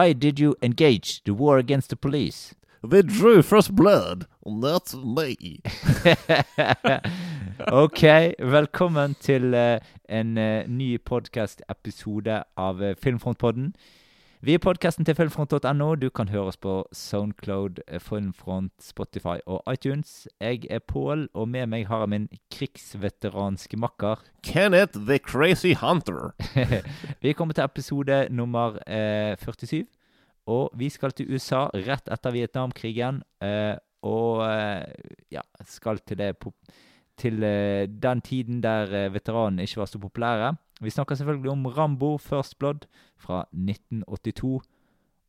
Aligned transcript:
Why 0.00 0.14
did 0.14 0.40
you 0.40 0.56
engage 0.62 1.22
the 1.24 1.34
war 1.34 1.58
against 1.58 1.90
the 1.90 1.96
police? 1.96 2.54
They 2.82 3.02
drew 3.02 3.42
first 3.42 3.74
blood, 3.76 4.26
not 4.46 4.94
me. 4.94 5.60
ok, 7.84 8.02
velkommen 8.38 9.14
til 9.20 9.54
uh, 9.54 9.76
en 10.08 10.38
uh, 10.38 10.64
ny 10.68 10.96
podcast-episode 11.04 12.42
av 12.56 12.80
uh, 12.80 12.94
Filmfrontpodden. 13.02 13.74
Vi 14.40 14.54
er 14.56 14.60
podkasten 14.64 15.04
til 15.04 15.12
filmfront.no. 15.12 15.86
Du 16.00 16.06
kan 16.16 16.30
høre 16.32 16.48
oss 16.48 16.56
på 16.56 16.78
Soundcloud, 16.96 17.82
eh, 17.86 18.00
Filmfront, 18.00 18.72
Spotify 18.80 19.34
og 19.44 19.60
iTunes. 19.68 20.28
Jeg 20.40 20.64
er 20.72 20.80
Pål, 20.80 21.26
og 21.34 21.48
med 21.52 21.66
meg 21.68 21.84
har 21.90 22.06
jeg 22.06 22.08
min 22.08 22.28
krigsveteranske 22.48 23.76
makker. 23.76 24.22
Kenneth 24.48 24.96
the 24.96 25.18
Crazy 25.18 25.74
Hunter. 25.76 26.32
vi 27.22 27.34
kommer 27.36 27.52
til 27.52 27.64
episode 27.68 28.22
nummer 28.30 28.80
eh, 28.88 29.36
47. 29.36 29.84
Og 30.48 30.72
vi 30.72 30.88
skal 30.88 31.12
til 31.12 31.28
USA 31.34 31.66
rett 31.74 32.08
etter 32.08 32.32
Vietnamkrigen. 32.32 33.20
Eh, 33.44 33.76
og 34.08 34.40
eh, 34.48 34.88
ja, 35.36 35.44
skal 35.68 36.00
til 36.00 36.16
det 36.16 36.32
til 37.20 37.44
eh, 37.44 37.84
den 37.84 38.24
tiden 38.24 38.62
der 38.64 38.88
eh, 38.88 39.12
veteranene 39.12 39.68
ikke 39.68 39.84
var 39.84 39.92
så 39.92 40.00
populære. 40.00 40.54
Vi 40.80 40.90
snakker 40.90 41.18
selvfølgelig 41.18 41.50
om 41.52 41.66
Rambo 41.66 42.16
First 42.18 42.58
Blood 42.58 42.86
fra 43.20 43.42
1982. 43.52 44.60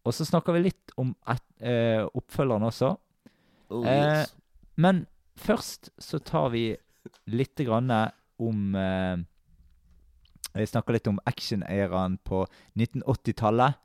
Og 0.04 0.14
så 0.16 0.26
snakker 0.26 0.56
vi 0.56 0.64
litt 0.70 0.94
om 0.98 1.12
et, 1.30 1.44
eh, 1.60 2.06
oppfølgeren 2.16 2.64
også. 2.64 2.96
Oh, 3.70 3.86
yes. 3.86 4.32
eh, 4.32 4.72
men 4.76 5.06
først 5.36 5.92
så 6.00 6.20
tar 6.20 6.50
vi 6.50 6.78
litt 7.28 7.56
grann 7.56 7.92
om 8.40 8.76
eh, 8.76 9.18
Vi 10.52 10.66
snakker 10.68 10.94
litt 10.94 11.08
om 11.08 11.20
action-æraen 11.26 12.18
på 12.28 12.46
1980-tallet. 12.76 13.78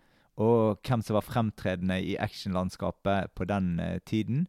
Og 0.42 0.80
hvem 0.84 1.02
som 1.02 1.14
var 1.16 1.24
fremtredende 1.24 2.00
i 2.02 2.16
actionlandskapet 2.20 3.32
på 3.34 3.44
den 3.44 3.78
eh, 3.80 3.98
tiden. 4.04 4.48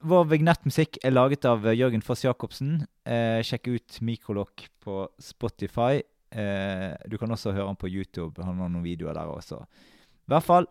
Vår 0.00 0.24
vignettmusikk 0.30 0.96
er 1.04 1.12
laget 1.12 1.44
av 1.44 1.66
eh, 1.68 1.76
Jørgen 1.76 2.00
Foss 2.00 2.22
Jacobsen. 2.24 2.86
Eh, 3.04 3.42
sjekk 3.44 3.68
ut 3.68 3.98
Mikrolokk 4.00 4.62
på 4.80 5.02
Spotify. 5.20 6.00
Eh, 6.32 6.94
du 7.04 7.18
kan 7.20 7.32
også 7.34 7.52
høre 7.52 7.66
han 7.68 7.76
på 7.76 7.90
YouTube. 7.90 8.40
Han 8.40 8.62
har 8.62 8.70
noen 8.72 8.86
videoer 8.86 9.18
der 9.18 9.28
også. 9.28 9.58
I 9.60 10.32
hvert 10.32 10.46
fall, 10.46 10.68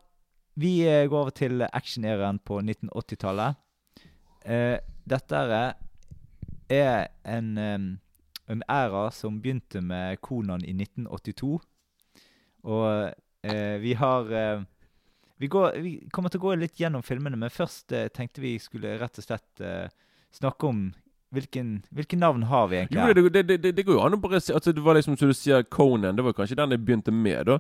vi 0.58 0.80
eh, 0.81 1.05
går 1.05 1.27
over 1.27 1.36
til 1.38 1.61
action-æraen 1.67 2.41
på 2.41 2.58
1980-tallet. 2.63 3.59
Eh, 4.49 4.80
dette 5.13 5.43
er 6.73 7.05
en, 7.30 7.53
en 7.59 8.66
æra 8.66 9.05
som 9.14 9.38
begynte 9.43 9.83
med 9.86 10.17
Konan 10.25 10.66
i 10.66 10.73
1982. 10.73 11.53
Og 12.66 13.14
eh, 13.45 13.77
vi 13.81 13.93
har 13.93 14.33
vi, 15.40 15.48
går, 15.48 15.78
vi, 15.80 15.92
kommer 16.12 16.32
til 16.32 16.42
å 16.42 16.50
gå 16.50 16.56
litt 16.59 16.80
gjennom 16.80 17.04
filmene, 17.06 17.38
men 17.40 17.54
først 17.54 17.94
eh, 17.95 18.09
tenkte 18.12 18.44
vi 18.44 18.58
skulle 18.59 18.98
rett 19.00 19.22
og 19.22 19.26
slett 19.26 19.64
eh, 19.64 19.88
snakke 20.36 20.68
om 20.68 20.90
hvilken, 21.32 21.84
hvilken, 21.95 22.20
navn 22.20 22.44
har 22.50 22.68
vi 22.68 22.82
egentlig? 22.82 23.00
Jo, 23.00 23.30
det, 23.30 23.44
det, 23.48 23.58
det, 23.64 23.72
det, 23.78 23.86
går 23.88 23.95
jo 23.95 24.02
an 24.04 24.17
å 24.17 24.22
bare 24.22 24.42
si 24.42 24.54
altså, 24.54 24.73
Det 24.73 24.84
var 24.84 24.98
liksom 24.98 25.16
som 25.17 25.30
du 25.30 25.38
sier, 25.38 25.64
Conan. 25.64 26.17
Det 26.17 26.26
var 26.26 26.36
kanskje 26.36 26.58
den 26.60 26.73
jeg 26.76 26.84
begynte 26.84 27.14
med. 27.14 27.45
da 27.45 27.60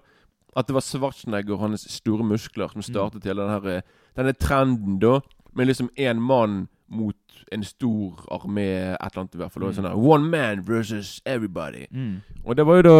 At 0.57 0.67
det 0.67 0.75
var 0.75 0.83
Schwarzenegger 0.83 1.55
og 1.55 1.67
hans 1.67 1.85
store 1.93 2.25
muskler 2.25 2.73
som 2.73 2.81
mm. 2.81 2.87
startet 2.89 3.23
mm. 3.23 3.29
hele 3.29 3.45
denne, 3.45 3.77
eh, 3.77 4.03
denne 4.17 4.35
trenden, 4.35 4.99
da. 4.99 5.19
Med 5.53 5.69
liksom 5.69 5.89
én 5.95 6.19
mann 6.19 6.67
mot 6.89 7.15
en 7.51 7.63
stor 7.63 8.25
armé, 8.33 8.67
et 8.93 8.97
eller 8.99 9.23
annet 9.23 9.35
i 9.37 9.41
hvert 9.41 9.53
fall. 9.53 9.69
Mm. 9.69 9.77
Sånn 9.77 9.91
One 9.93 10.29
man 10.33 10.65
versus 10.65 11.19
everybody. 11.25 11.85
Mm. 11.93 12.19
Og 12.43 12.57
det 12.57 12.65
var 12.65 12.81
jo 12.81 12.87
da 12.89 12.97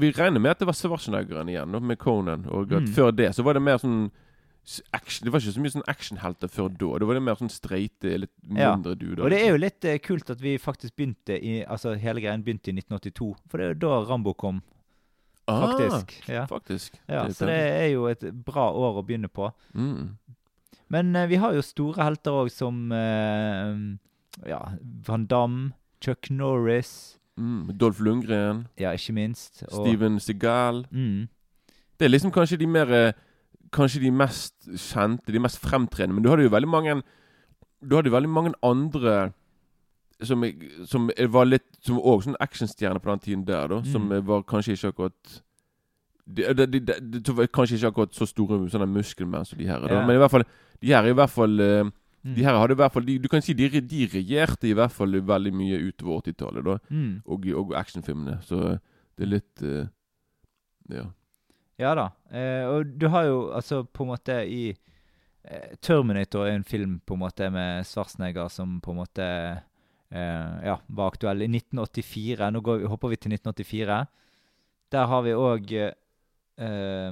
vi 0.00 0.10
regner 0.12 0.42
med 0.42 0.54
at 0.54 0.62
det 0.62 0.68
var 0.68 0.76
Schwarzeneggeren 0.78 1.50
igjen, 1.52 1.74
med 1.86 1.98
Conan. 1.98 2.46
Og 2.50 2.72
at 2.72 2.86
mm. 2.86 2.92
før 2.96 3.10
det 3.14 3.32
så 3.36 3.44
var 3.46 3.58
det 3.58 3.64
mer 3.64 3.80
sånn 3.82 4.08
action, 4.96 5.26
Det 5.26 5.32
var 5.32 5.42
ikke 5.42 5.52
så 5.52 5.62
mye 5.62 5.74
sånn 5.74 5.88
actionhelter 5.90 6.50
før 6.52 6.70
da. 6.72 6.90
Det 7.00 7.08
var 7.08 7.18
det 7.18 7.24
mer 7.26 7.40
sånn 7.40 7.52
streite, 7.52 8.14
litt 8.24 8.32
mindre 8.42 8.94
ja. 8.94 9.00
duder. 9.00 9.24
Og 9.26 9.34
det 9.34 9.40
er 9.42 9.52
jo 9.52 9.60
litt 9.60 9.88
uh, 9.88 9.96
kult 10.02 10.32
at 10.32 10.40
vi 10.40 10.54
faktisk 10.60 10.96
begynte 10.96 11.36
i 11.36 11.58
Altså 11.62 11.94
hele 12.00 12.22
greien 12.24 12.44
begynte 12.44 12.72
i 12.72 12.76
1982. 12.78 13.34
For 13.50 13.60
det 13.60 13.66
er 13.66 13.74
jo 13.74 13.82
da 13.84 13.98
Rambo 14.08 14.34
kom. 14.38 14.62
Ah, 15.44 15.66
faktisk. 15.66 16.14
Ja. 16.32 16.46
faktisk. 16.48 16.96
Ja, 17.04 17.26
det 17.28 17.36
så 17.36 17.50
det 17.50 17.58
er 17.60 17.90
jo 17.92 18.06
et 18.08 18.24
bra 18.46 18.70
år 18.72 19.02
å 19.02 19.04
begynne 19.04 19.28
på. 19.28 19.50
Mm. 19.76 20.14
Men 20.94 21.12
uh, 21.16 21.26
vi 21.28 21.40
har 21.42 21.52
jo 21.56 21.64
store 21.64 22.00
helter 22.00 22.44
òg, 22.44 22.52
som 22.52 22.86
uh, 22.92 23.76
ja, 24.48 24.62
Van 25.04 25.28
Damme, 25.28 25.74
Chuck 26.00 26.32
Norris 26.32 27.18
Mm, 27.36 27.78
Dolph 27.78 28.00
Lundgren. 28.00 28.66
Ja, 28.78 28.90
ikke 28.90 29.12
minst. 29.12 29.62
Og... 29.62 29.86
Steven 29.86 30.20
Segal. 30.20 30.86
Mm. 30.90 31.28
Det 31.98 32.06
er 32.06 32.08
liksom 32.08 32.32
kanskje 32.34 32.56
de 32.56 32.66
mer 32.66 32.92
eh, 32.92 33.12
Kanskje 33.74 34.04
de 34.04 34.10
mest 34.14 34.68
kjente, 34.78 35.32
de 35.32 35.40
mest 35.42 35.58
fremtredende. 35.58 36.14
Men 36.14 36.24
du 36.24 36.28
hadde 36.30 36.44
jo 36.46 36.52
veldig 36.52 36.68
mange 36.68 37.02
Du 37.82 37.96
hadde 37.96 38.08
jo 38.08 38.14
veldig 38.14 38.30
mange 38.30 38.52
andre 38.62 39.32
som, 40.22 40.44
som 40.86 41.10
var 41.34 41.48
litt 41.48 41.66
Som 41.82 41.98
òg 41.98 42.22
sånn 42.22 42.38
actionstjerner 42.40 43.02
på 43.02 43.10
den 43.10 43.24
tiden 43.24 43.46
der, 43.48 43.66
da. 43.68 43.80
Mm. 43.82 43.90
Som 43.90 44.14
var 44.28 44.46
kanskje 44.46 44.76
ikke 44.78 44.92
akkurat 44.94 45.40
de, 46.24 46.54
de, 46.54 46.66
de, 46.80 46.94
de, 47.20 47.48
Kanskje 47.52 47.76
ikke 47.80 47.90
akkurat 47.92 48.14
så 48.14 48.26
store 48.26 48.62
sånne 48.70 48.86
muskelmenn 48.88 49.44
som 49.44 49.58
de 49.58 49.66
her. 49.68 49.82
Da. 49.82 49.90
Ja. 49.92 50.06
Men 50.06 50.16
i 50.16 50.22
hvert 50.22 50.32
fall 50.32 50.46
de 50.80 50.92
her 50.92 51.02
er 51.02 51.12
i 51.12 51.18
hvert 51.18 51.32
fall 51.32 51.60
uh, 51.60 51.90
Mm. 52.24 52.34
De 52.38 52.44
her 52.46 52.56
hadde 52.56 52.72
i 52.72 52.80
hvert 52.80 52.94
fall 52.94 53.04
de, 53.04 53.18
Du 53.20 53.28
kan 53.28 53.42
si 53.44 53.52
de, 53.52 53.68
de 53.68 54.06
regjerte 54.08 54.70
i 54.70 54.76
hvert 54.76 54.92
fall 54.92 55.20
veldig 55.28 55.52
mye 55.52 55.80
utover 55.90 56.22
80-tallet, 56.24 56.64
da. 56.64 56.78
Mm. 56.88 57.18
Og, 57.28 57.50
og 57.60 57.74
actionfilmene. 57.76 58.38
Så 58.46 58.78
det 59.14 59.26
er 59.26 59.32
litt 59.36 59.66
uh, 59.66 59.84
Ja. 60.92 61.04
Ja 61.80 61.90
da. 61.98 62.08
Eh, 62.30 62.64
og 62.70 62.94
du 63.00 63.08
har 63.10 63.26
jo 63.26 63.38
altså 63.54 63.82
på 63.82 64.04
en 64.04 64.12
måte 64.12 64.36
i 64.46 64.68
eh, 64.70 65.72
Terminator 65.82 66.46
er 66.46 66.54
en 66.54 66.66
film 66.66 67.00
på 67.02 67.16
en 67.16 67.24
måte 67.24 67.48
med 67.50 67.86
Schwarzenegger 67.88 68.46
som 68.52 68.76
på 68.80 68.94
en 68.94 69.00
måte 69.00 69.26
eh, 70.14 70.52
ja, 70.68 70.76
var 70.86 71.10
aktuell 71.10 71.42
i 71.42 71.50
1984. 71.50 72.50
Nå 72.54 72.62
vi, 72.68 72.90
hopper 72.90 73.10
vi 73.10 73.18
til 73.18 73.34
1984. 73.34 73.98
Der 74.94 75.10
har 75.10 75.26
vi 75.26 75.34
òg 75.34 75.74
eh, 75.74 77.10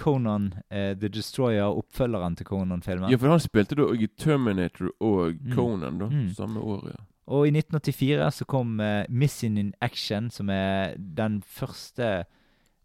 Conan 0.00 0.50
uh, 0.72 0.92
The 0.96 1.10
Destroyer, 1.12 1.68
oppfølgeren 1.68 2.36
til 2.38 2.48
Conan-filmen. 2.48 3.10
Ja, 3.12 3.18
for 3.20 3.34
han 3.34 3.42
spilte 3.42 3.78
da 3.78 3.90
i 3.92 4.08
Terminator 4.18 4.90
og 4.96 5.36
mm. 5.36 5.54
Conan 5.54 6.00
da, 6.00 6.10
mm. 6.10 6.26
samme 6.38 6.64
år. 6.64 6.90
ja. 6.94 7.06
Og 7.30 7.46
i 7.46 7.52
1984 7.54 8.30
så 8.40 8.46
kom 8.50 8.80
uh, 8.82 9.04
Missing 9.08 9.58
in 9.60 9.72
Action, 9.84 10.30
som 10.34 10.50
er 10.50 10.96
den 10.98 11.42
første 11.46 12.24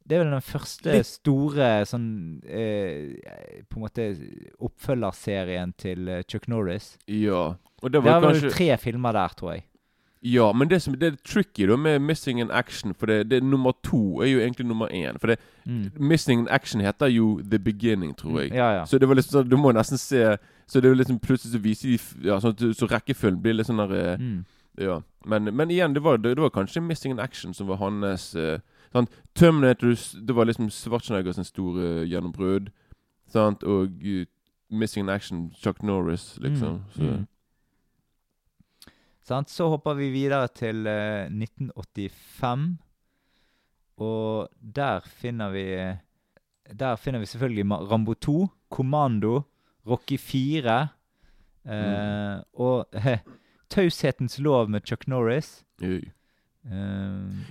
Det 0.05 0.17
er 0.17 0.21
vel 0.21 0.35
den 0.35 0.45
første 0.45 0.91
Litt. 0.93 1.07
store 1.09 1.69
sånn 1.89 2.09
uh, 2.45 3.63
På 3.65 3.79
en 3.79 3.85
måte 3.87 4.09
oppfølgerserien 4.59 5.73
til 5.81 6.11
Chuck 6.29 6.49
Norris. 6.51 6.93
Ja. 7.07 7.55
Og 7.81 7.91
det 7.91 8.03
var, 8.03 8.19
det 8.19 8.21
var 8.21 8.29
kanskje... 8.29 8.51
vel 8.51 8.57
tre 8.59 8.69
filmer 8.83 9.17
der, 9.17 9.39
tror 9.39 9.55
jeg. 9.55 9.65
Ja, 10.25 10.53
men 10.53 10.69
det 10.69 10.81
som 10.81 10.93
det 10.97 11.07
er 11.07 11.17
tricky 11.21 11.67
da 11.69 11.75
med 11.77 11.99
Missing 12.01 12.39
in 12.41 12.51
Action 12.51 12.93
For 12.93 13.05
det, 13.05 13.29
det 13.29 13.43
nummer 13.43 13.71
to 13.83 14.21
er 14.21 14.25
jo 14.25 14.39
egentlig 14.39 14.65
nummer 14.65 14.87
én. 14.87 15.19
For 15.19 15.27
det, 15.27 15.37
mm. 15.65 15.91
Missing 15.99 16.39
in 16.39 16.47
Action 16.49 16.81
heter 16.81 17.07
jo 17.07 17.41
The 17.51 17.59
Beginning, 17.59 18.15
tror 18.17 18.39
jeg. 18.39 18.53
Ja, 18.53 18.71
ja. 18.71 18.85
Så 18.85 18.97
det 18.97 19.07
var 19.07 19.15
liksom 19.15 19.39
sånn 19.39 19.49
Du 19.49 19.57
må 19.57 19.71
nesten 19.71 20.01
se 20.01 20.37
Så 20.67 20.81
det 20.81 20.89
er 20.89 20.95
liksom 20.95 21.19
plutselig 21.19 21.53
så 21.53 21.61
viser 21.61 21.89
de 21.89 22.29
ja, 22.29 22.39
sånn, 22.41 22.73
Så 22.73 22.89
rekkefølgen 22.89 23.41
blir 23.41 23.53
litt 23.53 23.69
sånn 23.69 23.83
der 23.83 23.93
eh, 23.99 24.17
mm. 24.19 24.39
Ja. 24.81 25.01
Men, 25.25 25.43
men, 25.55 25.71
igjen, 25.71 25.93
det 25.93 26.03
var, 26.03 26.17
det, 26.17 26.35
var, 26.41 26.49
kanskje 26.49 26.81
Missing 26.81 27.13
in 27.13 27.19
Action 27.19 27.53
som 27.53 27.67
var 27.67 27.77
hans 27.79 28.35
uh, 28.35 28.57
sånn, 28.91 29.07
Terminator 29.35 29.93
Det 30.27 30.35
var 30.35 30.49
liksom 30.49 30.67
Schwarzeneggers 30.73 31.39
store 31.47 32.01
uh, 32.01 32.07
gjennombrudd. 32.09 32.73
Sant? 33.31 33.63
Og 33.63 33.93
uh, 34.03 34.25
Missing 34.69 35.05
in 35.05 35.13
Action 35.13 35.51
Chuck 35.61 35.83
Norris, 35.83 36.35
liksom. 36.41 36.81
Mm. 36.81 36.91
Så 36.95 37.01
mm. 37.03 37.23
Sant? 39.25 39.49
Så 39.49 39.69
hopper 39.73 39.97
vi 39.97 40.11
videre 40.13 40.47
til 40.53 40.85
eh, 40.87 41.25
1985. 41.33 42.65
Og 44.05 44.49
der 44.59 45.05
finner 45.07 45.49
vi 45.53 45.63
Der 46.77 46.95
finner 46.95 47.19
vi 47.19 47.25
selvfølgelig 47.25 47.65
Rambo 47.91 48.13
2, 48.13 48.47
Kommando, 48.69 49.41
Rocky 49.87 50.17
4 50.19 50.87
eh, 51.65 51.71
mm. 51.71 52.43
og 52.53 52.87
eh, 52.91 53.19
Taushetens 53.69 54.39
lov 54.39 54.69
med 54.69 54.81
Chuck 54.85 55.07
Norris. 55.07 55.63
Uh. 55.81 56.01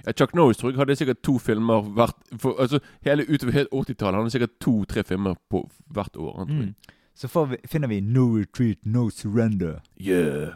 ja, 0.07 0.13
Chuck 0.13 0.35
Norris 0.35 0.57
tror 0.57 0.71
jeg 0.71 0.79
hadde 0.79 0.97
sikkert 0.97 1.23
to 1.23 1.39
filmer 1.39 1.81
hvert 1.83 2.17
for, 2.39 2.57
altså, 2.59 2.81
hele 3.03 3.23
Utover 3.31 3.67
80-tallet 3.75 4.19
hadde 4.19 4.31
sikkert 4.31 4.59
to-tre 4.61 5.05
filmer 5.05 5.35
på 5.51 5.71
hvert 5.87 6.17
år. 6.17 6.45
Mm. 6.45 6.75
Så 7.15 7.45
vi, 7.45 7.57
finner 7.67 7.89
vi 7.89 8.01
No 8.01 8.39
Retreat, 8.39 8.79
No 8.85 9.11
Surrender. 9.11 9.79
Yeah. 10.01 10.55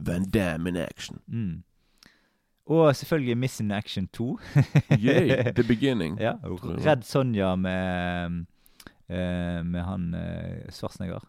Van 0.00 0.24
Damme 0.30 0.68
in 0.68 0.76
action. 0.76 1.20
Mm. 1.28 1.62
Og 2.66 2.94
selvfølgelig 2.96 3.36
Miss 3.38 3.60
in 3.60 3.70
Action 3.70 4.06
2. 4.08 4.38
Yay, 4.98 5.52
The 5.52 5.62
Beginning. 5.74 6.16
Ja, 6.20 6.32
Redd 6.44 7.02
Sonja 7.04 7.54
med, 7.60 8.46
uh, 9.10 9.60
med 9.66 9.82
han 9.84 10.06
Svartsneger. 10.72 11.20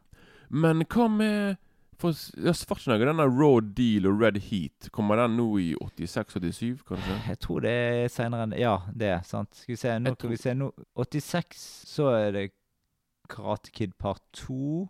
Men 0.50 0.86
hva 0.86 1.08
med 1.12 1.58
For 2.00 2.12
s- 2.12 2.32
ja, 2.36 2.52
Schwarzenegger, 2.52 3.08
denne 3.08 3.24
Raw 3.24 3.60
Deal 3.62 4.06
og 4.10 4.20
Red 4.22 4.38
Heat, 4.50 4.90
kommer 4.92 5.16
den 5.16 5.38
nå 5.38 5.46
i 5.64 5.70
86-87, 5.80 6.82
kanskje? 6.88 7.16
Jeg 7.30 7.40
tror 7.40 7.62
det 7.64 7.72
er 7.72 8.10
seinere 8.12 8.44
enn 8.50 8.56
Ja, 8.60 8.74
det 8.92 9.08
er 9.14 9.22
sant. 9.24 9.56
Skal 9.56 9.72
vi 9.74 9.80
se, 9.80 9.94
nå 10.04 10.12
skal 10.18 10.34
vi 10.34 10.40
se 10.42 10.54
nå 10.60 10.68
86, 11.00 11.62
så 11.88 12.10
er 12.18 12.32
det 12.36 12.44
Karate 13.32 13.72
Kid 13.72 13.94
part 13.98 14.20
2. 14.42 14.88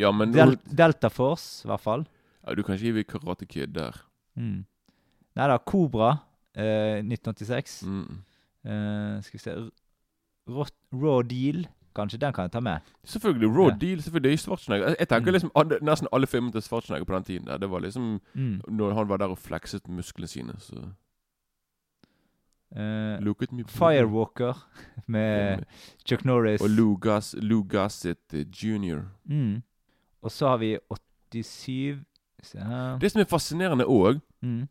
Ja, 0.00 0.08
men 0.12 0.32
Del 0.32 0.56
Delta 0.72 1.08
Force, 1.12 1.66
i 1.66 1.68
hvert 1.68 1.84
fall. 1.84 2.06
Ja, 2.50 2.54
Du 2.58 2.62
kan 2.66 2.74
ikke 2.76 2.92
gi 2.98 3.04
Karate 3.08 3.46
Kid 3.46 3.72
der. 3.74 3.96
Mm. 4.36 4.64
Nei 5.36 5.46
da, 5.48 5.56
Kobra, 5.58 6.10
eh, 6.54 7.00
1986. 7.02 7.82
Mm. 7.86 8.22
Eh, 8.66 9.20
skal 9.22 9.38
vi 9.38 9.38
se 9.38 9.50
R- 9.56 9.70
Rot- 10.50 10.76
Raw 10.92 11.22
Deal, 11.22 11.64
kanskje 11.96 12.18
den 12.20 12.32
kan 12.32 12.44
jeg 12.48 12.52
ta 12.52 12.60
med. 12.60 12.80
Selvfølgelig. 13.04 13.48
Raw 13.56 13.68
Ja. 13.70 13.76
Deal. 13.80 14.02
selvfølgelig, 14.02 14.30
Det 14.30 14.32
er 14.32 14.42
Schwarzenegger. 14.42 14.86
Jeg, 14.88 14.96
jeg 14.98 15.08
tenker 15.08 15.30
Mm. 15.30 15.34
liksom 15.34 15.50
alle, 15.54 15.78
Nesten 15.82 16.08
alle 16.12 16.26
filmene 16.26 16.52
til 16.52 16.62
Schwarzenegger 16.62 17.04
på 17.06 17.14
den 17.14 17.24
tiden 17.24 17.46
der, 17.46 17.58
det 17.58 17.70
var 17.70 17.78
liksom 17.80 18.20
Mm. 18.34 18.60
Når 18.68 18.94
han 18.94 19.08
var 19.08 19.16
der 19.16 19.26
og 19.30 19.38
flekset 19.38 19.88
musklene 19.88 20.26
sine, 20.28 20.54
så 20.58 20.74
uh, 22.76 23.18
Look 23.24 23.42
at 23.42 23.52
me. 23.52 23.64
Firewalker 23.64 24.54
med 25.06 25.64
Chuck 26.06 26.24
Norris. 26.24 26.60
Og 26.60 26.70
Lou, 26.70 26.96
Gas, 26.96 27.34
Lou 27.38 27.62
Gossett 27.64 28.34
eh, 28.34 28.44
jr. 28.46 29.02
Mm. 29.24 29.62
Og 30.22 30.30
så 30.30 30.48
har 30.48 30.56
vi 30.58 30.78
87 31.32 31.44
Se 31.44 31.72
her. 31.94 32.04
Det 33.00 33.10
som 33.12 33.20
er 33.20 33.24
fascinerende 33.30 33.84
òg, 33.86 34.20
Mm. 34.42 34.68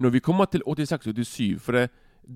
når 0.00 0.10
vi 0.10 0.20
kommer 0.20 0.44
til 0.46 0.60
86-87 0.66 1.58
For 1.60 1.72
det, 1.72 1.90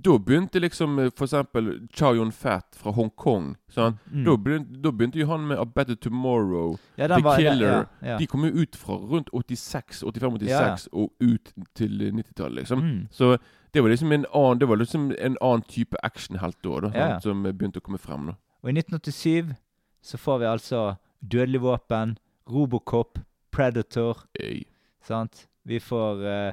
da 0.05 0.17
begynte 0.19 0.59
liksom 0.61 0.99
f.eks. 0.99 1.15
for 1.19 1.25
eksempel 1.27 1.89
Chow 1.95 2.15
Yun-Fat 2.15 2.65
fra 2.75 2.91
Hongkong. 2.93 3.57
Sant? 3.69 3.97
Mm. 4.11 4.25
Da, 4.25 4.37
begynte, 4.37 4.83
da 4.83 4.91
begynte 4.91 5.19
jo 5.21 5.27
han 5.27 5.41
med 5.47 5.59
A 5.59 5.65
Better 5.65 5.95
Tomorrow. 5.95 6.79
ja, 6.99 7.07
The 7.09 7.23
var, 7.23 7.37
Killer. 7.37 7.69
Ja, 8.03 8.09
ja. 8.13 8.19
De 8.19 8.27
kom 8.27 8.45
jo 8.45 8.51
ut 8.63 8.77
fra 8.77 8.95
rundt 8.97 9.29
86, 9.33 10.03
85-86 10.03 10.49
Ja, 10.49 10.61
ja. 10.67 10.77
og 10.93 11.13
ut 11.21 11.53
til 11.75 12.01
eh, 12.03 12.13
90-tallet, 12.13 12.55
liksom. 12.63 12.79
Mm. 12.81 13.09
Så 13.11 13.37
det 13.75 13.83
var 13.83 13.89
liksom 13.91 14.13
en 14.13 14.25
annen 14.35 14.59
Det 14.59 14.69
var 14.69 14.77
liksom 14.77 15.13
en 15.19 15.37
annen 15.43 15.63
type 15.69 15.97
actionhelt 16.03 16.57
da, 16.65 16.81
da 16.81 16.91
ja. 16.99 17.21
som 17.21 17.43
begynte 17.43 17.81
å 17.81 17.85
komme 17.85 17.99
frem. 17.99 18.27
da 18.27 18.35
Og 18.63 18.71
i 18.71 18.79
1987 18.81 19.55
så 20.03 20.17
får 20.19 20.39
vi 20.39 20.45
altså 20.47 20.97
Dødelig 21.23 21.61
våpen, 21.63 22.17
Robocop, 22.51 23.19
Predator, 23.53 24.25
Ey. 24.41 24.65
sant? 25.05 25.47
Vi 25.65 25.79
får 25.81 26.23
uh, 26.23 26.53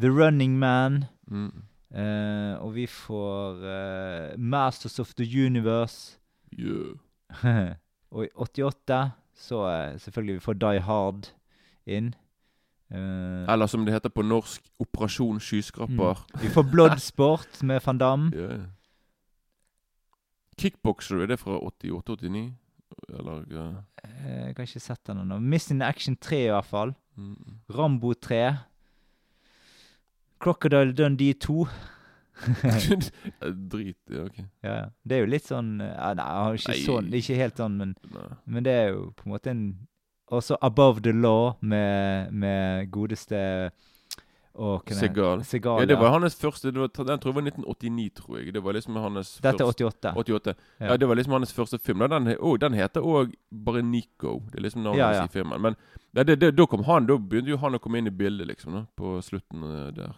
The 0.00 0.10
Running 0.10 0.58
Man, 0.58 1.04
Mm. 1.30 1.62
Uh, 1.94 2.58
og 2.64 2.74
vi 2.74 2.86
får 2.90 3.60
uh, 3.62 4.40
Masters 4.40 4.98
of 4.98 5.14
the 5.14 5.24
Universe. 5.46 6.18
Yeah. 6.58 6.96
og 8.10 8.24
i 8.24 8.28
88 8.34 9.10
så 9.34 9.60
selvfølgelig 9.98 10.34
vi 10.34 10.40
får 10.40 10.52
Die 10.52 10.80
Hard 10.80 11.30
inn. 11.86 12.14
Eller 12.90 13.66
som 13.66 13.84
det 13.86 13.94
heter 13.94 14.08
på 14.12 14.22
norsk, 14.22 14.62
Operasjon 14.78 15.40
skyskraper. 15.40 16.20
vi 16.42 16.48
får 16.48 16.62
Bloodsport 16.70 17.62
med 17.68 17.80
Van 17.86 17.98
Damme. 17.98 18.30
Yeah. 18.36 18.60
Kickboxer, 20.60 21.22
er 21.22 21.26
det 21.26 21.38
fra 21.40 21.58
88-89? 21.58 22.52
Eller 23.08 23.44
ja. 23.52 23.64
Eh, 24.02 24.46
Jeg 24.48 24.54
har 24.56 24.66
ikke 24.68 24.80
sett 24.80 25.02
den 25.06 25.20
ennå. 25.24 25.40
Missing 25.40 25.82
Action 25.82 26.16
3 26.16 26.44
i 26.46 26.52
hvert 26.52 26.68
fall. 26.68 26.94
Mm. 27.16 27.58
Rambo 27.70 28.12
3. 28.14 28.44
Crocodile 30.40 30.92
Dundee 30.92 31.34
2. 31.34 31.66
Drit 33.70 33.98
ja, 34.10 34.24
ok. 34.24 34.38
Ja, 34.62 34.74
ja. 34.74 34.86
Det 35.04 35.16
er 35.16 35.20
jo 35.22 35.30
litt 35.30 35.46
sånn 35.46 35.76
eh, 35.80 35.92
ja, 35.94 36.12
Nei, 36.18 36.28
ikke 36.58 36.72
Nei. 36.72 36.80
sånn, 36.82 37.10
ikke 37.14 37.36
helt 37.38 37.60
sånn, 37.60 37.76
men, 37.78 37.92
men 38.44 38.66
det 38.66 38.74
er 38.74 38.88
jo 38.90 39.04
på 39.14 39.28
en 39.28 39.34
måte 39.36 39.52
en 39.52 39.64
Også 40.34 40.56
Above 40.64 41.04
the 41.04 41.12
Law 41.14 41.52
med, 41.60 42.32
med 42.32 42.90
godeste 42.90 43.38
Det? 44.54 44.94
Segal. 44.94 45.44
Segal. 45.44 45.80
Ja, 45.80 45.86
det 45.86 45.96
var 45.98 46.12
hans 46.14 46.36
første 46.38 46.70
det 46.70 46.78
var, 46.78 46.88
Den 46.94 47.18
tror 47.18 47.32
jeg 47.32 47.34
var 47.34 47.42
1989, 47.42 48.10
tror 48.14 48.38
jeg. 48.38 48.54
Det 48.54 48.62
var 48.62 48.72
liksom 48.76 48.96
hans 49.02 49.32
Dette 49.42 49.64
er 49.64 49.66
88. 49.66 50.12
88. 50.16 50.54
Ja. 50.78 50.86
Ja. 50.86 50.96
det 50.96 51.08
var 51.08 51.18
liksom 51.18 51.32
hans 51.32 51.52
første 51.52 51.78
film. 51.78 51.98
Da, 51.98 52.06
Den, 52.06 52.36
oh, 52.38 52.56
den 52.58 52.74
heter 52.74 53.02
òg 53.02 53.34
bare 53.50 53.82
Nico. 53.82 54.40
Det 54.52 54.60
er 54.60 54.62
liksom 54.68 54.82
navnet 54.82 55.02
Ja, 55.02 55.12
ja. 55.12 55.24
i 55.24 55.28
filmen. 55.28 55.60
Men 55.60 55.74
ja, 56.14 56.22
det, 56.22 56.36
det, 56.40 56.52
da 56.54 56.66
kom 56.66 56.84
han 56.84 57.06
Da 57.06 57.16
begynte 57.18 57.50
jo 57.50 57.58
han 57.58 57.74
å 57.74 57.80
komme 57.82 57.98
inn 57.98 58.06
i 58.06 58.14
bildet, 58.14 58.46
liksom. 58.46 58.78
Da, 58.78 58.84
på 58.94 59.16
slutten 59.26 59.66
eh, 59.66 59.90
der. 59.96 60.14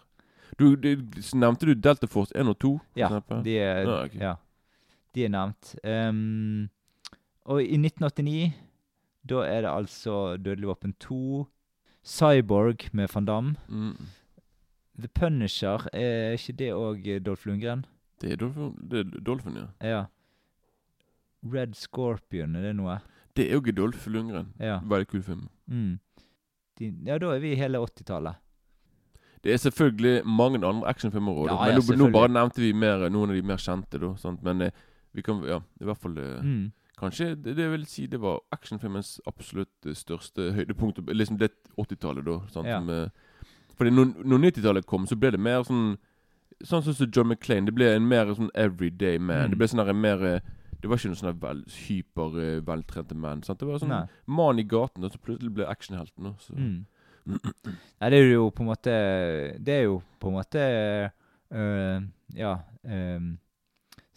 Du, 0.57 0.75
det, 0.75 0.99
nevnte 1.33 1.65
du 1.65 1.73
Delta 1.73 2.07
Force 2.07 2.31
1 2.37 2.47
og 2.47 2.59
2? 2.61 2.71
for 2.77 2.99
Ja, 2.99 3.41
de 3.43 3.57
er, 3.57 3.81
Ja, 3.81 3.97
okay. 4.05 4.21
ja, 4.21 4.35
de 5.15 5.25
er 5.25 5.33
nevnt. 5.33 5.73
Um, 5.83 6.69
og 7.45 7.61
i 7.63 7.77
1989, 7.77 8.53
da 9.27 9.43
er 9.47 9.65
det 9.65 9.73
altså 9.73 10.37
Dødelig 10.37 10.69
våpen 10.69 10.93
2, 10.99 11.47
Cyborg 12.07 12.87
med 12.93 13.09
Van 13.13 13.25
Damme. 13.25 13.55
Mm. 13.67 13.97
The 14.97 15.07
Punisher, 15.13 15.87
er 15.93 16.33
ikke 16.37 16.55
det 16.57 16.71
òg 16.73 17.05
Dolph 17.25 17.45
Lundgren? 17.45 17.85
Det 18.21 18.31
er 18.33 18.39
Dolph, 18.41 18.57
det 18.81 19.03
er 19.03 19.19
Dolph 19.21 19.45
ja. 19.53 19.67
Ja. 19.85 20.05
Red 21.45 21.75
Scorpion, 21.77 22.55
er 22.55 22.61
det 22.61 22.75
noe? 22.75 22.97
Det 23.37 23.45
er 23.51 23.59
jo 23.59 23.75
Dolph 23.77 24.07
Lundgren. 24.09 24.53
Ja. 24.59 24.79
Veldig 24.81 25.07
kul 25.07 25.23
film. 25.23 25.47
Mm. 25.67 25.99
De, 26.79 26.91
ja, 27.05 27.17
da 27.21 27.33
er 27.35 27.39
vi 27.39 27.51
i 27.53 27.59
hele 27.59 27.77
80-tallet. 27.77 28.41
Det 29.43 29.53
er 29.53 29.57
selvfølgelig 29.61 30.25
mange 30.25 30.65
andre 30.65 30.89
actionfilmer 30.89 31.37
òg, 31.43 31.47
Ja, 31.51 31.69
ja, 31.69 31.77
men 31.77 31.99
nå, 31.99 32.07
nå 32.07 32.13
bare 32.13 32.33
nevnte 32.33 32.61
vi 32.61 32.73
mer, 32.73 33.05
noen 33.13 33.29
av 33.29 33.37
de 33.37 33.45
mer 33.45 33.61
kjente. 33.61 34.01
Da, 34.01 34.09
sant? 34.17 34.41
Men 34.43 34.65
eh, 34.65 34.71
vi 35.13 35.21
kan 35.21 35.43
Ja, 35.45 35.61
i 35.79 35.87
hvert 35.87 36.01
fall 36.01 36.17
eh, 36.17 36.41
Mm. 36.41 36.71
Kanskje 36.97 37.35
det, 37.35 37.53
det 37.57 37.67
vil 37.69 37.85
si 37.85 38.07
det 38.09 38.17
var 38.17 38.39
actionfilmens 38.51 39.19
absolutt 39.29 39.85
eh, 39.85 39.93
største 39.93 40.51
høydepunkt. 40.57 41.03
Liksom 41.13 41.37
det 41.37 41.51
80-tallet, 41.77 42.25
da. 42.25 42.39
Sant? 42.49 42.67
Ja. 42.67 42.79
Fordi 43.77 43.93
når, 43.93 44.13
når 44.25 44.43
90-tallet 44.47 44.87
kom, 44.89 45.07
så 45.07 45.17
ble 45.19 45.33
det 45.35 45.41
mer 45.41 45.65
sånn 45.67 45.95
Sånn 46.65 46.81
som 46.81 47.11
John 47.13 47.27
McClain. 47.29 47.67
Det 47.67 47.73
ble 47.77 47.91
en 47.93 48.07
mer 48.09 48.31
sånn 48.33 48.47
everyday 48.57 49.19
man. 49.21 49.43
Mm. 49.43 49.51
Det 49.51 49.57
ble 49.59 49.67
sånn 49.69 49.91
mer 50.01 50.23
eh, 50.25 50.47
Det 50.81 50.89
var 50.89 50.97
ikke 50.97 51.11
noen 51.11 51.19
sånn 51.19 51.41
vel, 51.43 51.59
hyper 51.85 52.37
eh, 52.41 52.55
veltrente 52.65 53.13
mann. 53.13 53.43
Sant? 53.45 53.59
Det 53.61 53.67
var 53.69 53.77
sånn 53.83 53.93
Nei. 53.93 54.07
mann 54.25 54.57
i 54.57 54.65
gaten, 54.65 55.05
og 55.05 55.13
så 55.13 55.21
plutselig 55.21 55.53
ble 55.53 55.67
actionhelten. 55.69 56.31
Mm. 56.57 56.79
Nei, 58.01 58.09
det 58.09 58.17
er 58.23 58.31
jo 58.31 58.49
på 58.55 58.65
en 58.65 58.71
måte 58.71 58.95
Det 59.61 59.73
er 59.75 59.85
jo 59.85 59.99
på 60.17 60.31
en 60.31 60.37
måte 60.39 60.61
øh, 61.51 62.05
Ja 62.39 62.53
ehm, 62.87 63.33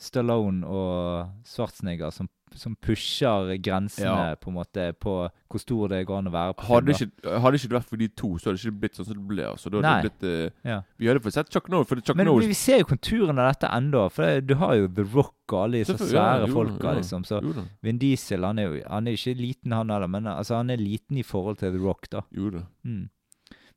Stallone 0.01 0.65
og 0.67 1.29
Schwarzenegger 1.45 2.11
som, 2.15 2.29
som 2.57 2.73
pusher 2.81 3.51
grensene 3.63 4.07
Ja. 4.31 4.35
på 4.41 4.49
en 4.51 4.57
måte 4.57 4.87
på 4.99 5.13
hvor 5.51 5.61
stor 5.61 5.89
det 5.93 5.99
går 6.09 6.19
an 6.23 6.31
å 6.31 6.33
være 6.33 6.55
på 6.57 6.65
Hadde 6.71 6.95
film. 6.97 7.11
ikke, 7.21 7.35
hadde 7.45 7.59
ikke 7.61 7.69
det 7.69 7.77
vært 7.77 7.89
for 7.91 8.01
de 8.01 8.09
to, 8.09 8.31
så 8.39 8.49
hadde 8.49 8.57
det 8.57 8.65
ikke 8.65 8.81
blitt 8.81 8.97
sånn 8.97 9.09
som 9.11 9.19
det 9.19 9.27
ble. 9.29 9.45
Altså. 9.51 9.71
Det 9.71 9.83
hadde 9.83 9.93
det 9.93 10.09
blitt, 10.09 10.25
uh. 10.25 10.71
Ja. 10.71 10.79
vi 10.97 11.11
hadde 11.11 11.23
fått 11.27 11.37
sett 11.37 11.53
Chuck 11.53 11.69
Norris. 11.69 12.03
Chuck 12.07 12.17
Men 12.17 12.27
Norris 12.31 12.49
vi 12.49 12.57
ser 12.59 12.81
jo 12.81 12.89
konturene 12.95 13.45
av 13.45 13.53
dette 13.53 13.71
ennå. 13.77 14.07
For 14.15 14.41
du 14.41 14.55
har 14.63 14.75
jo 14.81 14.89
The 14.89 15.07
Rock 15.13 15.37
og 15.53 15.59
alle 15.67 15.85
disse 15.85 15.99
svære 16.01 16.47
ja, 16.47 16.51
folka, 16.55 16.97
liksom. 16.97 17.25
Så 17.29 17.43
Jo. 17.45 17.67
Vin 17.83 17.99
Diesel 18.01 18.45
han 18.49 18.59
er 18.59 18.71
jo 18.71 18.83
han 18.89 19.07
er 19.07 19.19
ikke 19.21 19.37
liten, 19.37 19.73
han 19.77 19.91
heller, 19.93 20.09
men 20.09 20.27
altså, 20.33 20.57
han 20.63 20.71
er 20.71 20.81
liten 20.81 21.19
i 21.19 21.27
forhold 21.27 21.59
til 21.61 21.77
The 21.77 21.83
Rock, 21.85 22.09
da. 22.11 22.23
Jo 22.33 22.51
da. 22.57 22.65
Mm. 22.89 23.09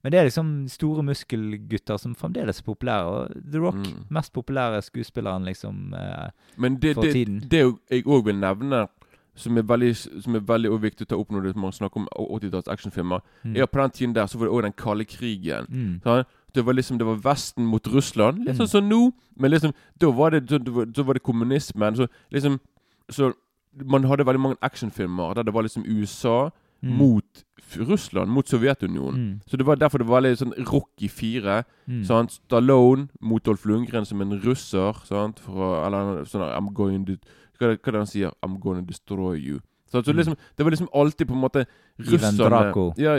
Men 0.03 0.11
det 0.11 0.19
er 0.19 0.23
liksom 0.27 0.67
store 0.67 1.03
muskelgutter 1.03 1.97
som 1.97 2.15
fremdeles 2.15 2.59
er 2.59 2.63
populære. 2.67 3.05
Og 3.05 3.37
The 3.51 3.59
Rock, 3.59 3.75
Mm. 3.75 4.05
mest 4.09 4.33
populære 4.33 4.81
skuespilleren 4.83 5.45
liksom 5.45 5.93
eh, 5.93 6.29
Men 6.57 6.75
det, 6.75 6.95
For 6.95 7.01
det, 7.03 7.13
tiden. 7.13 7.39
det 7.51 7.61
jeg 7.89 8.03
òg 8.05 8.25
vil 8.25 8.35
nevne, 8.39 8.87
som 9.35 9.57
er 9.57 9.61
veldig, 9.63 9.95
som 10.21 10.35
er 10.35 10.39
veldig 10.41 10.69
viktig 10.81 11.05
å 11.05 11.09
ta 11.09 11.15
opp 11.15 11.31
når 11.31 11.55
man 11.55 11.71
snakker 11.71 11.97
om 11.97 12.07
80-talls 12.19 12.67
actionfilmer, 12.67 13.21
mm. 13.43 13.55
er 13.55 13.63
at 13.63 13.71
på 13.71 13.81
den 13.81 13.89
tiden 13.91 14.13
der 14.15 14.25
så 14.27 14.37
var 14.37 14.45
det 14.45 14.53
òg 14.53 14.61
den 14.63 14.73
kalde 14.77 15.05
krigen. 15.05 15.65
Mm. 15.69 16.01
Sånn? 16.03 16.25
Det 16.53 16.65
var 16.65 16.73
liksom, 16.73 16.97
det 16.99 17.05
var 17.07 17.15
Vesten 17.23 17.65
mot 17.65 17.87
Russland, 17.87 18.37
litt 18.45 18.55
Mm. 18.55 18.57
sånn 18.59 18.67
som 18.69 18.89
nå. 18.89 19.11
Men 19.37 19.51
liksom, 19.51 19.73
da 19.99 20.11
var 20.11 20.29
det, 20.31 20.45
da, 20.49 21.03
var 21.03 21.13
det 21.13 21.23
kommunismen. 21.23 21.95
Så 21.95 22.07
liksom 22.31 22.59
Så 23.11 23.33
man 23.85 24.03
hadde 24.03 24.23
veldig 24.25 24.39
mange 24.39 24.57
actionfilmer 24.61 25.33
der 25.35 25.43
det 25.43 25.53
var 25.53 25.63
liksom 25.63 25.83
USA 25.87 26.51
Mm. 26.83 26.97
mot 26.97 27.43
Russland, 27.77 28.29
mot 28.29 28.47
Sovjetunionen. 28.47 29.15
Mm. 29.15 29.39
Så 29.47 29.57
det 29.57 29.65
var 29.65 29.75
derfor 29.79 29.97
det 30.03 30.07
var 30.07 30.21
litt 30.21 30.37
sånn 30.39 30.53
Rocky 30.67 31.07
4. 31.09 31.63
Mm. 31.87 32.03
Sant? 32.05 32.31
Stallone 32.35 33.07
mot 33.21 33.43
Dolph 33.43 33.65
Lundgren 33.65 34.05
som 34.05 34.21
en 34.21 34.35
russer. 34.43 34.93
Sant? 35.07 35.39
For, 35.39 35.79
eller 35.85 36.25
sånn 36.29 36.43
I'm 36.43 36.73
going 36.73 37.05
to 37.05 37.17
Hva 37.59 37.69
er 37.71 37.77
det 37.77 37.93
han 38.01 38.07
sier? 38.09 38.31
I'm 38.43 38.59
going 38.59 38.81
to 38.81 38.85
destroy 38.91 39.37
you. 39.39 39.59
Så, 39.89 40.01
så 40.03 40.11
Mm. 40.11 40.17
liksom, 40.17 40.35
Det 40.57 40.63
var 40.65 40.71
liksom 40.71 40.89
alltid 40.93 41.27
på 41.27 41.33
en 41.33 41.41
måte 41.41 41.65
Draco. 42.37 42.93
Ja, 42.97 43.17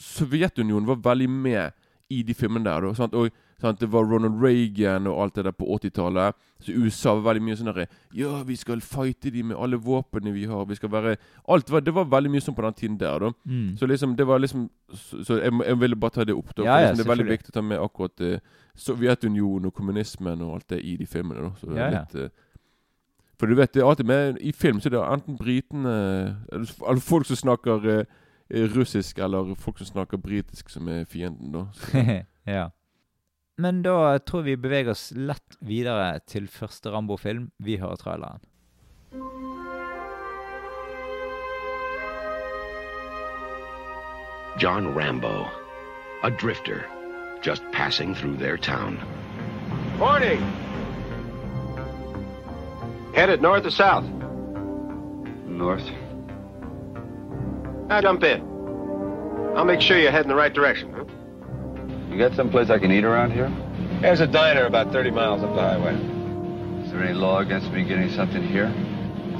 Sovjetunionen 0.00 0.86
var 0.86 0.96
veldig 0.96 1.28
med 1.30 1.72
i 2.10 2.22
de 2.22 2.34
filmene 2.34 2.64
der. 2.64 2.80
Da, 2.80 2.92
sant? 2.94 3.14
Og 3.14 3.30
sant? 3.60 3.80
Det 3.80 3.88
var 3.92 4.04
Ronald 4.04 4.42
Reagan 4.42 5.06
og 5.06 5.22
alt 5.22 5.34
det 5.34 5.44
der 5.44 5.52
på 5.52 5.66
80-tallet. 5.78 6.34
Så 6.64 6.72
USA 6.72 7.12
var 7.14 7.26
veldig 7.34 7.42
mye 7.44 7.56
sånn 7.56 7.68
derre 7.72 7.86
Ja, 8.16 8.42
vi 8.46 8.56
skal 8.56 8.80
fighte 8.80 9.30
de 9.30 9.42
med 9.42 9.56
alle 9.56 9.76
våpnene 9.76 10.32
vi 10.32 10.44
har. 10.48 10.64
Vi 10.66 10.74
skal 10.78 10.88
være 10.90 11.16
Alt 11.48 11.70
var, 11.70 11.80
Det 11.84 11.92
var 11.94 12.04
veldig 12.08 12.30
mye 12.32 12.40
sånn 12.40 12.54
på 12.56 12.62
den 12.64 12.74
tiden 12.74 12.98
der. 12.98 13.18
da 13.18 13.32
Mm. 13.44 13.76
så 13.76 13.86
liksom, 13.86 14.16
det 14.16 14.26
var 14.26 14.38
liksom 14.38 14.70
Så, 14.94 15.24
så 15.24 15.40
jeg, 15.42 15.52
jeg 15.66 15.80
ville 15.80 15.96
bare 15.96 16.10
ta 16.10 16.24
det 16.24 16.34
opp. 16.34 16.54
Da, 16.56 16.62
Ja, 16.64 16.78
ja, 16.80 16.88
liksom, 16.90 16.96
det 16.96 17.04
er 17.04 17.16
veldig 17.16 17.30
viktig 17.30 17.50
å 17.50 17.58
ta 17.58 17.62
med 17.62 17.78
akkurat 17.78 18.20
uh, 18.20 18.38
Sovjetunionen 18.76 19.66
og 19.66 19.74
kommunismen 19.74 20.42
og 20.42 20.54
alt 20.54 20.68
det 20.70 20.80
i 20.84 20.96
de 20.96 21.06
filmene. 21.06 21.42
Da. 21.42 21.50
Så 21.60 21.66
det 21.70 21.78
er 21.78 21.90
Ja, 21.92 22.00
litt, 22.00 22.14
uh, 22.14 22.28
for 23.38 23.46
du 23.50 23.54
vet, 23.58 23.72
det 23.74 23.82
er 23.82 23.86
alltid 23.90 24.06
med 24.06 24.38
I 24.40 24.52
film 24.52 24.78
så 24.80 24.86
er 24.88 24.94
det 24.94 25.00
enten 25.12 25.36
britene 25.36 25.94
Eller 26.52 27.00
folk 27.02 27.26
som 27.26 27.36
snakker 27.36 27.86
eh, 27.90 28.04
eh, 28.50 28.68
russisk 28.76 29.18
eller 29.18 29.54
folk 29.58 29.78
som 29.78 29.86
snakker 29.90 30.16
britisk, 30.22 30.68
som 30.70 30.88
er 30.88 31.04
fienden, 31.04 31.50
da. 31.52 31.66
Ja. 32.46 32.68
Men 33.56 33.82
da 33.82 34.18
tror 34.18 34.42
jeg 34.42 34.56
vi 34.56 34.62
beveger 34.66 34.90
oss 34.90 35.12
lett 35.14 35.56
videre 35.62 36.18
til 36.26 36.48
første 36.50 36.90
Rambo-film. 36.90 37.52
Vi 37.62 37.76
hører 37.78 38.00
traileren. 38.00 38.42
John 44.58 44.94
Rambo, 44.94 45.46
a 46.22 46.30
drifter, 46.30 46.84
just 47.42 47.62
passing 47.72 48.14
through 48.14 48.36
their 48.36 48.56
town. 48.56 48.98
Morning. 49.98 50.40
Headed 53.14 53.40
north 53.40 53.66
or 53.66 53.70
south? 53.70 54.04
North. 55.46 55.88
Now 57.88 58.00
jump 58.00 58.24
in. 58.24 58.42
I'll 59.56 59.64
make 59.64 59.80
sure 59.80 59.98
you 59.98 60.08
head 60.08 60.22
in 60.22 60.28
the 60.28 60.34
right 60.34 60.52
direction. 60.52 60.92
Huh? 60.92 61.04
You 62.14 62.20
got 62.20 62.36
someplace 62.36 62.70
I 62.70 62.78
can 62.78 62.92
eat 62.92 63.02
around 63.02 63.32
here? 63.32 63.52
There's 64.00 64.20
a 64.20 64.26
diner 64.28 64.66
about 64.66 64.92
30 64.92 65.10
miles 65.10 65.42
up 65.42 65.52
the 65.52 65.60
highway. 65.60 65.94
Is 66.84 66.92
there 66.92 67.02
any 67.02 67.12
law 67.12 67.40
against 67.40 67.72
me 67.72 67.82
getting 67.82 68.08
something 68.08 68.40
here? 68.40 68.72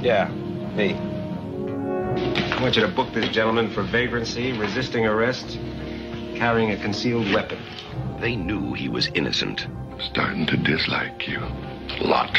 Yeah, 0.01 0.27
me. 0.75 0.93
I 0.93 2.61
want 2.61 2.75
you 2.75 2.81
to 2.81 2.89
book 2.89 3.13
this 3.13 3.29
gentleman 3.29 3.71
for 3.71 3.81
vagrancy, 3.81 4.51
resisting 4.51 5.05
arrest, 5.05 5.57
carrying 6.35 6.71
a 6.71 6.75
concealed 6.75 7.31
weapon. 7.31 7.59
They 8.19 8.35
knew 8.35 8.73
he 8.73 8.89
was 8.89 9.07
innocent. 9.13 9.67
Starting 10.01 10.45
to 10.47 10.57
dislike 10.57 11.29
you. 11.29 11.39
A 11.39 12.03
lot. 12.03 12.37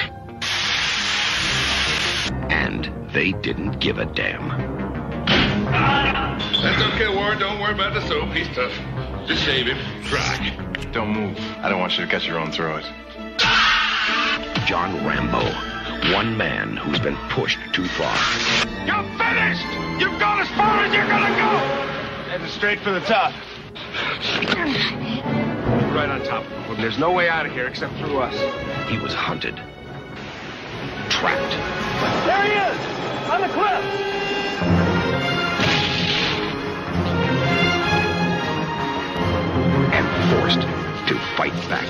And 2.52 2.90
they 3.10 3.32
didn't 3.32 3.80
give 3.80 3.96
a 3.96 4.04
damn. 4.04 4.48
That's 6.60 6.82
okay, 6.92 7.08
Warren. 7.08 7.38
Don't 7.38 7.58
worry 7.58 7.72
about 7.72 7.94
the 7.94 8.06
soap. 8.06 8.34
He's 8.34 8.48
tough. 8.48 8.78
Just 9.26 9.42
shave 9.42 9.66
him. 9.66 9.78
Try. 10.04 10.52
Don't 10.92 11.08
move. 11.08 11.36
I 11.58 11.68
don't 11.68 11.80
want 11.80 11.98
you 11.98 12.04
to 12.04 12.10
cut 12.10 12.24
your 12.24 12.38
own 12.38 12.52
throat. 12.52 12.84
John 14.66 15.04
Rambo, 15.04 15.42
one 16.14 16.36
man 16.36 16.76
who's 16.76 17.00
been 17.00 17.16
pushed 17.30 17.58
too 17.72 17.86
far. 17.86 18.16
You're 18.86 19.02
finished! 19.18 19.66
You've 20.00 20.18
gone 20.20 20.40
as 20.40 20.48
far 20.50 20.84
as 20.84 20.94
you're 20.94 21.06
gonna 21.08 21.34
go! 21.36 22.30
Heading 22.30 22.46
straight 22.46 22.80
for 22.80 22.92
the 22.92 23.00
top. 23.00 23.32
Right 25.92 26.08
on 26.08 26.22
top 26.22 26.44
of 26.44 26.52
him. 26.66 26.80
There's 26.80 26.98
no 26.98 27.10
way 27.10 27.28
out 27.28 27.46
of 27.46 27.52
here 27.52 27.66
except 27.66 27.94
through 27.96 28.18
us. 28.18 28.88
He 28.88 28.98
was 28.98 29.12
hunted. 29.12 29.56
Trapped. 31.08 31.52
There 32.26 32.44
he 32.44 32.52
is! 32.52 33.30
On 33.30 33.40
the 33.40 33.48
cliff! 33.48 34.15
Forced 40.30 40.60
to 40.60 41.14
fight 41.36 41.54
back. 41.68 41.86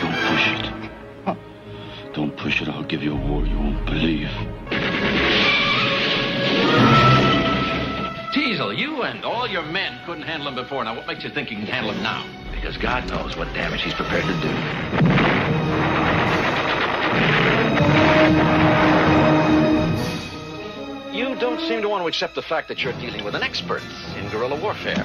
Don't 0.00 0.18
push 0.28 0.46
it. 0.48 2.14
Don't 2.14 2.36
push 2.36 2.62
it. 2.62 2.68
I'll 2.68 2.84
give 2.84 3.02
you 3.02 3.12
a 3.12 3.16
war 3.16 3.44
you 3.46 3.58
won't 3.58 3.84
believe. 3.86 4.30
Teasel, 8.32 8.76
you 8.76 9.02
and 9.02 9.24
all 9.24 9.48
your 9.48 9.62
men 9.62 9.98
couldn't 10.04 10.24
handle 10.24 10.48
him 10.48 10.54
before. 10.54 10.84
Now, 10.84 10.94
what 10.96 11.06
makes 11.06 11.24
you 11.24 11.30
think 11.30 11.50
you 11.50 11.56
can 11.56 11.66
handle 11.66 11.92
him 11.92 12.02
now? 12.02 12.24
Because 12.52 12.76
God 12.76 13.08
knows 13.08 13.36
what 13.36 13.52
damage 13.54 13.82
he's 13.82 13.94
prepared 13.94 14.24
to 14.24 14.32
do. 14.40 14.48
You 21.16 21.34
don't 21.36 21.60
seem 21.60 21.80
to 21.82 21.88
want 21.88 22.02
to 22.02 22.08
accept 22.08 22.34
the 22.34 22.42
fact 22.42 22.68
that 22.68 22.82
you're 22.82 22.92
dealing 22.94 23.24
with 23.24 23.34
an 23.34 23.42
expert 23.42 23.82
in 24.16 24.28
guerrilla 24.30 24.60
warfare. 24.60 25.04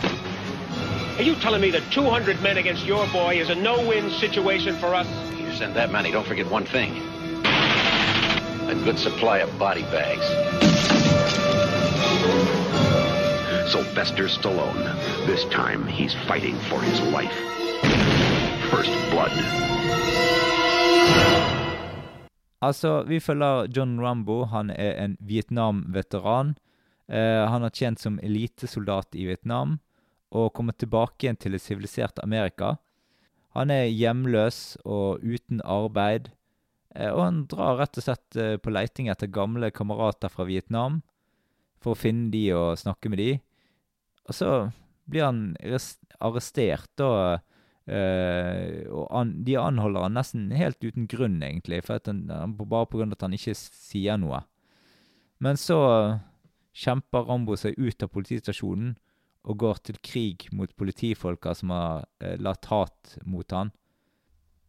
Are 1.20 1.24
you 1.24 1.36
telling 1.36 1.60
me 1.60 1.70
that 1.72 1.84
200 1.92 2.42
men 2.42 2.58
against 2.58 2.86
your 2.86 3.06
boy 3.08 3.42
is 3.42 3.50
a 3.50 3.56
no-win 3.56 4.10
situation 4.10 4.74
for 4.76 4.96
us? 4.96 5.06
You 5.38 5.52
send 5.52 5.76
that 5.76 5.92
many, 5.92 6.12
don't 6.12 6.26
forget 6.26 6.50
one 6.50 6.64
thing. 6.64 6.94
A 8.70 8.76
good 8.86 8.98
supply 8.98 9.40
of 9.40 9.50
body 9.60 9.84
bags. 9.92 10.26
Sylvester 13.70 14.30
Stallone. 14.30 14.96
This 15.28 15.44
time 15.52 15.86
he's 15.88 16.16
fighting 16.26 16.56
for 16.70 16.80
his 16.80 17.02
life. 17.02 17.36
First 18.72 18.96
blood. 19.12 19.36
Altså, 22.62 23.04
vi 23.04 23.20
følger 23.20 23.68
John 23.78 24.02
Rambo. 24.02 24.46
Han 24.46 24.70
er 24.70 25.04
en 25.04 25.18
Vietnam-veteran. 25.20 26.56
Eh, 27.10 27.50
han 27.50 27.62
har 27.62 27.70
tjent 27.70 28.00
som 28.00 28.20
elitesoldat 28.24 29.08
i 29.16 29.26
Vietnam 29.26 29.80
og 30.30 30.54
kommer 30.54 30.76
tilbake 30.78 31.26
igjen 31.26 31.40
til 31.40 31.56
det 31.56 31.62
siviliserte 31.64 32.24
Amerika. 32.26 32.76
Han 33.58 33.72
er 33.74 33.90
hjemløs 33.90 34.78
og 34.86 35.24
uten 35.26 35.64
arbeid, 35.66 36.30
eh, 36.96 37.10
og 37.10 37.22
han 37.24 37.40
drar 37.50 37.80
rett 37.82 37.98
og 37.98 38.06
slett 38.06 38.38
eh, 38.38 38.58
på 38.62 38.74
leiting 38.74 39.10
etter 39.10 39.32
gamle 39.34 39.72
kamerater 39.74 40.30
fra 40.30 40.46
Vietnam 40.50 41.02
for 41.82 41.96
å 41.96 42.00
finne 42.00 42.30
de 42.34 42.46
og 42.54 42.78
snakke 42.78 43.10
med 43.10 43.22
de. 43.24 43.32
Og 44.30 44.38
så 44.38 44.52
blir 45.10 45.26
han 45.26 45.42
arrestert, 46.22 47.02
eh, 47.02 48.86
og 48.94 49.34
de 49.48 49.58
anholder 49.58 50.06
han 50.06 50.18
nesten 50.20 50.52
helt 50.54 50.78
uten 50.84 51.10
grunn, 51.10 51.40
egentlig, 51.42 51.82
for 51.88 51.98
han, 52.06 52.28
bare 52.60 52.86
av 52.86 53.16
at 53.18 53.26
han 53.26 53.34
ikke 53.34 53.58
sier 53.58 54.20
noe. 54.22 54.44
Men 55.42 55.58
så 55.58 55.80
kjemper 56.76 57.26
Rambo 57.26 57.58
seg 57.58 57.80
ut 57.80 58.04
av 58.04 58.12
politistasjonen 58.14 58.94
og 59.48 59.60
går 59.62 59.84
til 59.88 60.00
krig 60.04 60.48
mot 60.52 60.72
politifolka 60.76 61.54
som 61.56 61.72
har 61.74 62.08
eh, 62.24 62.36
latt 62.40 62.68
hat 62.72 63.18
mot 63.26 63.52
han. 63.56 63.72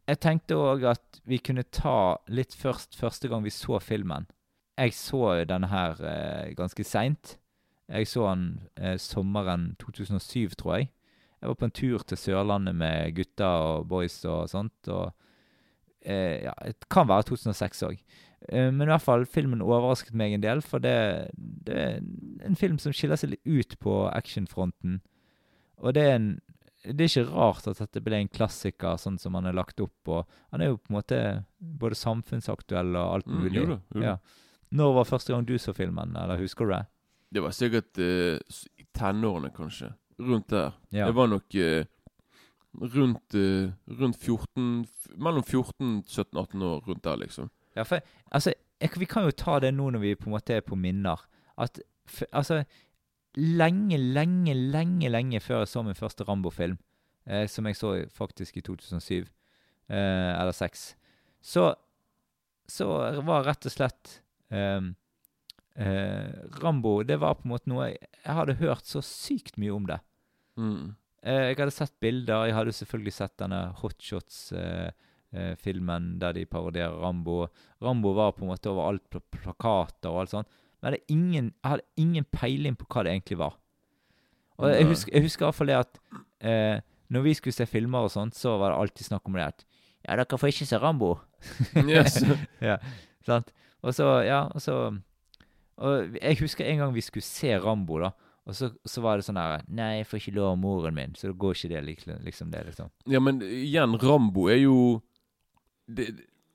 Jeg 0.09 0.19
tenkte 0.23 0.57
òg 0.57 0.85
at 0.91 1.21
vi 1.29 1.39
kunne 1.43 1.63
ta 1.71 2.17
litt 2.31 2.55
først 2.57 2.97
første 2.99 3.29
gang 3.31 3.43
vi 3.45 3.53
så 3.53 3.79
filmen. 3.83 4.27
Jeg 4.79 4.95
så 4.97 5.43
denne 5.47 5.69
her 5.71 5.99
eh, 6.07 6.53
ganske 6.57 6.83
seint. 6.87 7.37
Jeg 7.91 8.07
så 8.07 8.25
den 8.31 8.45
eh, 8.79 8.97
sommeren 8.97 9.75
2007, 9.79 10.55
tror 10.57 10.79
jeg. 10.79 10.89
Jeg 11.41 11.49
var 11.49 11.57
på 11.57 11.67
en 11.67 11.75
tur 11.75 12.03
til 12.05 12.17
Sørlandet 12.17 12.75
med 12.77 13.15
gutta 13.17 13.49
og 13.65 13.87
boys 13.89 14.19
og 14.29 14.49
sånt. 14.49 14.87
og 14.87 15.11
eh, 16.01 16.43
ja, 16.45 16.53
Det 16.65 16.89
kan 16.89 17.09
være 17.09 17.27
2006 17.31 17.83
òg. 17.89 17.97
Eh, 18.49 18.71
men 18.71 18.87
i 18.87 18.91
hvert 18.91 19.03
fall, 19.05 19.25
filmen 19.29 19.61
overrasket 19.61 20.13
meg 20.17 20.33
en 20.33 20.41
del, 20.41 20.61
for 20.65 20.79
det, 20.81 20.95
det 21.37 21.75
er 21.77 21.99
en 22.47 22.55
film 22.57 22.79
som 22.81 22.93
skiller 22.93 23.19
seg 23.19 23.35
litt 23.35 23.45
ut 23.45 23.75
på 23.79 23.99
actionfronten. 24.09 24.99
Og 25.81 25.93
det 25.93 26.01
er, 26.07 26.15
en, 26.15 26.29
det 26.85 27.05
er 27.05 27.11
ikke 27.11 27.27
rart 27.33 27.67
at 27.69 27.77
dette 27.83 28.01
ble 28.05 28.17
en 28.21 28.27
klassiker, 28.33 28.97
sånn 29.01 29.19
som 29.21 29.33
han 29.37 29.45
er 29.49 29.53
lagt 29.57 29.79
opp. 29.81 29.97
Og 30.09 30.25
han 30.51 30.61
er 30.61 30.71
jo 30.71 30.77
på 30.81 30.91
en 30.93 30.97
måte 30.99 31.19
både 31.59 31.97
samfunnsaktuell 32.01 32.95
og 32.95 33.15
alt 33.19 33.27
Mm, 33.29 33.41
mulig. 33.43 33.67
da, 33.67 33.79
jo. 33.95 34.01
Ja. 34.01 34.17
Når 34.71 34.93
var 34.95 35.03
første 35.09 35.33
gang 35.33 35.45
du 35.45 35.57
så 35.59 35.73
filmen, 35.75 36.15
eller 36.15 36.37
husker 36.39 36.65
du 36.65 36.71
det? 36.73 36.85
Det 37.31 37.41
var 37.43 37.51
sikkert 37.55 37.97
uh, 37.99 38.39
i 38.79 38.85
tenårene, 38.95 39.49
kanskje. 39.55 39.93
Rundt 40.19 40.47
der. 40.49 40.73
Ja. 40.91 41.05
Det 41.07 41.15
var 41.15 41.27
nok 41.31 41.55
uh, 41.55 41.83
rundt, 42.95 43.35
uh, 43.35 43.71
rundt 43.99 44.17
14 44.17 44.85
f- 44.85 45.09
Mellom 45.17 45.43
14, 45.43 46.03
17, 46.07 46.37
18 46.39 46.61
år. 46.63 46.81
Rundt 46.87 47.03
der, 47.03 47.17
liksom. 47.17 47.49
Ja, 47.77 47.85
for 47.87 48.03
altså, 48.31 48.53
jeg, 48.81 48.93
vi 48.99 49.07
kan 49.09 49.27
jo 49.27 49.35
ta 49.35 49.59
det 49.63 49.73
nå 49.75 49.89
når 49.93 50.03
vi 50.03 50.15
på 50.19 50.29
en 50.29 50.35
måte 50.35 50.57
er 50.57 50.65
på 50.65 50.77
minner. 50.79 51.21
At 51.61 51.81
for, 52.09 52.27
altså 52.31 52.63
Lenge, 53.39 53.95
lenge, 53.95 54.51
lenge 54.51 55.07
lenge 55.07 55.39
før 55.39 55.61
jeg 55.61 55.69
så 55.71 55.81
min 55.87 55.95
første 55.95 56.25
Rambo-film, 56.27 56.75
eh, 57.23 57.45
som 57.47 57.63
jeg 57.69 57.77
så 57.79 57.93
faktisk 58.11 58.57
i 58.59 58.63
2007, 58.67 59.21
eh, 59.87 60.31
eller 60.35 60.51
2006, 60.51 60.81
så, 61.39 61.69
så 62.67 62.87
var 63.23 63.47
rett 63.47 63.69
og 63.69 63.71
slett 63.71 64.17
ehm, 64.51 64.91
eh, 65.79 66.27
Rambo 66.59 66.97
Det 67.07 67.21
var 67.23 67.39
på 67.39 67.47
en 67.47 67.53
måte 67.53 67.71
noe 67.71 67.87
jeg, 67.93 68.03
jeg 68.19 68.37
hadde 68.41 68.57
hørt 68.59 68.91
så 68.91 68.99
sykt 69.05 69.55
mye 69.61 69.77
om 69.77 69.87
det. 69.87 70.01
Mm. 70.59 70.91
Eh, 71.23 71.47
jeg 71.51 71.59
hadde 71.61 71.73
sett 71.75 71.95
bilder. 72.03 72.49
Jeg 72.49 72.57
hadde 72.57 72.75
selvfølgelig 72.75 73.15
sett 73.15 73.37
denne 73.39 73.61
Hotshots-filmen 75.31 76.19
der 76.19 76.33
de 76.33 76.45
parodierer 76.45 76.99
Rambo. 77.01 77.47
Rambo 77.81 78.13
var 78.13 78.31
på 78.31 78.43
en 78.43 78.51
måte 78.51 78.69
overalt 78.69 79.03
på 79.09 79.19
plakater 79.31 80.09
og 80.09 80.21
alt 80.21 80.29
sånt. 80.29 80.47
Men 80.81 80.93
jeg, 80.93 81.01
hadde 81.01 81.13
ingen, 81.13 81.45
jeg 81.63 81.69
hadde 81.69 81.83
ingen 81.97 82.25
peiling 82.31 82.75
på 82.75 82.85
hva 82.89 83.03
det 83.03 83.11
egentlig 83.11 83.37
var. 83.37 83.57
Og 84.57 84.69
jeg 84.69 84.85
husker, 84.85 85.13
jeg 85.13 85.25
husker 85.25 85.45
i 85.45 85.47
hvert 85.47 85.57
fall 85.57 85.71
det 85.71 85.77
at 85.77 85.99
eh, 86.41 86.81
når 87.09 87.21
vi 87.21 87.33
skulle 87.33 87.53
se 87.53 87.65
filmer 87.65 88.05
og 88.05 88.11
sånt, 88.11 88.35
så 88.35 88.57
var 88.57 88.71
det 88.71 88.79
alltid 88.81 89.05
snakk 89.05 89.25
om 89.25 89.37
det 89.37 89.47
at 89.47 89.65
Ja, 90.01 90.15
dere 90.17 90.37
får 90.37 90.49
ikke 90.49 90.65
se 90.65 90.77
Rambo. 90.77 91.19
Yes. 91.89 92.23
ja, 92.61 92.77
sant? 93.25 93.53
Og 93.81 93.93
så, 93.93 94.21
ja, 94.25 94.43
og 94.53 94.61
så 94.61 94.97
Og 95.81 96.17
jeg 96.21 96.37
husker 96.37 96.65
en 96.65 96.77
gang 96.77 96.93
vi 96.93 97.01
skulle 97.01 97.25
se 97.25 97.57
Rambo, 97.57 97.99
da. 98.01 98.11
Og 98.45 98.55
så, 98.55 98.71
så 98.85 99.01
var 99.01 99.17
det 99.17 99.25
sånn 99.25 99.37
her 99.37 99.61
Nei, 99.69 100.01
jeg 100.01 100.07
får 100.09 100.21
ikke 100.21 100.35
lov 100.37 100.51
av 100.51 100.59
moren 100.61 100.97
min, 100.97 101.15
så 101.17 101.29
da 101.29 101.37
går 101.37 101.57
ikke 101.57 101.71
det 101.73 101.81
liksom 102.25 102.51
det, 102.51 102.65
liksom. 102.65 102.89
Ja, 103.09 103.21
men 103.21 103.41
igjen, 103.45 103.97
Rambo 104.01 104.47
er 104.49 104.63
jo 104.63 104.77
Det, 105.87 106.07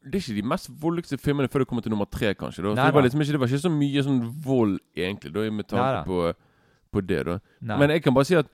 det 0.04 0.14
er 0.14 0.22
ikke 0.22 0.42
de 0.42 0.48
mest 0.48 0.70
voldeligste 0.82 1.18
filmene 1.18 1.48
før 1.48 1.64
det 1.64 1.68
kommer 1.68 1.82
til 1.82 1.90
nummer 1.90 2.08
tre, 2.10 2.34
kanskje. 2.34 2.62
Da. 2.62 2.74
Nei 2.74 2.86
det, 2.86 2.94
var 2.94 3.06
liksom 3.06 3.20
ikke, 3.20 3.32
det 3.32 3.40
var 3.40 3.46
ikke 3.46 3.58
så 3.58 3.72
mye 3.72 4.04
sånn 4.06 4.20
vold, 4.44 4.78
egentlig, 4.96 5.32
da, 5.34 5.46
med 5.50 5.68
tanke 5.70 6.04
på, 6.06 6.20
på 6.92 7.00
det, 7.00 7.22
da. 7.26 7.38
Nei. 7.60 7.78
Men 7.82 7.94
jeg 7.96 8.04
kan 8.04 8.14
bare 8.14 8.28
si 8.28 8.38
at 8.38 8.52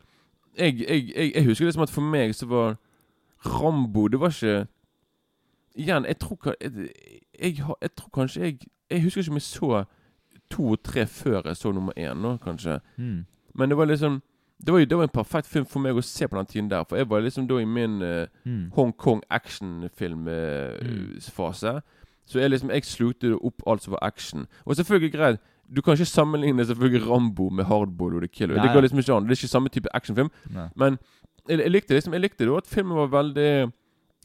jeg, 0.58 0.80
jeg, 0.80 1.08
jeg, 1.16 1.32
jeg 1.34 1.44
husker 1.44 1.64
liksom 1.68 1.82
at 1.82 1.92
for 1.92 2.04
meg 2.04 2.34
så 2.36 2.46
var 2.46 2.74
Rambo 3.46 4.08
Det 4.12 4.18
var 4.20 4.34
ikke 4.34 4.66
Igjen, 5.74 6.04
jeg 6.04 6.18
tror, 6.20 6.54
jeg 7.40 7.90
tror 7.96 8.10
kanskje 8.12 8.42
jeg 8.42 8.58
Jeg 8.90 9.02
husker 9.02 9.22
ikke 9.22 9.32
om 9.32 9.38
jeg 9.40 9.42
så 9.42 9.84
to 10.52 10.66
og 10.74 10.82
tre 10.84 11.06
før 11.06 11.48
jeg 11.48 11.56
så 11.56 11.72
nummer 11.72 11.92
én, 11.96 12.14
nå, 12.20 12.36
kanskje. 12.36 12.80
Mm. 12.96 13.24
Men 13.54 13.68
det 13.68 13.76
var 13.76 13.84
liksom 13.88 14.22
det 14.66 14.72
var, 14.72 14.78
jo, 14.78 14.84
det 14.86 14.96
var 14.98 15.02
en 15.08 15.14
perfekt 15.14 15.46
film 15.50 15.64
for 15.66 15.80
meg 15.82 15.96
å 15.98 16.02
se 16.06 16.26
på 16.28 16.36
den 16.38 16.46
tiden 16.46 16.68
der. 16.70 16.84
For 16.88 16.96
jeg 16.96 17.08
var 17.10 17.20
liksom 17.24 17.46
da 17.50 17.54
i 17.58 17.64
min 17.66 18.02
uh, 18.02 18.26
Mm. 18.46 18.70
Hongkong 18.76 19.22
actionfilmfase. 19.30 21.80
Så 22.26 22.38
jeg 22.38 22.50
liksom 22.50 22.70
Jeg 22.70 22.84
slukte 22.84 23.38
opp 23.44 23.62
alt 23.66 23.82
som 23.82 23.92
var 23.92 23.98
action. 24.02 24.46
Og 24.64 24.76
selvfølgelig 24.76 25.12
greit 25.12 25.40
Du 25.74 25.82
kan 25.82 25.92
ikke 25.94 26.04
sammenligne 26.04 26.64
selvfølgelig 26.66 27.08
Rambo 27.08 27.48
med 27.48 27.64
Hardball 27.64 28.14
og 28.14 28.20
The 28.22 28.28
Killer. 28.28 28.56
Nei. 28.56 28.66
Det 28.66 28.72
går 28.74 28.80
liksom 28.84 28.98
ikke 28.98 29.14
an. 29.14 29.22
Det 29.22 29.30
er 29.30 29.36
ikke 29.40 29.48
samme 29.48 29.68
type 29.68 29.88
actionfilm. 29.94 30.30
Men 30.76 30.98
jeg, 31.48 31.58
jeg 31.58 31.70
likte 31.70 31.94
liksom 31.94 32.12
Jeg 32.12 32.20
likte 32.20 32.44
det 32.44 32.56
at 32.56 32.66
filmen 32.66 32.96
var 32.96 33.06
veldig 33.22 33.72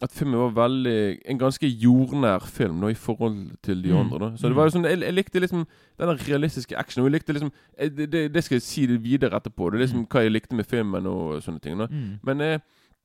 At 0.01 0.11
filmen 0.13 0.37
var 0.37 0.51
veldig 0.67 1.19
En 1.25 1.39
ganske 1.41 1.65
jordnær 1.67 2.43
film 2.45 2.75
nå, 2.79 2.91
i 2.91 2.93
forhold 2.93 3.57
til 3.63 3.81
de 3.81 3.89
Mm. 3.89 3.97
andre. 3.99 4.19
da 4.19 4.35
Så 4.37 4.47
det 4.47 4.55
var 4.55 4.65
jo 4.69 4.75
sånn 4.77 4.85
Jeg, 4.85 4.99
jeg 5.01 5.13
likte 5.15 5.39
liksom 5.41 5.65
den 5.97 6.17
realistiske 6.17 6.77
actionen. 6.77 7.11
Jeg 7.11 7.13
likte 7.21 7.33
liksom 7.33 7.51
jeg, 7.79 7.95
det, 8.11 8.33
det, 8.33 8.43
skal 8.43 8.55
jeg 8.55 8.61
si 8.61 8.85
det 8.85 9.01
videre 9.03 9.35
etterpå. 9.39 9.71
Det 9.71 9.79
er 9.81 9.85
liksom 9.87 10.05
hva 10.07 10.21
jeg 10.23 10.31
likte 10.31 10.55
med 10.55 10.65
filmen 10.67 11.05
og 11.07 11.41
sånne 11.41 11.59
ting. 11.61 11.77
da 11.77 11.87
Mm. 11.89 12.19
Men 12.23 12.41
eh, 12.41 12.59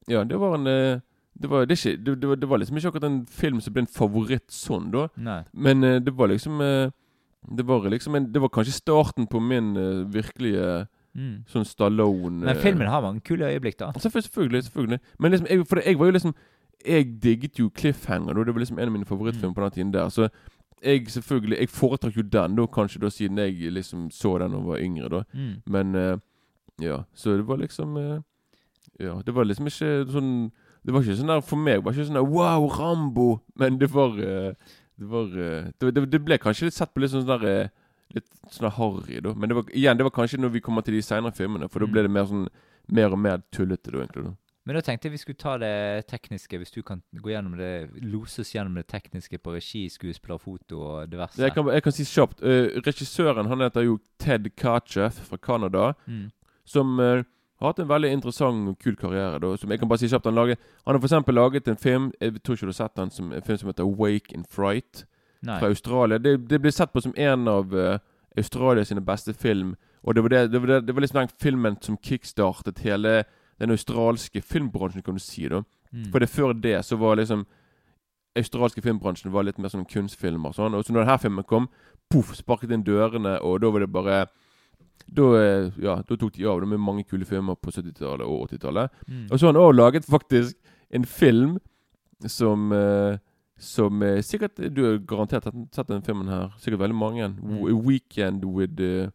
ja, 0.09 0.23
det 0.25 0.39
var 0.39 0.55
en 0.59 0.67
eh, 0.67 1.01
det 1.41 1.49
var, 1.49 1.65
det, 1.65 1.79
ikke, 1.79 1.97
det, 2.05 2.29
var, 2.29 2.37
det 2.37 2.49
var 2.49 2.59
liksom 2.59 2.77
ikke 2.77 2.89
akkurat 2.93 3.05
en 3.09 3.27
film 3.27 3.61
som 3.61 3.73
ble 3.73 3.81
en 3.81 3.87
favoritt 3.87 4.51
sånn, 4.53 4.91
da. 4.93 5.07
Nei. 5.17 5.45
Men 5.55 5.83
eh, 5.85 5.99
det 5.99 6.13
var 6.15 6.29
liksom 6.29 6.61
eh, 6.61 6.91
Det 7.57 7.65
var 7.67 7.89
liksom 7.91 8.15
en, 8.15 8.27
Det 8.33 8.39
var 8.41 8.49
kanskje 8.53 8.73
starten 8.77 9.27
på 9.27 9.41
min 9.41 9.77
eh, 9.77 10.05
virkelige 10.13 10.87
Mm. 11.15 11.45
sånn 11.47 11.65
Stallone 11.69 12.41
Men 12.41 12.57
eh, 12.57 12.63
filmen 12.63 12.89
har 12.89 13.03
mange 13.03 13.21
kule 13.21 13.45
øyeblikk, 13.45 13.77
da. 13.79 13.91
Selvfølgelig. 14.01 14.63
selvfølgelig. 14.65 14.99
Men 15.21 15.31
liksom, 15.33 15.47
jeg, 15.51 15.67
for 15.69 15.77
jeg 15.85 15.99
var 15.99 16.07
jo 16.07 16.13
liksom 16.13 16.35
Jeg 16.85 17.21
digget 17.23 17.59
jo 17.59 17.71
Cliffhanger. 17.71 18.35
Da. 18.35 18.45
Det 18.45 18.55
var 18.55 18.61
liksom 18.61 18.79
en 18.79 18.89
av 18.89 18.93
mine 18.93 19.05
favorittfilmer 19.05 19.49
Mm. 19.53 19.55
på 19.55 19.61
den 19.63 19.71
tiden 19.71 19.93
der. 19.93 20.09
Så 20.11 20.29
jeg 20.83 21.07
selvfølgelig 21.07 21.59
Jeg 21.59 21.69
foretrakk 21.69 22.17
jo 22.17 22.23
den, 22.23 22.57
da, 22.57 22.67
kanskje 22.67 23.01
da 23.01 23.09
siden 23.11 23.39
jeg 23.39 23.73
liksom 23.73 24.11
så 24.11 24.39
den 24.39 24.51
da 24.51 24.57
jeg 24.59 24.67
var 24.67 24.79
yngre. 24.79 25.09
da 25.09 25.23
Mm. 25.35 25.63
Men 25.67 25.95
uh, 25.95 26.19
ja, 26.81 27.05
så 27.15 27.37
det 27.37 27.47
var 27.47 27.57
liksom 27.59 27.97
uh, 27.97 28.21
Ja, 29.01 29.23
det 29.27 29.35
var 29.35 29.45
liksom 29.45 29.67
ikke 29.67 30.11
sånn 30.11 30.51
Det 30.85 30.93
var 30.93 31.01
ikke 31.03 31.17
sånn 31.17 31.27
der 31.29 31.41
for 31.41 31.57
meg. 31.57 31.75
Det 31.79 31.85
var 31.85 31.93
ikke 31.93 32.07
sånn 32.11 32.19
der 32.21 32.31
Wow, 32.31 32.69
Rambo! 32.69 33.41
Men 33.57 33.79
det 33.79 33.91
var 33.93 34.11
uh, 34.11 34.53
Det 34.99 35.09
var 35.09 35.27
det, 35.81 36.11
det, 36.11 36.25
ble 36.25 36.39
kanskje 36.39 36.65
litt 36.67 36.75
sett 36.75 36.93
på 36.95 37.01
litt 37.01 37.11
sånn 37.11 37.27
der 37.27 37.71
Litt 38.15 38.27
sånn 38.51 38.71
harry, 38.71 39.21
da. 39.21 39.33
Men 39.35 39.49
det 39.49 39.55
var 39.57 39.65
igjen, 39.73 39.97
det 39.97 40.05
var 40.05 40.11
kanskje 40.13 40.39
når 40.39 40.51
vi 40.53 40.61
kommer 40.61 40.83
til 40.85 40.95
de 40.95 41.01
senere 41.03 41.33
filmene, 41.33 41.69
for 41.71 41.81
da 41.81 41.87
Mm. 41.87 41.93
ble 41.93 42.03
det 42.03 42.11
mer 42.11 42.25
sånn 42.27 42.49
Mer 42.89 43.13
og 43.13 43.19
mer 43.19 43.39
tullete, 43.53 43.91
da, 43.93 43.99
egentlig. 44.03 44.25
da 44.25 44.35
Men 44.65 44.79
da 44.79 44.83
tenkte 44.87 45.09
jeg 45.09 45.17
vi 45.17 45.19
skulle 45.19 45.41
ta 45.41 45.57
det 45.59 46.07
tekniske, 46.11 46.59
hvis 46.61 46.71
du 46.71 46.83
kan 46.87 47.01
gå 47.19 47.33
gjennom 47.33 47.57
det, 47.59 47.91
lose 48.07 48.45
oss 48.45 48.53
gjennom 48.55 48.77
det 48.79 48.87
tekniske 48.93 49.41
på 49.43 49.57
regi, 49.57 49.89
skuespiller, 49.91 50.39
foto 50.39 50.79
og 50.87 51.11
diverse. 51.11 51.41
Jeg 51.43 51.55
kan, 51.57 51.67
jeg 51.75 51.83
kan 51.83 51.97
si 51.97 52.07
kjapt. 52.07 52.45
Uh, 52.45 52.79
regissøren 52.87 53.51
han 53.51 53.65
heter 53.67 53.89
jo 53.89 53.99
Ted 54.23 54.47
Kachef 54.57 55.19
fra 55.27 55.41
Canada. 55.43 55.93
Mm. 56.07 56.29
Som 56.65 56.95
uh, 57.03 57.25
har 57.59 57.73
hatt 57.73 57.83
en 57.83 57.91
veldig 57.91 58.13
interessant 58.15 58.71
og 58.71 58.79
kul 58.79 58.95
karriere. 58.99 59.43
Da, 59.43 59.57
som 59.59 59.75
jeg 59.75 59.83
kan 59.83 59.91
bare 59.91 60.05
si 60.05 60.11
kjapt 60.13 60.31
Han, 60.31 60.39
lager 60.39 60.61
han 60.87 60.95
har 60.95 61.03
eksempel 61.03 61.35
laget 61.35 61.69
en 61.69 61.77
film 61.79 62.13
Jeg 62.21 62.39
tror 62.43 62.55
ikke 62.55 62.67
du 62.67 62.73
har 62.73 62.79
sett 62.79 62.97
den 62.97 63.11
som 63.11 63.33
En 63.33 63.43
film 63.43 63.59
som 63.59 63.71
heter 63.71 63.91
Wake 63.99 64.35
in 64.35 64.47
Fright. 64.47 65.05
Nei. 65.43 65.59
Fra 65.59 65.75
Australia. 65.75 66.19
Det, 66.23 66.37
det 66.51 66.63
blir 66.63 66.71
sett 66.71 66.93
på 66.93 67.03
som 67.03 67.15
en 67.19 67.49
av 67.49 67.75
uh, 67.75 67.99
Australia 68.37 68.85
sine 68.85 69.03
beste 69.03 69.35
film. 69.35 69.75
Og 70.03 70.15
det 70.15 70.23
var, 70.23 70.29
det, 70.29 70.53
det, 70.53 70.61
var 70.61 70.67
det, 70.67 70.81
det 70.87 70.95
var 70.95 71.01
liksom 71.01 71.21
den 71.21 71.39
filmen 71.43 71.77
som 71.83 71.99
kickstartet 71.99 72.79
hele 72.87 73.25
den 73.63 73.71
australske 73.75 74.43
filmbransjen, 74.43 75.05
kan 75.07 75.15
du 75.19 75.23
si. 75.23 75.47
da 75.49 75.63
Mm. 75.93 76.07
For 76.11 76.19
det 76.25 76.31
før 76.33 76.55
det 76.57 76.79
så 76.89 76.97
var 76.97 77.19
liksom 77.21 77.43
australske 78.39 78.81
filmbransjen 78.81 79.33
var 79.33 79.45
litt 79.45 79.59
mer 79.61 79.69
sånn 79.69 79.85
kunstfilmer. 79.85 80.55
Sånn. 80.57 80.73
Og 80.75 80.87
så 80.87 80.95
når 80.95 81.05
denne 81.05 81.19
filmen 81.21 81.45
kom, 81.45 81.67
poff, 82.09 82.31
sparket 82.39 82.73
inn 82.73 82.85
dørene, 82.87 83.35
og 83.45 83.61
da 83.61 83.71
var 83.71 83.85
det 83.85 83.91
bare 83.93 84.23
Da, 85.13 85.23
eh, 85.37 85.71
ja, 85.83 85.97
da 86.09 86.17
tok 86.17 86.33
de 86.37 86.47
av 86.47 86.61
det 86.63 86.69
med 86.69 86.79
mange 86.81 87.03
kule 87.05 87.25
filmer 87.27 87.57
på 87.59 87.73
70-tallet 87.75 88.23
og 88.25 88.49
80-tallet. 88.49 88.91
Mm. 89.09 89.27
Og 89.33 89.39
så 89.39 89.47
har 89.47 89.53
han 89.53 89.61
òg 89.63 89.75
laget 89.75 90.05
faktisk 90.07 90.57
en 90.91 91.05
film 91.05 91.59
som 92.27 92.73
eh, 92.73 93.19
Som 93.59 94.03
eh, 94.03 94.23
sikkert 94.23 94.57
Du 94.75 94.81
har 94.85 94.99
garantert 94.99 95.45
sett- 95.75 95.89
den 95.89 96.03
filmen 96.03 96.29
her. 96.29 96.53
Sikkert 96.59 96.81
veldig 96.81 96.97
mange. 96.97 97.29
Mm. 97.29 97.85
Weekend 97.87 98.45
with 98.45 98.81
uh. 98.81 99.11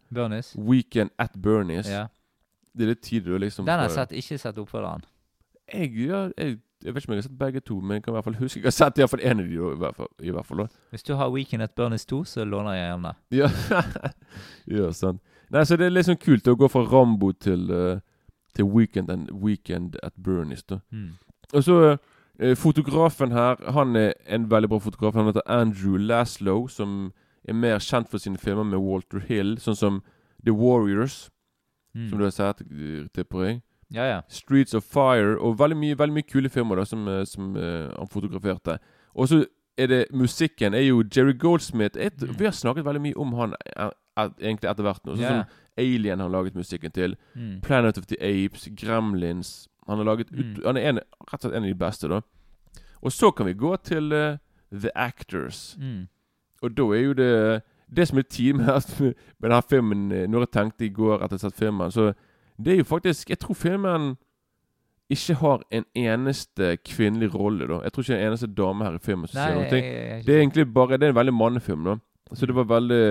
Weekend 0.56 1.10
at 1.18 1.32
Bernies. 1.42 1.90
Ja. 1.90 2.08
Det 2.78 2.86
er 2.86 2.94
litt 2.94 3.04
tidlig 3.06 3.34
å 3.34 3.42
liksom 3.42 3.66
Den 3.66 3.80
har 3.80 3.88
jeg 3.88 3.98
sett, 3.98 4.16
ikke 4.20 4.38
sett 4.42 4.58
oppfølgeren. 4.62 5.06
jeg, 5.74 5.92
ja, 6.08 6.28
jeg, 6.38 6.60
jeg 6.84 6.94
vet 6.94 7.04
ikke 7.04 7.12
om 7.12 7.16
jeg 7.16 7.24
har 7.24 7.28
sett 7.28 7.40
begge 7.40 7.60
to, 7.66 7.80
men 7.82 7.98
jeg 7.98 8.04
kan 8.04 8.12
i 8.12 8.16
hvert 8.18 8.28
fall 8.28 8.36
huske 8.40 8.60
Jeg 8.60 8.68
har 8.68 8.76
sett 8.76 8.98
i 8.98 9.02
hvert 9.02 9.10
fall 9.10 9.24
én 9.26 9.42
av 9.42 9.48
de, 9.48 9.56
i 9.56 9.80
hvert 9.82 9.96
fall. 9.96 10.12
I 10.22 10.34
hvert 10.36 10.46
fall 10.46 10.62
da. 10.64 10.68
Hvis 10.94 11.08
du 11.08 11.16
har 11.18 11.32
Weekend 11.34 11.66
at 11.66 11.74
Bernies 11.76 12.06
2, 12.06 12.24
så 12.24 12.46
låner 12.46 12.78
jeg 12.78 12.84
gjerne. 12.86 13.14
Ja, 13.32 13.50
ja 14.78 14.92
sant. 14.94 15.24
Nei, 15.50 15.64
så 15.66 15.78
det 15.80 15.88
er 15.88 15.96
liksom 15.96 16.20
kult 16.22 16.48
å 16.48 16.58
gå 16.60 16.70
fra 16.70 16.84
Rambo 16.86 17.32
til, 17.32 17.72
uh, 17.72 18.00
til 18.56 18.68
Weekend, 18.70 19.10
and, 19.10 19.32
weekend 19.32 19.98
at 20.04 20.14
Bernies. 20.24 20.64
da. 20.64 20.82
Mm. 20.92 21.16
Og 21.54 21.64
så 21.64 21.78
uh, 21.96 22.56
fotografen 22.56 23.32
her, 23.32 23.56
han 23.72 23.96
er 23.96 24.14
en 24.28 24.50
veldig 24.52 24.70
bra 24.70 24.80
fotograf. 24.84 25.16
Han 25.16 25.32
heter 25.32 25.48
Andrew 25.48 25.98
Laslow, 25.98 26.68
som 26.68 27.14
er 27.48 27.54
mer 27.54 27.80
kjent 27.80 28.12
for 28.12 28.22
sine 28.22 28.38
filmer 28.38 28.68
med 28.68 28.84
Walter 28.84 29.24
Hill, 29.24 29.56
sånn 29.64 29.80
som 29.80 30.02
The 30.46 30.54
Warriors, 30.54 31.30
Mm. 31.98 32.10
som 32.10 32.20
du 32.20 32.24
har 32.28 32.32
sett, 32.36 32.58
til 32.70 33.10
tipper 33.16 33.44
jeg. 33.44 33.62
Ja, 33.94 34.04
ja. 34.04 34.22
Streets 34.30 34.74
of 34.74 34.84
Fire, 34.84 35.38
og 35.40 35.60
veldig 35.60 35.78
mye, 35.80 35.98
veldig 35.98 36.14
mye 36.14 36.28
kule 36.28 36.50
filmer 36.52 36.76
da 36.76 36.84
som, 36.86 37.08
eh, 37.08 37.24
som 37.26 37.56
uh, 37.56 37.88
han 37.98 38.10
fotograferte. 38.12 38.78
Og 39.16 39.30
så 39.32 39.46
er 39.78 39.88
det 39.88 40.06
musikken 40.14 40.74
er 40.74 40.84
jo 40.88 41.04
Jerry 41.16 41.34
Goldsmith. 41.34 41.98
Et, 42.00 42.14
Mm. 42.22 42.40
Vi 42.40 42.46
har 42.46 42.52
snakket 42.52 42.86
veldig 42.86 43.02
mye 43.02 43.18
om 43.18 43.34
han 43.34 43.56
eh, 43.66 43.90
eh, 44.18 44.30
egentlig 44.42 44.70
etter 44.70 44.84
hvert. 44.84 45.02
Sånn 45.06 45.20
yeah. 45.20 45.46
som 45.46 45.46
Alien 45.78 46.20
har 46.20 46.30
laget 46.30 46.56
musikken 46.56 46.92
til. 46.92 47.16
Mm. 47.36 47.62
Planet 47.62 47.98
of 47.98 48.06
the 48.08 48.18
Apes, 48.22 48.68
Gremlins 48.76 49.68
Han 49.88 49.98
har 49.98 50.06
laget 50.06 50.32
ut, 50.32 50.58
Mm. 50.58 50.66
Han 50.66 50.78
er 50.78 50.90
en, 50.90 51.00
rett 51.32 51.34
og 51.34 51.40
slett 51.40 51.54
en 51.56 51.64
av 51.64 51.70
de 51.70 51.76
beste, 51.76 52.08
da. 52.08 52.22
Og 53.02 53.12
så 53.12 53.32
kan 53.32 53.46
vi 53.46 53.54
gå 53.54 53.76
til 53.84 54.12
uh, 54.12 54.38
The 54.72 54.92
Actors. 54.96 55.78
Mm. 55.80 56.08
Og 56.62 56.78
da 56.78 56.84
er 56.92 57.02
jo 57.02 57.14
det 57.14 57.62
Det 57.96 58.08
som 58.08 58.18
er 58.20 58.26
tid 58.28 58.54
med, 58.54 59.14
denne 59.42 59.62
filmen 59.70 60.12
eh, 60.12 60.26
Når 60.28 60.40
jeg 60.46 60.52
tenkte 60.52 60.86
i 60.86 60.90
går 60.94 61.22
etter 61.24 61.38
å 61.38 61.40
ha 61.40 61.44
sett 61.48 61.60
filmen, 61.60 61.92
så 61.92 62.14
det 62.58 62.74
er 62.74 62.82
jo 62.82 62.88
faktisk 62.90 63.30
Jeg 63.30 63.40
tror 63.40 63.56
filmen 63.56 64.16
ikke 65.10 65.38
har 65.40 65.62
en 65.72 65.86
eneste 65.96 66.74
kvinnelig 66.84 67.30
rolle, 67.32 67.68
da. 67.70 67.78
Jeg 67.86 67.94
tror 67.94 68.04
ikke 68.04 68.14
det 68.14 68.18
er 68.20 68.26
en 68.26 68.32
eneste 68.34 68.50
dame 68.58 68.84
her 68.84 68.98
i 68.98 69.04
filmen 69.06 69.30
som 69.32 69.40
Nei, 69.40 69.46
sier 69.48 69.56
noe. 69.56 69.68
jeg, 69.72 70.26
Det 70.26 70.36
er 70.36 70.42
egentlig 70.42 70.66
bare 70.74 70.98
Det 70.98 71.08
er 71.08 71.14
en 71.14 71.20
veldig 71.20 71.34
mannefilm, 71.34 71.86
da. 71.88 71.96
Så 72.36 72.46
det 72.46 72.56
var 72.56 72.68
veldig 72.68 73.04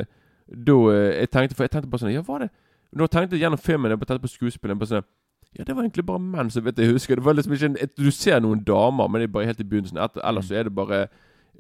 Da 0.66 0.76
eh, 0.92 1.20
Jeg 1.22 1.30
tenkte 1.30 1.56
For 1.56 1.64
jeg 1.64 1.72
tenkte 1.72 1.90
bare 1.90 2.04
sånn 2.04 2.12
Ja, 2.12 2.24
var 2.26 2.44
det 2.44 2.50
Når 2.92 3.08
jeg 3.08 3.14
tenkte 3.16 3.40
gjennom 3.40 3.62
filmen, 3.62 3.90
jeg 3.90 3.98
tenkte 4.02 4.26
på 4.26 4.34
skuespillet, 4.34 4.78
bare 4.78 4.92
sånn 4.92 5.08
ja, 5.56 5.64
det 5.64 5.72
var 5.72 5.86
egentlig 5.86 6.04
bare 6.04 6.20
menn, 6.20 6.50
som 6.52 6.64
vet 6.66 6.76
jeg 6.76 6.90
husker. 6.92 7.16
Det 7.16 7.24
var 7.24 7.32
liksom 7.32 7.54
ikke 7.56 7.68
en, 7.70 7.76
Du 7.96 8.10
ser 8.12 8.42
noen 8.44 8.60
damer, 8.66 9.08
men 9.08 9.22
det 9.22 9.28
er 9.30 9.32
bare 9.32 9.48
helt 9.48 9.60
i 9.62 9.64
begynnelsen. 9.64 9.96
Et, 10.04 10.18
ellers 10.28 10.50
så 10.50 10.58
er 10.58 10.68
det 10.68 10.74
bare 10.76 11.06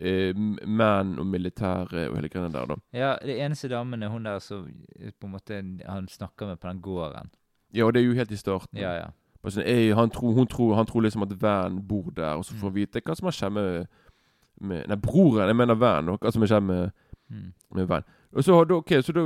menn 0.00 1.18
og 1.18 1.26
militære 1.26 2.08
og 2.10 2.16
hele 2.18 2.28
greia 2.28 2.48
der, 2.52 2.66
da. 2.66 2.76
ja, 2.92 3.12
det 3.22 3.38
eneste 3.40 3.68
damen 3.72 4.02
er 4.02 4.08
hun 4.12 4.24
der 4.28 4.38
som 4.44 4.66
eh, 5.00 5.12
på 5.20 5.26
en 5.26 5.32
måte 5.32 5.60
han 5.88 6.08
snakker 6.08 6.46
med 6.46 6.56
på 6.60 6.68
den 6.68 6.80
gården. 6.82 7.30
Ja, 7.74 7.84
og 7.84 7.94
det 7.94 8.02
er 8.02 8.06
jo 8.06 8.14
helt 8.18 8.30
i 8.30 8.36
starten. 8.36 8.78
Ja, 8.78 8.92
ja. 8.96 9.06
Sånn, 9.46 9.62
«Ei, 9.62 9.92
han, 9.94 10.10
tror, 10.10 10.32
hun 10.34 10.46
tror, 10.50 10.74
han 10.74 10.86
tror 10.86 11.04
liksom 11.06 11.22
at 11.22 11.32
Van 11.42 11.76
bor 11.86 12.10
der, 12.10 12.34
og 12.34 12.44
så 12.44 12.54
får 12.58 12.66
han 12.72 12.74
vite 12.74 13.00
hva 13.06 13.14
som 13.14 13.28
har 13.28 13.34
skjedd 13.36 13.52
med, 13.54 13.86
med 14.60 14.88
Nei, 14.90 14.96
broren. 14.98 15.46
Jeg 15.46 15.56
mener 15.56 15.78
Van. 15.78 16.08
og 16.10 16.18
Hva 16.18 16.32
som 16.34 16.42
har 16.42 16.50
skjedd 16.54 16.66
med, 16.66 16.90
Mm. 17.28 17.52
med 17.74 17.86
Van. 17.90 18.04
Og 18.32 18.44
så 18.44 18.54
har 18.54 18.64
du 18.64 18.74
ok, 18.76 18.90
så 19.02 19.12
du, 19.12 19.22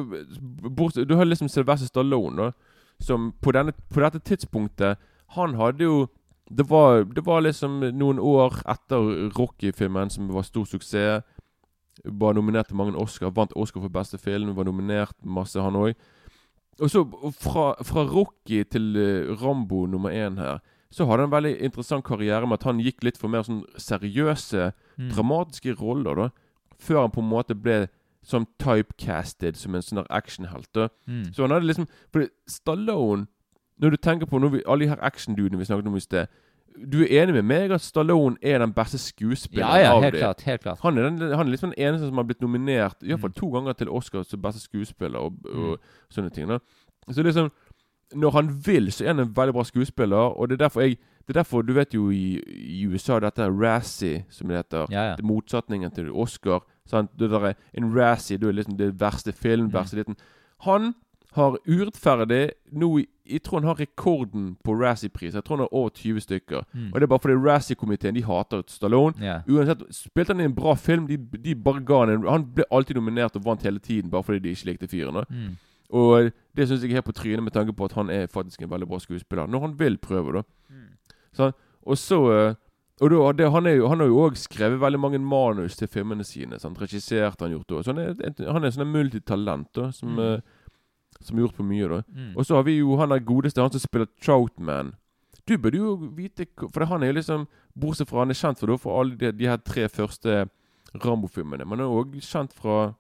bort, 0.73 0.95
du 1.09 1.15
har 1.17 1.25
liksom 1.25 1.49
Sylvester 1.53 1.87
Stallone, 1.87 2.37
da, 2.37 2.53
som 3.01 3.33
på, 3.43 3.53
denne, 3.53 3.73
på 3.93 4.01
dette 4.01 4.19
tidspunktet 4.25 4.97
Han 5.37 5.55
hadde 5.55 5.85
jo 5.85 6.07
det 6.51 6.67
var, 6.71 7.05
det 7.05 7.23
var 7.27 7.41
liksom 7.45 7.81
noen 7.95 8.19
år 8.19 8.61
etter 8.69 9.31
Rocky-filmen, 9.39 10.11
som 10.11 10.29
var 10.35 10.43
stor 10.43 10.65
suksess. 10.67 11.23
Var 12.05 12.35
nominert 12.35 12.69
til 12.71 12.77
mange 12.81 12.97
Oscar. 12.99 13.31
Vant 13.31 13.53
Oscar 13.55 13.81
for 13.85 13.93
beste 13.93 14.19
film. 14.19 14.55
Var 14.57 14.65
nominert 14.65 15.15
masse, 15.25 15.61
han 15.61 15.77
òg. 15.77 15.95
Og 16.81 16.89
så 16.91 17.03
fra, 17.37 17.75
fra 17.85 18.05
Rocky 18.09 18.63
til 18.73 18.97
eh, 18.97 19.31
Rambo 19.43 19.85
nummer 19.87 20.11
én 20.11 20.39
her, 20.41 20.59
så 20.91 21.05
hadde 21.07 21.27
han 21.27 21.29
en 21.29 21.35
veldig 21.37 21.53
interessant 21.69 22.05
karriere 22.05 22.47
med 22.49 22.57
at 22.59 22.65
han 22.67 22.81
gikk 22.83 23.05
litt 23.05 23.19
for 23.21 23.29
mer 23.31 23.45
sånn 23.47 23.65
seriøse, 23.79 24.73
Mm. 25.01 25.11
dramatiske 25.15 25.73
roller, 25.81 26.15
da. 26.15 26.29
Før 26.77 26.99
han 27.07 27.13
på 27.15 27.21
en 27.23 27.29
måte 27.31 27.55
ble 27.57 27.87
sånn 28.27 28.45
typecasted 28.61 29.57
som 29.57 29.75
en 29.75 29.81
sånn 29.85 30.03
actionhelt. 30.13 30.69
Mm. 31.09 31.31
Så 31.33 31.41
han 31.47 31.55
hadde 31.55 31.69
liksom 31.71 31.87
For 32.13 32.27
Stallone 32.47 33.29
Når 33.81 33.91
du 33.91 33.97
tenker 33.97 34.27
på 34.27 34.39
vi, 34.51 34.63
alle 34.69 34.85
de 34.85 34.89
her 34.89 35.01
actiondudene 35.03 35.59
vi 35.59 35.65
snakket 35.65 35.87
om 35.87 35.97
i 35.97 36.01
sted 36.01 36.27
Du 36.91 37.01
er 37.03 37.23
enig 37.23 37.35
med 37.35 37.43
meg 37.45 37.71
at 37.73 37.81
Stallone 37.81 38.37
er 38.43 38.59
den 38.59 38.73
beste 38.73 38.99
skuespilleren 38.99 39.81
Ja, 39.81 39.83
ja, 39.89 39.93
av 39.97 40.03
helt 40.03 40.15
dem? 40.15 40.21
klart. 40.21 40.41
helt 40.43 40.63
klart. 40.63 40.79
Han 40.83 40.99
er, 40.99 41.03
den, 41.11 41.19
han 41.33 41.47
er 41.47 41.51
liksom 41.51 41.73
den 41.75 41.85
eneste 41.87 42.07
som 42.07 42.17
har 42.17 42.25
blitt 42.25 42.41
nominert 42.41 42.97
i 43.03 43.07
hvert 43.09 43.21
fall 43.21 43.31
Mm. 43.31 43.35
to 43.41 43.51
ganger 43.51 43.73
til 43.73 43.89
Oscar 43.91 44.23
som 44.23 44.41
beste 44.43 44.61
skuespiller 44.61 45.19
og, 45.19 45.33
og 45.55 45.79
sånne 46.11 46.31
ting. 46.31 46.49
da 46.49 46.59
Så 47.11 47.23
liksom 47.23 47.51
Når 48.15 48.31
han 48.33 48.49
vil, 48.67 48.91
så 48.93 49.05
er 49.05 49.09
han 49.15 49.21
en 49.21 49.35
veldig 49.37 49.53
bra 49.55 49.63
skuespiller. 49.65 50.17
Og 50.39 50.49
det 50.49 50.61
er 50.61 50.65
derfor 50.69 50.81
jeg 50.81 50.97
Det 51.29 51.37
er 51.37 51.43
derfor, 51.43 51.63
du 51.63 51.73
vet 51.73 51.95
jo 51.95 52.11
i, 52.11 52.41
i 52.49 52.87
USA 52.87 53.19
dette 53.21 53.39
er 53.43 53.51
Razzie, 53.53 54.25
som 54.31 54.49
det 54.49 54.57
heter. 54.57 54.87
Ja, 54.91 55.11
ja. 55.11 55.17
Det 55.17 55.25
motsetningen 55.25 55.91
til 55.95 56.11
Oscar. 56.11 56.65
Sant? 56.87 57.11
Det 57.19 57.31
der 57.31 57.41
er 57.41 57.55
en 57.75 57.93
Razzie, 57.95 58.37
du 58.39 58.49
er 58.49 58.53
liksom 58.53 58.77
det 58.77 59.01
verste 59.01 59.33
film, 59.33 59.67
Mm. 59.67 59.73
verste 59.73 59.97
liten. 59.97 60.17
Han 60.61 60.95
har 61.35 61.57
urettferdig 61.69 62.51
nå 62.73 62.99
i- 62.99 63.07
Jeg 63.31 63.43
tror 63.43 63.61
han 63.61 63.69
har 63.69 63.81
rekorden 63.81 64.57
på 64.65 64.75
Razzie-pris. 64.75 65.35
Jeg 65.35 65.45
tror 65.45 65.57
han 65.57 65.65
har 65.67 65.75
over 65.75 65.91
20 65.95 66.21
stykker. 66.21 66.65
Mm. 66.73 66.87
Og 66.93 66.95
det 66.95 67.03
er 67.03 67.07
bare 67.13 67.23
fordi 67.25 67.35
Razzie-komiteen 67.35 68.15
de 68.15 68.25
hater 68.25 68.63
Stallone. 68.67 69.15
Yeah. 69.23 69.43
Uansett, 69.49 69.83
spilte 69.95 70.35
han 70.35 70.41
i 70.41 70.45
en 70.49 70.55
bra 70.55 70.75
film, 70.75 71.07
de, 71.09 71.17
de 71.45 71.55
bare 71.55 71.85
ga 71.85 71.99
han 72.05 72.15
en 72.15 72.29
Han 72.29 72.47
ble 72.55 72.65
alltid 72.71 72.97
nominert 72.97 73.37
og 73.37 73.45
vant 73.45 73.63
hele 73.63 73.79
tiden, 73.79 74.11
bare 74.11 74.23
fordi 74.23 74.39
de 74.39 74.55
ikke 74.55 74.71
likte 74.73 74.89
fyren. 74.89 75.25
Mm. 75.31 75.57
Og 75.91 76.31
det 76.57 76.69
syns 76.69 76.83
jeg 76.85 76.93
er 76.97 77.07
på 77.07 77.13
trynet, 77.13 77.43
med 77.43 77.53
tanke 77.53 77.73
på 77.73 77.85
at 77.85 77.93
han 77.99 78.11
er 78.11 78.27
faktisk 78.27 78.63
en 78.63 78.71
veldig 78.71 78.89
bra 78.89 78.99
skuespiller. 78.99 79.47
Når 79.47 79.61
han 79.61 79.79
vil 79.79 79.99
prøve, 79.99 80.33
da. 80.33 80.43
Så, 81.33 81.53
og 81.83 81.99
så 81.99 82.19
eh, 82.33 82.55
og 83.01 83.11
da, 83.11 83.33
det, 83.33 83.51
han, 83.53 83.67
jo, 83.67 83.89
han 83.89 84.03
har 84.03 84.11
jo 84.11 84.19
òg 84.27 84.35
skrevet 84.37 84.81
veldig 84.81 84.99
mange 85.01 85.19
manus 85.25 85.77
til 85.79 85.89
filmene 85.89 86.25
sine. 86.25 86.59
Sant? 86.61 86.77
Regissert 86.83 87.41
har 87.41 87.49
han 87.49 87.55
gjort 87.57 87.73
òg. 87.79 87.85
Så 87.85 87.95
han 87.95 88.01
er, 88.03 88.51
han 88.53 88.65
er 88.65 88.75
sånn 88.75 88.85
en 88.85 88.93
multitalent 88.93 89.71
da, 89.77 89.87
som, 89.97 90.19
Mm. 90.21 90.43
Som 91.21 91.37
har 91.37 91.47
gjort 91.47 91.57
på 91.57 91.67
mye. 91.67 91.89
da 91.89 92.03
Mm. 92.09 92.37
Og 92.37 92.47
så 92.47 92.57
har 92.57 92.63
vi 92.65 92.79
jo 92.79 92.97
han 92.97 93.11
der 93.11 93.19
godeste, 93.19 93.61
han 93.61 93.71
som 93.71 93.81
spiller 93.81 94.07
Troutman. 94.21 94.95
Du 95.49 95.57
burde 95.59 95.79
jo 95.79 95.95
vite 96.17 96.47
For 96.73 96.85
han 96.85 97.03
er 97.03 97.07
jo 97.07 97.13
liksom 97.13 97.47
Bortsett 97.75 98.09
fra 98.09 98.19
han 98.21 98.31
er 98.31 98.35
kjent 98.35 98.59
for, 98.59 98.67
da, 98.67 98.77
for 98.77 99.01
alle 99.01 99.17
de, 99.17 99.33
de 99.33 99.47
her 99.47 99.57
tre 99.57 99.89
første 99.89 100.49
Rambo-filmene. 100.95 101.65
Men 101.65 101.79
han 101.79 101.87
er 101.87 101.99
òg 102.01 102.17
kjent 102.21 102.53
fra 102.53 102.95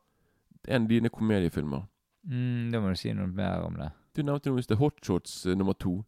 en 0.68 0.83
av 0.83 0.88
dine 0.88 1.11
komediefilmer. 1.11 1.87
Mm, 2.28 2.70
da 2.70 2.80
må 2.80 2.92
du 2.92 2.96
si 3.00 3.12
noe 3.12 3.26
mer 3.26 3.64
om 3.66 3.74
det. 3.80 3.90
Du 4.14 4.22
nevnte 4.22 4.50
noe 4.50 4.61
i 4.61 4.62
sted 4.62 4.78
Hotshots 4.78 5.46
uh, 5.46 5.54
nummer 5.56 5.74
to. 5.74 6.04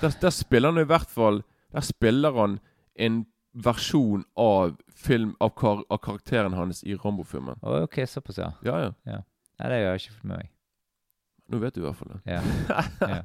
Der, 0.00 0.14
der 0.20 0.30
spiller 0.30 0.72
han 0.72 0.82
i 0.82 0.88
hvert 0.90 1.06
fall 1.06 1.44
Der 1.70 1.84
spiller 1.86 2.34
han 2.34 2.56
en 2.98 3.26
versjon 3.54 4.24
av 4.36 4.74
film 4.90 5.36
av, 5.40 5.52
kar, 5.54 5.84
av 5.90 6.00
karakteren 6.02 6.54
hans 6.58 6.82
i 6.82 6.94
Rambo-filmen. 6.94 7.58
Oh, 7.62 7.82
ok, 7.86 8.00
såpass, 8.10 8.38
ja. 8.38 8.52
Ja, 8.66 8.90
ja. 9.06 9.20
Nei, 9.58 9.68
det 9.70 9.78
har 9.78 9.94
jeg 9.94 10.02
ikke 10.02 10.16
fått 10.16 10.28
med 10.30 10.36
meg. 10.38 10.50
Nå 11.48 11.60
vet 11.60 11.76
du 11.76 11.82
i 11.82 11.84
hvert 11.84 11.96
fall 11.96 12.16
det. 12.16 12.22
Ja. 12.26 12.42
Ja. 13.14 13.22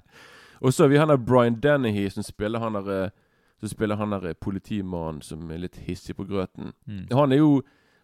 Og 0.59 0.73
så 0.73 0.83
har 0.83 0.89
vi 0.91 0.97
han 0.99 1.07
der 1.07 1.17
Brian 1.17 1.55
Dennehy 1.63 2.09
som 2.11 2.23
spiller 2.23 2.59
han 2.59 2.73
der 2.73 3.11
Så 3.59 3.67
Som 3.67 3.69
spiller 3.69 3.95
han 3.95 4.11
der 4.11 4.29
eh, 4.29 4.33
politimannen 4.33 5.21
som 5.21 5.51
er 5.51 5.57
litt 5.57 5.75
hissig 5.75 6.15
på 6.15 6.23
grøten. 6.23 6.73
Mm. 6.85 7.07
Han 7.11 7.31
er 7.31 7.37
jo 7.37 7.61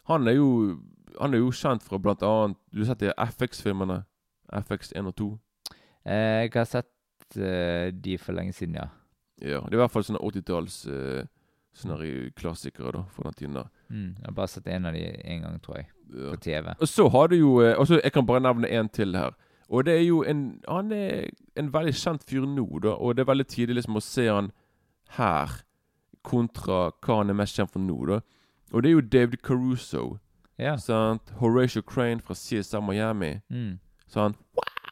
Han 0.08 0.28
er 0.28 0.32
jo 0.32 0.80
Han 1.20 1.34
er 1.34 1.38
jo 1.38 1.52
kjent 1.52 1.84
fra 1.84 1.98
blant 1.98 2.24
annet 2.24 2.58
Du 2.72 2.80
har 2.80 2.86
sett 2.86 3.00
de 3.00 3.14
FX-filmene? 3.18 4.04
FX1 4.54 5.08
og 5.08 5.16
2? 5.16 5.40
Eh, 6.06 6.42
jeg 6.46 6.52
har 6.54 6.66
sett 6.66 7.38
uh, 7.38 7.88
de 7.90 8.18
for 8.18 8.34
lenge 8.38 8.54
siden, 8.54 8.76
ja. 8.76 8.88
Ja. 9.42 9.60
Det 9.66 9.74
er 9.74 9.80
i 9.80 9.82
hvert 9.82 9.92
fall 9.92 10.06
sånne 10.06 10.22
80-talls 10.22 10.86
uh, 10.88 11.24
Sånne 11.76 12.30
klassikere 12.38 12.94
da 12.96 13.02
fra 13.12 13.26
den 13.28 13.34
tiden 13.36 13.56
der. 13.58 13.66
Mm. 13.90 14.14
Jeg 14.16 14.26
har 14.26 14.36
bare 14.38 14.48
sett 14.48 14.68
en 14.72 14.86
av 14.86 14.94
de 14.96 15.02
en 15.04 15.42
gang, 15.44 15.58
tror 15.60 15.82
jeg. 15.82 15.90
Ja. 16.14 16.30
På 16.30 16.38
TV. 16.40 16.70
Og 16.80 16.88
så 16.88 17.08
har 17.10 17.28
du 17.28 17.36
jo 17.36 17.50
uh, 17.60 17.74
og 17.74 17.88
så 17.90 17.98
Jeg 18.00 18.14
kan 18.16 18.28
bare 18.30 18.44
nevne 18.46 18.70
en 18.70 18.90
til 18.90 19.18
her. 19.18 19.34
Og 19.70 19.86
det 19.86 19.94
er 19.98 20.04
jo 20.06 20.24
en 20.24 20.62
Han 20.68 20.92
er 20.92 21.30
en 21.58 21.72
veldig 21.74 21.94
kjent 21.94 22.24
fyr 22.24 22.46
nå, 22.46 22.80
da. 22.84 22.90
Og 23.00 23.16
det 23.16 23.24
er 23.24 23.32
veldig 23.34 23.48
tidlig 23.48 23.76
liksom 23.80 23.96
å 23.98 24.02
se 24.04 24.28
han 24.28 24.52
her 25.18 25.50
kontra 26.24 26.92
hva 27.02 27.18
han 27.22 27.30
er 27.30 27.34
mest 27.38 27.56
kjent 27.58 27.72
for 27.72 27.80
nå, 27.80 28.06
da. 28.06 28.20
Og 28.74 28.84
det 28.84 28.90
er 28.90 28.94
jo 28.94 29.02
David 29.02 29.42
Caruso. 29.44 30.18
Ja. 30.58 30.76
Sant? 30.78 31.30
Horatio 31.40 31.82
Crane 31.82 32.22
fra 32.22 32.34
CSI 32.36 32.82
Miami. 32.82 33.42
Mm. 33.50 33.80
Sånn 34.08 34.36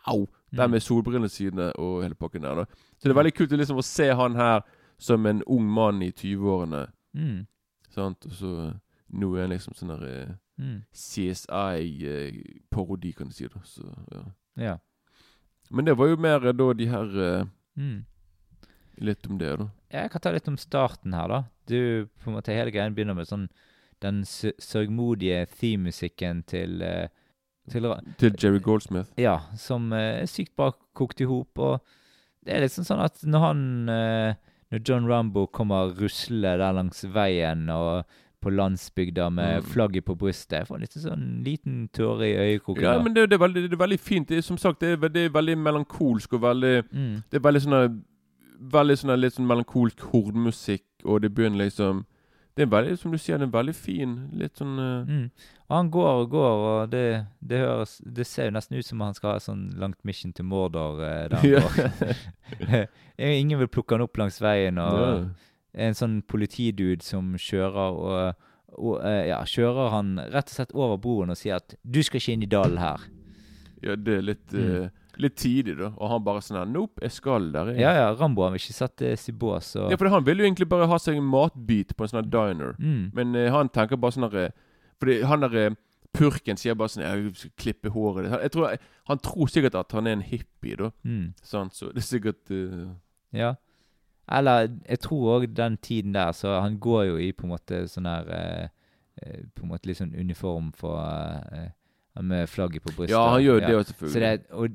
Wow! 0.07 0.27
Den 0.53 0.67
Mm. 0.69 0.71
med 0.71 0.81
solbrillene 0.81 1.71
og 1.79 2.03
hele 2.03 2.15
pakken 2.15 2.41
der. 2.41 2.55
da 2.55 2.65
Så 2.99 3.03
det 3.07 3.09
er 3.11 3.23
veldig 3.23 3.33
kult 3.35 3.51
liksom 3.51 3.77
å 3.77 3.83
se 3.83 4.09
han 4.13 4.35
her 4.35 4.61
som 4.99 5.25
en 5.25 5.41
ung 5.47 5.65
mann 5.69 6.01
i 6.03 6.11
20-årene. 6.11 6.87
Mm. 7.15 7.47
Sant? 7.89 8.25
Og 8.25 8.31
så 8.31 8.67
eh, 8.67 8.73
nå 9.13 9.35
er 9.35 9.41
han 9.41 9.49
liksom 9.49 9.73
sånn 9.73 9.99
der 9.99 10.07
eh, 10.07 10.27
Mm. 10.59 10.83
CSI-parodi, 11.93 13.11
kan 13.17 13.27
du 13.27 13.33
si. 13.33 13.47
da 13.47 13.59
Så, 13.63 13.83
ja. 14.11 14.21
Ja. 14.59 14.77
Men 15.73 15.85
det 15.85 15.95
var 15.97 16.11
jo 16.11 16.17
mer 16.21 16.45
eh, 16.45 16.53
da 16.53 16.73
de 16.73 16.89
her 16.91 17.19
eh, 17.27 17.51
Mm. 17.73 18.03
Litt 19.01 19.25
om 19.25 19.39
det, 19.41 19.55
da. 19.57 19.65
Jeg 19.89 20.11
kan 20.13 20.21
ta 20.21 20.31
litt 20.33 20.47
om 20.47 20.57
starten 20.61 21.13
her, 21.17 21.31
da. 21.31 21.39
Du, 21.65 22.05
på 22.21 22.29
en 22.29 22.35
måte, 22.37 22.53
Hele 22.53 22.69
greien 22.69 22.93
begynner 22.93 23.17
med 23.17 23.25
sånn 23.25 23.47
den 24.03 24.21
sørgmodige 24.27 25.45
theme-musikken 25.57 26.43
til, 26.45 26.81
eh, 26.85 27.07
til 27.71 27.87
Til 28.19 28.35
Jerry 28.37 28.59
Goldsmith. 28.59 29.09
Ja, 29.17 29.39
som 29.57 29.91
eh, 29.93 30.21
er 30.21 30.29
sykt 30.29 30.55
bra 30.55 30.71
kokt 30.93 31.21
i 31.23 31.25
hop. 31.29 31.57
Og 31.57 31.79
det 32.45 32.53
er 32.53 32.65
liksom 32.65 32.85
sånn 32.85 33.01
at 33.01 33.23
når 33.23 33.47
han 33.47 33.89
eh, 33.89 34.35
Når 34.73 34.81
John 34.89 35.05
Rambo 35.05 35.45
kommer 35.47 35.93
ruslende 35.93 36.57
der 36.57 36.73
langs 36.73 37.03
veien 37.05 37.67
og 37.69 38.07
på 38.43 38.51
landsbygda 38.51 39.29
med 39.31 39.63
Mm. 39.63 39.67
flagget 39.73 40.05
på 40.05 40.15
brystet 40.19 40.59
Jeg 40.59 40.67
får 40.67 40.79
litt 40.79 40.95
sånn 40.99 41.43
liten 41.43 41.89
tåre 41.93 42.27
i 42.27 42.35
øyekroken. 42.35 42.83
Ja, 42.83 43.01
men 43.01 43.13
det, 43.15 43.29
det, 43.29 43.37
er 43.39 43.43
veldig, 43.45 43.63
det 43.69 43.77
er 43.77 43.83
veldig 43.83 43.99
fint. 43.99 44.29
Det 44.29 44.37
er, 44.37 44.41
som 44.41 44.57
sagt, 44.57 44.81
det 44.81 44.91
er, 44.93 45.07
det 45.09 45.25
er 45.25 45.29
veldig 45.29 45.57
melankolsk 45.57 46.33
og 46.33 46.41
veldig 46.41 46.83
mm. 46.91 47.13
Det 47.31 47.39
er 47.39 47.45
veldig 47.47 47.61
sånn 47.67 48.01
Veldig 48.73 48.95
sånn 48.95 49.19
litt 49.19 49.35
sånn 49.35 49.47
melankolsk 49.49 49.99
hornmusikk, 50.13 50.85
og 51.03 51.21
det 51.21 51.33
begynner 51.35 51.65
liksom 51.65 52.05
Det 52.55 52.63
er 52.63 52.69
veldig, 52.71 52.97
som 52.97 53.11
du 53.11 53.17
sier, 53.17 53.37
det 53.41 53.47
er 53.49 53.57
veldig 53.57 53.73
fin. 53.75 54.11
Litt 54.37 54.57
sånn 54.61 54.77
uh... 54.79 55.09
Mm. 55.09 55.29
Han 55.73 55.89
går 55.91 56.11
og 56.21 56.29
går, 56.29 56.51
og 56.69 56.91
det, 56.91 57.25
det 57.41 57.59
høres 57.63 57.97
Det 58.05 58.27
ser 58.29 58.45
jo 58.45 58.53
nesten 58.55 58.77
ut 58.77 58.85
som 58.85 59.01
han 59.01 59.15
skal 59.17 59.33
ha 59.33 59.39
sånn 59.41 59.71
langt 59.81 59.97
mission 60.05 60.33
til 60.33 60.45
Mordor 60.45 61.01
Uh, 61.01 61.29
der 61.31 61.39
han 61.41 61.49
går. 61.49 62.87
Ingen 63.41 63.59
vil 63.59 63.71
plukke 63.73 63.97
han 63.97 64.05
opp 64.05 64.17
langs 64.21 64.37
veien, 64.41 64.77
og 64.77 65.01
ja. 65.01 65.17
En 65.73 65.93
sånn 65.97 66.21
politidude 66.29 67.01
som 67.03 67.33
kjører 67.39 67.97
og, 67.97 68.35
og 68.77 68.99
eh, 69.05 69.27
ja, 69.29 69.39
kjører 69.45 69.89
han 69.93 70.15
rett 70.33 70.49
og 70.51 70.55
slett 70.57 70.73
over 70.75 70.97
broen 71.01 71.29
og 71.33 71.37
sier 71.37 71.55
at 71.57 71.75
'du 71.83 72.01
skal 72.03 72.19
ikke 72.21 72.33
inn 72.33 72.43
i 72.43 72.49
dalen 72.51 72.77
her'. 72.77 73.07
ja, 73.83 73.95
det 73.95 74.17
er 74.17 74.21
litt 74.21 74.53
Mm. 74.53 74.83
uh, 74.85 74.89
Litt 75.15 75.35
tidlig, 75.37 75.77
da. 75.77 75.91
Og 76.01 76.09
han 76.09 76.23
bare 76.25 76.41
sånn 76.41 76.57
her 76.57 76.65
Nope, 76.65 76.97
jeg 77.03 77.11
skal 77.11 77.51
der. 77.53 77.67
Jeg. 77.67 77.81
Ja 77.81 77.91
ja, 77.93 78.15
Rambo 78.17 78.41
han 78.47 78.53
vil 78.55 78.59
ikke 78.63 78.73
settes 78.73 79.29
i 79.29 79.31
bås. 79.31 79.75
Og, 79.75 79.91
Ja, 79.91 79.95
for 79.95 80.09
han 80.09 80.23
ville 80.25 80.41
jo 80.41 80.47
egentlig 80.49 80.67
bare 80.67 80.87
ha 80.87 80.97
seg 80.97 81.17
en 81.17 81.23
matbit 81.29 81.93
på 81.95 82.01
en 82.03 82.09
sånn 82.09 82.29
diner. 82.31 82.73
mm, 82.79 83.11
Men 83.13 83.35
uh, 83.35 83.51
han 83.51 83.69
tenker 83.69 83.95
bare 83.95 84.11
sånn 84.11 84.25
her 84.31 84.45
eh, 84.47 84.51
Fordi 84.99 85.21
han 85.21 85.39
der 85.41 85.55
eh, 85.55 85.75
purken 86.17 86.57
sier 86.57 86.73
bare 86.73 86.89
sånn 86.89 87.03
Jeg 87.05 87.35
skal 87.35 87.51
klippe 87.57 87.89
håret 87.93 88.25
ditt. 88.41 88.51
Tror, 88.53 88.75
han 89.05 89.19
tror 89.19 89.47
sikkert 89.53 89.75
at 89.75 89.91
han 89.91 90.07
er 90.07 90.11
en 90.13 90.21
hippie, 90.25 90.75
da. 90.77 90.89
mm, 91.03 91.33
Sant? 91.43 91.75
Så 91.75 91.93
det 91.93 91.97
er 92.01 92.09
sikkert 92.09 92.49
uh... 92.49 92.95
ja. 93.31 93.53
Eller 94.31 94.69
jeg 94.87 94.99
tror 95.03 95.39
òg 95.41 95.53
den 95.53 95.77
tiden 95.77 96.13
der, 96.15 96.31
så 96.31 96.59
han 96.61 96.77
går 96.79 97.03
jo 97.09 97.17
i 97.19 97.31
på 97.35 97.43
en 97.43 97.49
måte 97.57 97.81
sånn 97.91 98.05
her 98.07 98.29
eh, 98.31 98.67
eh, 99.21 99.41
På 99.55 99.63
en 99.65 99.69
måte 99.73 99.87
litt 99.89 99.97
sånn 99.99 100.13
uniform 100.15 100.71
for 100.73 100.95
eh, 101.51 101.69
Med 102.21 102.47
flagget 102.49 102.83
på 102.85 102.93
brystet. 102.95 103.15
Ja, 103.17 103.23
han 103.33 103.41
gjør 103.43 103.61
Ja. 103.61 103.67
det. 103.67 103.85
Så 103.87 103.93
selvfølgelig. 103.93 104.21
det, 104.21 104.51
og 104.51 104.69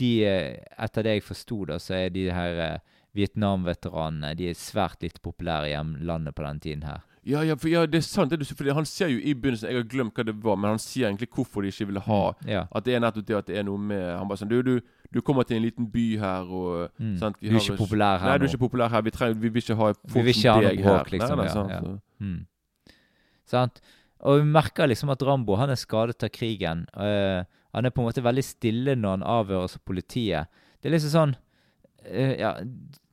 de, 0.00 0.24
eh, 0.24 0.64
etter 0.78 1.02
det 1.04 1.12
jeg 1.18 1.22
forsto, 1.22 1.64
da, 1.68 1.76
så 1.78 1.94
er 1.94 2.08
de 2.10 2.30
her 2.32 2.60
eh, 2.64 2.78
Vietnam-veteranene 3.14 4.34
De 4.36 4.48
er 4.50 4.54
svært 4.58 5.02
litt 5.02 5.20
populære 5.22 5.68
i 5.68 5.74
hjemlandet 5.74 6.34
på 6.34 6.42
den 6.46 6.60
tiden 6.60 6.82
her. 6.88 7.00
Ja, 7.28 7.42
ja, 7.44 7.54
for, 7.60 7.68
ja, 7.68 7.82
det 7.86 7.98
er 8.00 8.04
sant. 8.06 8.30
Det 8.32 8.38
du, 8.40 8.44
sier, 8.48 8.72
han 8.72 8.86
sier 8.88 9.10
jo 9.12 9.18
i 9.20 9.34
begynnelsen 9.36 9.68
Jeg 9.68 9.76
har 9.82 9.88
glemt 9.90 10.14
hva 10.16 10.24
det 10.24 10.34
var, 10.42 10.56
men 10.56 10.70
han 10.72 10.78
sier 10.80 11.10
egentlig 11.10 11.28
hvorfor 11.34 11.60
de 11.66 11.68
ikke 11.68 11.86
ville 11.90 12.00
ha 12.06 12.20
Ja. 12.48 12.62
At 12.72 12.84
det 12.88 12.94
er 12.96 13.00
nettopp 13.04 13.26
det 13.28 13.36
at 13.36 13.46
det 13.50 13.58
er 13.60 13.66
noe 13.68 13.76
med 13.78 14.00
Han 14.16 14.28
bare 14.30 14.40
sånn 14.40 14.48
Du, 14.48 14.62
du, 14.64 14.80
du 15.12 15.20
kommer 15.20 15.44
til 15.44 15.58
en 15.58 15.62
liten 15.66 15.90
by 15.92 16.06
her, 16.22 16.48
og 16.48 16.90
Mm. 16.98 17.18
sant, 17.20 17.36
vi 17.40 17.48
Du 17.50 17.56
er 17.56 17.60
ikke 17.60 17.76
populær 17.82 18.18
her 18.22 18.28
Nei, 18.32 18.38
du 18.38 18.44
er 18.44 18.48
nå. 18.48 18.52
ikke 18.54 18.62
populær 18.64 18.88
her. 18.90 19.02
Vi, 19.02 19.10
trenger, 19.10 19.34
vi 19.44 19.48
vil 19.48 19.62
ikke 19.62 19.76
ha 19.76 19.92
folk 19.92 20.24
Vi 20.24 20.32
som 20.32 20.62
deg 20.64 20.80
bråk, 20.82 21.08
her. 21.08 21.12
liksom, 21.18 21.36
Nei, 21.36 21.44
nei, 21.44 21.46
ja, 21.46 21.52
sant, 21.52 21.70
ja. 21.70 21.80
så- 21.80 22.00
Mm. 22.20 22.46
Sant? 23.48 23.80
Og 24.26 24.40
vi 24.40 24.48
merker 24.50 24.88
liksom 24.90 25.10
at 25.12 25.22
Rambo 25.22 25.56
han 25.56 25.70
er 25.70 25.78
skadet 25.78 26.22
av 26.24 26.30
krigen. 26.34 26.86
Uh, 26.96 27.44
han 27.74 27.86
er 27.86 27.90
på 27.94 28.02
en 28.02 28.08
måte 28.08 28.24
veldig 28.24 28.44
stille 28.44 28.96
når 28.98 29.18
han 29.18 29.22
avhøres 29.22 29.76
av 29.78 29.84
politiet. 29.86 30.48
Det 30.82 30.90
er 30.90 30.96
liksom 30.96 31.12
sånn 31.14 31.36
Ja, 32.06 32.52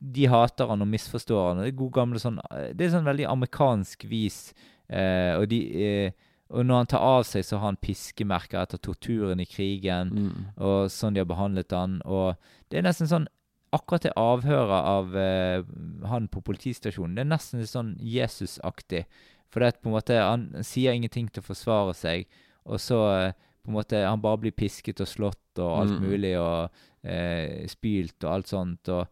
de 0.00 0.26
hater 0.30 0.66
han 0.70 0.82
og 0.82 0.88
misforstår 0.88 1.48
han. 1.48 1.58
og 1.58 1.64
Det 1.64 1.72
er 1.72 1.78
god 1.80 1.92
gamle 1.92 2.18
sånn 2.22 2.38
eh, 2.50 2.72
Det 2.72 2.86
er 2.86 2.92
sånn 2.94 3.04
veldig 3.08 3.26
amerikansk 3.28 4.04
vis. 4.08 4.54
eh, 4.88 5.34
og 5.36 5.48
de 5.50 5.58
eh, 5.84 6.12
Og 6.50 6.62
når 6.64 6.76
han 6.76 6.86
tar 6.86 7.00
av 7.02 7.24
seg, 7.26 7.42
så 7.44 7.58
har 7.58 7.66
han 7.72 7.76
piskemerker 7.82 8.60
etter 8.62 8.78
torturen 8.78 9.40
i 9.42 9.44
krigen. 9.50 10.12
Mm. 10.14 10.44
Og 10.62 10.86
sånn 10.94 11.14
de 11.14 11.18
har 11.20 11.26
behandlet 11.26 11.72
han. 11.74 12.00
Og 12.04 12.36
det 12.70 12.78
er 12.78 12.82
nesten 12.86 13.08
sånn 13.10 13.26
Akkurat 13.74 14.02
det 14.06 14.12
avhøret 14.16 14.84
av 14.86 15.16
eh, 15.18 15.62
han 16.06 16.28
på 16.28 16.40
politistasjonen, 16.46 17.16
det 17.16 17.24
er 17.24 17.32
nesten 17.34 17.58
litt 17.60 17.68
sånn 17.68 17.96
Jesus-aktig. 18.00 19.02
For 19.50 19.60
det 19.60 19.66
er 19.68 19.80
på 19.82 19.90
en 19.90 19.96
måte 19.96 20.16
han 20.22 20.46
sier 20.64 20.94
ingenting 20.94 21.26
til 21.28 21.42
å 21.42 21.48
forsvare 21.50 21.92
seg, 21.98 22.24
og 22.64 22.78
så 22.80 23.00
eh, 23.18 23.32
på 23.66 23.72
en 23.72 23.76
måte 23.76 24.00
han 24.06 24.22
bare 24.22 24.38
blir 24.46 24.54
pisket 24.56 25.02
og 25.02 25.10
slått 25.10 25.58
og 25.58 25.72
alt 25.82 25.96
Mm. 25.98 26.06
mulig, 26.08 26.32
og 26.38 26.70
eh, 27.06 27.66
spylt 27.70 28.24
og 28.24 28.32
alt 28.32 28.48
sånt. 28.50 28.88
og 28.88 29.06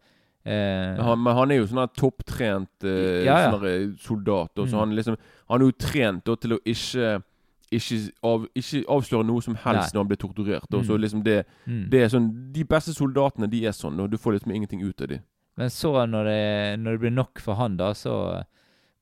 eh, 0.45 0.95
Han, 1.01 1.23
men 1.23 1.35
han 1.35 1.51
er 1.51 1.61
jo 1.61 1.67
sånn 1.71 1.81
her 1.83 1.93
topptrent 1.97 2.83
eh, 2.83 3.23
Ja, 3.25 3.37
ja. 3.45 3.51
sånn 3.55 3.65
eh, 3.65 3.87
soldat. 3.99 4.51
Og 4.59 4.67
så 4.67 4.75
Mm. 4.75 4.79
han 4.79 4.95
liksom 4.95 5.17
Han 5.49 5.61
er 5.61 5.65
jo 5.65 5.71
trent 5.79 6.23
da, 6.25 6.35
til 6.35 6.53
å 6.57 6.59
ikke 6.65 7.23
ikke, 7.75 7.97
av, 8.23 8.43
ikke 8.55 8.83
avsløre 8.87 9.25
noe 9.25 9.41
som 9.41 9.55
helst 9.55 9.89
Nei. 9.93 9.93
når 9.97 10.03
han 10.03 10.07
blir 10.07 10.19
torturert. 10.21 10.67
Og 10.73 10.83
så 10.85 10.93
Mm. 10.95 11.01
liksom 11.01 11.23
det, 11.23 11.45
Mm. 11.67 11.89
det 11.89 12.01
er 12.03 12.07
sånn 12.09 12.51
De 12.53 12.63
beste 12.63 12.93
soldatene, 12.93 13.49
de 13.49 13.65
er 13.65 13.71
sånn, 13.71 13.99
og 13.99 14.09
du 14.11 14.17
får 14.17 14.33
liksom 14.39 14.51
ingenting 14.55 14.81
ut 14.83 15.01
av 15.01 15.07
dem. 15.07 15.19
Men 15.57 15.69
så, 15.69 15.91
når 16.07 16.23
det, 16.25 16.79
når 16.79 16.91
det 16.91 16.99
blir 16.99 17.11
nok 17.11 17.39
for 17.39 17.55
han, 17.55 17.75
da, 17.77 17.91
så 17.93 18.43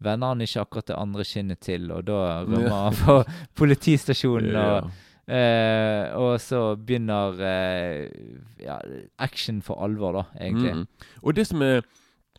vender 0.02 0.28
han 0.28 0.40
ikke 0.40 0.62
akkurat 0.66 0.86
det 0.86 0.96
andre 0.98 1.24
kinnet 1.24 1.60
til, 1.60 1.92
og 1.92 2.06
da 2.06 2.46
rømmer 2.46 2.70
han 2.84 2.94
fra 2.94 3.24
politistasjonen. 3.56 4.56
Og 4.56 4.92
Eh, 5.28 6.12
og 6.20 6.36
så 6.44 6.76
begynner 6.76 7.38
eh, 7.40 8.10
ja, 8.60 8.80
action 9.24 9.62
for 9.62 9.80
alvor, 9.84 10.12
da, 10.18 10.24
egentlig. 10.40 10.74
Mm. 10.76 10.88
Og 11.24 11.36
det 11.36 11.48
som 11.48 11.62
er 11.62 11.82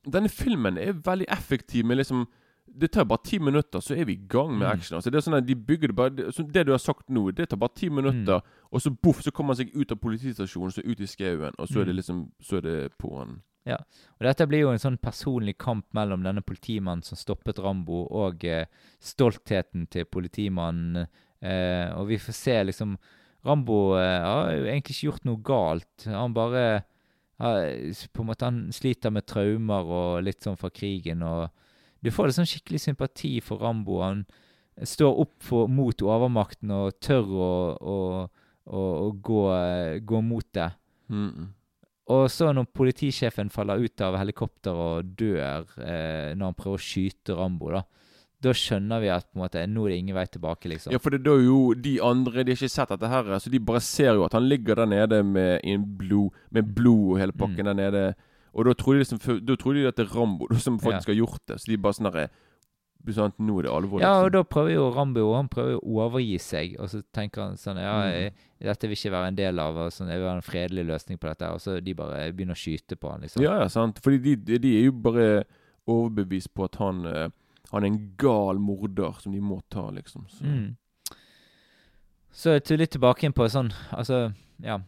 Denne 0.04 0.28
filmen 0.28 0.76
er 0.76 0.92
veldig 0.92 1.24
effektiv 1.32 1.86
med 1.88 1.96
liksom 1.96 2.26
Det 2.68 2.90
tar 2.92 3.04
bare 3.08 3.22
ti 3.24 3.38
minutter, 3.38 3.80
så 3.80 3.94
er 3.96 4.04
vi 4.04 4.12
i 4.18 4.26
gang 4.28 4.50
med 4.58 4.66
Mm. 4.68 4.72
action. 4.72 4.96
Altså 4.98 5.10
det 5.10 5.16
er 5.16 5.30
sånn 5.30 5.36
at 5.38 5.46
de 5.46 5.54
bygger 5.54 5.88
det 5.88 5.96
bare 5.96 6.10
det, 6.10 6.66
du 6.66 6.72
har 6.72 6.78
sagt 6.78 7.08
nå, 7.08 7.30
det 7.32 7.48
tar 7.48 7.56
bare 7.56 7.72
ti 7.74 7.88
minutter, 7.88 8.40
Mm. 8.40 8.68
og 8.72 8.80
så 8.80 8.90
boff, 9.02 9.22
så 9.22 9.30
kommer 9.30 9.54
han 9.54 9.64
seg 9.64 9.70
ut 9.76 9.92
av 9.92 9.96
politistasjonen, 9.98 10.72
så 10.72 10.82
ut 10.84 11.00
i 11.00 11.06
skauen, 11.06 11.52
og 11.58 11.68
så 11.68 11.80
er 11.80 11.84
det 11.84 11.94
Mm. 11.94 11.96
liksom 11.96 12.30
Så 12.42 12.56
er 12.56 12.60
det 12.60 12.98
på 12.98 13.16
han. 13.18 13.42
Og 13.66 14.20
dette 14.20 14.46
blir 14.46 14.60
jo 14.60 14.70
en 14.70 14.78
sånn 14.78 14.98
personlig 15.00 15.56
kamp 15.56 15.86
mellom 15.94 16.22
denne 16.22 16.42
politimannen 16.42 17.02
som 17.04 17.16
stoppet 17.16 17.58
Rambo, 17.62 18.06
og 18.10 18.44
eh, 18.44 18.66
stoltheten 19.00 19.88
til 19.88 20.04
politimannen. 20.04 21.06
Eh, 21.44 21.90
og 21.98 22.08
vi 22.08 22.18
får 22.20 22.36
se 22.36 22.56
liksom 22.70 22.96
Rambo 23.44 23.98
eh, 24.00 24.24
har 24.24 24.54
jo 24.54 24.64
egentlig 24.64 24.96
ikke 24.96 25.08
gjort 25.10 25.26
noe 25.28 25.42
galt. 25.44 26.06
Han 26.08 26.36
bare 26.36 26.64
har, 27.42 27.66
på 28.12 28.22
en 28.22 28.30
måte 28.30 28.48
Han 28.48 28.60
sliter 28.72 29.12
med 29.12 29.26
traumer 29.28 29.90
og 29.90 30.22
litt 30.24 30.44
sånn 30.44 30.58
fra 30.60 30.70
krigen. 30.72 31.22
og 31.22 31.50
Du 32.00 32.10
får 32.14 32.30
liksom 32.30 32.48
skikkelig 32.48 32.80
sympati 32.86 33.34
for 33.44 33.60
Rambo. 33.60 34.00
Han 34.00 34.24
står 34.80 35.20
opp 35.26 35.36
for, 35.44 35.68
mot 35.68 36.02
overmakten 36.02 36.72
og 36.74 36.96
tør 37.04 37.28
å, 37.28 37.50
å, 37.76 37.98
å, 38.64 38.80
å 39.04 39.10
gå, 39.12 39.42
eh, 39.58 40.00
gå 40.00 40.22
mot 40.24 40.48
det. 40.56 40.70
Mm. 41.12 41.52
Og 42.14 42.26
så 42.32 42.50
når 42.52 42.68
politisjefen 42.76 43.52
faller 43.52 43.80
ut 43.80 44.02
av 44.04 44.16
helikopteret 44.20 44.80
og 44.80 45.12
dør 45.16 45.68
eh, 45.80 46.32
når 46.36 46.50
han 46.50 46.56
prøver 46.58 46.80
å 46.80 46.84
skyte 46.84 47.36
Rambo, 47.38 47.70
da, 47.72 47.84
da 48.44 48.52
skjønner 48.54 49.00
vi 49.02 49.08
at 49.14 49.24
på 49.30 49.38
en 49.38 49.42
måte, 49.46 49.64
nå 49.72 49.86
er 49.86 49.94
det 49.94 49.98
ingen 50.02 50.16
vei 50.18 50.26
tilbake, 50.28 50.68
liksom. 50.70 50.92
Ja, 50.92 51.00
for 51.02 51.10
det 51.16 51.24
er 51.26 51.42
jo 51.46 51.58
de 51.74 51.96
andre 52.04 52.44
De 52.44 52.52
har 52.52 52.60
ikke 52.60 52.70
sett 52.76 52.92
dette 52.92 53.08
her, 53.10 53.32
så 53.40 53.50
de 53.50 53.58
bare 53.58 53.80
ser 53.80 54.14
jo 54.18 54.24
at 54.28 54.36
han 54.36 54.46
ligger 54.48 54.76
der 54.82 54.86
nede 54.92 55.22
med, 55.24 55.64
blod, 55.98 56.30
med 56.52 56.72
blod 56.76 57.14
og 57.14 57.20
hele 57.22 57.32
pakken 57.32 57.64
Mm. 57.64 57.70
der 57.72 57.78
nede. 57.80 58.14
Og 58.54 58.64
da 58.68 58.72
tror 58.78 58.94
de 58.94 59.00
liksom 59.02 59.18
Da 59.44 59.56
tror 59.56 59.74
de 59.74 59.86
at 59.88 59.96
det 59.96 60.06
er 60.06 60.14
Rambo 60.14 60.46
som 60.62 60.78
faktisk 60.78 61.08
har 61.10 61.16
gjort 61.18 61.40
det. 61.48 61.56
Så 61.60 61.66
de 61.72 61.76
bare 61.76 61.92
sånn 61.96 62.12
herre 62.12 62.28
sant, 63.12 63.34
at 63.34 63.40
Nå 63.44 63.58
er 63.58 63.62
det 63.66 63.70
alvor. 63.74 64.00
Ja, 64.00 64.12
og 64.22 64.30
liksom. 64.30 64.32
da 64.32 64.42
prøver 64.48 64.72
jo 64.74 64.84
Rambo 64.94 65.24
han 65.34 65.48
prøver 65.48 65.72
jo 65.74 65.80
å 65.82 65.98
overgi 66.06 66.38
seg, 66.40 66.76
og 66.80 66.88
så 66.88 67.02
tenker 67.12 67.42
han 67.42 67.56
sånn 67.60 67.76
Ja, 67.76 67.96
Mm. 68.04 68.12
jeg, 68.12 68.32
dette 68.64 68.88
vil 68.88 68.96
ikke 68.96 69.10
være 69.12 69.28
en 69.28 69.34
del 69.36 69.58
av 69.58 69.76
og 69.76 69.90
sånn, 69.92 70.08
Jeg 70.08 70.18
vil 70.20 70.28
ha 70.28 70.36
en 70.36 70.40
fredelig 70.40 70.86
løsning 70.86 71.18
på 71.18 71.28
dette. 71.28 71.50
Og 71.52 71.60
så 71.60 71.80
de 71.84 71.92
bare 71.94 72.32
begynner 72.32 72.54
å 72.54 72.62
skyte 72.62 72.96
på 72.96 73.10
han, 73.10 73.20
liksom. 73.20 73.42
Ja, 73.42 73.58
ja, 73.60 73.68
sant. 73.68 73.98
Fordi 74.00 74.18
de, 74.22 74.36
de, 74.36 74.58
de 74.58 74.76
er 74.78 74.84
jo 74.86 74.92
bare 74.92 75.44
overbevist 75.86 76.54
på 76.54 76.64
at 76.64 76.76
han 76.76 77.04
eh, 77.06 77.28
Han 77.74 77.84
er 77.84 77.90
en 77.90 78.00
gal 78.20 78.60
morder 78.62 79.20
som 79.20 79.34
de 79.34 79.42
må 79.42 79.58
ta, 79.72 79.88
liksom. 79.90 80.26
Så. 80.30 80.46
Mm. 80.46 80.76
Så 82.34 82.56
jeg 82.56 82.64
tok 82.66 82.80
litt 82.80 82.92
tilbake 82.94 83.26
inn 83.26 83.34
på 83.34 83.46
sånn 83.50 83.70
Altså, 83.94 84.32
ja 84.62 84.80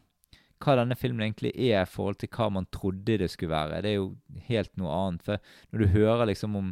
Hva 0.63 0.77
denne 0.81 0.99
filmen 0.99 1.25
egentlig 1.27 1.53
er 1.55 1.83
i 1.83 1.91
forhold 1.91 2.19
til 2.23 2.31
hva 2.33 2.49
man 2.51 2.67
trodde 2.73 3.19
det 3.21 3.29
skulle 3.31 3.53
være. 3.53 3.83
Det 3.85 3.91
er 3.91 3.99
jo 3.99 4.07
helt 4.49 4.73
noe 4.81 4.95
annet. 4.95 5.25
For 5.27 5.43
når 5.71 5.83
du 5.83 5.93
hører 5.93 6.31
liksom 6.31 6.57
om 6.59 6.71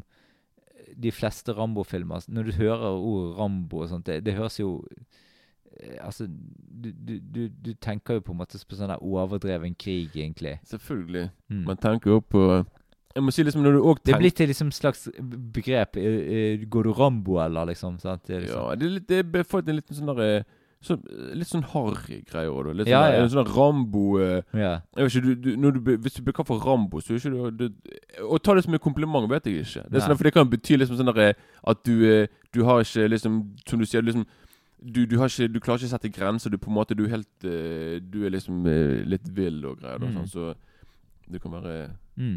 de 0.96 1.10
fleste 1.12 1.52
Rambo-filmer 1.52 2.24
Når 2.28 2.48
du 2.48 2.52
hører 2.58 2.96
ordet 2.96 3.36
Rambo 3.38 3.82
og 3.82 3.90
sånt, 3.90 4.06
det, 4.06 4.22
det 4.24 4.36
høres 4.38 4.56
jo 4.60 4.78
eh, 5.80 5.98
Altså, 6.00 6.26
du, 6.28 6.90
du, 6.92 7.18
du, 7.20 7.42
du 7.48 7.72
tenker 7.74 8.18
jo 8.18 8.24
på 8.24 8.32
en 8.32 8.40
måte 8.40 8.58
på 8.58 8.78
sånn 8.78 8.92
der 8.92 9.02
overdreven 9.02 9.74
krig, 9.74 10.14
egentlig. 10.14 10.58
Selvfølgelig. 10.70 11.28
Mm. 11.50 11.62
Man 11.68 11.80
tenker 11.82 12.16
jo 12.16 12.20
på 12.22 12.44
Jeg 13.14 13.22
må 13.22 13.30
si 13.30 13.44
liksom 13.46 13.62
når 13.62 13.76
du 13.76 13.84
òg 13.86 14.00
Det 14.04 14.14
er 14.14 14.18
blitt 14.18 14.40
et 14.42 14.48
liksom 14.50 14.72
slags 14.74 15.04
begrep. 15.54 15.96
eh, 15.96 16.18
eh, 16.34 16.64
Går 16.66 16.88
du 16.88 16.92
Rambo, 16.92 17.38
eller, 17.44 17.66
liksom? 17.70 17.98
Sant? 18.02 18.24
Det 18.26 18.36
er 18.36 18.40
liksom. 18.46 18.60
Ja, 18.68 18.74
det 18.74 18.86
er, 18.88 18.94
litt, 18.98 19.08
det 19.08 19.40
er 19.40 19.46
fått 19.46 19.68
en 19.70 19.76
liten 19.78 19.94
sånn 19.94 20.10
derre 20.10 20.44
så, 20.84 20.98
Litt 21.32 21.48
sånn 21.48 21.62
harry 21.72 22.18
greier 22.28 22.50
òg, 22.52 22.66
da. 22.66 22.72
Litt 22.80 22.90
Ja, 22.90 23.02
sånn, 23.06 23.14
ja. 23.22 23.28
Sånn 23.32 23.52
Rambo 23.54 24.02
uh, 24.18 24.42
Ja. 24.52 24.72
Ikke, 25.00 25.22
du, 25.24 25.30
du, 25.40 25.50
når 25.56 25.78
du, 25.78 25.92
Hvis 26.04 26.18
du 26.18 26.22
blir 26.26 26.34
kalt 26.36 26.50
for 26.50 26.60
Rambo, 26.60 27.00
så 27.00 27.14
er 27.14 27.22
ikke 27.22 27.32
du, 27.56 27.68
du 27.70 28.26
Å 28.26 28.38
ta 28.42 28.54
det 28.58 28.66
som 28.66 28.74
en 28.76 28.82
kompliment, 28.84 29.30
vet 29.30 29.46
jeg 29.48 29.62
ikke. 29.62 29.86
Det 29.88 30.02
sånn, 30.04 30.16
for 30.18 30.28
det 30.28 30.34
kan 30.34 30.50
bety 30.50 30.76
liksom 30.82 30.98
sånn 31.00 31.12
der, 31.14 31.38
at 31.64 31.84
du, 31.88 31.94
eh, 32.10 32.26
du 32.52 32.64
har 32.68 32.82
ikke 32.84 33.06
liksom 33.14 33.38
Som 33.64 33.80
du 33.80 33.86
sier, 33.88 34.02
liksom 34.04 34.26
du, 34.84 35.06
du, 35.08 35.16
har 35.16 35.30
ikke, 35.32 35.48
du 35.48 35.60
klarer 35.64 35.80
ikke 35.80 35.88
å 35.88 35.94
sette 35.94 36.10
grenser. 36.12 36.52
Du 36.52 36.58
på 36.60 36.68
en 36.68 36.76
måte 36.76 36.92
Du 36.98 37.06
er 37.06 37.14
helt 37.14 37.46
eh, 37.48 38.02
Du 38.04 38.26
er 38.26 38.34
liksom 38.34 38.66
eh, 38.68 39.00
litt 39.08 39.30
vill 39.32 39.62
og 39.70 39.78
greier. 39.80 40.02
Mm. 40.02 40.18
sånn, 40.18 40.28
så 40.28 41.30
det 41.30 41.40
kan 41.40 41.54
være 41.56 41.76
Mm. 42.20 42.36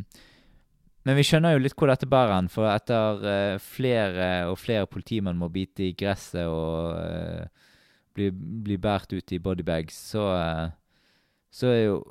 Men 1.08 1.16
vi 1.16 1.24
skjønner 1.24 1.54
jo 1.56 1.62
litt 1.64 1.76
hvor 1.80 1.88
dette 1.88 2.08
bærer 2.12 2.34
hen, 2.34 2.48
for 2.52 2.68
etter 2.68 3.22
eh, 3.32 3.62
flere 3.64 4.26
og 4.52 4.58
flere 4.60 4.90
politimenn 4.92 5.38
må 5.40 5.48
bite 5.48 5.86
i 5.86 5.94
gresset 5.96 6.44
og 6.52 6.98
eh, 7.00 7.70
bli, 8.18 8.26
bli 8.36 8.76
båret 8.84 9.14
ut 9.16 9.32
i 9.32 9.40
bodybags, 9.40 9.96
så, 10.12 10.26
eh, 10.36 10.66
så 11.48 11.70
er 11.72 11.80
jo 11.86 12.02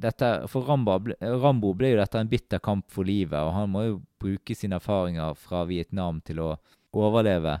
dette 0.00 0.30
For 0.48 0.64
Rambo, 0.64 0.94
Rambo 1.42 1.74
ble 1.76 1.90
jo 1.90 1.98
dette 1.98 2.22
en 2.22 2.30
bitter 2.30 2.62
kamp 2.64 2.86
for 2.88 3.04
livet, 3.04 3.36
og 3.36 3.52
han 3.52 3.68
må 3.74 3.82
jo 3.84 3.98
bruke 4.22 4.56
sine 4.56 4.78
erfaringer 4.78 5.36
fra 5.36 5.66
Vietnam 5.68 6.22
til 6.24 6.40
å 6.40 6.48
overleve. 6.96 7.58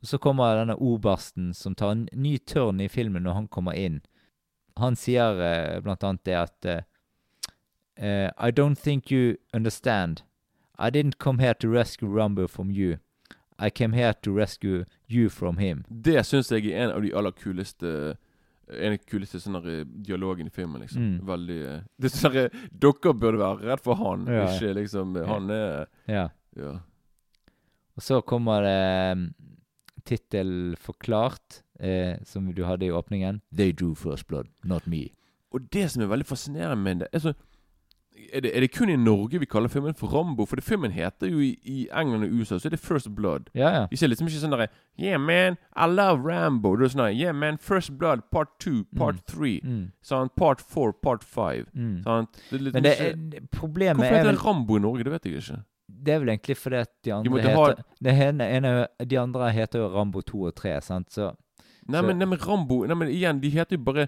Og 0.00 0.08
så 0.08 0.22
kommer 0.22 0.56
denne 0.56 0.78
obersten 0.80 1.50
som 1.52 1.76
tar 1.76 1.92
en 1.98 2.06
ny 2.16 2.38
tørn 2.38 2.80
i 2.80 2.88
filmen 2.88 3.26
når 3.26 3.42
han 3.42 3.50
kommer 3.52 3.76
inn. 3.76 4.00
Han 4.80 4.96
sier 4.96 5.36
blant 5.84 6.06
annet 6.06 6.24
det 6.24 6.38
at 6.38 6.70
I 8.00 8.54
don't 8.54 8.78
think 8.78 9.10
you 9.10 9.36
understand. 9.52 10.22
I 10.80 10.90
didn't 10.90 11.18
come 11.18 11.38
here 11.42 11.54
to 11.54 11.68
rescue 11.68 12.08
Rumbo 12.08 12.46
from 12.48 12.70
you. 12.70 12.96
I 13.58 13.68
came 13.70 13.92
here 13.92 14.14
to 14.22 14.32
rescue 14.32 14.84
you 15.08 15.28
from 15.28 15.58
him. 15.58 15.84
Det 15.90 16.22
syns 16.26 16.48
jeg 16.50 16.66
er 16.72 16.84
en 16.86 16.90
av 16.96 17.02
de 17.02 17.12
aller 17.14 17.32
kuleste 17.32 18.16
En 18.70 18.92
av 18.92 18.98
de 18.98 19.04
kuleste 19.10 19.40
sånne 19.42 19.60
der, 19.64 19.84
dialogene 19.84 20.46
i 20.46 20.50
filmen. 20.54 20.80
liksom 20.80 21.02
Mm. 21.02 21.26
Veldig 21.26 21.56
eh, 21.66 21.80
Det 22.00 22.10
sånn 22.12 22.32
der, 22.32 22.50
Dere 22.70 23.12
burde 23.14 23.38
være 23.38 23.66
redd 23.66 23.80
for 23.82 23.94
han, 23.98 24.26
Ja. 24.30 24.44
ikke 24.46 24.74
liksom 24.74 25.16
eh, 25.16 25.26
Han 25.26 25.50
er 25.50 25.86
Ja. 26.08 26.28
Ja. 26.56 26.78
Og 27.96 28.02
så 28.02 28.20
kommer 28.24 28.62
det 28.62 29.12
um, 29.12 29.34
tittel 30.04 30.76
forklart, 30.78 31.62
eh, 31.80 32.16
som 32.24 32.46
du 32.54 32.62
hadde 32.64 32.86
i 32.86 32.90
åpningen. 32.90 33.40
They 33.54 33.72
drew 33.72 33.94
first 33.94 34.26
blood, 34.28 34.46
not 34.64 34.86
me. 34.86 35.08
Og 35.52 35.68
det 35.72 35.90
som 35.90 36.02
er 36.02 36.06
veldig 36.06 36.26
fascinerende 36.26 36.76
med 36.82 36.98
det 37.00 37.08
er, 37.12 37.18
så, 37.18 37.34
er, 38.32 38.40
det, 38.44 38.50
er 38.56 38.60
det 38.60 38.70
kun 38.74 38.90
i 38.92 38.96
Norge 38.96 39.38
vi 39.40 39.46
kaller 39.46 39.68
filmen 39.68 39.94
for 39.94 40.08
Rambo? 40.12 40.44
For 40.46 40.56
det, 40.56 40.64
filmen 40.64 40.92
heter 40.92 41.30
jo 41.30 41.38
i, 41.40 41.50
i 41.64 41.88
England 41.92 42.24
og 42.24 42.32
USA 42.40 42.58
så 42.58 42.68
er 42.68 42.74
det 42.76 42.80
First 42.80 43.08
Blood. 43.14 43.50
Ja, 43.54 43.70
ja. 43.74 43.86
De 43.90 43.96
ser 43.96 44.08
liksom 44.12 44.28
ikke 44.30 44.42
sånn 44.42 44.54
derre 44.54 44.68
Yeah, 45.00 45.16
man, 45.20 45.56
I 45.76 45.86
love 45.88 46.20
Rambo. 46.26 46.74
Det 46.76 46.84
er 46.90 46.94
sånn 46.94 47.14
Yeah, 47.16 47.32
man, 47.32 47.56
First 47.58 47.96
Blood, 47.98 48.26
part 48.30 48.48
two, 48.60 48.84
part 48.96 49.16
Mm. 49.16 49.26
three. 49.26 49.60
Mm. 49.64 49.92
Sant? 50.02 50.34
Part 50.36 50.60
four, 50.60 50.92
part 50.92 51.24
five. 51.24 51.66
Mm. 51.74 52.02
Sant? 52.04 52.40
Det 52.50 52.60
litt 52.60 52.74
Men 52.74 52.82
det, 52.82 52.94
er- 53.00 53.46
problemet 53.50 53.96
Hvorfor 54.02 54.14
er 54.14 54.24
heter 54.24 54.32
det 54.36 54.44
Rambo 54.44 54.76
i 54.76 54.80
Norge? 54.80 55.04
Det 55.04 55.12
vet 55.12 55.24
jeg 55.30 55.40
ikke. 55.42 55.62
Det 56.00 56.14
er 56.14 56.18
vel 56.22 56.28
egentlig 56.36 56.56
fordi 56.56 56.76
at 56.80 56.90
de 57.04 57.10
andre 57.12 57.42
ha- 57.42 57.66
heter 57.68 57.84
det 58.00 58.14
ene, 58.28 58.44
ene, 58.56 58.86
De 59.06 59.16
andre 59.18 59.50
heter 59.52 59.78
jo 59.80 59.88
Rambo 59.96 60.20
2 60.22 60.46
og 60.46 60.54
3, 60.56 60.80
sant, 60.82 61.08
så 61.10 61.32
Nei, 61.88 61.98
Så- 62.00 62.06
men, 62.06 62.18
nei, 62.18 62.26
men 62.26 62.38
Rambo 62.38 62.84
nei, 62.86 62.94
men 62.94 63.08
igjen, 63.08 63.40
de 63.40 63.50
heter 63.50 63.76
jo 63.76 63.82
bare 63.82 64.06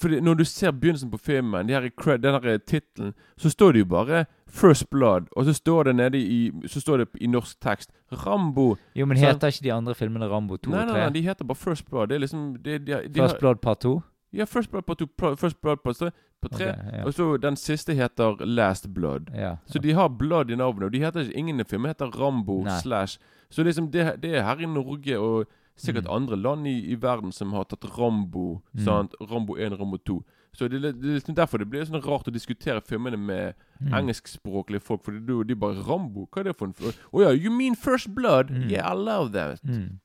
For 0.00 0.08
Når 0.08 0.34
du 0.34 0.44
ser 0.44 0.70
begynnelsen 0.70 1.10
på 1.10 1.18
filmen, 1.18 1.68
de 1.68 1.74
her 1.74 2.16
den 2.16 2.34
her 2.42 2.58
tittelen, 2.58 3.14
så 3.36 3.50
står 3.50 3.72
det 3.72 3.78
jo 3.78 3.84
bare 3.84 4.24
'First 4.46 4.84
Blood', 4.94 5.26
og 5.36 5.44
så 5.44 5.52
står 5.52 5.82
det 5.82 5.96
nede 5.96 6.18
i 6.18 6.50
Så 6.66 6.80
står 6.80 6.96
det 6.96 7.08
i 7.20 7.26
norsk 7.26 7.60
tekst 7.60 7.90
'Rambo'. 8.12 8.76
Jo, 8.96 9.06
men 9.06 9.16
heter 9.16 9.46
ikke 9.46 9.62
de 9.62 9.72
andre 9.72 9.94
filmene 9.94 10.28
Rambo 10.28 10.56
2 10.56 10.70
Nei, 10.70 10.80
og 10.80 10.86
nei, 10.86 10.94
3? 10.94 11.00
nei, 11.00 11.12
de 11.12 11.22
heter 11.22 11.44
bare 11.44 11.56
'First 11.56 11.84
Blood'. 11.90 12.06
Det 12.06 12.14
er 12.14 12.18
liksom 12.18 12.56
de, 12.64 12.78
de, 12.78 13.08
de 13.08 13.20
First 13.20 13.32
har, 13.32 13.38
Blood 13.40 13.56
Part 13.56 13.80
2? 13.80 14.02
Ja, 14.32 14.44
'First 14.44 14.70
Blood' 14.70 14.82
Part 14.82 14.98
2, 14.98 15.06
'First 15.36 15.56
Blood' 15.60 15.82
Part 15.84 15.96
3. 15.96 16.10
Okay, 16.44 16.66
ja. 16.66 17.04
og 17.04 17.14
så 17.14 17.36
den 17.36 17.56
siste 17.56 17.94
heter 17.94 18.36
'Last 18.44 18.86
Blood'. 18.98 19.40
Ja. 19.40 19.56
Så 19.66 19.78
de 19.78 19.92
har 19.92 20.08
blood 20.08 20.50
i 20.50 20.56
navnet, 20.56 20.82
og 20.82 20.92
de 20.92 20.98
heter 20.98 21.20
ikke 21.20 21.34
ingen 21.34 21.60
i 21.60 21.64
filmen 21.64 21.88
heter 21.88 22.06
Rambo 22.06 22.62
Nei. 22.62 22.80
slash 22.82 23.18
Så 23.50 23.62
liksom 23.62 23.90
det, 23.92 24.22
det 24.22 24.36
er 24.36 24.42
her 24.42 24.56
i 24.60 24.66
Norge 24.66 25.18
og 25.18 25.46
sikkert 25.76 26.04
Mm. 26.06 26.14
andre 26.14 26.36
land 26.36 26.66
i, 26.66 26.92
i 26.92 26.94
verden 26.96 27.32
som 27.32 27.52
har 27.52 27.64
tatt 27.64 27.84
Rambo. 27.98 28.62
Mm. 28.76 28.84
Sant? 28.84 29.14
Rambo 29.20 29.56
1, 29.56 29.78
Rambo 29.78 29.96
2. 29.98 30.22
Så 30.54 30.68
det, 30.68 30.80
litt- 30.82 31.00
det 31.00 31.08
er 31.10 31.14
liksom 31.18 31.34
derfor 31.34 31.58
det 31.58 31.68
blir 31.70 31.84
sånn 31.84 32.02
rart 32.04 32.28
å 32.28 32.32
diskutere 32.32 32.80
filmene 32.84 33.16
med 33.18 33.54
Mm. 33.80 33.92
engelskspråklige 33.94 34.82
folk. 34.82 35.02
For 35.02 35.12
de, 35.12 35.44
de 35.44 35.54
bare 35.54 35.74
'Rambo? 35.82 36.28
Hva 36.30 36.40
er 36.40 36.44
det 36.44 36.56
for 36.56 36.66
en 36.66 36.74
Å 36.74 36.92
oh, 37.12 37.22
ja, 37.22 37.30
you 37.32 37.50
mean 37.50 37.74
First 37.74 38.14
Blood? 38.14 38.50
Mm. 38.50 38.70
Yeah, 38.70 38.90
I 38.92 38.94
love 38.94 39.32
that. 39.32 39.60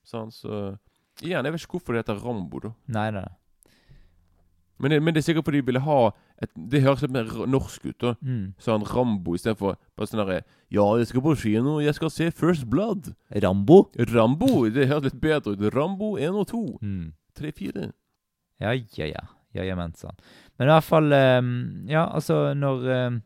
Sånn, 0.06 0.32
så 0.32 0.78
Igjen, 1.22 1.44
jeg 1.44 1.52
vet 1.52 1.62
ikke 1.62 1.80
hvorfor 1.80 1.94
det 1.94 2.06
heter 2.06 2.24
Rambo, 2.24 2.60
da. 2.60 2.70
Nei, 2.88 3.10
nei. 3.12 3.28
Men 4.80 4.92
det, 4.92 5.02
men 5.04 5.14
det 5.14 5.24
er 5.24 5.34
sikkert 5.34 5.46
fordi 5.48 5.62
de 5.62 5.66
ville 5.72 5.80
ha 5.82 6.12
et, 6.44 6.52
Det 6.54 6.84
høres 6.84 7.02
litt 7.02 7.14
mer 7.16 7.30
norsk 7.50 7.88
ut, 7.88 7.98
da. 8.04 8.14
Mm. 8.22 8.54
Så 8.62 8.76
han 8.76 8.86
Rambo 8.86 9.36
istedenfor 9.38 9.78
bare 9.98 10.10
sånn 10.10 10.22
herre 10.22 10.42
Ja, 10.74 10.86
jeg 11.00 11.10
skal 11.10 11.24
på 11.26 11.36
kino, 11.40 11.78
jeg 11.82 11.98
skal 11.98 12.12
se 12.14 12.30
First 12.36 12.68
Blood. 12.70 13.14
Rambo? 13.44 13.88
Rambo! 14.12 14.68
Det 14.70 14.90
høres 14.92 15.10
litt 15.10 15.22
bedre 15.24 15.56
ut. 15.56 15.66
Rambo 15.74 16.16
1 16.20 16.38
og 16.38 16.48
2. 16.52 16.62
Mm. 16.82 17.08
3, 17.38 17.54
4. 17.58 17.88
Ja, 18.62 18.74
ja, 18.74 19.10
ja. 19.10 19.24
Ja, 19.56 19.64
ja, 19.64 19.78
mensan. 19.80 20.18
Men 20.60 20.70
i 20.70 20.74
hvert 20.76 20.86
fall 20.86 21.14
ehm, 21.16 21.50
Ja, 21.90 22.06
altså, 22.14 22.52
når 22.58 22.90
ehm, 22.94 23.22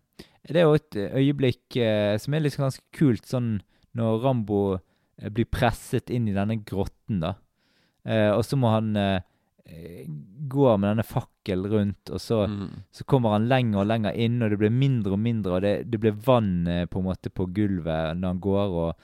Det 0.48 0.62
er 0.62 0.68
jo 0.68 0.78
et 0.78 0.96
øyeblikk 0.96 1.78
eh, 1.82 2.16
som 2.22 2.34
er 2.34 2.46
litt 2.46 2.58
ganske 2.58 2.84
kult, 2.96 3.28
sånn 3.28 3.60
når 3.98 4.22
Rambo 4.24 4.62
eh, 4.78 5.30
blir 5.30 5.50
presset 5.52 6.10
inn 6.14 6.30
i 6.32 6.34
denne 6.36 6.62
grotten, 6.66 7.20
da. 7.22 7.36
Eh, 8.08 8.32
og 8.34 8.42
så 8.48 8.58
må 8.58 8.72
han 8.74 8.96
eh, 9.72 10.06
med 10.78 10.90
denne 10.90 11.04
fakkelen 11.08 11.72
rundt, 11.72 12.10
og 12.12 12.20
så, 12.20 12.48
Mm. 12.48 12.84
så 12.92 13.04
kommer 13.06 13.32
han 13.32 13.48
lenger 13.48 13.80
og 13.82 13.88
lenger 13.88 14.14
inn, 14.16 14.42
og 14.44 14.50
det 14.52 14.60
blir 14.60 14.70
mindre 14.72 15.14
og 15.14 15.20
mindre, 15.20 15.52
og 15.56 15.62
det, 15.62 15.90
det 15.90 16.00
blir 16.00 16.12
vann 16.26 16.68
eh, 16.68 16.86
på 16.86 17.00
en 17.00 17.06
måte 17.06 17.30
på 17.32 17.48
gulvet 17.54 18.18
når 18.20 18.28
han 18.28 18.40
går, 18.40 18.70
og 18.86 18.96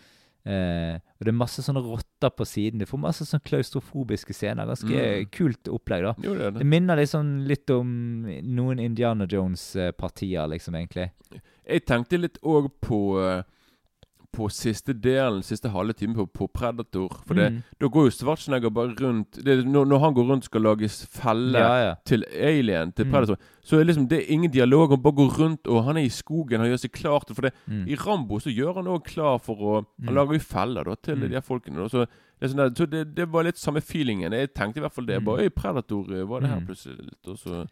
Eh, 0.48 0.96
og 0.96 1.26
det 1.26 1.28
er 1.28 1.36
masse 1.36 1.60
sånne 1.60 1.82
rotter 1.84 2.30
på 2.32 2.46
siden. 2.48 2.80
Du 2.80 2.86
får 2.86 3.02
masse 3.04 3.26
sånne 3.28 3.44
klaustrofobiske 3.44 4.32
scener. 4.32 4.66
Ganske 4.66 4.88
Mm. 4.88 5.26
kult 5.30 5.68
opplegg, 5.68 6.04
da. 6.06 6.14
Jo, 6.24 6.36
det 6.36 6.54
Det 6.54 6.60
det. 6.60 6.66
minner 6.66 6.96
liksom 6.96 7.46
litt 7.46 7.70
om 7.70 8.24
noen 8.44 8.80
Indiana 8.80 9.26
Jones-partier, 9.28 10.48
liksom, 10.48 10.74
egentlig. 10.76 11.12
Jeg 11.68 11.86
tenkte 11.86 12.18
litt 12.18 12.38
òg 12.44 12.70
på 12.82 13.20
eh, 13.20 13.44
På 14.34 14.50
siste 14.52 14.94
delen, 14.94 15.42
siste 15.42 15.70
halve 15.72 15.94
time 15.94 16.14
på, 16.14 16.26
på 16.28 16.48
Predator. 16.54 17.10
For 17.26 17.34
det, 17.34 17.52
Mm. 17.54 17.64
da 17.80 17.88
går 17.88 18.04
jo 18.06 18.12
Schwarzenegger 18.12 18.70
bare 18.70 18.94
rundt 19.00 19.32
det, 19.44 19.66
når, 19.66 19.86
når 19.88 20.00
han 20.00 20.14
går 20.14 20.28
rundt 20.30 20.44
skal 20.46 20.62
lage 20.62 20.90
felle 20.90 21.58
Ja, 21.58 21.78
ja. 21.88 21.94
til 22.06 22.24
Alien, 22.36 22.92
til 22.92 23.06
Mm. 23.06 23.12
Predator, 23.12 23.38
så 23.64 23.80
er 23.80 23.84
liksom 23.86 24.08
det 24.08 24.20
er 24.20 24.32
ingen 24.34 24.52
dialog. 24.52 24.90
Han 24.90 25.02
bare 25.02 25.14
går 25.16 25.40
rundt, 25.40 25.68
og 25.68 25.84
han 25.86 25.98
er 25.98 26.02
i 26.02 26.10
skogen. 26.10 26.60
Han 26.60 26.70
gjør 26.70 26.78
seg 26.86 26.92
klar 26.92 27.26
til 27.26 27.36
For 27.36 27.42
det, 27.42 27.54
Mm. 27.68 27.88
i 27.88 27.96
Rambo 27.96 28.38
så 28.40 28.52
gjør 28.54 28.76
han 28.76 28.86
òg 28.86 29.04
klar 29.06 29.40
for 29.42 29.56
å 29.56 29.86
Han 30.06 30.14
Mm. 30.14 30.16
lager 30.16 30.34
jo 30.34 30.40
feller 30.40 30.84
da 30.84 30.96
til 30.96 31.16
Mm. 31.16 31.22
de 31.30 31.34
her 31.34 31.42
folkene. 31.42 31.76
Da. 31.78 31.88
Så, 31.88 32.06
det, 32.40 32.50
sånn 32.52 32.58
der, 32.58 32.70
så 32.70 32.90
det, 32.90 33.16
det 33.16 33.28
var 33.32 33.44
litt 33.44 33.58
samme 33.58 33.82
feelingen. 33.82 34.32
Jeg 34.34 34.54
tenkte 34.54 34.78
i 34.78 34.82
hvert 34.82 34.94
fall 34.94 35.06
det. 35.08 35.20
Mm. 35.22 35.26
Bare 35.26 35.46
i 35.46 35.50
Predator 35.50 36.06
eh, 36.14 36.24
var 36.26 36.42
det 36.42 36.50
her 36.50 36.60
Mm. 36.60 36.68
plutselig 36.68 37.00
litt. 37.00 37.28
Og 37.28 37.38
så 37.38 37.68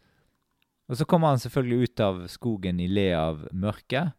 Og 0.87 0.95
så 0.97 1.05
kommer 1.05 1.27
han 1.29 1.37
selvfølgelig 1.37 1.83
ut 1.83 1.99
av 1.99 2.27
skogen 2.27 2.79
i 2.79 2.87
le 2.87 3.11
av 3.13 3.47
mørket. 3.53 4.13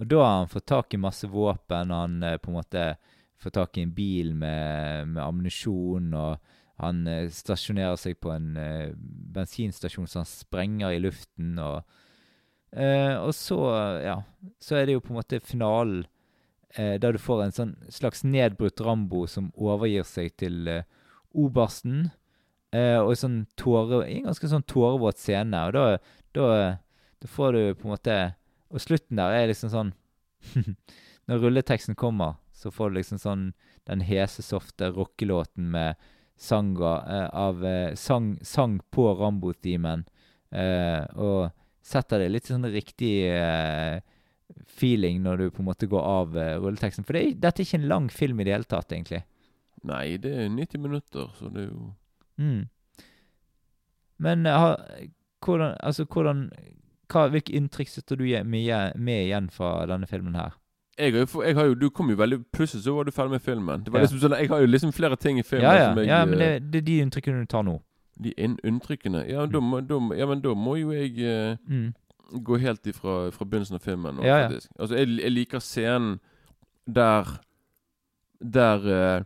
Og 0.00 0.08
da 0.08 0.22
har 0.22 0.38
han 0.40 0.48
fått 0.48 0.70
tak 0.70 0.94
i 0.94 1.00
masse 1.00 1.28
våpen, 1.28 1.90
han 1.92 2.22
eh, 2.22 2.38
på 2.40 2.50
en 2.50 2.58
måte 2.60 2.84
får 3.42 3.50
tak 3.50 3.78
i 3.78 3.84
en 3.86 3.94
bil 3.94 4.32
med, 4.34 5.08
med 5.08 5.22
ammunisjon, 5.24 6.12
og 6.14 6.38
han 6.82 7.02
eh, 7.10 7.28
stasjonerer 7.32 7.98
seg 8.00 8.16
på 8.22 8.32
en 8.32 8.56
eh, 8.56 8.94
bensinstasjon 9.36 10.08
så 10.08 10.22
han 10.22 10.30
sprenger 10.30 10.94
i 10.94 11.02
luften, 11.02 11.58
og 11.60 11.82
eh, 12.72 13.18
Og 13.20 13.34
så, 13.36 13.58
ja 14.02 14.16
Så 14.62 14.78
er 14.78 14.86
det 14.86 14.96
jo 14.96 15.04
på 15.04 15.12
en 15.12 15.20
måte 15.20 15.42
finalen, 15.44 16.06
eh, 16.74 16.96
der 16.96 17.12
du 17.12 17.20
får 17.20 17.44
en 17.44 17.56
sånn 17.58 17.76
slags 17.92 18.24
nedbrutt 18.24 18.80
Rambo 18.80 19.26
som 19.28 19.52
overgir 19.54 20.08
seg 20.08 20.32
til 20.40 20.66
eh, 20.68 20.88
obersten. 21.32 22.10
Og 22.72 23.10
sånn 23.20 23.42
tåre, 23.60 23.98
en 24.08 24.30
ganske 24.30 24.48
sånn 24.48 24.62
tårevåt 24.64 25.18
scene. 25.20 25.58
Og 25.68 25.74
da, 25.76 25.82
da, 26.32 26.44
da 27.20 27.28
får 27.28 27.52
du 27.52 27.60
på 27.76 27.84
en 27.84 27.92
måte 27.92 28.14
Og 28.72 28.80
slutten 28.80 29.20
der 29.20 29.34
er 29.36 29.50
liksom 29.50 29.70
sånn 29.72 29.92
Når 31.30 31.38
rulleteksten 31.44 31.94
kommer, 31.94 32.38
så 32.56 32.70
får 32.74 32.90
du 32.90 32.96
liksom 32.98 33.18
sånn 33.22 33.42
den 33.86 34.00
hesesofte 34.06 34.88
rockelåten 34.96 35.68
med 35.74 36.00
sanga 36.38 36.94
eh, 37.06 37.28
av 37.38 37.62
eh, 37.66 37.94
sang, 37.98 38.32
sang 38.42 38.80
på 38.94 39.04
Rambo-themen. 39.20 40.02
Eh, 40.50 41.04
og 41.14 41.52
setter 41.82 42.22
det 42.24 42.28
litt 42.32 42.50
sånn 42.50 42.66
riktig 42.74 43.12
eh, 43.30 44.00
feeling 44.66 45.22
når 45.22 45.38
du 45.44 45.46
på 45.54 45.62
en 45.62 45.68
måte 45.70 45.86
går 45.90 46.02
av 46.10 46.36
eh, 46.38 46.56
rulleteksten. 46.62 47.06
For 47.06 47.14
det, 47.18 47.22
er- 47.28 47.38
dette 47.46 47.62
er 47.62 47.68
ikke 47.68 47.80
en 47.84 47.88
lang 47.94 48.10
film 48.10 48.42
i 48.42 48.48
det 48.48 48.56
hele 48.56 48.68
tatt, 48.70 48.90
egentlig. 48.94 49.22
Nei, 49.86 50.16
det 50.22 50.34
er 50.44 50.50
90 50.50 50.82
minutter, 50.82 51.30
så 51.38 51.50
det 51.54 51.68
er 51.68 51.70
jo 51.70 51.90
Mm. 52.40 52.62
Men 54.24 54.46
eh, 54.46 54.58
ha, 54.58 54.70
hvordan, 55.44 55.74
altså, 55.84 56.06
hvordan 56.10 56.46
hva, 57.12 57.28
Hvilke 57.28 57.52
inntrykk 57.58 57.88
sitter 57.88 58.16
du 58.16 58.24
med, 58.44 58.92
med 58.96 59.26
igjen 59.26 59.50
fra 59.50 59.86
denne 59.86 60.06
filmen 60.06 60.34
her? 60.34 60.50
jeg 60.98 61.12
jeg 61.14 61.54
har 61.56 61.64
jo, 61.66 61.74
Du 61.74 61.88
kom 61.90 62.10
jo 62.10 62.16
veldig 62.16 62.44
Plutselig 62.52 62.84
så 62.84 62.94
var 62.94 63.04
du 63.04 63.10
ferdig 63.10 63.30
med 63.30 63.40
filmen. 63.42 63.84
Det 63.84 63.92
var 63.92 64.00
Ja. 64.00 64.04
liksom 64.06 64.20
sånn, 64.20 64.38
Jeg 64.38 64.48
har 64.48 64.60
jo 64.60 64.66
liksom 64.66 64.92
flere 64.92 65.16
ting 65.16 65.38
i 65.38 65.42
filmen 65.42 65.64
Ja, 65.64 65.74
ja, 65.74 65.88
som 65.88 65.98
jeg 65.98 66.06
ja 66.08 66.24
men 66.24 66.34
eh, 66.40 66.58
det, 66.60 66.70
det 66.72 66.78
er 66.78 66.86
de 66.86 66.98
inntrykkene 67.00 67.40
du 67.40 67.46
tar 67.46 67.62
nå. 67.62 67.80
De 68.22 68.32
inn, 68.36 68.58
inntrykkene 68.64 69.24
Ja, 69.28 69.46
da 69.46 69.60
må, 69.60 69.80
da, 69.80 69.98
ja, 70.16 70.26
men 70.26 70.40
da 70.40 70.54
må 70.54 70.76
jo 70.80 70.90
jeg 70.92 71.16
uh, 71.18 71.56
Mm. 71.68 71.94
gå 72.44 72.58
helt 72.60 72.86
ifra 72.86 73.30
fra 73.32 73.44
begynnelsen 73.44 73.74
av 73.74 73.80
filmen. 73.80 74.16
nå, 74.16 74.22
Ja, 74.24 74.36
ja. 74.38 74.48
faktisk. 74.48 74.68
Altså, 74.78 74.96
jeg, 74.96 75.08
jeg 75.20 75.32
liker 75.32 75.58
scenen 75.60 76.20
der 76.86 77.24
Der 78.42 78.78
uh, 79.18 79.24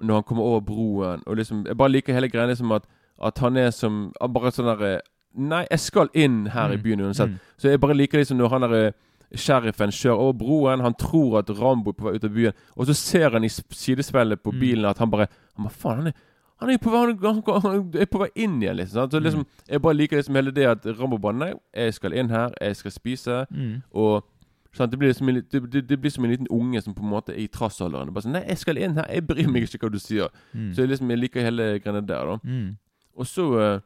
Når 0.00 0.14
han 0.14 0.22
kommer 0.22 0.42
over 0.42 0.60
broen, 0.60 1.22
og 1.26 1.36
liksom 1.36 1.66
Jeg 1.66 1.76
bare 1.76 1.90
liker 1.92 2.14
hele 2.14 2.28
greia 2.28 2.46
liksom 2.46 2.72
at, 2.72 2.84
at 3.22 3.38
han 3.38 3.56
er 3.56 3.70
som 3.70 4.12
Bare 4.20 4.50
sånn 4.50 4.66
derre 4.72 5.00
Nei, 5.34 5.66
jeg 5.70 5.78
skal 5.80 6.08
inn 6.14 6.46
her 6.46 6.72
i 6.72 6.76
Mm. 6.76 6.82
byen 6.82 7.00
uansett. 7.00 7.28
Mm. 7.30 7.38
Så 7.58 7.68
jeg 7.70 7.80
bare 7.80 7.94
liker 7.94 8.18
liksom 8.18 8.36
når 8.38 8.50
han 8.50 8.60
derre 8.60 8.86
eh, 8.86 8.92
sheriffen 9.36 9.88
kjører 9.90 10.18
over 10.18 10.32
broen. 10.32 10.80
Han 10.80 10.94
tror 10.94 11.38
at 11.38 11.50
Rambo 11.50 11.90
er 11.90 11.94
på 11.94 12.04
vei 12.04 12.14
ut 12.16 12.24
av 12.24 12.30
byen, 12.34 12.52
og 12.76 12.86
så 12.86 12.94
ser 12.94 13.30
han 13.30 13.44
i 13.44 13.48
sidespeilet 13.48 14.42
på 14.42 14.52
Mm. 14.52 14.60
bilen 14.60 14.84
at 14.90 14.98
han 14.98 15.10
bare 15.10 15.28
Han 15.56 15.64
bare, 15.64 15.72
faen, 15.74 15.96
han 15.98 16.06
er 16.08 16.12
han 16.60 16.70
er, 16.70 16.78
på, 16.78 16.90
vei- 16.90 17.60
han, 17.62 17.90
er 18.00 18.06
på 18.06 18.18
vei 18.20 18.28
inn 18.36 18.60
igjen, 18.62 18.76
liksom. 18.76 18.92
Sant? 18.94 19.12
Så 19.12 19.18
Mm. 19.20 19.24
liksom 19.24 19.46
Jeg 19.68 19.82
bare 19.82 19.94
liker 19.94 20.16
liksom 20.16 20.34
hele 20.34 20.50
det 20.52 20.66
at 20.66 20.86
Rambo 21.00 21.18
bare 21.18 21.32
Nei, 21.34 21.52
jeg 21.74 21.94
skal 21.94 22.12
inn 22.12 22.28
her, 22.30 22.50
jeg 22.60 22.76
skal 22.76 22.90
spise. 22.90 23.46
Mm. 23.50 23.82
Og 23.94 24.24
sant? 24.72 24.90
Det, 24.90 24.98
blir 24.98 25.12
som 25.12 25.28
en, 25.28 25.34
det, 25.50 25.70
det, 25.72 25.88
det 25.88 26.00
blir 26.00 26.10
som 26.10 26.24
en 26.24 26.30
liten 26.30 26.46
unge 26.50 26.80
som 26.82 26.94
på 26.94 27.02
en 27.02 27.10
måte 27.10 27.30
er 27.32 27.40
i 27.42 27.46
trassalderen. 27.48 28.08
Er 28.08 28.12
Bare 28.12 28.22
sånn 28.24 28.32
Nei, 28.32 28.44
jeg 28.48 28.58
skal 28.58 28.78
inn 28.78 28.94
her, 28.94 29.06
jeg 29.10 29.26
bryr 29.26 29.48
meg 29.48 29.62
ikke 29.64 29.78
hva 29.86 29.90
du 29.92 29.98
sier. 29.98 30.28
Mm. 30.54 30.72
Så 30.74 30.76
jeg 30.82 30.88
liksom 30.90 31.08
jeg 31.10 31.18
liker 31.18 31.42
hele 31.42 31.78
greiene 31.80 32.06
der, 32.06 32.24
da. 32.26 32.38
Mm. 32.44 32.76
Og 33.18 33.26
så 33.26 33.60
eh, 33.60 33.80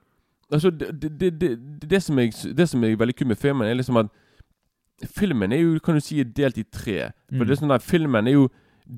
Altså, 0.52 0.70
det, 0.70 1.00
det, 1.20 1.40
det, 1.40 1.58
det, 1.90 2.02
som 2.02 2.18
jeg, 2.18 2.32
det 2.56 2.68
som 2.68 2.84
er 2.84 2.96
veldig 2.96 3.16
kult 3.16 3.28
med 3.28 3.36
filmen, 3.38 3.66
er 3.68 3.74
liksom 3.74 3.96
at 3.96 4.06
Filmen 5.12 5.52
er 5.52 5.58
jo, 5.60 5.78
kan 5.84 5.94
du 5.94 6.00
si, 6.00 6.22
delt 6.24 6.56
i 6.58 6.62
tre. 6.72 7.10
For 7.28 7.36
Mm. 7.36 7.46
det 7.46 7.50
er 7.50 7.58
sånn 7.60 7.68
der, 7.68 7.78
Filmen 7.84 8.26
er 8.28 8.32
jo 8.32 8.48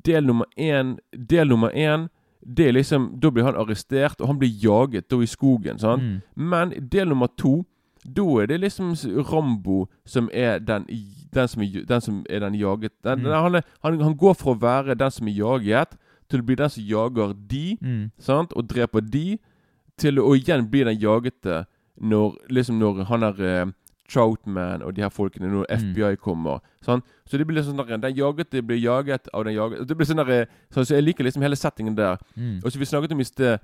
del 0.04 0.22
nummer 0.26 0.46
én 0.56 0.98
Del 1.12 1.48
nummer 1.48 1.70
én 1.74 2.08
det 2.46 2.68
er 2.68 2.72
liksom, 2.72 3.18
Da 3.20 3.30
blir 3.30 3.42
han 3.44 3.56
arrestert, 3.58 4.20
og 4.20 4.28
han 4.28 4.38
blir 4.38 4.48
jaget 4.62 5.08
da 5.10 5.16
i 5.16 5.26
skogen. 5.26 5.78
sant? 5.78 6.02
Mm. 6.02 6.20
Men 6.36 6.70
del 6.88 7.08
nummer 7.08 7.26
to 7.36 7.64
da 8.06 8.22
er 8.42 8.46
det 8.46 8.60
liksom 8.60 8.94
Rambo 9.32 9.88
som 10.06 10.28
er 10.32 10.58
den, 10.60 10.86
den, 11.34 11.48
som, 11.48 11.62
er, 11.62 11.82
den 11.84 12.00
som 12.00 12.24
er 12.30 12.38
den 12.40 12.54
jaget 12.54 12.92
den, 13.04 13.18
Mm. 13.18 13.32
han, 13.32 13.54
er, 13.56 13.62
han, 13.82 14.00
han 14.00 14.14
går 14.16 14.34
fra 14.34 14.50
å 14.54 14.60
være 14.60 14.94
den 14.94 15.10
som 15.10 15.26
er 15.26 15.32
jaget, 15.32 15.96
til 16.30 16.40
å 16.40 16.44
bli 16.46 16.54
den 16.54 16.70
som 16.70 16.84
jager 16.84 17.34
de, 17.48 17.76
Mm. 17.82 18.10
sant? 18.18 18.52
og 18.54 18.68
dreper 18.68 19.00
de, 19.00 19.38
til 19.98 20.18
å 20.22 20.32
igjen 20.36 20.68
bli 20.70 20.84
den 20.86 20.98
jagete 21.00 21.64
når, 22.00 22.36
liksom 22.54 22.78
når 22.78 23.04
han 23.10 23.22
er 23.26 23.40
eh, 23.42 23.66
Troutman 24.08 24.80
og 24.82 24.94
de 24.96 25.02
her 25.04 25.10
folkene, 25.12 25.50
når 25.52 25.66
Mm. 25.68 25.80
FBI 25.92 26.16
kommer. 26.16 26.60
Sånn. 26.84 27.02
Så 27.28 27.36
det 27.36 27.44
blir 27.46 27.58
liksom 27.58 27.76
sånn 27.76 27.88
der, 27.88 27.98
Den 27.98 28.16
jagete 28.16 28.62
blir 28.64 28.78
jaget 28.80 29.28
av 29.34 29.44
den 29.44 29.54
jagete 29.54 29.84
Det 29.86 29.96
blir 29.96 30.06
sånn 30.08 30.16
der, 30.24 30.30
eh, 30.30 30.46
så, 30.72 30.84
så 30.84 30.94
Jeg 30.96 31.04
liker 31.04 31.24
liksom 31.24 31.42
hele 31.42 31.56
settingen 31.56 31.94
der. 31.96 32.16
Mm. 32.36 32.60
Og 32.64 32.72
så 32.72 32.78
vi 32.78 32.86
snakket 32.88 33.12
om 33.12 33.20
i 33.20 33.24
sted, 33.28 33.58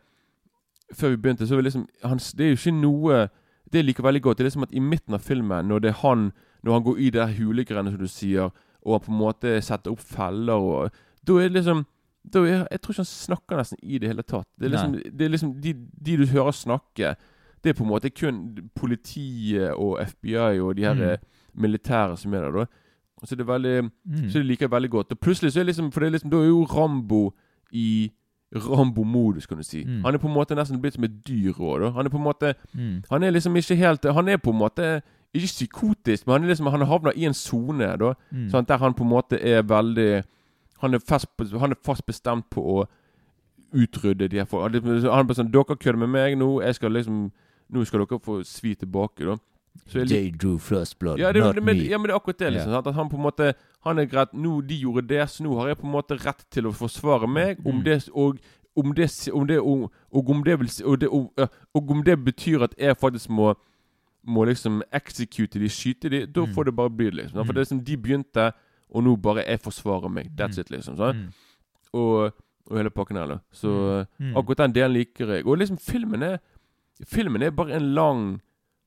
før 0.92 1.14
vi 1.14 1.16
begynte, 1.16 1.46
så 1.48 1.54
er 1.56 1.62
det 1.62 1.70
liksom 1.72 1.86
han, 2.02 2.18
Det 2.18 2.44
er 2.44 2.50
jo 2.52 2.58
ikke 2.60 2.74
noe 2.80 3.28
Det 3.70 3.80
jeg 3.80 3.86
liker 3.86 4.02
veldig 4.04 4.22
godt. 4.22 4.36
Det 4.38 4.44
er 4.44 4.50
liksom 4.50 4.62
at 4.68 4.74
i 4.74 4.80
midten 4.80 5.14
av 5.14 5.20
filmen, 5.24 5.66
når 5.68 5.80
det 5.80 5.88
er 5.94 6.00
han 6.02 6.32
Når 6.62 6.72
han 6.72 6.82
går 6.84 6.98
i 6.98 7.10
det 7.10 7.28
hulegreiene, 7.38 7.90
som 7.90 7.98
du 7.98 8.06
sier, 8.08 8.50
og 8.84 8.92
han 8.92 9.00
på 9.06 9.12
en 9.12 9.18
måte 9.18 9.62
setter 9.64 9.90
opp 9.92 10.00
feller 10.00 10.54
og 10.60 10.90
Da 11.24 11.38
er 11.40 11.48
det 11.48 11.62
liksom 11.64 11.86
da 12.32 12.38
jeg, 12.44 12.66
Jeg 12.70 12.80
tror 12.80 12.92
ikke 12.92 13.04
han 13.04 13.04
snakker 13.04 13.56
nesten 13.56 13.78
i 13.82 13.98
det 13.98 14.08
hele 14.08 14.22
tatt. 14.22 14.46
Det 14.58 14.66
er 14.66 14.70
liksom, 14.70 14.92
det 15.18 15.24
er 15.24 15.28
liksom 15.28 15.60
de, 15.60 15.72
de 16.06 16.16
du 16.16 16.26
hører 16.26 16.52
snakke, 16.52 17.14
det 17.64 17.70
er 17.70 17.72
på 17.78 17.84
en 17.84 17.90
måte 17.90 18.10
kun 18.10 18.68
politiet 18.74 19.70
og 19.74 19.98
FBI 20.06 20.58
og 20.60 20.76
de 20.76 20.82
her 20.84 20.94
Mm. 20.94 21.00
eh, 21.02 21.16
militære 21.54 22.16
som 22.16 22.35
er 22.35 22.40
der. 22.40 22.52
da 22.52 22.66
Så 23.27 23.37
det 23.37 23.46
veldig 23.46 23.83
Mm. 24.06 24.31
så 24.31 24.38
det 24.38 24.46
liker 24.46 24.66
jeg 24.66 24.70
veldig 24.70 24.90
godt. 24.90 25.12
Og 25.12 25.18
plutselig 25.20 25.52
så 25.52 25.60
er 25.60 25.64
liksom 25.64 25.92
For 25.92 26.00
det 26.00 26.06
er 26.06 26.10
liksom, 26.18 26.31
da 26.31 26.37
er 26.37 26.46
jo 26.46 26.64
Rambo 26.64 27.33
i 27.72 28.10
Rambo-modus, 28.54 29.46
kan 29.46 29.56
du 29.56 29.62
si. 29.62 29.85
Mm. 29.85 30.02
Han 30.04 30.14
er 30.14 30.18
på 30.18 30.29
en 30.29 30.35
måte 30.35 30.54
nesten 30.54 30.81
blitt 30.81 30.94
som 30.94 31.04
et 31.04 31.25
dyr 31.27 31.52
òg. 31.58 31.92
Han 31.94 32.06
er 32.06 32.10
på 32.10 32.16
en 32.18 32.25
måte 32.25 32.54
Mm. 32.75 33.02
Han 33.10 33.22
er 33.22 33.31
liksom 33.31 33.56
ikke 33.56 33.77
helt 33.77 34.04
Han 34.04 34.29
er 34.29 34.37
på 34.37 34.50
en 34.50 34.58
måte 34.58 35.02
ikke 35.35 35.46
psykotisk, 35.46 36.27
men 36.27 36.33
han 36.35 36.44
er 36.44 36.48
liksom 36.54 36.70
Han 36.70 36.81
havner 36.87 37.12
i 37.16 37.25
en 37.25 37.35
sone, 37.35 37.96
da. 37.98 38.14
Mm. 38.33 38.66
Der 38.66 38.77
han 38.79 38.94
på 38.94 39.02
en 39.02 39.08
måte 39.10 39.40
er 39.42 39.62
veldig 39.62 40.25
Han 40.81 40.94
er 40.94 40.98
fast, 40.98 41.27
han 41.60 41.70
er 41.72 41.77
fast 41.85 42.06
bestemt 42.06 42.50
på 42.50 42.60
å 42.60 42.87
utrydde 43.75 44.29
de 44.31 44.37
her 44.38 44.44
folk. 44.46 44.62
Han 44.62 44.75
er 44.75 45.25
bare 45.25 45.35
sånn 45.38 45.50
'Dere 45.50 45.77
kødder 45.77 45.98
med 45.98 46.08
meg 46.08 46.37
nå. 46.38 46.60
Jeg 46.62 46.75
skal 46.75 46.90
liksom 46.92 47.33
Nå 47.72 47.85
skal 47.87 48.00
dere 48.04 48.18
få 48.20 48.42
svi 48.44 48.75
tilbake', 48.77 49.25
da. 49.25 49.37
Så 49.88 50.06
They 50.06 50.31
drew 50.31 50.58
first 50.58 50.98
blood, 50.98 51.18
ja, 51.18 51.33
det, 51.33 51.40
not 51.42 51.56
men, 51.56 51.64
me. 51.79 51.88
ja, 51.88 51.98
men 51.98 52.06
det 52.06 52.12
er 52.12 52.18
akkurat 52.20 52.38
det. 52.38 52.52
liksom 52.52 52.70
yeah. 52.70 52.83
At 52.87 52.94
han 52.94 53.08
på 53.08 53.16
en 53.16 53.22
måte 53.22 53.54
Han 53.85 53.98
er 53.98 54.04
greit 54.06 54.33
Nå 54.35 54.60
de 54.60 54.75
gjorde 54.81 55.08
det, 55.08 55.29
så 55.31 55.42
nå 55.42 55.54
har 55.58 55.68
jeg 55.68 55.79
på 55.79 55.87
en 55.87 55.92
måte 55.92 56.14
rett 56.27 56.44
til 56.50 56.64
å 56.66 56.72
forsvare 56.72 57.27
meg. 57.29 57.58
Om 57.66 57.75
Mm. 57.79 57.85
det 57.85 58.08
og 58.14 58.38
om 58.77 58.92
det, 58.94 59.29
om 59.33 59.46
det, 59.46 59.58
og, 59.60 59.90
og, 60.12 60.31
om 60.31 60.42
det 60.44 60.58
vil, 60.60 60.68
og, 60.85 61.00
det 61.00 61.08
og, 61.08 61.33
og 61.75 61.90
om 61.90 62.02
det 62.04 62.25
betyr 62.25 62.62
at 62.62 62.75
jeg 62.79 62.96
faktisk 62.96 63.29
må 63.31 63.54
må 64.27 64.44
liksom 64.44 64.83
execute 64.92 65.58
de, 65.58 65.68
skyte 65.68 66.08
de, 66.10 66.27
da 66.27 66.40
Mm. 66.46 66.54
får 66.54 66.64
det 66.64 66.77
bare 66.77 66.90
bli, 66.90 67.10
liksom. 67.10 67.44
For 67.46 67.52
Mm. 67.52 67.54
det 67.54 67.60
er 67.60 67.64
som 67.64 67.81
de 67.85 67.96
begynte, 67.96 68.52
og 68.92 69.04
nå 69.04 69.16
bare 69.20 69.44
jeg 69.46 69.60
forsvarer 69.60 70.10
meg. 70.10 70.30
That's 70.37 70.56
Mm. 70.56 70.60
it, 70.60 70.70
liksom. 70.70 70.96
Sånn. 70.96 71.32
Og, 71.94 72.32
og 72.70 72.76
hele 72.76 72.90
pakken 72.90 73.16
her, 73.16 73.26
da. 73.26 73.38
Så 73.52 74.06
Mm. 74.20 74.35
akkurat 74.37 74.56
den 74.58 74.72
delen 74.72 74.92
liker 74.96 75.26
jeg. 75.37 75.46
Og 75.46 75.58
liksom, 75.58 75.78
filmen 75.78 76.22
er 76.22 76.38
Filmen 77.10 77.42
er 77.42 77.50
bare 77.50 77.72
en 77.74 77.92
lang 77.94 78.40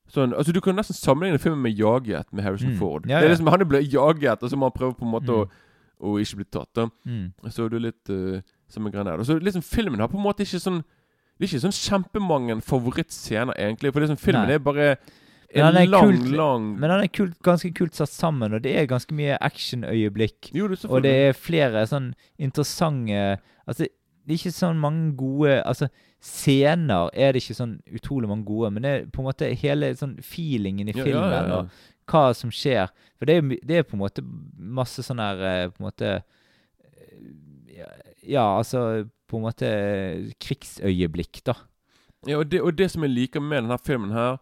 Sånn, 0.10 0.32
altså 0.34 0.54
Du 0.54 0.62
kan 0.62 0.74
nesten 0.76 0.96
sammenligne 0.96 1.38
filmen 1.38 1.62
med 1.62 1.76
'Jaget' 1.78 2.32
med 2.32 2.42
Harrison 2.44 2.70
Mm. 2.72 2.78
Ford. 2.80 3.06
Ja, 3.10 3.20
Det 3.20 3.26
er 3.26 3.30
liksom 3.36 3.48
Han 3.50 3.68
blitt 3.68 3.92
jaget, 3.92 4.42
og 4.44 4.50
så 4.50 4.56
må 4.56 4.64
han 4.64 4.72
prøve 4.72 4.96
på 4.96 5.02
en 5.06 5.12
måte 5.12 5.28
Mm. 5.28 5.44
å, 5.44 5.50
å 6.02 6.20
ikke 6.22 6.36
bli 6.38 6.46
tatt. 6.46 6.92
Mm. 7.06 7.34
Så 7.50 7.70
det 7.70 7.74
er 7.74 7.80
litt 7.80 8.10
uh, 8.10 8.42
samme 8.70 8.90
greia 8.92 9.04
der. 9.04 9.18
Så 9.26 9.38
liksom 9.42 9.62
Filmen 9.62 10.00
har 10.00 10.08
på 10.08 10.16
en 10.18 10.24
måte 10.24 10.40
ikke 10.44 10.62
sånn 10.62 10.84
Det 11.40 11.52
er 11.54 11.58
ikke 11.58 11.70
sånn 11.70 12.04
kjempemange 12.04 12.62
favorittscener, 12.64 13.54
egentlig. 13.58 13.92
For 13.94 14.00
liksom 14.00 14.18
filmen 14.18 14.48
Nei. 14.48 14.54
er 14.56 14.60
bare 14.60 14.98
en 15.56 15.74
lang, 15.90 16.10
kult- 16.12 16.36
lang 16.36 16.66
Men 16.80 16.90
han 16.92 17.04
er 17.06 17.08
kult, 17.08 17.38
ganske 17.46 17.70
kult 17.74 17.96
satt 17.96 18.10
sammen, 18.12 18.54
og 18.54 18.62
det 18.66 18.74
er 18.76 18.86
ganske 18.90 19.14
mye 19.16 19.38
actionøyeblikk. 19.40 20.52
Og 20.90 21.02
det 21.06 21.14
er 21.30 21.34
flere 21.38 21.86
sånn 21.88 22.14
interessante 22.38 23.40
Altså, 23.68 23.88
det 24.28 24.34
er 24.34 24.38
ikke 24.42 24.52
sånn 24.56 24.80
mange 24.80 25.14
gode 25.20 25.62
Altså, 25.64 25.88
scener 26.20 27.10
er 27.14 27.32
det 27.36 27.44
ikke 27.44 27.56
sånn 27.62 27.78
utrolig 27.96 28.28
mange 28.28 28.44
gode, 28.48 28.72
men 28.76 28.84
det 28.84 28.92
er 28.92 29.06
på 29.14 29.22
en 29.24 29.28
måte 29.30 29.52
hele 29.62 29.94
sånn 29.96 30.18
feelingen 30.24 30.90
i 30.90 30.96
Ja, 30.98 31.04
filmen 31.06 31.32
ja, 31.32 31.44
ja. 31.48 31.62
og 31.62 31.70
hva 32.08 32.34
som 32.36 32.52
skjer. 32.52 32.88
For 33.20 33.28
det 33.28 33.36
er, 33.36 33.42
det 33.68 33.78
er 33.82 33.84
på 33.88 33.98
en 33.98 34.04
måte 34.04 34.24
masse 34.58 35.04
sånn 35.04 35.20
her 35.20 35.42
eh, 35.44 35.70
På 35.72 35.82
en 35.84 35.88
måte 35.90 36.12
eh, 36.16 37.80
ja, 37.80 37.88
ja, 38.24 38.46
altså 38.58 39.08
På 39.28 39.40
en 39.40 39.48
måte 39.48 39.72
krigsøyeblikk, 40.44 41.42
da. 41.48 41.56
Ja, 42.28 42.40
og 42.42 42.48
det, 42.52 42.62
og 42.64 42.76
det 42.80 42.90
som 42.92 43.04
jeg 43.06 43.14
liker 43.14 43.44
med 43.44 43.64
denne 43.64 43.78
filmen 43.84 44.12
her 44.16 44.38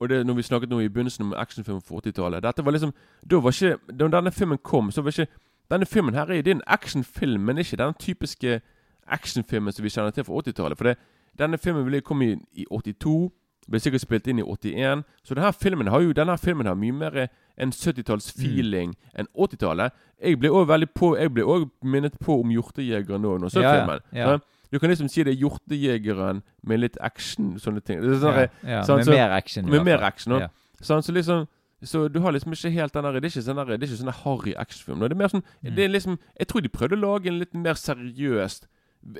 Og 0.00 0.08
det 0.08 0.20
når 0.26 0.34
vi 0.38 0.42
snakket 0.46 0.70
nå 0.70 0.78
i 0.80 0.88
begynnelsen 0.88 1.24
om 1.26 1.32
actionfilm 1.36 1.80
på 1.82 1.98
80-tallet 2.00 2.42
Dette 2.42 2.62
var 2.64 2.70
liksom 2.72 2.92
Da 3.30 3.40
var 3.42 3.50
ikke 3.50 3.78
Da 3.98 4.06
denne 4.08 4.30
filmen 4.32 4.58
kom, 4.62 4.90
så 4.94 5.02
var 5.02 5.10
ikke 5.10 5.26
Denne 5.70 5.86
filmen 5.86 6.14
her 6.14 6.30
er, 6.30 6.42
det 6.42 6.50
er 6.52 6.54
en 6.54 6.62
actionfilm, 6.66 7.40
men 7.44 7.58
ikke 7.58 7.76
den 7.76 7.94
typiske 8.00 8.60
actionfilmen 9.08 9.72
som 9.72 9.84
vi 9.84 9.90
kjenner 9.92 10.10
til 10.16 10.24
fra 10.24 10.38
80-tallet. 10.40 10.78
For 10.78 10.84
det, 10.88 10.94
denne 11.38 11.58
filmen 11.58 11.84
ville 11.84 12.00
komme 12.00 12.24
i, 12.30 12.36
i 12.62 12.64
82. 12.70 13.30
Ble 13.68 13.80
sikkert 13.84 14.00
spilt 14.00 14.26
inn 14.32 14.38
i 14.40 14.46
81. 14.48 15.02
Så 15.28 15.34
denne 15.36 15.52
filmen 15.52 15.90
har 15.92 16.00
jo 16.00 16.12
Denne 16.16 16.38
filmen 16.40 16.66
har 16.66 16.74
mye 16.78 16.92
mer 16.92 17.18
en 17.60 17.72
70-tallsfeeling 17.74 18.94
enn 19.18 19.28
80-tallet. 19.36 19.92
Jeg 20.24 20.38
ble 20.40 20.50
også 20.50 20.70
veldig 20.72 20.88
på 20.96 21.12
Jeg 21.18 21.32
ble 21.34 21.44
også 21.44 21.68
minnet 21.84 22.16
på 22.22 22.40
om 22.40 22.50
Hjortejegeren 22.54 23.22
nå 23.22 23.36
når 23.38 23.50
jeg 23.50 23.56
så 23.58 23.60
Ja, 23.62 23.74
ja, 23.74 23.80
filmen. 23.84 24.00
ja. 24.12 24.38
Du 24.70 24.78
kan 24.78 24.90
liksom 24.90 25.08
si 25.08 25.22
det 25.22 25.32
er 25.32 25.40
Hjortejegeren 25.40 26.42
med 26.62 26.80
litt 26.80 26.96
action, 27.00 27.54
sånne 27.58 27.80
ting. 27.84 28.00
Det 28.00 28.10
er 28.10 28.20
sånn 28.20 28.34
der- 28.34 28.50
ja, 28.68 28.82
sånn, 28.82 28.96
med 28.96 29.06
så- 29.06 29.10
mer 29.14 29.30
action. 29.30 29.70
med 29.70 29.84
mer 29.84 30.02
action. 30.02 30.32
Ja. 30.40 30.48
Sånn, 30.82 31.02
så 31.02 31.12
liksom 31.12 31.46
Så 31.80 32.08
du 32.12 32.18
har 32.20 32.32
liksom 32.32 32.50
ikke 32.52 32.72
helt 32.72 32.92
den 32.92 33.04
der 33.04 33.12
Det 33.20 33.24
er 33.24 33.28
ikke 33.40 33.46
sånn 33.46 33.54
der, 33.56 33.76
Det 33.78 33.82
er 33.88 33.94
ikke 33.94 34.02
sånn 34.02 34.12
harry 34.24 34.54
actionfilm. 34.58 34.98
Det 35.00 35.12
er 35.12 35.14
mer 35.14 35.28
sånn 35.28 35.42
Mm. 35.64 35.74
Det 35.76 35.84
er 35.84 35.88
liksom 35.88 36.18
Jeg 36.38 36.48
tror 36.48 36.60
de 36.62 36.68
prøvde 36.68 36.96
å 36.96 37.00
lage 37.00 37.26
en 37.28 37.38
litt 37.38 37.54
mer 37.54 37.74
seriøst 37.74 38.66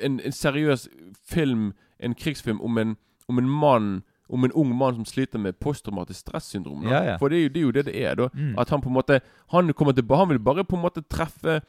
En, 0.03 0.19
en 0.21 0.33
seriøs 0.33 0.89
film, 1.25 1.73
en 2.01 2.15
krigsfilm, 2.15 2.61
om 2.61 2.77
en, 2.79 2.97
om 3.29 3.39
en 3.39 3.49
mann 3.49 4.03
om 4.31 4.45
en 4.45 4.53
ung 4.53 4.75
mann 4.77 4.95
som 4.95 5.05
sliter 5.07 5.39
med 5.41 5.59
posttraumatisk 5.59 6.21
stressyndrom. 6.29 6.83
Ja, 6.87 7.03
ja. 7.03 7.17
For 7.17 7.31
det 7.31 7.39
er, 7.39 7.43
jo, 7.45 7.49
det 7.49 7.57
er 7.57 7.63
jo 7.63 7.71
det 7.73 7.85
det 7.87 7.97
er. 8.05 8.15
da 8.15 8.29
Mm. 8.29 8.59
At 8.59 8.69
han 8.69 8.81
på 8.83 8.89
en 8.89 8.93
måte 8.95 9.21
Han 9.53 9.73
kommer 9.73 9.95
tilbake 9.95 10.19
Han 10.19 10.29
vil 10.29 10.39
bare 10.39 10.65
på 10.65 10.77
en 10.77 10.83
måte 10.83 11.03
treffe 11.09 11.63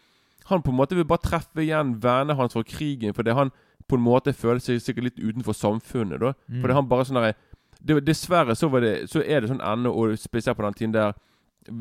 Han 0.49 0.61
på 0.61 0.71
en 0.71 0.77
måte 0.77 0.95
vil 0.97 1.05
bare 1.05 1.21
treffe 1.23 1.61
igjen 1.63 1.95
vennene 2.01 2.35
hans 2.35 2.53
fra 2.53 2.63
krigen, 2.63 3.13
fordi 3.13 3.33
han 3.37 3.51
på 3.87 3.95
en 3.97 4.03
måte 4.05 4.33
føler 4.33 4.59
seg 4.61 4.81
sikkert 4.81 5.03
litt 5.03 5.19
utenfor 5.19 5.53
samfunnet. 5.57 6.19
da 6.19 6.33
Mm. 6.49 6.61
Fordi 6.61 6.73
han 6.73 6.87
bare 6.89 7.05
sånn 7.05 7.21
der 7.21 7.33
det, 7.85 8.05
Dessverre 8.05 8.55
så, 8.55 8.67
var 8.69 8.81
det, 8.81 9.09
så 9.09 9.21
er 9.23 9.41
det 9.41 9.49
sånn 9.49 9.61
ennå, 9.63 9.93
og 9.95 10.17
spesielt 10.19 10.57
på 10.57 10.63
den 10.65 10.73
tiden 10.73 10.91
der 10.93 11.13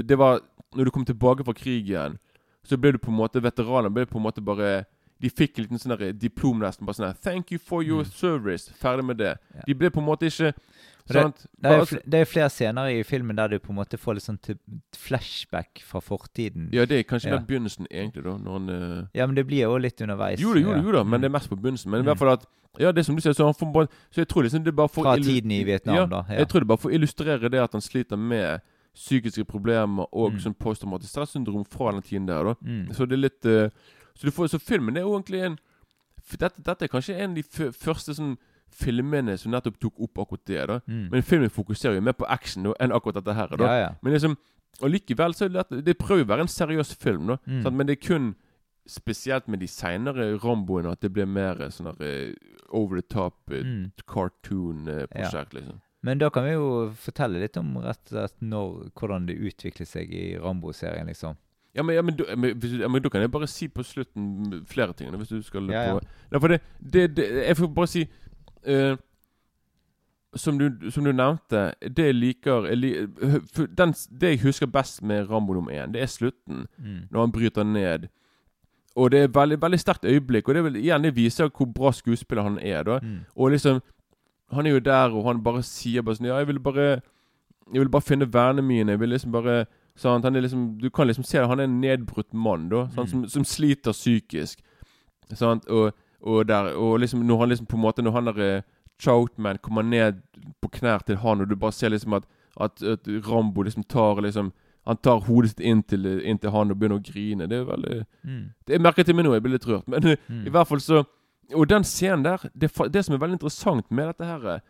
Det 0.07 0.17
var 0.19 0.41
Når 0.77 0.85
du 0.85 0.91
kom 0.91 1.05
tilbake 1.05 1.45
fra 1.45 1.53
krigen, 1.55 2.19
så 2.63 2.77
ble 2.77 2.93
du 2.93 2.99
på 2.99 3.09
en 3.11 3.17
måte 3.17 3.41
Veteraner 3.43 3.89
ble 3.91 4.05
på 4.07 4.19
en 4.19 4.23
måte 4.23 4.45
bare 4.45 4.85
De 5.21 5.29
fikk 5.31 5.59
en 5.59 5.65
liten 5.65 5.79
sånn 5.79 6.19
diplom 6.19 6.61
nesten. 6.61 6.87
Bare 6.87 6.95
sånn 6.95 7.07
her 7.09 7.15
'Thank 7.15 7.51
you 7.53 7.59
for 7.59 7.83
your 7.83 8.05
Mm. 8.05 8.11
service'. 8.11 8.71
Ferdig 8.79 9.05
med 9.05 9.17
det. 9.19 9.39
Ja. 9.55 9.63
De 9.67 9.75
ble 9.75 9.91
på 9.91 9.99
en 9.99 10.07
måte 10.07 10.27
ikke 10.27 10.55
det-? 11.15 11.47
Det 11.63 11.71
er, 11.73 12.01
det 12.11 12.21
er 12.21 12.25
flere 12.25 12.51
scener 12.51 12.87
i 12.93 13.03
filmen 13.03 13.37
der 13.37 13.49
du 13.49 13.59
på 13.59 13.71
en 13.71 13.77
måte 13.77 13.97
får 13.99 14.15
litt 14.15 14.25
sånn 14.25 14.39
flashback 14.97 15.81
fra 15.85 16.01
fortiden. 16.01 16.69
ja, 16.73 16.85
det 16.85 16.99
er 16.99 17.03
kanskje 17.03 17.31
Ja. 17.31 17.39
mer 17.39 17.47
begynnelsen, 17.47 17.87
egentlig, 17.91 18.25
da. 18.25 18.31
Han 18.53 18.69
eh, 18.69 19.05
Ja, 19.15 19.27
men 19.27 19.35
det 19.37 19.47
blir 19.47 19.63
jo 19.63 19.77
litt 19.79 20.01
underveis. 20.01 20.41
Jo 20.41 20.55
da, 20.55 20.61
jo 20.61 20.71
ja. 20.71 20.83
jo 20.83 20.93
da, 20.93 21.03
men 21.05 21.21
Mm. 21.21 21.23
det 21.23 21.25
er 21.29 21.39
mest 21.39 21.51
på 21.51 21.57
begynnelsen. 21.57 21.91
Men 21.91 22.01
i 22.01 22.03
Mm. 22.03 22.07
hvert 22.07 22.19
fall 22.19 22.33
at 22.33 22.47
Ja, 22.79 22.93
det 22.93 22.99
er 23.01 23.03
som 23.05 23.17
du 23.17 23.21
sier, 23.23 23.33
så 23.33 23.45
han 23.45 23.55
får 23.55 23.73
bare 23.73 23.89
Så 24.11 24.17
jeg 24.21 24.29
tror 24.29 24.43
liksom 24.45 24.63
det 24.65 24.77
bare 24.77 24.89
for 24.89 25.03
Fra 25.03 25.17
tiden 25.17 25.51
i 25.51 25.65
Vietnam, 25.65 25.95
ja, 25.97 26.07
da. 26.07 26.25
Ja. 26.29 26.35
Jeg 26.39 26.49
tror 26.49 26.61
det 26.61 26.69
bare 26.69 26.79
for 26.79 26.91
å 26.91 26.95
illustrere 26.95 27.51
det 27.51 27.55
at 27.61 27.73
han 27.73 27.81
sliter 27.81 28.17
med 28.17 28.61
psykiske 28.95 29.45
problemer 29.47 30.07
og 30.13 30.33
Mm. 30.33 30.39
sånn 30.41 30.55
posttraumatisk 30.55 31.11
stressyndrom 31.11 31.65
fra 31.67 31.93
den 31.93 32.03
tiden 32.03 32.27
der. 32.27 32.45
da 32.45 32.55
Mm. 32.63 32.89
Så 32.95 33.07
det 33.09 33.13
er 33.13 33.17
litt 33.17 33.45
uh... 33.47 33.71
Så 34.15 34.23
du 34.25 34.31
får 34.31 34.49
Så 34.51 34.59
filmen 34.61 34.97
er 34.97 35.01
jo 35.01 35.19
egentlig 35.19 35.45
en 35.45 35.59
dette, 36.39 36.63
dette 36.63 36.83
er 36.85 36.89
kanskje 36.89 37.17
en 37.17 37.31
av 37.31 37.35
de 37.37 37.43
første 37.73 38.15
sånn 38.15 38.37
filmene 38.75 39.37
som 39.39 39.53
nettopp 39.53 39.79
tok 39.81 40.01
opp 40.01 40.19
akkurat 40.19 40.45
det. 40.47 40.67
da 40.67 40.81
Mm. 40.87 41.09
Men 41.11 41.23
filmen 41.23 41.51
fokuserer 41.51 41.95
jo 41.95 42.01
mer 42.01 42.13
på 42.13 42.27
action 42.29 42.63
da, 42.65 42.73
enn 42.81 42.93
akkurat 42.93 43.15
dette 43.15 43.35
her. 43.35 43.49
da 43.57 43.65
Ja, 43.65 43.79
ja. 43.81 43.95
Men 44.03 44.13
liksom 44.13 44.37
Og 44.81 44.91
likevel 44.91 45.33
så 45.35 45.45
er 45.47 45.49
det 45.49 45.61
at 45.61 45.85
Det 45.85 45.99
prøver 45.99 46.23
å 46.25 46.29
være 46.29 46.41
en 46.41 46.47
seriøs 46.47 46.95
film, 46.95 47.27
da 47.27 47.37
Mm. 47.47 47.75
men 47.77 47.87
det 47.87 47.99
er 47.99 48.07
kun 48.09 48.35
Spesielt 48.87 49.49
med 49.49 49.59
de 49.61 49.67
seinere 49.67 50.39
Ramboene 50.43 50.91
at 50.93 51.01
det 51.01 51.13
blir 51.13 51.27
mer 51.27 51.57
sånn 51.69 51.95
eh, 52.01 52.33
over 52.73 52.97
the 53.01 53.03
top 53.09 53.35
eh, 53.51 53.63
Mm. 53.63 53.93
cartoon-prosjekt, 54.07 55.53
liksom. 55.55 55.81
Men 56.03 56.19
da 56.19 56.31
kan 56.31 56.45
vi 56.45 56.53
jo 56.55 56.91
fortelle 56.95 57.41
litt 57.43 57.57
om 57.59 57.75
rett 57.83 57.99
og 58.07 58.15
slett 58.15 58.37
når, 58.41 58.91
hvordan 58.95 59.27
det 59.27 59.37
utviklet 59.51 59.89
seg 59.91 60.13
i 60.15 60.25
Rambo-serien, 60.39 61.07
liksom. 61.11 61.37
Ja, 61.75 61.83
men, 61.83 61.95
ja, 61.97 62.03
men, 62.03 62.15
hvis, 62.59 62.79
ja, 62.81 62.89
men 62.89 63.03
da 63.03 63.11
kan 63.13 63.21
jeg 63.21 63.31
bare 63.31 63.47
si 63.51 63.69
på 63.69 63.85
slutten 63.85 64.65
flere 64.67 64.95
ting. 64.97 65.11
Hvis 65.13 65.29
du 65.29 65.43
skal 65.43 65.69
Ja, 65.71 65.83
ja. 65.95 65.99
på 66.33 66.41
for 66.41 66.49
det, 66.49 66.61
det, 66.81 67.15
det 67.15 67.27
Jeg 67.47 67.57
får 67.57 67.75
bare 67.75 67.87
si 67.87 68.09
eh, 68.67 68.97
som, 70.37 70.59
du, 70.59 70.91
som 70.91 71.05
du 71.05 71.13
nevnte, 71.13 71.73
det 71.97 72.05
jeg 72.11 72.15
liker 72.15 72.67
jeg, 72.69 72.77
li- 72.79 73.67
den, 73.79 73.95
Det 74.21 74.29
jeg 74.35 74.41
husker 74.43 74.67
best 74.67 75.03
med 75.03 75.31
Rambo 75.31 75.55
nummer 75.57 75.73
én, 75.73 75.93
det 75.93 76.03
er 76.03 76.07
slutten. 76.07 76.67
Mm. 76.79 76.99
Når 77.11 77.21
han 77.21 77.33
bryter 77.33 77.65
ned. 77.65 78.09
Og 78.97 79.11
det 79.11 79.21
er 79.23 79.29
veldig, 79.29 79.61
veldig 79.63 79.79
sterkt 79.81 80.05
øyeblikk. 80.05 80.49
Og 80.49 80.55
det, 80.55 80.65
vil 80.65 80.73
vel, 80.73 80.83
igjen, 80.83 81.03
det 81.03 81.15
viser 81.17 81.49
hvor 81.49 81.67
bra 81.75 81.93
skuespiller 81.93 82.43
han 82.43 82.59
er. 82.59 82.99
Mm. 83.03 83.19
Og 83.37 83.51
liksom 83.51 83.81
Han 84.51 84.67
er 84.67 84.71
jo 84.71 84.79
der, 84.81 85.11
og 85.13 85.25
han 85.27 85.43
bare 85.45 85.63
sier 85.63 86.03
bare 86.03 86.17
sånn 86.17 86.27
Ja, 86.31 86.39
jeg 86.41 86.47
vil 86.49 86.59
bare 86.61 87.01
Jeg 87.73 87.81
vil 87.83 87.89
bare 87.93 88.03
finne 88.03 88.27
vennene 88.33 88.63
mine. 88.63 88.93
Jeg 88.93 89.01
vil 89.01 89.09
liksom 89.13 89.33
bare 89.33 89.67
sant? 89.97 90.25
Han 90.25 90.37
er 90.37 90.41
liksom 90.41 90.79
Du 90.81 90.89
kan 90.91 91.07
liksom 91.07 91.25
se 91.25 91.39
det. 91.39 91.49
Han 91.49 91.61
er 91.61 91.65
en 91.65 91.81
nedbrutt 91.81 92.33
mann, 92.35 92.69
da. 92.69 92.85
Mm. 92.97 93.07
Som, 93.07 93.29
som 93.29 93.45
sliter 93.45 93.93
psykisk. 93.93 94.61
Sant? 95.35 95.67
Og, 95.69 95.93
og 96.23 96.47
der 96.49 96.73
Og 96.77 96.99
liksom 97.01 97.21
når 97.27 97.39
han 97.39 97.49
liksom 97.49 97.67
på 97.67 97.77
en 97.77 97.83
måte 97.83 98.03
Når 98.03 98.13
han 98.13 98.25
der 98.25 98.63
Choutman 99.01 99.59
kommer 99.63 99.83
ned 99.83 100.17
på 100.61 100.69
knær 100.71 100.99
til 101.07 101.17
han, 101.17 101.41
og 101.41 101.49
du 101.49 101.55
bare 101.57 101.73
ser 101.73 101.89
liksom 101.91 102.13
at, 102.15 102.25
at, 102.61 102.83
at 102.83 103.07
Rambo 103.29 103.63
liksom 103.63 103.85
tar 103.85 104.21
liksom 104.23 104.53
Han 104.87 104.97
tar 104.97 105.21
hodet 105.21 105.51
sitt 105.51 105.61
inn 105.61 105.83
til, 105.83 106.07
inn 106.25 106.39
til 106.39 106.51
han 106.51 106.71
og 106.71 106.79
begynner 106.79 106.99
å 106.99 107.05
grine. 107.13 107.47
Det 107.47 107.59
er 107.61 107.65
veldig 107.69 108.05
Mm. 108.25 108.51
det 108.67 108.73
Jeg 108.73 108.81
merket 108.81 109.07
til 109.07 109.15
meg 109.15 109.25
nå, 109.27 109.33
jeg 109.35 109.43
blir 109.43 109.53
litt 109.53 109.67
rørt. 109.69 109.87
Men 109.89 110.07
eh, 110.07 110.17
Mm. 110.29 110.47
i 110.47 110.51
hvert 110.51 110.67
fall 110.69 110.81
så 110.81 111.05
Og 111.55 111.69
den 111.69 111.83
scenen 111.85 112.25
der 112.25 112.39
det, 112.59 112.71
det 112.93 113.05
som 113.05 113.15
er 113.15 113.19
veldig 113.19 113.39
interessant 113.39 113.91
med 113.91 114.07
dette, 114.09 114.25
her 114.25 114.61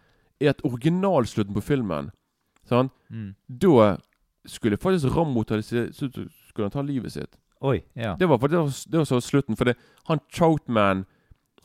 er 0.41 0.49
at 0.51 0.61
originalslutten 0.65 1.55
på 1.55 1.61
filmen 1.63 2.11
sant? 2.69 2.93
Mm. 3.11 3.35
Da 3.49 3.97
skulle 4.47 4.77
faktisk 4.77 5.17
Rambo 5.17 5.43
ta, 5.45 5.61
skulle 5.63 6.65
han 6.65 6.71
ta 6.71 6.83
livet 6.83 7.13
sitt. 7.13 7.37
Oi, 7.61 7.81
ja. 7.97 8.15
Det 8.15 8.29
var, 8.29 8.37
det 8.39 8.59
var, 8.59 8.67
det 8.91 8.99
var 8.99 9.05
så 9.05 9.21
slutten. 9.21 9.57
For 9.57 9.65
det, 9.65 9.75
han 10.09 10.21
Troutman 10.33 11.05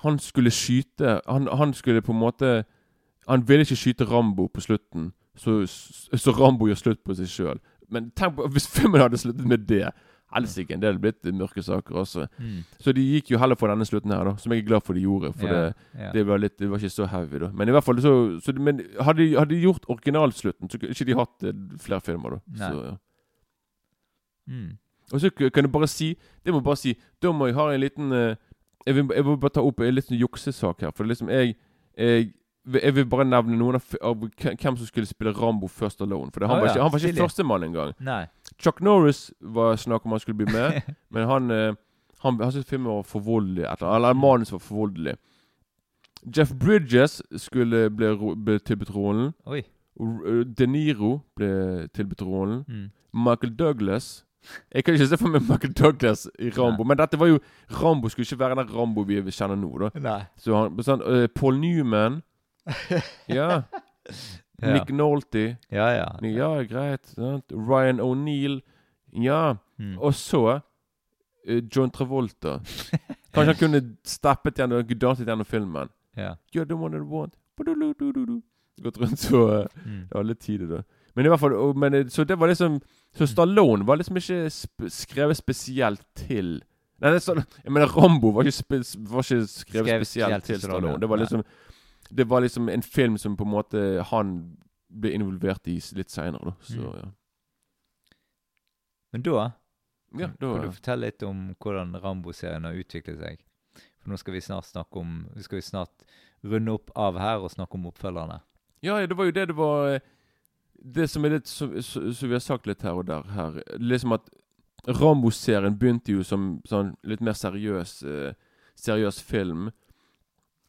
Han 0.04 0.20
skulle 0.20 0.52
skyte 0.52 1.20
han, 1.28 1.48
han 1.48 1.74
skulle 1.74 2.02
på 2.02 2.12
en 2.12 2.20
måte 2.20 2.64
Han 3.28 3.48
ville 3.48 3.64
ikke 3.64 3.80
skyte 3.80 4.06
Rambo 4.06 4.48
på 4.52 4.62
slutten, 4.62 5.14
så, 5.36 5.62
så 5.66 6.32
Rambo 6.36 6.68
gjør 6.68 6.76
slutt 6.76 7.04
på 7.08 7.16
seg 7.16 7.30
sjøl. 7.32 7.62
Men 7.90 8.12
tenk 8.18 8.36
på 8.36 8.50
hvis 8.52 8.68
filmen 8.68 9.02
hadde 9.02 9.18
sluttet 9.22 9.48
med 9.48 9.64
det 9.70 9.86
Helsike, 10.34 10.76
det 10.82 10.90
hadde 10.90 11.02
blitt 11.02 11.28
mørke 11.38 11.62
saker 11.64 11.96
også. 12.02 12.28
Mm. 12.42 12.62
Så 12.82 12.92
de 12.96 13.04
gikk 13.06 13.32
jo 13.32 13.40
heller 13.42 13.58
for 13.60 13.70
denne 13.70 13.86
slutten 13.86 14.12
her, 14.12 14.24
da. 14.26 14.36
Som 14.42 14.54
jeg 14.54 14.64
er 14.64 14.68
glad 14.68 14.86
for 14.86 14.98
de 14.98 15.04
gjorde. 15.06 15.34
For 15.38 15.46
yeah, 15.46 15.66
det, 15.70 15.90
yeah. 16.00 16.14
det 16.14 16.24
var 16.28 16.42
litt 16.42 16.56
Det 16.60 16.70
var 16.72 16.82
ikke 16.82 16.90
så 16.90 17.08
heavy, 17.12 17.42
da. 17.44 17.50
Men 17.54 17.70
i 17.70 17.76
hvert 17.76 17.86
fall 17.86 18.02
så, 18.02 18.14
så 18.44 18.54
Men 18.58 18.82
hadde 19.00 19.28
de, 19.52 19.60
gjort 19.62 19.86
originalslutten, 19.88 20.70
så 20.70 20.80
kunne 20.82 20.96
ikke 20.96 21.10
de 21.10 21.20
hatt 21.20 21.46
eh, 21.48 21.60
flere 21.86 22.02
filmer, 22.02 22.38
da. 22.38 22.64
Så, 22.64 22.86
ja. 22.88 22.96
Mm. 24.50 24.72
Og 25.14 25.22
så 25.22 25.30
kan 25.30 25.64
du 25.64 25.70
bare 25.72 25.88
si 25.88 26.10
Det 26.44 26.52
må 26.52 26.60
jeg 26.60 26.66
bare 26.66 26.80
si 26.82 26.92
Da 27.24 27.32
må 27.32 27.48
jeg 27.48 27.56
ha 27.56 27.70
en 27.72 27.80
liten 27.80 28.12
eh, 28.12 28.36
jeg, 28.86 28.96
vil, 28.96 29.10
jeg 29.16 29.26
vil 29.26 29.38
bare 29.38 29.56
ta 29.56 29.64
opp 29.64 29.80
en 29.84 29.96
liten 29.96 30.18
juksesak 30.18 30.82
her. 30.86 30.92
For 30.96 31.08
liksom 31.08 31.30
jeg, 31.34 31.56
jeg 31.98 32.32
jeg 32.64 32.96
vil 32.96 33.08
bare 33.12 33.26
nevne 33.28 33.58
noen 33.60 33.76
av, 33.76 33.88
av 34.00 34.22
hvem 34.24 34.78
som 34.78 34.88
skulle 34.88 35.08
spille 35.10 35.34
Rambo 35.36 35.68
først 35.68 36.02
alone. 36.02 36.32
For 36.32 36.44
det, 36.44 36.48
han, 36.48 36.62
Å 36.62 36.64
var 36.64 36.70
ja, 36.70 36.74
ikke, 36.74 36.84
han 36.86 36.94
var 36.94 37.06
ikke 37.10 37.26
førstemann 37.26 37.66
engang. 37.68 37.92
Nei. 38.00 38.22
Chuck 38.56 38.80
Norris 38.86 39.26
var 39.42 39.76
snakk 39.82 40.06
om 40.08 40.16
han 40.16 40.24
skulle 40.24 40.40
bli 40.40 40.48
med, 40.54 40.80
men 41.14 41.28
han 41.30 41.52
eh, 41.52 41.80
Han, 42.24 42.38
han 42.40 42.54
syntes 42.56 42.70
filmen 42.70 42.88
var 42.88 43.02
for 43.04 43.20
voldelig. 43.20 43.66
Eller, 43.68 43.96
eller 43.98 44.14
manus 44.16 44.54
var 44.54 44.62
for 44.64 44.78
voldelig. 44.86 45.18
Jeff 46.24 46.54
Bridges 46.56 47.18
skulle 47.36 47.90
bli, 47.92 48.14
bli 48.40 48.60
tilbudt 48.64 48.94
rollen. 48.96 49.34
Oi. 49.44 49.60
De 50.56 50.68
Niro 50.72 51.18
ble 51.36 51.90
tilbudt 51.92 52.24
rollen. 52.24 52.62
Mm. 52.64 52.86
Michael 53.12 53.52
Douglas 53.60 54.24
Jeg 54.74 54.84
kan 54.84 54.94
ikke 54.98 55.08
se 55.08 55.18
for 55.18 55.30
meg 55.34 55.42
Michael 55.48 55.74
Douglas 55.74 56.26
i 56.40 56.50
Rambo, 56.56 56.84
men 56.84 56.98
dette 57.00 57.20
var 57.20 57.28
jo 57.32 57.40
Rambo 57.82 58.10
skulle 58.12 58.26
ikke 58.28 58.40
være 58.40 58.56
den 58.60 58.74
Rambo 58.76 59.04
vi 59.08 59.22
kjenner 59.32 59.56
nå, 59.60 59.72
da. 59.80 59.90
Nei. 60.04 60.20
Så 60.38 60.56
han, 60.58 60.78
sånn, 60.84 61.02
uh, 61.06 61.28
Paul 61.36 61.60
Newman 61.62 62.22
Ja. 63.28 63.62
Nick 64.64 64.92
Nolte. 64.96 65.58
Ja, 65.72 65.90
ja. 65.98 66.06
Ja, 66.24 66.52
greit. 66.64 67.06
Sant? 67.16 67.52
Ryan 67.52 68.00
O'Neill. 68.00 68.62
Ja. 69.12 69.56
Mm. 69.80 69.98
Og 70.00 70.14
så 70.16 70.44
uh, 70.60 71.62
John 71.76 71.92
Travolta. 71.92 72.60
Kanskje 73.34 73.50
han 73.52 73.60
kunne 73.60 73.82
steppet 74.08 74.60
gjennom 74.62 74.84
danset 74.96 75.28
gjennom 75.28 75.46
filmen. 75.48 75.90
ja. 76.16 76.36
You're 76.56 76.66
the 76.68 76.76
one 76.76 76.92
that 76.96 77.04
want. 77.08 77.34
Gått 78.84 78.98
rundt 78.98 79.20
så 79.20 79.42
uh, 79.48 79.66
Mm. 79.86 80.08
alle 80.16 80.34
tider, 80.36 80.68
da. 80.68 80.82
Men 81.16 81.26
i 81.26 81.30
hvert 81.30 81.40
fall 81.44 81.56
men, 81.78 81.94
eh, 81.94 82.08
Så 82.10 82.24
det 82.26 82.36
var 82.40 82.48
liksom 82.50 82.80
Så 83.14 83.28
Stallone 83.30 83.86
var 83.86 83.98
liksom 83.98 84.18
ikke 84.18 84.48
sp 84.50 84.88
skrevet 84.90 85.38
spesielt 85.38 86.02
til 86.16 86.56
Nei, 87.02 87.12
det 87.12 87.20
er 87.20 87.26
sånn 87.26 87.44
Jeg 87.64 87.72
mener, 87.72 87.88
Rambo 87.94 88.32
var 88.32 88.44
ikke, 88.50 88.80
var 89.10 89.22
ikke 89.26 89.46
skrevet 89.46 89.50
Skrevet 89.50 90.08
spesielt 90.08 90.44
til 90.48 90.60
Stallone. 90.64 91.00
Det 91.00 91.10
var 91.10 91.18
nei. 91.22 91.26
liksom 91.28 91.44
Det 92.14 92.28
var 92.30 92.42
liksom 92.42 92.70
en 92.70 92.82
film 92.82 93.18
som 93.18 93.36
på 93.38 93.44
en 93.46 93.52
måte 93.54 93.84
han 94.10 94.34
ble 94.94 95.10
involvert 95.18 95.66
i 95.68 95.80
litt 95.98 96.10
seinere, 96.14 96.52
da. 96.52 96.54
Så 96.62 96.78
Mm. 96.78 96.96
ja. 97.02 97.12
Men 99.14 99.22
da 99.22 99.52
Ja, 100.20 100.28
da 100.40 100.54
kan 100.54 100.62
du 100.62 100.72
fortelle 100.72 101.08
litt 101.08 101.24
om 101.24 101.56
hvordan 101.60 101.96
Rambo-serien 102.02 102.66
har 102.68 102.74
utviklet 102.78 103.20
seg? 103.20 103.40
For 104.02 104.12
nå 104.12 104.18
skal 104.20 104.34
vi 104.36 104.42
snart 104.46 104.66
snakke 104.70 105.00
om 105.02 105.28
Vi 105.36 105.42
skal 105.44 105.58
vi 105.58 105.62
snart 105.66 106.04
runde 106.44 106.74
opp 106.76 106.92
av 106.96 107.18
her 107.18 107.40
og 107.42 107.52
snakke 107.52 107.74
om 107.80 107.86
oppfølgerne. 107.88 108.42
Ja, 108.84 108.98
ja, 109.00 109.08
det 109.08 109.16
var 109.18 109.26
jo 109.26 109.32
det 109.32 109.48
det 109.48 109.56
var 109.56 110.00
Det 110.76 111.08
som 111.10 111.26
er 111.26 111.38
litt 111.38 111.48
Som 111.48 111.72
vi 111.74 112.34
har 112.34 112.44
sagt 112.44 112.68
litt 112.68 112.82
her 112.84 112.98
og 113.00 113.08
der 113.08 113.28
her 113.36 113.62
Liksom 113.80 114.16
at 114.18 114.30
Rambo-serien 114.88 115.78
begynte 115.80 116.12
jo 116.12 116.26
som 116.28 116.58
sånn 116.68 116.96
litt 117.08 117.22
mer 117.24 117.38
seriøs 117.40 118.02
eh, 118.04 118.34
Seriøs 118.76 119.22
film. 119.24 119.70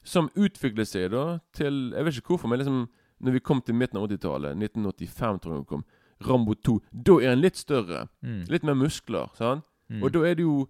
Som 0.05 0.29
utviklet 0.37 0.89
seg 0.89 1.11
da 1.15 1.41
til 1.57 1.91
Jeg 1.97 2.07
vet 2.07 2.21
ikke 2.21 2.35
hvorfor, 2.35 2.53
men 2.53 2.63
liksom 2.63 2.85
Når 3.25 3.37
vi 3.39 3.43
kom 3.43 3.63
til 3.63 3.75
midten 3.75 3.99
av 3.99 4.07
80-tallet, 4.07 4.55
1985 4.59 5.39
tror 5.43 5.55
jeg 5.55 5.65
vi 5.65 5.71
kom, 5.71 5.85
Rambo 6.25 6.55
2, 6.55 6.75
da 6.93 7.15
er 7.23 7.33
han 7.33 7.41
litt 7.41 7.57
større. 7.57 8.07
Mm. 8.23 8.43
Litt 8.51 8.65
mer 8.67 8.75
muskler. 8.75 9.31
sant? 9.39 9.65
Mm. 9.89 10.03
Og 10.03 10.13
da 10.13 10.25
er 10.29 10.35
det 10.35 10.45
jo 10.45 10.67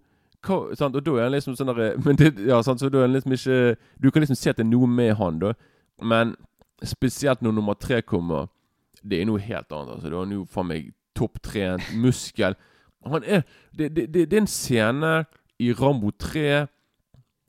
sant? 0.77 0.95
Og 0.95 1.03
da 1.03 1.15
er 1.17 1.27
han 1.27 1.33
liksom 1.35 1.55
sånn 1.57 1.71
derre 1.71 1.95
Men 2.05 2.19
det, 2.19 2.33
ja, 2.47 2.61
sant? 2.63 2.79
Så 2.79 2.89
da 2.89 3.01
er 3.01 3.07
han 3.07 3.15
liksom 3.15 3.33
ikke 3.35 3.75
Du 4.01 4.09
kan 4.11 4.23
liksom 4.23 4.39
se 4.39 4.51
at 4.51 4.59
det 4.59 4.65
er 4.65 4.71
noe 4.71 4.87
med 4.87 5.15
han, 5.19 5.39
da. 5.41 5.53
Men 6.01 6.35
spesielt 6.83 7.41
når 7.41 7.55
nummer 7.55 7.73
tre 7.79 8.01
kommer, 8.01 8.47
det 9.09 9.21
er 9.21 9.25
noe 9.29 9.39
helt 9.39 9.71
annet. 9.71 9.93
altså. 9.95 10.09
Da 10.09 10.15
er 10.15 10.23
han 10.25 10.31
jo 10.35 10.45
faen 10.49 10.67
meg 10.67 10.87
topptrent, 11.15 11.91
muskel. 12.01 12.55
Han 13.05 13.23
er 13.23 13.43
det, 13.77 13.91
det, 13.95 14.07
det, 14.13 14.29
det 14.31 14.33
er 14.33 14.41
en 14.41 14.47
scene 14.49 15.11
i 15.61 15.71
Rambo 15.71 16.09
3 16.19 16.67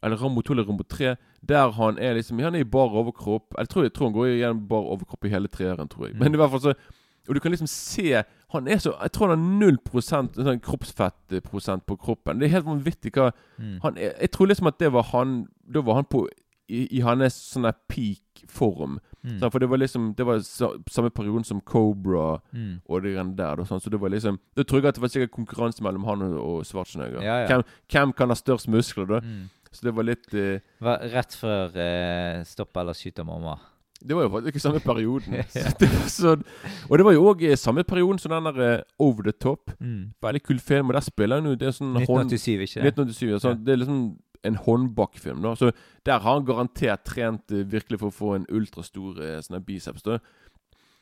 Eller 0.05 0.17
Rambo 0.21 0.43
2 0.45 0.53
eller 0.53 0.67
Rambo 0.69 0.85
3 0.85 1.15
der 1.47 1.71
han 1.77 1.99
er 1.99 2.15
liksom 2.15 2.39
Han 2.43 2.55
er 2.55 2.65
i 2.65 2.65
bar 2.65 2.91
overkropp. 2.91 3.55
Jeg 3.59 3.69
tror, 3.69 3.83
jeg 3.87 3.93
tror 3.95 4.09
han 4.09 4.15
går 4.17 4.27
igjen 4.27 4.63
bar 4.69 4.83
overkropp 4.93 5.25
i 5.25 5.29
hele 5.31 5.49
treeren, 5.49 5.89
tror 5.89 6.07
jeg. 6.09 6.15
Mm. 6.17 6.21
Men 6.25 6.35
i 6.35 6.37
hvert 6.41 6.51
fall 6.51 6.61
så 6.61 6.75
Og 7.29 7.35
du 7.35 7.41
kan 7.41 7.51
liksom 7.55 7.67
se 7.71 8.23
Han 8.53 8.69
er 8.69 8.79
så 8.83 8.93
Jeg 9.03 9.13
tror 9.13 9.29
han 9.31 9.39
har 9.39 9.59
null 9.61 9.79
prosent 9.79 10.35
sånn 10.37 10.61
kroppsfettprosent 10.61 11.87
på 11.87 11.97
kroppen. 11.97 12.39
Det 12.41 12.47
er 12.49 12.57
helt 12.59 12.67
vanvittig 12.69 13.13
hva 13.17 13.31
Mm. 13.59 13.79
han 13.83 13.97
er, 13.97 14.13
Jeg 14.21 14.31
tror 14.31 14.47
liksom 14.47 14.67
at 14.67 14.79
det 14.79 14.93
var 14.93 15.03
han 15.13 15.47
Da 15.73 15.81
var 15.81 15.95
han 15.95 16.05
på 16.05 16.27
i, 16.69 16.89
i 16.99 17.01
hans 17.01 17.35
sånn 17.55 17.71
peak 17.89 18.43
form. 18.51 18.99
Mm. 19.27 19.39
Sant? 19.41 19.53
For 19.53 19.59
det 19.63 19.69
var 19.71 19.81
liksom 19.83 20.15
Det 20.17 20.27
var 20.27 20.39
sa, 20.47 20.71
samme 20.91 21.11
perioden 21.11 21.45
som 21.45 21.61
Cobra 21.61 22.41
Mm. 22.53 22.81
og 22.89 23.03
det 23.03 23.15
greiene 23.17 23.37
der. 23.37 23.65
Sant? 23.65 23.83
Så 23.83 23.91
det 23.91 24.01
var 24.01 24.15
liksom 24.15 24.39
Da 24.57 24.63
tror 24.63 24.81
jeg 24.81 24.89
at 24.89 24.95
det 24.95 25.03
var 25.03 25.09
sikkert 25.09 25.35
konkurranse 25.35 25.83
mellom 25.83 26.05
han 26.07 26.23
og, 26.23 26.39
og 26.39 26.65
Schwarzenegger. 26.65 27.23
Ja, 27.23 27.41
ja. 27.43 27.47
Hvem, 27.47 27.65
hvem 27.91 28.13
kan 28.13 28.29
ha 28.31 28.39
størst 28.39 28.69
muskler, 28.69 29.07
da? 29.07 29.21
Mm. 29.21 29.49
Så 29.73 29.85
det 29.85 29.97
var 29.97 30.07
litt 30.07 30.35
uh, 30.35 30.61
Var 30.81 31.09
rett 31.13 31.35
før 31.35 31.75
uh, 31.75 32.45
'Stopp 32.47 32.77
eller 32.77 32.95
skyter 32.95 33.27
mamma'. 33.27 33.59
Det 34.01 34.17
var 34.17 34.27
jo 34.27 34.29
faktisk 34.29 34.55
ikke 34.55 34.61
samme 34.61 34.81
perioden. 34.81 35.35
ja. 35.57 35.71
det 35.81 35.89
var 35.89 36.09
sånn, 36.13 36.43
og 36.91 36.99
det 36.99 37.07
var 37.07 37.15
jo 37.17 37.25
òg 37.31 37.45
samme 37.57 37.85
perioden 37.89 38.21
som 38.21 38.35
den 38.35 38.49
der 38.51 38.59
eh, 38.67 38.83
Over 39.01 39.23
the 39.23 39.33
Top. 39.33 39.73
Mm. 39.81 40.13
Veldig 40.23 40.43
kul 40.45 40.61
film. 40.61 40.91
Og 40.91 40.99
der 40.99 41.07
spiller 41.07 41.41
han 41.41 41.49
jo 41.49 41.55
Det 41.57 41.71
er 41.71 41.77
sånn 41.77 41.97
hånd... 41.97 42.29
1987, 42.29 42.67
ikke 42.67 42.85
det? 42.85 42.93
1987. 42.93 43.33
Altså, 43.39 43.55
Det 43.57 43.73
er 43.73 43.81
liksom 43.81 44.01
en 44.45 44.57
håndbakfilm. 44.57 45.43
da 45.43 45.55
Så 45.55 45.73
Der 46.05 46.19
har 46.21 46.35
han 46.35 46.45
garantert 46.45 47.05
trent 47.05 47.51
eh, 47.53 47.65
virkelig 47.65 47.99
for 48.01 48.09
å 48.09 48.15
få 48.15 48.35
en 48.37 48.47
ultrastor 48.51 49.21
eh, 49.23 49.41
sånn 49.41 49.65
biceps. 49.65 50.03
da 50.03 50.19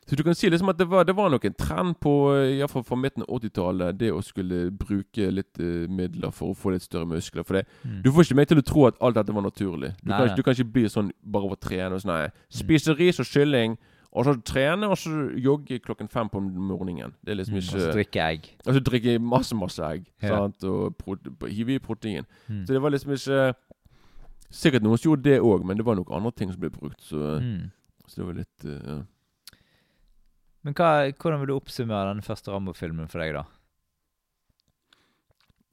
Så 0.06 0.16
du 0.16 0.22
kan 0.22 0.34
si 0.34 0.50
liksom 0.50 0.68
at 0.68 0.76
det 0.78 0.86
var, 0.90 1.04
det 1.04 1.14
var 1.16 1.30
nok 1.30 1.44
en 1.48 1.54
trend 1.54 1.94
på 2.00 2.10
iallfall 2.58 2.82
fall 2.82 2.84
fra 2.84 2.96
midten 3.00 3.22
av 3.24 3.38
80-tallet, 3.40 3.96
det 3.98 4.10
å 4.12 4.20
skulle 4.22 4.70
bruke 4.70 5.30
litt 5.32 5.56
uh, 5.60 5.88
midler 5.88 6.30
for 6.30 6.52
å 6.52 6.54
få 6.54 6.74
litt 6.74 6.82
større 6.84 7.06
muskler. 7.08 7.42
For 7.42 7.54
det, 7.56 7.66
Mm. 7.84 8.02
du 8.02 8.10
får 8.12 8.24
ikke 8.26 8.36
meg 8.36 8.48
til 8.48 8.58
å 8.60 8.64
tro 8.68 8.86
at 8.86 8.98
alt 9.00 9.14
dette 9.14 9.32
var 9.32 9.42
naturlig. 9.42 9.94
Du, 10.02 10.10
Nei, 10.10 10.18
kan, 10.18 10.26
ikke- 10.28 10.36
du 10.36 10.42
kan 10.42 10.54
ikke 10.54 10.72
bli 10.72 10.84
sånn 10.92 11.10
bare 11.24 11.44
over 11.44 11.56
å 11.56 11.60
trene 11.60 11.94
og 11.94 12.02
sånn 12.02 12.30
Spise 12.50 12.92
ris 12.98 13.18
og 13.18 13.24
kylling, 13.26 13.78
og 14.14 14.24
så 14.28 14.34
trene, 14.46 14.86
og 14.86 14.96
så 14.96 15.10
jogge 15.42 15.80
klokken 15.82 16.08
fem 16.08 16.28
på 16.30 16.40
morgenen. 16.40 17.14
Det 17.24 17.32
er 17.32 17.38
liksom 17.40 17.54
Mm. 17.56 17.62
ikke 17.62 17.74
Og 17.74 17.80
så 17.82 17.92
drikke 17.92 18.20
egg. 18.30 18.44
Og 18.66 18.74
så 18.74 18.80
drikke 18.80 19.18
masse, 19.20 19.54
masse 19.58 19.82
egg. 19.82 20.04
Ja. 20.22 20.28
Sant? 20.28 20.64
Og 20.64 20.94
hive 21.50 21.74
i 21.74 21.78
protein. 21.82 22.24
Mm. 22.48 22.64
Så 22.66 22.72
det 22.72 22.82
var 22.82 22.90
liksom 22.90 23.12
ikke 23.12 23.54
Sikkert 24.54 24.82
noen 24.84 24.96
som 24.98 25.08
gjorde 25.10 25.24
det 25.24 25.40
òg, 25.42 25.64
men 25.66 25.76
det 25.76 25.84
var 25.84 25.96
nok 25.96 26.12
andre 26.14 26.30
ting 26.30 26.52
som 26.52 26.60
ble 26.60 26.70
brukt. 26.70 27.00
Så, 27.02 27.40
Mm. 27.40 27.70
så 28.06 28.16
det 28.20 28.26
var 28.26 28.34
litt 28.34 28.64
uh, 28.64 28.86
ja. 28.86 29.02
Men 30.62 30.74
hva, 30.74 31.10
hvordan 31.10 31.40
vil 31.40 31.48
du 31.48 31.56
oppsummere 31.56 32.12
den 32.14 32.22
første 32.22 32.52
Rambo-filmen 32.52 33.08
for 33.10 33.18
deg, 33.18 33.34
da? 33.34 33.42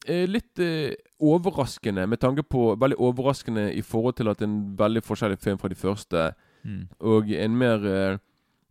Eh, 0.08 0.26
Litt 0.28 0.58
eh, 0.60 0.96
overraskende 1.22 2.08
med 2.10 2.20
tanke 2.20 2.42
på 2.44 2.72
Veldig 2.82 2.98
overraskende 2.98 3.68
i 3.78 3.82
forhold 3.86 4.16
til 4.18 4.32
at 4.32 4.40
det 4.40 4.48
er 4.48 4.50
en 4.50 4.76
veldig 4.80 5.04
forskjellig 5.06 5.38
film 5.40 5.60
fra 5.62 5.70
de 5.70 5.76
første. 5.78 6.24
Mm. 6.66 6.88
Og 7.00 7.30
en 7.38 7.58
mer 7.58 7.86
eh, 7.86 8.18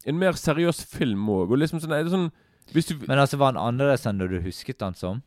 En 0.07 0.19
mer 0.19 0.33
seriøs 0.33 0.85
film 0.89 1.27
òg. 1.29 1.51
Og 1.53 1.59
liksom 1.61 1.81
sånn, 1.83 1.93
er 1.93 2.05
det 2.05 2.13
sånn 2.15 2.31
Hvis 2.73 2.87
du 2.87 2.95
Men 3.09 3.19
altså, 3.19 3.37
var 3.37 3.53
han 3.53 3.59
annerledes 3.61 4.07
enn 4.07 4.19
du 4.19 4.39
husket 4.41 4.81
han 4.81 4.95
som? 4.95 5.23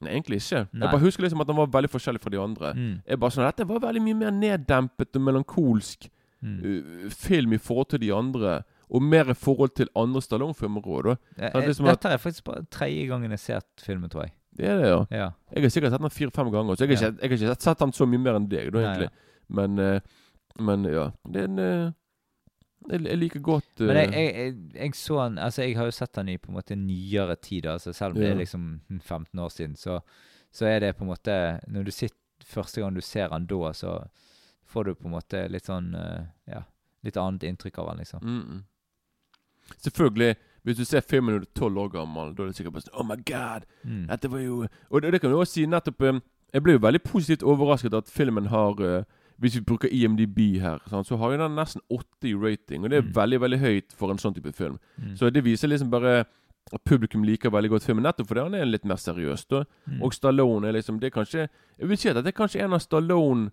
Nei, 0.00 0.12
egentlig 0.14 0.38
ikke. 0.40 0.62
Nei. 0.72 0.86
Jeg 0.86 0.92
bare 0.94 1.02
husker 1.04 1.22
liksom 1.26 1.40
at 1.42 1.50
han 1.50 1.58
var 1.58 1.66
veldig 1.74 1.90
forskjellig 1.92 2.20
fra 2.22 2.30
de 2.32 2.38
andre. 2.40 2.70
Mm. 2.74 2.94
Jeg 3.06 3.20
bare 3.20 3.34
sånn, 3.34 3.44
Dette 3.44 3.66
var 3.68 3.82
veldig 3.84 4.02
mye 4.06 4.16
mer 4.16 4.30
neddempet 4.32 5.16
og 5.16 5.22
melankolsk 5.28 6.08
Mm. 6.40 6.60
uh, 6.64 7.10
film 7.12 7.52
i 7.52 7.58
forhold 7.58 7.90
til 7.90 8.00
de 8.00 8.08
andre. 8.16 8.62
Og 8.88 9.02
mer 9.02 9.28
i 9.28 9.34
forhold 9.36 9.74
til 9.76 9.90
andre 9.94 10.22
Stallone-filmer 10.24 10.80
òg, 10.80 11.18
liksom 11.36 11.84
Dette 11.84 12.08
er 12.08 12.16
faktisk 12.16 12.44
bare 12.44 12.64
tredje 12.72 13.06
gangen 13.10 13.30
jeg 13.30 13.54
har 13.54 13.62
filmen, 13.78 14.08
tror 14.08 14.22
jeg. 14.24 14.32
Det 14.56 14.66
er 14.66 14.78
det, 14.80 14.88
ja. 14.88 15.04
Ja. 15.10 15.28
Jeg 15.54 15.62
har 15.62 15.70
sikkert 15.70 15.92
sett 15.92 16.00
den 16.00 16.10
fire-fem 16.10 16.50
ganger, 16.50 16.74
så 16.76 16.86
jeg 16.86 16.96
har, 16.96 17.04
Ja. 17.04 17.10
ikke, 17.10 17.38
jeg 17.38 17.48
har 17.48 17.54
ikke 17.54 17.62
sett 17.62 17.78
den 17.78 17.92
så 17.92 18.06
mye 18.08 18.18
mer 18.18 18.34
enn 18.40 18.48
deg, 18.48 18.72
da, 18.72 18.78
Nei, 18.80 19.02
ja. 19.02 19.08
Men, 19.50 19.78
uh, 19.78 20.00
men 20.58 20.84
ja. 20.84 21.10
Det 21.30 21.42
er 21.42 21.44
en 21.44 21.58
eh, 21.58 21.92
jeg, 22.92 23.18
liker 23.18 23.42
godt 23.44 23.82
uh, 23.82 23.86
Men 23.86 23.96
jeg, 23.96 24.12
jeg, 24.12 24.34
jeg, 24.34 24.54
jeg 24.74 24.96
så 24.98 25.18
han 25.22 25.38
Altså, 25.38 25.62
jeg 25.62 25.76
har 25.78 25.88
jo 25.88 25.94
sett 25.94 26.16
han 26.20 26.28
i 26.28 26.38
på 26.38 26.50
en 26.52 26.58
måte 26.58 26.76
nyere 26.78 27.36
tid, 27.36 27.66
altså 27.66 27.92
selv 27.96 28.16
om 28.16 28.22
det 28.22 28.30
er 28.30 28.40
liksom 28.40 28.66
15 28.98 29.38
år 29.38 29.54
siden, 29.54 29.76
så, 29.76 30.00
så 30.52 30.66
er 30.66 30.80
det 30.80 30.96
på 30.96 31.04
en 31.04 31.12
måte 31.12 31.36
Når 31.68 31.88
du 31.88 31.92
sitter 31.94 32.16
første 32.50 32.80
gang 32.80 32.96
du 32.96 33.00
ser 33.04 33.30
han 33.30 33.46
da, 33.46 33.72
så 33.76 33.98
får 34.70 34.84
du 34.84 34.94
på 34.94 35.08
en 35.08 35.16
måte 35.18 35.46
litt 35.48 35.68
sånn 35.68 35.94
uh, 35.94 36.26
Ja, 36.50 36.64
litt 37.06 37.16
annet 37.16 37.46
inntrykk 37.48 37.80
av 37.80 37.92
han, 37.92 38.02
liksom. 38.02 38.24
mm, 38.24 38.42
mm. 38.50 38.66
Selvfølgelig, 39.78 40.34
hvis 40.62 40.76
du 40.76 40.84
ser 40.84 41.00
filmen 41.00 41.34
når 41.34 41.44
du 41.44 41.46
er 41.46 41.58
tolv 41.60 41.78
år 41.78 41.92
gammel, 41.94 42.34
da 42.34 42.42
er 42.42 42.50
det 42.50 42.58
sikkert 42.58 42.74
bare 42.76 42.84
sånn 42.84 42.98
Oh 43.00 43.06
my 43.06 43.16
God! 43.28 43.66
Mm. 43.84 44.04
Dette 44.10 44.30
var 44.32 44.42
jo 44.44 44.56
Og 44.90 45.02
det, 45.02 45.12
det 45.14 45.20
kan 45.22 45.32
du 45.32 45.38
også 45.38 45.60
si 45.60 45.66
nettopp 45.70 46.02
um, 46.02 46.20
Jeg 46.52 46.64
ble 46.64 46.74
jo 46.76 46.82
veldig 46.84 47.02
positivt 47.06 47.46
overrasket 47.46 47.96
at 47.96 48.10
filmen 48.10 48.50
har 48.50 48.82
eh, 48.84 49.04
Hvis 49.40 49.54
vi 49.56 49.60
bruker 49.64 49.88
IMDb 49.88 50.58
her, 50.60 50.78
sant, 50.90 51.06
så 51.06 51.16
har 51.16 51.30
jo 51.32 51.38
den 51.38 51.54
nesten 51.56 51.80
80 51.90 52.28
i 52.28 52.34
rating. 52.34 52.84
Og 52.84 52.90
det 52.90 52.98
er 52.98 53.02
Mm. 53.02 53.12
veldig 53.14 53.40
veldig 53.40 53.58
høyt 53.60 53.92
for 53.96 54.10
en 54.10 54.18
sånn 54.18 54.34
type 54.34 54.52
film. 54.54 54.78
Mm. 55.00 55.16
Så 55.16 55.32
det 55.32 55.42
viser 55.44 55.68
liksom 55.68 55.90
bare 55.90 56.26
at 56.72 56.84
publikum 56.84 57.24
liker 57.24 57.50
veldig 57.50 57.70
godt 57.70 57.82
filmen, 57.84 58.04
nettopp 58.04 58.26
fordi 58.28 58.42
han 58.42 58.54
er 58.54 58.64
litt 58.66 58.84
mer 58.84 58.96
seriøs. 58.96 59.46
da 59.48 59.64
Mm. 59.88 60.02
Og 60.02 60.12
Stallone 60.12 60.64
er 60.68 60.72
liksom 60.72 61.00
Det 61.00 61.06
er 61.14 61.22
kanskje 61.22 61.48
Jeg 61.78 61.88
vil 61.88 61.96
si 61.96 62.08
at 62.10 62.14
det 62.22 62.26
er 62.26 62.32
kanskje 62.44 62.60
en 62.62 62.72
av 62.74 62.80
Stallone 62.80 63.50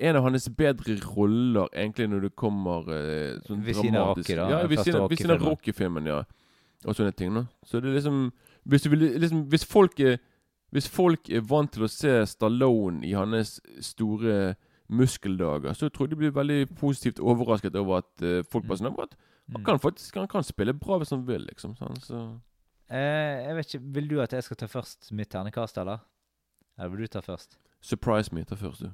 En 0.00 0.14
av 0.16 0.22
hans 0.22 0.48
bedre 0.48 0.94
roller, 1.16 1.66
egentlig, 1.74 2.08
når 2.08 2.20
det 2.22 2.36
kommer 2.36 2.88
eh, 2.88 3.38
sånn 3.40 3.60
Ved 3.64 3.74
dramatisk- 3.74 4.28
Rocky, 4.28 4.34
da, 4.36 4.48
Ja, 4.48 4.66
siden, 4.84 5.30
av 5.32 5.40
Rocky-filmen. 5.42 6.06
Ja. 6.06 6.22
Og 6.86 6.94
sånne 6.94 7.12
ting, 7.16 7.34
da. 7.34 7.46
Så 7.66 7.80
det 7.82 7.86
er 7.90 8.00
liksom 8.00 8.32
Hvis 8.68 8.82
du 8.82 8.90
vil 8.90 9.18
liksom 9.20 9.48
Hvis 9.48 9.64
folk 9.64 9.98
er 10.00 10.18
Hvis 10.72 10.86
folk 10.88 11.28
er 11.28 11.40
vant 11.40 11.72
til 11.72 11.82
å 11.82 11.88
se 11.90 12.24
Stallone 12.26 13.02
i 13.04 13.12
hans 13.12 13.60
store 13.80 14.54
muskeldager, 14.88 15.72
så 15.76 15.88
tror 15.88 16.06
jeg 16.06 16.14
de 16.14 16.20
blir 16.22 16.36
veldig 16.36 16.68
positivt 16.80 17.20
overrasket 17.20 17.76
over 17.76 18.02
at 18.02 18.24
uh, 18.24 18.40
folk 18.48 18.66
bare 18.68 18.80
sånn 18.80 18.94
at 18.94 19.16
Han 19.52 19.64
kan 19.64 19.80
faktisk 19.80 20.16
Han 20.16 20.28
kan 20.28 20.44
spille 20.44 20.74
bra 20.76 20.98
hvis 21.00 21.12
han 21.12 21.26
vil, 21.28 21.44
liksom. 21.48 21.74
Sånn, 21.76 22.00
så 22.04 22.22
Eh, 22.90 23.44
jeg 23.44 23.56
vet 23.56 23.74
ikke, 23.74 23.84
Vil 23.94 24.10
du 24.10 24.20
at 24.20 24.32
jeg 24.32 24.42
skal 24.42 24.56
ta 24.56 24.66
først 24.66 25.12
mitt 25.12 25.30
terningkast, 25.30 25.78
eller? 25.78 25.98
Eller 26.78 26.88
vil 26.88 27.04
du 27.04 27.06
ta 27.06 27.20
først? 27.20 27.58
Surprise 27.80 28.34
me. 28.34 28.44
Ta 28.44 28.54
først, 28.54 28.80
du. 28.80 28.90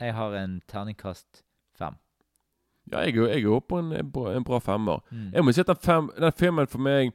Jeg 0.00 0.14
har 0.14 0.34
en 0.34 0.60
terningkast 0.68 1.44
fem. 1.76 1.94
Ja, 2.92 2.98
jeg, 2.98 3.16
jeg 3.16 3.44
er 3.44 3.60
på 3.60 3.78
en, 3.78 3.92
en, 3.92 4.12
bra, 4.12 4.32
en 4.32 4.44
bra 4.44 4.58
femmer. 4.58 5.02
Mm. 5.10 5.32
Jeg 5.32 5.44
må 5.44 5.52
si 5.52 5.60
at 5.60 5.66
den, 5.66 5.76
fem, 5.82 6.10
den 6.16 6.32
filmen 6.32 6.66
for 6.66 6.78
meg 6.78 7.12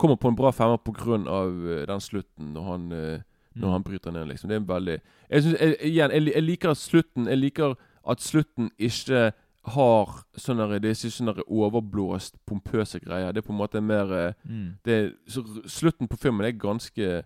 kommer 0.00 0.16
på 0.16 0.32
en 0.32 0.36
bra 0.36 0.50
femmer 0.50 0.80
pga. 0.80 1.20
Uh, 1.20 1.84
den 1.86 2.00
slutten 2.00 2.54
når 2.56 2.70
han, 2.70 2.92
eh, 2.92 3.20
når 3.54 3.66
Mm. 3.68 3.72
han 3.72 3.82
bryter 3.82 4.10
ned. 4.10 4.26
liksom 4.28 4.48
Det 4.48 4.56
er 4.56 4.60
veldig 4.74 5.00
Jeg 5.30 5.42
synes, 5.42 5.60
jeg, 5.60 5.76
Igjen, 5.82 6.10
jeg, 6.10 6.34
jeg 6.34 6.42
liker 6.42 6.74
slutten 6.74 7.26
Jeg 7.26 7.38
liker 7.38 7.74
at 8.08 8.20
slutten 8.20 8.70
ikke 8.78 9.32
har 9.64 10.24
sånne 10.36 10.80
Det 10.80 10.84
er 10.90 10.94
ikke 11.06 11.10
sånne 11.10 11.42
overblåst, 11.48 12.34
pompøse 12.46 12.98
greier. 13.00 13.32
Det 13.32 13.38
er 13.44 13.46
på 13.46 13.52
en 13.52 13.58
måte 13.58 13.80
mer 13.80 14.12
eh, 14.12 14.32
Mm. 14.44 14.74
det, 14.84 15.14
så 15.28 15.42
Slutten 15.66 16.08
på 16.08 16.16
filmen 16.16 16.44
er 16.46 16.52
ganske 16.52 17.22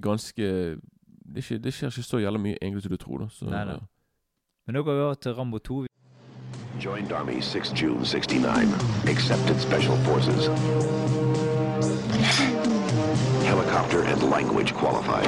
Ganske 0.00 0.36
Det, 1.28 1.36
er 1.36 1.38
ikke, 1.54 1.58
det 1.62 1.72
skjer 1.74 1.88
ikke 1.88 2.02
så 2.02 2.18
jævlig 2.18 2.40
mye 2.40 2.56
egentlig 2.62 2.82
som 2.82 2.90
du 2.90 2.96
tror. 2.96 3.18
da 3.18 3.26
så, 3.28 3.44
Nei, 3.44 3.64
nei. 3.64 3.72
ja. 3.74 3.78
Men 4.66 4.74
nå 4.74 4.82
går 4.82 4.94
vi 4.94 5.00
over 5.02 5.14
til 5.14 5.32
Rambo 5.34 5.58
2. 5.58 5.86
Joined 6.84 7.12
Army 7.12 7.40
6 7.40 7.72
June 7.82 8.04
69. 8.04 9.08
Accepted 9.08 9.58
Special 9.60 9.96
Forces. 10.04 11.37
Helicopter 13.48 14.02
and 14.02 14.22
language 14.24 14.74
qualified. 14.74 15.24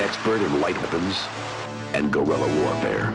Expert 0.00 0.40
in 0.40 0.60
light 0.62 0.80
weapons 0.80 1.22
and 1.92 2.10
guerrilla 2.10 2.48
warfare. 2.62 3.12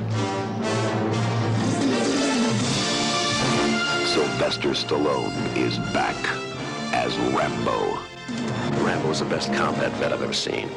Sylvester 4.05 4.69
Stallone 4.69 5.57
is 5.57 5.79
back 5.91 6.15
as 6.93 7.17
Rambo. 7.33 7.97
Rambo's 8.86 9.21
the 9.21 9.25
best 9.25 9.51
combat 9.51 9.91
vet 9.93 10.13
I've 10.13 10.21
ever 10.21 10.31
seen. 10.31 10.69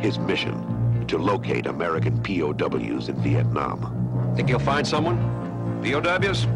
His 0.00 0.16
mission 0.20 1.04
to 1.08 1.18
locate 1.18 1.66
American 1.66 2.22
POWs 2.22 3.08
in 3.08 3.16
Vietnam. 3.16 4.09
Think 4.36 4.48
you'll 4.48 4.60
find 4.60 4.86
someone? 4.86 5.18
POWs? 5.82 6.46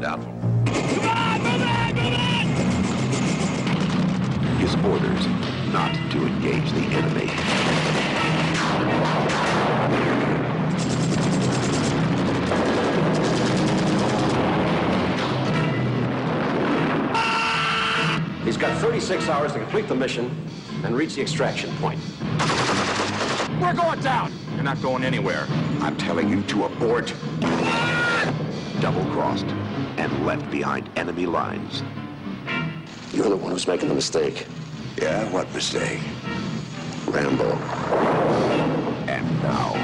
Doubtful. 0.00 0.32
Come 0.66 1.08
on, 1.08 1.42
move 1.42 1.60
it, 1.60 1.94
move 1.94 2.12
it! 2.12 2.28
His 4.58 4.74
orders 4.84 5.26
not 5.72 5.94
to 6.12 6.26
engage 6.26 6.72
the 6.72 6.80
enemy. 6.96 7.28
He's 18.44 18.56
got 18.56 18.76
36 18.80 19.28
hours 19.28 19.52
to 19.52 19.58
complete 19.58 19.88
the 19.88 19.94
mission 19.94 20.30
and 20.82 20.96
reach 20.96 21.14
the 21.16 21.22
extraction 21.22 21.70
point. 21.76 22.00
We're 23.60 23.74
going 23.74 24.00
down. 24.00 24.32
You're 24.54 24.64
not 24.64 24.80
going 24.80 25.04
anywhere. 25.04 25.46
I'm 25.80 25.96
telling 25.96 26.28
you 26.28 26.42
to 26.42 26.64
abort. 26.64 27.14
Double-crossed 28.80 29.46
and 29.96 30.26
left 30.26 30.50
behind 30.50 30.90
enemy 30.96 31.26
lines. 31.26 31.82
You're 33.12 33.28
the 33.28 33.36
one 33.36 33.52
who's 33.52 33.66
making 33.66 33.88
the 33.88 33.94
mistake. 33.94 34.46
Yeah, 34.96 35.30
what 35.30 35.52
mistake? 35.54 36.00
Rambo. 37.06 37.52
And 39.06 39.42
now, 39.42 39.74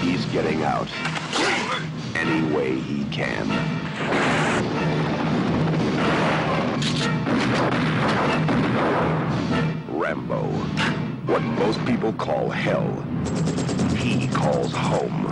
he's 0.00 0.24
getting 0.26 0.62
out 0.62 0.88
any 2.14 2.54
way 2.54 2.78
he 2.78 3.04
can. 3.06 3.48
Rambo. 9.88 10.42
What 11.26 11.42
most 11.42 11.84
people 11.84 12.12
call 12.12 12.48
hell, 12.48 13.04
he 14.08 14.28
calls 14.28 14.72
home. 14.72 15.26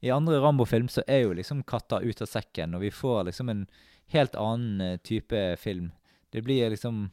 I 0.00 0.10
andre 0.10 0.38
Rambo-film 0.38 0.88
så 0.88 1.02
er 1.06 1.24
jo 1.24 1.34
liksom 1.34 1.62
katta 1.66 2.00
ut 2.00 2.20
av 2.22 2.30
sekken, 2.30 2.74
og 2.74 2.84
vi 2.84 2.90
får 2.94 3.24
liksom 3.28 3.48
en 3.50 3.62
helt 4.14 4.34
annen 4.38 4.80
eh, 4.80 4.98
type 5.02 5.56
film. 5.56 5.92
Det 6.30 6.42
blir 6.42 6.70
liksom 6.70 7.10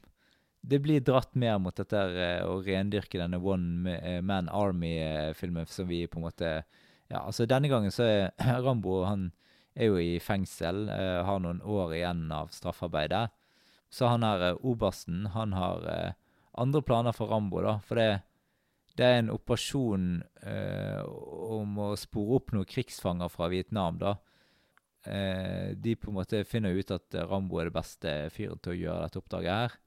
Det 0.62 0.80
blir 0.80 1.02
dratt 1.02 1.36
mer 1.36 1.58
mot 1.60 1.76
dette 1.76 2.00
eh, 2.00 2.46
å 2.48 2.62
rendyrke 2.64 3.20
denne 3.20 3.38
One 3.38 3.98
eh, 3.98 4.22
Man 4.22 4.50
Army-filmen 4.50 5.66
som 5.66 5.88
vi 5.88 6.08
på 6.08 6.20
en 6.20 6.28
måte 6.28 6.52
Ja, 7.08 7.26
altså 7.26 7.46
denne 7.46 7.68
gangen 7.68 7.92
så 7.92 8.04
er 8.04 8.32
Rambo 8.66 9.04
Han 9.04 9.32
er 9.76 9.90
jo 9.90 10.02
i 10.02 10.20
fengsel, 10.22 10.88
eh, 10.90 11.22
har 11.26 11.40
noen 11.42 11.62
år 11.62 11.96
igjen 11.98 12.28
av 12.34 12.52
straffarbeidet. 12.54 13.28
Så 13.94 14.10
han 14.10 14.26
her 14.26 14.50
eh, 14.50 14.60
obersten, 14.66 15.28
han 15.34 15.54
har 15.58 15.88
eh, 15.90 16.12
andre 16.62 16.82
planer 16.86 17.16
for 17.16 17.32
Rambo, 17.34 17.62
da. 17.66 17.78
For 17.86 18.00
det, 18.00 18.24
det 18.98 19.08
er 19.08 19.22
en 19.22 19.34
operasjon 19.34 20.08
eh, 20.46 21.02
om 21.04 21.80
å 21.82 21.94
spore 22.00 22.40
opp 22.40 22.54
noen 22.54 22.70
krigsfanger 22.70 23.32
fra 23.34 23.50
Vietnam, 23.54 24.00
da. 24.02 24.18
Eh, 25.04 25.74
de 25.76 25.98
på 26.00 26.12
en 26.12 26.20
måte 26.22 26.46
finner 26.48 26.78
ut 26.78 26.94
at 26.96 27.18
Rambo 27.28 27.60
er 27.60 27.70
det 27.70 27.76
beste 27.76 28.14
fyren 28.34 28.62
til 28.64 28.76
å 28.76 28.80
gjøre 28.80 29.08
dette 29.08 29.24
oppdraget 29.24 29.58
her. 29.58 29.80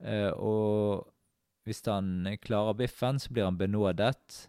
Eh, 0.00 0.30
og 0.32 1.10
hvis 1.68 1.84
han 1.86 2.24
klarer 2.42 2.78
biffen, 2.78 3.20
så 3.20 3.32
blir 3.32 3.46
han 3.46 3.60
benådet. 3.60 4.48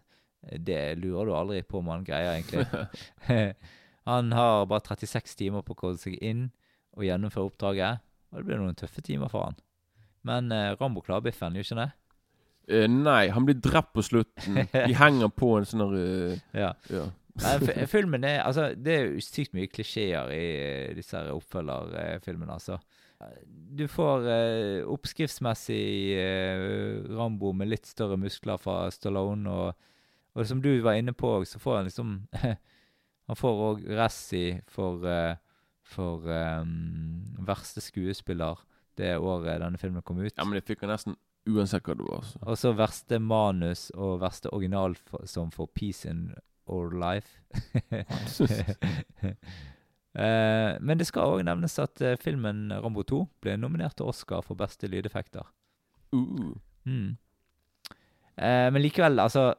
Det 0.58 0.82
lurer 0.98 1.28
du 1.28 1.36
aldri 1.36 1.60
på 1.62 1.78
om 1.78 1.92
han 1.92 2.08
greier, 2.08 2.40
egentlig. 2.40 3.52
han 4.08 4.32
har 4.34 4.66
bare 4.66 4.82
36 4.88 5.36
timer 5.38 5.62
på 5.62 5.76
å 5.76 5.78
komme 5.78 6.00
seg 6.00 6.16
inn 6.18 6.48
og 6.96 7.06
gjennomføre 7.06 7.50
oppdraget. 7.50 8.02
Og 8.32 8.40
det 8.40 8.48
blir 8.48 8.60
noen 8.60 8.78
tøffe 8.78 9.04
timer 9.04 9.30
for 9.32 9.50
han. 9.50 9.58
Men 10.26 10.52
eh, 10.54 10.72
Rambo 10.80 11.02
klarer 11.04 11.26
biffen, 11.26 11.56
gjør 11.58 11.66
ikke 11.66 11.80
det? 11.82 11.90
Uh, 12.70 12.86
nei, 12.90 13.26
han 13.34 13.46
blir 13.46 13.58
drept 13.58 13.92
på 13.96 14.04
slutten. 14.06 14.62
De 14.88 14.96
henger 14.96 15.32
på 15.34 15.56
en 15.58 15.68
sånn 15.68 15.98
eh, 15.98 16.40
Ja. 16.56 16.72
ja. 16.92 17.08
Nei, 17.42 17.86
filmen 17.88 18.26
er 18.28 18.42
Altså, 18.44 18.74
det 18.76 18.92
er 18.92 19.06
jo 19.06 19.22
sykt 19.24 19.54
mye 19.56 19.70
klisjeer 19.72 20.28
i 20.34 20.42
uh, 20.90 20.96
disse 20.98 21.22
oppfølgerfilmene, 21.32 22.58
altså. 22.58 22.80
Du 23.72 23.84
får 23.86 24.24
oppskriftsmessig 24.90 26.16
Rambo 27.14 27.52
med 27.54 27.70
litt 27.70 27.86
større 27.86 28.16
muskler 28.18 28.58
fra 28.58 28.88
Stallone, 28.90 29.46
og, 29.46 29.92
og 30.34 30.48
som 30.50 30.58
du 30.58 30.72
var 30.82 30.98
inne 30.98 31.14
på, 31.14 31.30
så 31.46 31.60
får 31.62 31.76
han 31.76 31.86
liksom 31.86 32.16
Han 33.32 33.38
får 33.40 33.60
òg 33.64 33.84
Razzie 33.96 34.58
for, 34.68 35.06
eh, 35.08 35.38
for 35.88 36.26
um, 36.28 37.22
verste 37.48 37.80
skuespiller 37.80 38.60
det 39.00 39.14
året 39.16 39.62
denne 39.62 39.80
filmen 39.80 40.04
kom 40.04 40.18
ut. 40.20 40.34
ja, 40.36 40.44
men 40.44 40.58
det 40.58 40.66
fikk 40.68 40.84
han 40.84 40.92
nesten 40.92 41.16
uansett 41.48 41.88
hva 41.88 41.96
det 41.96 42.04
var. 42.10 42.26
Så. 42.28 42.42
Og 42.44 42.58
så 42.60 42.74
verste 42.76 43.18
manus 43.24 43.86
og 43.96 44.20
verste 44.20 44.52
original 44.52 44.98
for, 45.00 45.24
som 45.24 45.48
for 45.50 45.72
Peace 45.72 46.04
in 46.04 46.34
Our 46.68 46.92
Life. 46.92 47.40
uh, 50.12 50.76
men 50.84 51.00
det 51.00 51.08
skal 51.08 51.32
òg 51.32 51.48
nevnes 51.48 51.80
at 51.80 52.04
uh, 52.04 52.20
filmen 52.20 52.68
Rambo 52.84 53.00
2 53.00 53.24
ble 53.40 53.56
nominert 53.56 53.96
til 53.96 54.12
Oscar 54.12 54.44
for 54.44 54.60
beste 54.60 54.92
lydeffekter. 54.92 55.48
Uh. 56.12 56.52
Mm. 56.84 57.16
Men 58.36 58.80
likevel, 58.80 59.20
altså 59.24 59.54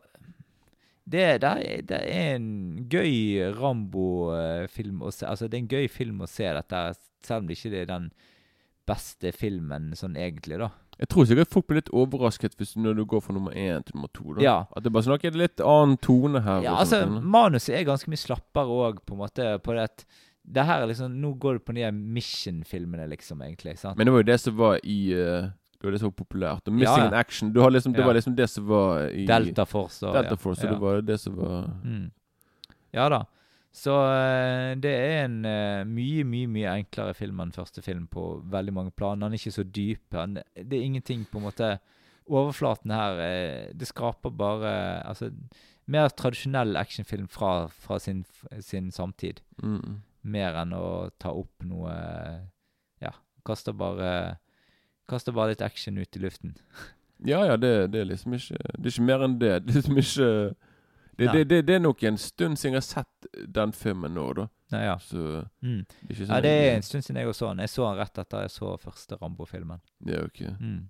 det, 1.03 1.23
det, 1.43 1.49
er, 1.49 1.81
det 1.89 1.99
er 1.99 2.35
en 2.37 2.51
gøy 2.91 3.49
Rambo-film 3.57 5.01
å 5.03 5.11
se. 5.11 5.27
Altså, 5.27 5.49
det 5.49 5.57
er 5.57 5.65
en 5.65 5.73
gøy 5.73 5.89
film 5.91 6.23
å 6.23 6.29
se 6.29 6.47
dette, 6.55 6.83
selv 7.25 7.43
om 7.43 7.49
det 7.49 7.57
ikke 7.57 7.73
er 7.81 7.89
den 7.89 8.07
beste 8.87 9.31
filmen 9.35 9.91
sånn 9.95 10.17
egentlig, 10.19 10.59
da. 10.59 10.71
Jeg 10.99 11.09
tror 11.09 11.25
sikkert 11.25 11.51
folk 11.51 11.65
blir 11.67 11.79
litt 11.79 11.91
overrasket 11.95 12.53
hvis 12.59 12.75
når 12.77 12.99
du 12.99 13.05
går 13.09 13.23
fra 13.25 13.33
nummer 13.35 13.55
én 13.57 13.81
til 13.83 13.97
nummer 13.97 14.11
to. 14.13 14.35
Da. 14.35 14.43
Ja. 14.45 14.57
At 14.71 14.85
det 14.85 14.91
bare 14.93 15.07
snakker 15.07 15.31
en 15.31 15.39
er 15.39 15.43
litt 15.47 15.63
annen 15.65 15.97
tone 16.03 16.43
her. 16.45 16.61
Ja, 16.67 16.75
altså, 16.83 17.01
manuset 17.09 17.73
er 17.79 17.87
ganske 17.87 18.11
mye 18.13 18.21
slappere 18.21 18.77
òg, 18.77 19.01
på 19.07 19.17
en 19.17 19.23
måte. 19.23 19.47
På 19.65 19.75
det 19.75 19.87
at 19.89 20.05
det 20.43 20.65
her 20.67 20.83
er 20.83 20.89
liksom 20.91 21.13
Nå 21.23 21.33
går 21.39 21.57
det 21.57 21.65
på 21.65 21.75
de 21.77 21.89
Mission-filmene, 21.91 23.07
liksom, 23.11 23.41
egentlig. 23.45 23.77
sant? 23.79 23.97
Men 23.97 24.07
det 24.07 24.15
var 24.15 24.23
jo 24.23 24.29
det 24.29 24.39
som 24.43 24.57
var 24.59 24.79
i 24.83 24.99
eh, 25.17 25.49
Det 25.83 25.89
var 25.89 25.95
det 25.97 25.99
som 25.99 26.07
var 26.13 26.15
populært. 26.15 26.67
Og 26.69 26.73
Missing 26.79 27.01
ja. 27.01 27.07
in 27.09 27.13
Action. 27.19 27.49
Du 27.51 27.59
har 27.59 27.71
liksom, 27.73 27.91
det 27.91 28.05
var 28.07 28.15
liksom 28.15 28.35
det 28.37 28.45
som 28.47 28.67
var 28.69 29.01
i 29.11 29.25
Delta 29.27 29.65
Force 29.67 30.05
og 30.07 30.13
Delta 30.15 30.37
Force. 30.39 30.63
og 30.63 30.71
det 30.71 30.79
var 30.79 31.01
det 31.03 31.17
som 31.19 31.35
var 31.35 31.65
Mm. 31.83 32.05
Ja 32.93 33.09
da. 33.09 33.25
Så 33.73 33.91
eh, 33.91 34.75
det 34.79 34.93
er 34.93 35.25
en 35.25 35.45
eh, 35.49 35.83
mye, 35.83 36.23
mye 36.23 36.47
mye 36.47 36.75
enklere 36.77 37.13
film 37.17 37.41
enn 37.43 37.51
første 37.51 37.81
film 37.81 38.05
på 38.07 38.23
veldig 38.53 38.73
mange 38.73 38.91
plan. 38.95 39.21
Han 39.25 39.33
er 39.33 39.41
ikke 39.41 39.51
så 39.51 39.63
dyp. 39.65 40.13
Han, 40.13 40.37
det 40.55 40.77
er 40.77 40.85
ingenting 40.85 41.25
på 41.31 41.41
en 41.41 41.47
måte 41.49 41.79
Overflaten 42.31 42.91
her 42.95 43.17
eh, 43.19 43.73
Det 43.75 43.87
skraper 43.89 44.31
bare 44.31 45.01
Altså 45.03 45.33
mer 45.91 46.07
tradisjonell 46.15 46.77
actionfilm 46.79 47.27
fra, 47.27 47.67
fra 47.67 47.97
sin, 47.99 48.23
sin 48.61 48.91
samtid. 48.91 49.41
mm. 49.59 49.97
Mer 50.23 50.55
enn 50.61 50.71
å 50.71 51.09
ta 51.19 51.33
opp 51.35 51.65
noe 51.67 51.91
Ja, 53.03 53.11
kaster 53.43 53.73
bare 53.75 54.37
Kaster 55.09 55.31
bare 55.35 55.51
litt 55.53 55.61
action 55.61 55.97
ut 55.97 56.15
i 56.17 56.19
luften. 56.19 56.55
Ja, 57.23 57.45
ja, 57.45 57.53
det, 57.55 57.91
det 57.93 58.01
er 58.01 58.05
liksom 58.09 58.33
ikke 58.35 58.57
Det 58.73 58.81
er 58.83 58.91
ikke 58.91 59.03
mer 59.07 59.21
enn 59.23 59.35
det. 59.39 59.51
Det 59.63 59.71
er 59.71 59.75
liksom 59.77 59.99
ikke 60.01 60.25
Det 61.15 61.27
Det, 61.31 61.43
det, 61.47 61.59
det, 61.69 61.75
er 61.75 61.79
nok 61.79 62.01
en 62.03 62.17
stund 62.17 62.57
siden 62.59 62.73
jeg 62.73 62.81
har 62.81 62.87
sett 62.87 63.27
den 63.55 63.71
filmen 63.71 64.11
nå, 64.17 64.25
da. 64.33 64.47
Nei, 64.73 64.81
ja. 64.89 64.97
Så 64.99 65.45
Mm. 65.61 65.85
det 66.09 66.17
sånn 66.17 66.33
ja, 66.33 66.41
det 66.41 66.51
er 66.51 66.75
en 66.75 66.83
stund 66.83 67.05
siden 67.05 67.21
jeg 67.21 67.35
så 67.37 67.53
den. 67.53 67.61
Jeg 67.63 67.69
så 67.69 67.85
den 67.87 67.99
rett 68.01 68.17
etter 68.17 68.41
jeg 68.43 68.51
så 68.51 68.73
første 68.81 69.15
Rambo-filmen. 69.21 69.79
Ja, 70.09 70.23
ok. 70.25 70.41
Mm. 70.59 70.89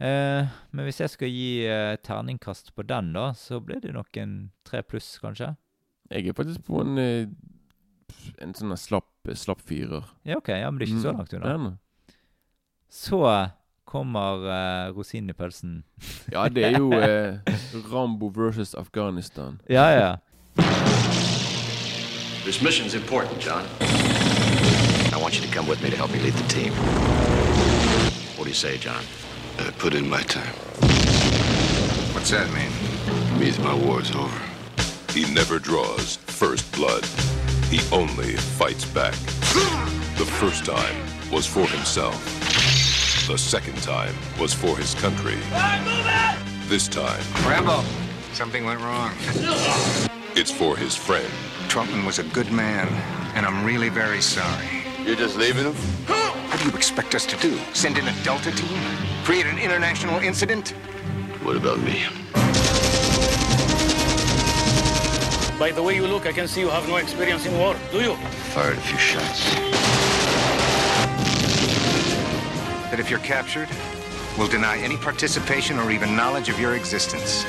Eh, 0.00 0.46
men 0.70 0.84
hvis 0.86 1.00
jeg 1.00 1.10
skal 1.10 1.32
gi 1.32 1.48
eh, 1.66 1.96
terningkast 2.06 2.74
på 2.76 2.84
den, 2.86 3.12
da, 3.16 3.30
så 3.38 3.58
blir 3.64 3.80
det 3.82 3.94
nok 3.96 4.16
en 4.20 4.34
tre 4.68 4.82
pluss, 4.86 5.16
kanskje? 5.22 5.54
Jeg 6.10 6.28
er 6.28 6.36
faktisk 6.38 6.62
på 6.68 6.82
en 6.84 6.98
eh, 7.02 7.26
En 8.42 8.52
sånn 8.56 8.74
slapp, 8.76 9.10
slapp 9.38 9.60
firer. 9.64 10.04
Ja, 10.26 10.36
OK. 10.38 10.48
Ja, 10.52 10.68
men 10.70 10.78
det 10.80 10.86
er 10.88 10.92
ikke 10.94 11.06
så 11.08 11.12
langt 11.16 11.32
unna. 11.38 11.76
Den. 12.88 12.94
Så 12.94 13.48
kommer 13.84 14.88
uh, 14.88 14.96
rosinen 14.96 15.30
i 15.30 15.32
pølsen. 15.32 15.84
Ja, 16.32 16.48
det 16.48 16.64
er 16.64 16.78
jo 16.78 16.92
eh, 16.92 17.34
Rambo 17.92 18.28
versus 18.28 18.74
Afghanistan. 18.74 19.60
Ja, 19.68 19.90
ja. 19.90 20.16
This 22.44 22.62
mission's 22.62 22.94
important, 22.94 23.46
John. 23.46 23.64
I 25.12 25.20
want 25.22 25.34
you 25.34 25.46
to 25.46 25.52
come 25.52 25.68
with 25.68 25.82
me 25.82 25.90
to 25.90 25.96
help 25.96 26.10
me 26.10 26.18
lead 26.18 26.32
the 26.34 26.48
team. 26.48 26.72
What 28.36 28.44
do 28.44 28.50
you 28.50 28.54
say, 28.54 28.78
John? 28.78 29.02
I 29.58 29.70
put 29.78 29.94
in 29.94 30.08
my 30.08 30.22
time. 30.22 30.54
What's 32.14 32.30
that 32.30 32.48
mean? 32.52 32.72
Means 33.38 33.58
my 33.58 33.74
war's 33.74 34.10
over. 34.14 34.40
He 35.12 35.24
never 35.34 35.58
draws 35.58 36.16
first 36.16 36.64
blood. 36.72 37.04
He 37.70 37.80
only 37.92 38.36
fights 38.58 38.84
back. 38.94 39.14
The 40.16 40.26
first 40.40 40.64
time 40.64 40.96
was 41.30 41.46
for 41.46 41.66
himself. 41.66 42.37
The 43.28 43.36
second 43.36 43.76
time 43.82 44.14
was 44.40 44.54
for 44.54 44.76
his 44.76 44.94
country. 44.94 45.36
This 46.66 46.88
time, 46.88 47.22
Rambo, 47.46 47.84
something 48.32 48.64
went 48.64 48.80
wrong. 48.80 49.12
it's 50.34 50.50
for 50.50 50.76
his 50.76 50.96
friend. 50.96 51.30
Trotman 51.68 52.04
was 52.06 52.18
a 52.18 52.24
good 52.24 52.50
man, 52.50 52.88
and 53.34 53.44
I'm 53.44 53.64
really 53.64 53.90
very 53.90 54.20
sorry. 54.20 54.66
You're 55.04 55.16
just 55.16 55.36
leaving 55.36 55.64
him? 55.64 55.74
What 56.06 56.58
do 56.58 56.70
you 56.70 56.74
expect 56.74 57.14
us 57.14 57.26
to 57.26 57.36
do? 57.36 57.58
Send 57.74 57.98
in 57.98 58.08
a 58.08 58.14
Delta 58.24 58.50
team? 58.50 58.80
Create 59.24 59.46
an 59.46 59.58
international 59.58 60.18
incident? 60.20 60.70
What 61.42 61.56
about 61.56 61.78
me? 61.80 62.06
By 65.58 65.70
the 65.72 65.82
way 65.82 65.96
you 65.96 66.06
look, 66.06 66.26
I 66.26 66.32
can 66.32 66.48
see 66.48 66.60
you 66.60 66.68
have 66.70 66.88
no 66.88 66.96
experience 66.96 67.44
in 67.44 67.58
war, 67.58 67.76
do 67.92 67.98
you? 68.00 68.14
Fired 68.54 68.78
a 68.78 68.80
few 68.80 68.96
shots. 68.96 69.77
That 72.90 73.00
if 73.00 73.10
you're 73.10 73.20
captured, 73.20 73.68
we'll 74.38 74.48
deny 74.48 74.78
any 74.78 74.96
participation 74.96 75.78
or 75.78 75.90
even 75.90 76.16
knowledge 76.16 76.48
of 76.48 76.58
your 76.58 76.74
existence. 76.74 77.44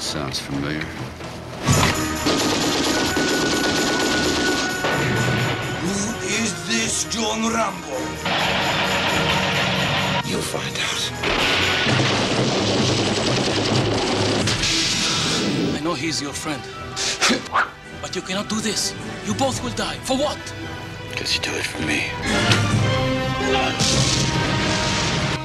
Sounds 0.00 0.40
familiar. 0.40 0.80
Who 5.84 5.96
is 6.24 6.66
this 6.66 7.04
John 7.12 7.40
Rambo? 7.52 7.98
You'll 10.26 10.40
find 10.40 10.74
out. 10.88 11.02
I 15.76 15.80
know 15.84 15.92
he's 15.92 16.22
your 16.22 16.32
friend. 16.32 16.62
but 18.00 18.16
you 18.16 18.22
cannot 18.22 18.48
do 18.48 18.60
this. 18.60 18.94
You 19.26 19.34
both 19.34 19.62
will 19.62 19.76
die. 19.76 19.96
For 20.04 20.16
what? 20.16 20.38
Because 21.10 21.34
you 21.34 21.42
do 21.42 21.50
it 21.52 21.66
for 21.66 21.84
me. 21.84 22.87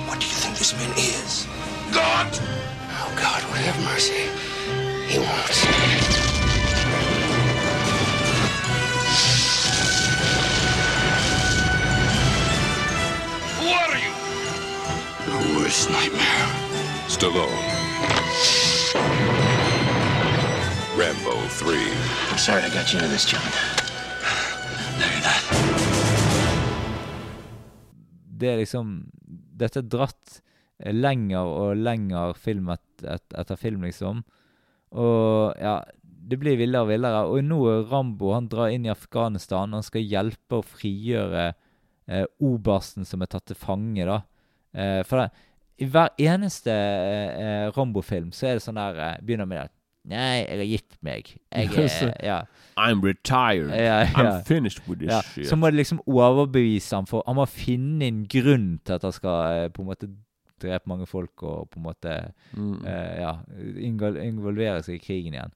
What 0.07 0.19
do 0.19 0.25
you 0.27 0.33
think 0.33 0.57
this 0.57 0.73
man 0.73 0.91
is? 0.97 1.47
God! 1.93 2.27
Oh, 2.33 3.13
God 3.15 3.41
would 3.49 3.61
have 3.61 3.79
mercy. 3.85 4.27
He 5.07 5.19
won't. 5.19 5.57
Who 13.59 13.67
are 13.69 13.97
you? 13.97 14.11
Your 15.31 15.61
worst 15.61 15.89
nightmare. 15.89 16.47
Stallone. 17.07 17.47
Rambo 20.97 21.47
3. 21.47 21.77
I'm 22.31 22.37
sorry 22.37 22.63
I 22.63 22.69
got 22.69 22.91
you 22.91 22.99
into 22.99 23.09
this, 23.09 23.25
John. 23.25 23.72
Det 28.43 28.51
er 28.51 28.61
liksom 28.61 28.95
Dette 29.63 29.81
er 29.81 29.89
dratt 29.89 30.39
lenger 30.83 31.47
og 31.47 31.79
lenger 31.79 32.33
film 32.35 32.71
et, 32.73 33.03
et, 33.07 33.25
etter 33.39 33.59
film, 33.59 33.85
liksom. 33.87 34.23
Og 34.99 35.53
ja, 35.61 35.77
det 36.03 36.39
blir 36.41 36.57
villere 36.59 36.83
og 36.83 36.91
villere. 36.91 37.21
Og 37.29 37.45
nå 37.45 37.59
er 37.71 37.85
Rambo 37.91 38.33
han 38.33 38.49
drar 38.51 38.73
inn 38.73 38.87
i 38.87 38.91
Afghanistan. 38.91 39.75
Han 39.75 39.85
skal 39.85 40.03
hjelpe 40.03 40.59
å 40.59 40.65
frigjøre 40.65 41.45
eh, 41.53 42.25
obersten 42.43 43.07
som 43.07 43.23
er 43.23 43.31
tatt 43.31 43.47
til 43.51 43.59
fange, 43.59 44.07
da. 44.09 44.19
Eh, 44.73 45.01
for 45.07 45.21
det, 45.21 45.29
i 45.81 45.87
hver 45.89 46.13
eneste 46.21 46.73
eh, 46.73 47.29
eh, 47.43 47.71
Rambo-film 47.73 48.31
så 48.35 48.49
er 48.49 48.57
det 48.57 48.65
sånn 48.65 48.77
der 48.77 48.99
eh, 49.01 49.21
Begynner 49.25 49.49
med 49.49 49.63
det 49.63 49.71
Nei, 50.05 50.43
jeg 50.43 50.57
har 50.59 50.65
gitt 50.67 50.97
meg. 51.05 51.29
Jeg 51.53 51.69
er 51.77 52.13
Ja. 52.23 52.39
I'm 52.75 52.99
retired. 53.05 53.69
Ja, 53.71 53.99
ja. 54.03 54.05
I'm 54.39 54.43
finished 54.43 54.81
with 54.87 54.99
this 54.99 55.11
Ja, 55.11 55.21
shit. 55.21 55.47
så 55.47 55.55
må 55.55 55.69
det 55.71 55.79
liksom 55.79 56.01
overbevise 56.07 56.95
ham 56.95 57.05
for 57.07 57.23
Han 57.27 57.35
må 57.37 57.45
finne 57.47 58.05
en 58.09 58.25
grunn 58.27 58.79
til 58.83 58.93
at 58.97 59.01
han 59.07 59.11
skal 59.15 59.63
eh, 59.63 59.69
på 59.69 59.81
en 59.85 59.87
måte 59.93 60.09
drepe 60.63 60.87
mange 60.87 61.05
folk 61.07 61.43
og 61.43 61.69
på 61.71 61.79
en 61.79 61.83
måte 61.87 62.11
Mm. 62.55 62.83
uh, 62.85 63.15
ja, 63.19 63.31
involvere 63.83 64.83
seg 64.85 64.95
i 64.99 65.03
krigen 65.03 65.33
igjen. 65.35 65.51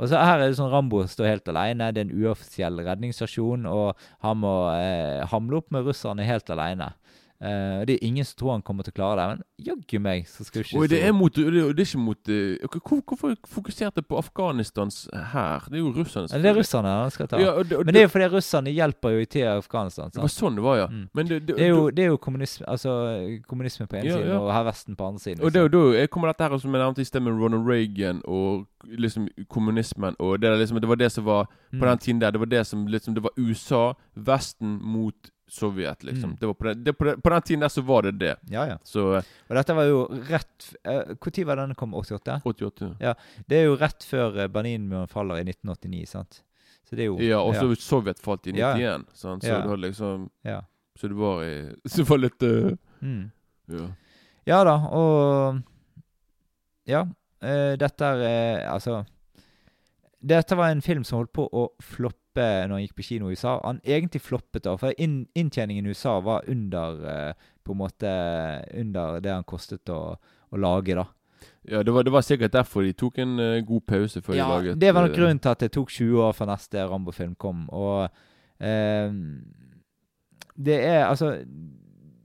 Og 0.00 0.08
så 0.10 0.18
Her 0.18 0.40
er 0.40 0.48
det 0.50 0.56
sånn 0.58 0.70
Rambo 0.72 1.02
står 1.06 1.28
helt 1.28 1.48
alene. 1.52 1.90
Det 1.94 2.02
er 2.02 2.08
en 2.08 2.24
uoffisiell 2.24 2.80
redningsstasjon, 2.82 3.66
og 3.70 3.96
han 4.24 4.40
må 4.42 4.52
uh, 4.72 5.22
hamle 5.30 5.60
opp 5.60 5.70
med 5.70 5.84
russerne 5.86 6.24
helt 6.26 6.48
alene. 6.50 6.90
Eh, 7.42 7.80
det 7.88 7.96
er 7.96 8.04
ingen 8.06 8.24
som 8.24 8.36
tror 8.38 8.50
han 8.52 8.62
kommer 8.62 8.84
til 8.86 8.92
å 8.92 8.94
klare 9.00 9.16
det, 9.18 9.24
men 9.32 9.66
jaggu 9.66 9.98
meg 9.98 10.28
så 10.30 10.44
skal 10.46 10.62
ikke 10.62 10.78
Og 10.78 10.88
det 10.92 11.00
er, 11.02 11.10
mot, 11.12 11.34
det 11.34 11.42
er 11.50 11.72
det 11.74 11.86
ikke 11.88 11.98
mot 11.98 12.28
eh, 12.30 12.68
hvor, 12.70 13.00
Hvorfor 13.02 13.32
fokuserte 13.50 14.02
på 14.06 14.16
Afghanistans 14.20 15.08
hær? 15.32 15.64
Det 15.66 15.80
er 15.80 15.82
jo 15.82 15.90
russerne. 15.96 16.28
Som 16.30 16.42
Det 16.44 16.50
er 16.52 16.54
russerne 16.60 16.92
han 17.00 17.10
skal 17.10 17.26
ta. 17.32 17.40
Ja, 17.42 17.50
og 17.58 17.66
det- 17.68 17.78
og 17.78 17.84
men 17.86 17.94
det 17.94 18.00
er 18.00 18.06
jo 18.06 18.12
fordi 18.14 18.28
russerne 18.36 18.70
hjelper 18.70 19.10
jo 19.18 19.24
til 19.26 19.42
Afghanistan. 19.50 20.10
Det 20.14 20.22
var 20.22 20.28
sånn 20.30 20.54
det 20.54 20.62
var, 20.62 20.76
ja. 20.78 20.86
Mm. 20.86 21.08
Men 21.14 21.26
det, 21.26 21.40
det, 21.46 21.56
Det 21.56 21.64
er 21.66 21.68
jo, 21.74 21.90
det 21.90 22.04
er 22.04 22.08
jo 22.12 22.16
kommunisme, 22.16 22.66
altså, 22.68 22.94
kommunisme 23.48 23.86
på 23.90 23.96
ene 23.98 24.06
Ja, 24.06 24.16
siden 24.20 24.28
ja. 24.28 24.38
og 24.38 24.52
her 24.52 24.64
Vesten 24.70 24.94
på 24.96 25.04
andre 25.08 25.18
siden. 25.20 25.40
Og 25.42 25.50
liksom. 25.50 25.62
jo 25.62 25.68
da 25.92 25.98
jeg 25.98 26.10
kommer 26.10 26.28
dette 26.30 26.42
her 26.48 26.58
som 26.58 26.72
jeg 26.74 26.84
nevnte 26.84 27.00
i 27.00 27.04
sted 27.10 27.20
med 27.26 27.32
Ronald 27.42 27.66
Reagan 27.66 28.22
og 28.24 28.66
liksom 28.86 29.26
kommunismen 29.48 30.14
og 30.18 30.38
det, 30.40 30.54
liksom, 30.58 30.78
det 30.80 30.88
var 30.88 30.96
det 30.96 31.10
som 31.12 31.24
var 31.24 31.46
På 31.72 31.76
Mm. 31.82 31.88
den 31.88 31.98
tiden 31.98 32.20
der, 32.20 32.30
det 32.30 32.40
var 32.40 32.46
det 32.46 32.66
som 32.66 32.86
liksom 32.86 33.14
Det 33.14 33.22
var 33.22 33.30
USA, 33.38 33.94
Vesten 34.14 34.78
mot 34.82 35.14
Sovjet, 35.52 36.02
liksom. 36.04 36.30
Mm. 36.30 36.36
Det 36.40 36.46
var 36.48 36.54
på, 36.54 36.64
den, 36.64 36.84
det, 36.84 36.92
på, 36.96 37.04
den, 37.04 37.20
på 37.20 37.30
den 37.30 37.42
tiden 37.42 37.60
der 37.60 37.68
så 37.68 37.82
var 37.84 38.02
det 38.06 38.12
det. 38.22 38.36
Ja, 38.48 38.62
ja. 38.70 38.78
Så 38.88 39.02
eh, 39.18 39.26
Og 39.50 39.56
dette 39.58 39.74
var 39.76 39.84
jo 39.84 39.98
rett 40.30 40.68
Når 40.86 41.44
var 41.44 41.60
denne 41.60 41.74
kom? 41.76 41.92
88? 41.94 42.38
88. 42.48 42.88
ja 43.02 43.12
Det 43.46 43.58
er 43.58 43.66
jo 43.66 43.74
rett 43.76 44.06
før 44.08 44.38
eh, 44.40 44.48
Berlinmuren 44.48 45.10
faller 45.12 45.42
i 45.42 45.44
1989, 45.44 46.06
sant? 46.08 46.38
Så 46.88 46.96
det 46.96 47.04
er 47.04 47.10
jo 47.10 47.18
Ja, 47.20 47.42
og 47.44 47.52
så 47.58 47.68
Sovjet 47.76 48.22
falt 48.24 48.48
i 48.48 48.54
Ja. 48.56 48.72
91, 48.78 49.04
sant? 49.12 49.44
så 49.44 49.48
Ja. 49.52 49.60
det 49.60 49.68
var 49.74 49.82
liksom 49.84 50.30
Ja. 50.48 50.62
Så 50.96 51.08
det 51.12 51.20
var 51.20 51.44
i 51.44 51.52
Så 51.84 51.96
det 52.02 52.08
var 52.08 52.18
litt 52.24 52.42
uh, 52.48 52.72
Mm. 53.02 53.30
Ja. 53.68 53.86
Ja 54.46 54.64
da, 54.64 54.76
og 54.88 55.60
Ja. 56.88 57.02
Uh, 57.44 57.76
dette 57.76 58.04
er 58.08 58.24
eh, 58.62 58.72
Altså 58.72 59.04
Dette 60.22 60.54
var 60.56 60.70
en 60.70 60.80
film 60.80 61.04
som 61.04 61.18
holdt 61.18 61.32
på 61.34 61.44
å 61.52 61.68
floppe 61.82 62.21
når 62.40 62.72
han 62.72 62.82
gikk 62.84 62.94
på 62.98 63.06
kino 63.06 63.30
i 63.30 63.36
USA. 63.36 63.56
Han 63.64 63.80
egentlig 63.84 64.22
floppet 64.24 64.64
da, 64.64 64.76
for 64.80 64.94
inn, 65.00 65.26
inntjeningen 65.38 65.86
i 65.86 65.92
USA 65.92 66.18
var 66.24 66.46
under 66.48 67.02
eh, 67.08 67.48
På 67.62 67.74
en 67.74 67.78
måte 67.78 68.12
under 68.74 69.20
det 69.22 69.32
han 69.32 69.44
kostet 69.46 69.88
å, 69.92 70.16
å 70.18 70.56
lage, 70.58 70.96
da. 70.98 71.04
ja 71.62 71.82
det, 71.82 71.92
var, 71.94 72.02
det 72.02 72.12
var 72.14 72.24
sikkert 72.26 72.52
derfor 72.56 72.82
de 72.82 72.92
tok 72.92 73.20
en 73.22 73.36
uh, 73.38 73.60
god 73.62 73.84
pause 73.86 74.22
før 74.22 74.34
Ja, 74.34 74.48
de 74.48 74.52
laget 74.52 74.80
det 74.82 74.90
var 74.92 75.06
nok 75.06 75.14
eh, 75.14 75.20
grunnen 75.20 75.42
til 75.42 75.52
at 75.52 75.62
det 75.62 75.70
tok 75.76 75.92
20 75.94 76.24
år 76.26 76.34
før 76.34 76.50
neste 76.50 76.88
Rambo-film 76.90 77.36
kom. 77.38 77.68
Og 77.70 78.08
eh, 78.58 79.14
det 80.56 80.80
er 80.80 81.06
altså 81.06 81.36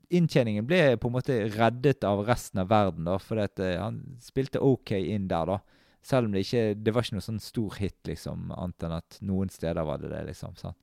Inntjeningen 0.07 0.63
ble 0.63 0.95
på 0.95 1.09
en 1.09 1.17
måte 1.17 1.35
reddet 1.51 2.05
av 2.07 2.21
resten 2.23 2.61
av 2.63 2.69
verden, 2.71 3.03
da, 3.09 3.17
fordi 3.19 3.43
at 3.43 3.61
han 3.81 3.97
spilte 4.23 4.61
OK 4.63 4.93
inn 4.95 5.25
der, 5.27 5.49
da. 5.51 5.76
Selv 6.03 6.25
om 6.25 6.31
det 6.31 6.45
ikke 6.45 6.75
Det 6.83 6.93
var 6.93 7.01
ikke 7.03 7.17
noe 7.17 7.25
sånn 7.25 7.39
stor 7.41 7.73
hit, 7.79 7.97
liksom, 8.07 8.51
annet 8.55 8.83
enn 8.83 8.91
at 8.97 9.17
noen 9.21 9.49
steder 9.49 9.83
var 9.85 9.97
det 9.97 10.09
det, 10.13 10.25
liksom. 10.27 10.55
sant? 10.55 10.77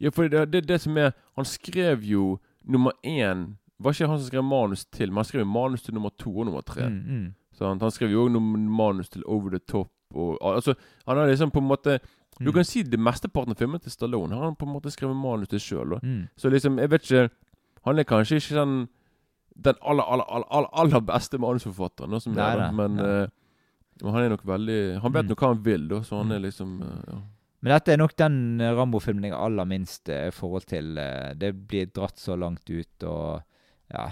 Ja, 0.00 0.10
for 0.10 0.28
det, 0.28 0.46
det, 0.52 0.64
det 0.68 0.80
som 0.80 0.96
er 0.96 1.12
Han 1.36 1.44
skrev 1.44 2.02
jo 2.04 2.38
nummer 2.64 2.92
én 3.04 3.56
Var 3.78 3.92
ikke 3.92 4.08
han 4.08 4.18
som 4.18 4.26
skrev 4.28 4.44
manus 4.44 4.84
til, 4.86 5.08
men 5.10 5.16
han 5.22 5.24
skrev 5.28 5.46
manus 5.46 5.82
til 5.82 5.94
nummer 5.94 6.10
to 6.18 6.30
og 6.32 6.46
nummer 6.48 6.62
tre. 6.64 6.86
Mm, 6.88 7.02
mm. 7.06 7.26
Sant? 7.56 7.82
Han 7.82 7.90
skrev 7.92 8.10
jo 8.12 8.22
òg 8.26 8.36
manus 8.40 9.08
til 9.12 9.22
Over 9.26 9.50
the 9.50 9.58
Top. 9.58 9.90
Og, 10.14 10.38
altså, 10.40 10.74
han 11.06 11.16
har 11.18 11.26
liksom 11.28 11.50
på 11.50 11.58
en 11.60 11.68
måte 11.68 11.98
Du 12.38 12.50
Mm. 12.50 12.52
kan 12.52 12.64
si 12.64 12.82
det 12.82 12.98
mesteparten 13.00 13.50
av 13.50 13.56
filmen 13.56 13.80
til 13.80 13.90
Stallone 13.92 14.34
har 14.36 14.44
han 14.44 14.56
på 14.56 14.66
en 14.66 14.72
måte 14.74 14.90
skrevet 14.92 15.16
manus 15.16 15.48
til 15.48 15.58
sjøl. 15.60 15.94
Mm. 16.02 16.28
Så 16.36 16.50
liksom, 16.52 16.78
jeg 16.78 16.90
vet 16.90 17.02
ikke 17.10 17.30
Han 17.84 17.98
er 17.98 18.04
kanskje 18.04 18.36
ikke 18.36 18.54
den 18.58 18.88
den 19.64 19.74
aller, 19.82 20.04
aller, 20.04 20.24
aller, 20.28 20.68
aller, 20.72 21.00
beste 21.00 21.38
manusforfatteren, 21.38 22.20
som 22.20 22.34
Nei, 22.36 22.50
er 22.52 22.58
nei, 22.58 22.70
men 22.76 22.96
nei. 22.96 23.04
eh, 23.22 23.28
Og 24.04 24.12
han 24.12 24.22
er 24.26 24.28
nok 24.34 24.42
veldig 24.44 25.00
Han 25.02 25.12
vet 25.14 25.24
Mm. 25.24 25.28
nok 25.30 25.40
hva 25.40 25.48
han 25.54 25.62
vil, 25.64 25.88
da, 25.88 26.02
så 26.04 26.18
han 26.20 26.32
er 26.32 26.40
liksom 26.44 26.82
eh, 26.82 27.02
ja. 27.08 27.18
Men 27.62 27.72
dette 27.72 27.92
er 27.94 27.96
nok 28.02 28.12
den 28.16 28.60
eh, 28.60 28.74
Rambo-filmen 28.76 29.24
jeg 29.24 29.32
har 29.32 29.46
aller 29.46 29.64
minst 29.64 30.08
eh, 30.12 30.30
forhold 30.30 30.66
til. 30.68 30.94
Det 31.40 31.52
blir 31.66 31.86
dratt 31.96 32.18
så 32.20 32.36
langt 32.36 32.68
ut, 32.70 33.02
og 33.08 33.42
ja 33.90 34.10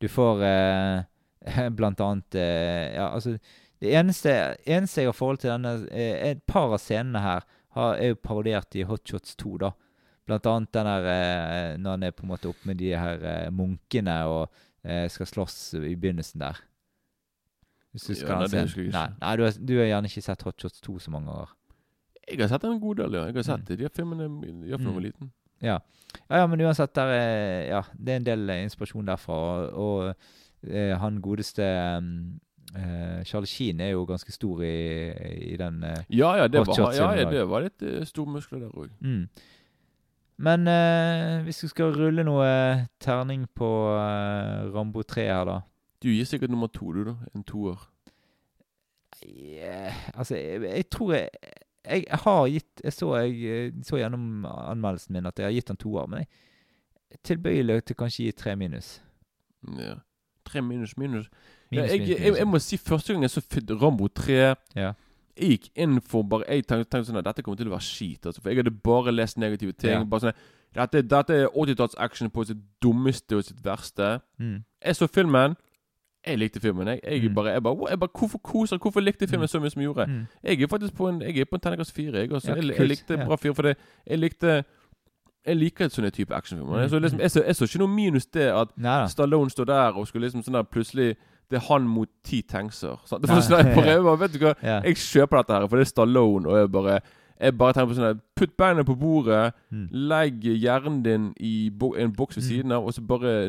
Du 0.00 0.08
får 0.08 0.42
eh, 0.46 1.68
blant 1.76 2.00
annet 2.00 2.34
eh, 2.34 2.94
Ja, 2.96 3.10
altså 3.12 3.34
Det 3.80 3.92
eneste, 3.96 4.56
eneste 4.66 5.02
jeg 5.02 5.08
har 5.10 5.16
forhold 5.18 5.38
til 5.42 5.50
denne 5.52 5.74
eh, 5.90 6.30
Et 6.32 6.42
par 6.46 6.72
av 6.72 6.78
scenene 6.80 7.20
her 7.20 7.44
har, 7.76 7.94
er 8.00 8.08
jo 8.14 8.22
parodiert 8.24 8.74
i 8.76 8.82
Hot 8.88 9.04
Shots 9.06 9.36
2, 9.36 9.56
da. 9.58 9.70
Blant 10.26 10.46
annet 10.46 10.72
den 10.72 10.86
der 10.86 11.76
når 11.78 11.90
han 11.90 12.02
er 12.02 12.10
på 12.16 12.24
en 12.24 12.32
måte 12.32 12.48
oppe 12.50 12.66
med 12.66 12.76
de 12.80 12.90
her 12.98 13.50
munkene 13.54 14.16
og 14.26 14.48
skal 15.12 15.26
slåss 15.28 15.74
i 15.78 15.94
begynnelsen 15.94 16.40
der. 16.42 16.58
Hvis 17.92 18.04
du 18.06 18.12
Ja, 18.26 18.38
nei, 18.38 18.46
se 18.48 18.84
Nei, 18.92 19.06
nei 19.20 19.36
du, 19.36 19.42
har, 19.42 19.52
du 19.66 19.72
har 19.80 19.86
gjerne 19.88 20.06
ikke 20.10 20.22
sett 20.22 20.42
Hot 20.46 20.60
Shots 20.62 20.80
2 20.80 20.98
så 21.02 21.10
mange 21.10 21.26
ganger. 21.32 21.48
Jeg 22.30 22.38
har 22.40 22.48
sett 22.52 22.64
en 22.64 22.80
god 22.80 22.96
del, 23.00 23.14
ja. 23.18 23.24
Jeg 23.26 23.34
har 23.34 23.42
sett 23.42 23.60
Mm. 23.60 23.66
det. 23.66 23.78
De 23.80 23.88
filmene 23.88 24.66
jeg 24.68 24.78
var 24.78 24.92
Mm. 24.92 25.00
liten. 25.02 25.30
Ja. 25.62 25.78
ja, 26.30 26.36
ja, 26.38 26.46
men 26.46 26.60
uansett, 26.60 26.94
der 26.94 27.06
er, 27.10 27.66
ja, 27.68 27.80
det 27.98 28.08
er 28.12 28.16
en 28.16 28.24
del 28.24 28.50
eh, 28.50 28.62
inspirasjon 28.64 29.04
derfra. 29.06 29.34
Og, 29.34 29.74
og 29.74 30.14
eh, 30.70 30.94
han 30.96 31.20
godeste 31.20 31.66
um, 31.98 32.40
eh, 32.76 33.24
Charlie 33.24 33.46
Sheen 33.50 33.80
er 33.80 33.90
jo 33.90 34.06
ganske 34.06 34.32
stor 34.32 34.62
i, 34.62 35.10
i 35.52 35.56
den 35.56 35.82
eh, 35.84 36.04
Ja, 36.08 36.36
ja, 36.36 36.46
det 36.48 36.60
Hot 36.62 36.68
var, 36.68 36.74
Shots 36.78 36.96
ja, 36.98 37.10
ja, 37.12 37.28
det 37.30 37.42
var 37.50 37.60
litt 37.66 37.82
uh, 37.82 38.04
store 38.06 38.30
muskler 38.38 38.60
der 38.60 38.70
òg. 38.70 38.88
mm. 39.00 39.26
Men 40.40 40.66
eh, 40.68 41.42
hvis 41.44 41.58
du 41.60 41.68
skal 41.68 41.92
rulle 41.92 42.22
noe 42.24 42.86
terning 42.98 43.42
på 43.54 43.68
Rambo 44.72 45.02
3 45.02 45.26
her, 45.26 45.44
da 45.44 45.58
Du 46.02 46.08
gir 46.08 46.24
sikkert 46.24 46.50
nummer 46.50 46.66
to, 46.72 46.92
du, 46.92 47.04
da. 47.04 47.14
En 47.34 47.44
toer. 47.44 47.80
Yeah, 49.26 49.92
Altså, 50.14 50.36
jeg, 50.36 50.62
jeg 50.62 50.90
tror 50.90 51.12
jeg 51.14 51.28
jeg 51.84 52.04
har 52.10 52.46
gitt 52.48 52.80
Jeg 52.84 52.92
så, 52.92 53.14
jeg 53.16 53.72
så 53.84 53.96
gjennom 53.96 54.44
anmeldelsen 54.46 55.12
min 55.16 55.26
at 55.26 55.38
jeg 55.38 55.44
har 55.46 55.52
gitt 55.52 55.68
han 55.72 55.76
toer, 55.80 56.06
men 56.06 56.18
jeg 56.18 56.28
er 57.10 57.20
tilbøyelig 57.24 57.84
til 57.84 57.96
kanskje 57.96 58.24
gi 58.28 58.32
tre 58.32 58.56
minus. 58.56 59.02
Ja. 59.78 59.94
Tre 60.44 60.62
minus 60.62 60.96
minus. 60.96 61.26
Ja, 61.72 61.82
Minus, 61.82 61.90
jeg, 61.90 62.00
minus, 62.00 62.20
minus. 62.20 62.38
jeg 62.38 62.48
må 62.48 62.58
si 62.58 62.76
første 62.76 63.12
gang 63.12 63.22
jeg 63.22 63.30
så 63.30 63.42
Rambo 63.82 64.08
3 64.08 64.36
Ja. 64.76 64.92
Jeg 65.36 65.50
gikk 65.50 65.68
inn 65.76 66.00
for 66.00 66.22
bare 66.22 66.44
Jeg 66.48 66.66
tenkte, 66.66 66.90
tenkte 66.90 67.08
sånn 67.10 67.20
at 67.20 67.24
dette 67.24 67.42
kommer 67.42 67.56
til 67.56 67.68
å 67.70 67.74
være 67.76 67.86
skit. 67.86 68.26
Altså, 68.26 68.40
for 68.42 68.50
jeg 68.50 68.58
hadde 68.60 68.70
bare 68.84 69.12
lest 69.12 69.38
negative 69.38 69.72
ting. 69.72 69.90
Ja. 69.90 70.04
Bare 70.04 70.20
sånn 70.20 70.40
Dette, 70.74 71.02
dette 71.02 71.34
er 71.34 71.48
80-talls-action 71.50 72.30
på 72.30 72.44
sitt 72.46 72.58
dummeste 72.82 73.34
og 73.40 73.42
sitt 73.44 73.58
verste. 73.64 74.20
Mm. 74.38 74.60
Jeg 74.84 74.96
så 74.96 75.08
filmen. 75.10 75.56
Jeg 76.26 76.38
likte 76.38 76.60
filmen. 76.60 76.86
Jeg, 76.88 77.00
jeg, 77.04 77.22
Mm. 77.28 77.34
bare, 77.34 77.46
jeg, 77.52 77.62
bare, 77.62 77.86
jeg 77.90 77.98
bare 78.00 78.10
Hvorfor 78.18 78.38
koser 78.38 78.76
Hvorfor 78.78 79.00
likte 79.00 79.26
filmen 79.26 79.44
Mm. 79.44 79.48
så 79.48 79.60
mye 79.60 79.70
som 79.70 79.80
jeg 79.82 79.86
gjorde? 79.88 80.06
Mm. 80.06 80.26
Jeg 80.44 80.62
er 80.62 80.66
faktisk 80.66 80.94
på 80.94 81.08
en 81.08 81.20
Jeg 81.22 81.38
er 81.38 81.44
på 81.44 81.54
en 81.56 81.60
terningkast 81.60 81.92
fire. 81.94 82.12
Jeg, 82.18 82.32
også. 82.32 82.48
Ja, 82.48 82.54
jeg, 82.54 82.88
likte 82.88 83.14
Ja. 83.18 83.24
bra 83.26 83.36
fire, 83.36 83.54
fordi 83.54 83.74
Jeg 84.06 84.18
likte 84.18 84.64
Jeg 85.46 85.56
liker 85.56 85.88
sånne 85.88 86.10
type 86.10 86.34
actionfilmer. 86.34 86.82
Mm. 86.82 86.88
Så 86.88 86.98
liksom, 86.98 87.20
jeg, 87.20 87.30
så, 87.30 87.42
jeg 87.46 87.56
så 87.56 87.64
ikke 87.64 87.78
noe 87.78 87.88
minus 87.88 88.26
det 88.26 88.42
at 88.52 88.68
Neida. 88.76 89.06
Stallone 89.08 89.50
står 89.50 89.64
der 89.64 89.96
og 89.96 90.06
skulle 90.06 90.26
liksom 90.28 90.42
sånn 90.44 90.52
der 90.52 90.62
plutselig 90.62 91.16
Det 91.50 91.56
er 91.56 91.72
han 91.72 91.82
mot 91.88 92.08
ti 92.24 92.42
tankser. 92.42 93.00
Sant? 93.06 93.22
Det 93.22 93.30
var 93.30 93.40
sånn, 93.40 93.64
jeg, 93.66 94.04
bare, 94.04 94.18
vet 94.20 94.32
du 94.32 94.38
hva. 94.38 94.54
Jeg 94.62 94.96
kjøper 94.96 95.36
dette 95.40 95.52
her, 95.52 95.66
for 95.66 95.76
det 95.76 95.86
er 95.86 95.88
Stallone, 95.88 96.46
og 96.46 96.58
jeg 96.58 96.70
bare 96.72 97.00
Jeg 97.40 97.56
bare 97.58 97.72
tenker 97.72 97.86
på 97.88 97.94
sånn 97.96 98.04
her 98.04 98.20
Putt 98.36 98.56
beina 98.58 98.82
på 98.84 98.94
bordet, 99.00 99.52
Mm. 99.72 99.88
legg 99.92 100.40
hjernen 100.44 101.02
din 101.02 101.34
i 101.40 101.70
bo 101.70 101.94
en 101.94 102.12
boks 102.12 102.36
ved 102.36 102.44
Mm. 102.44 102.48
siden 102.50 102.72
av, 102.72 102.84
og 102.84 102.92
så 102.92 103.00
bare 103.06 103.48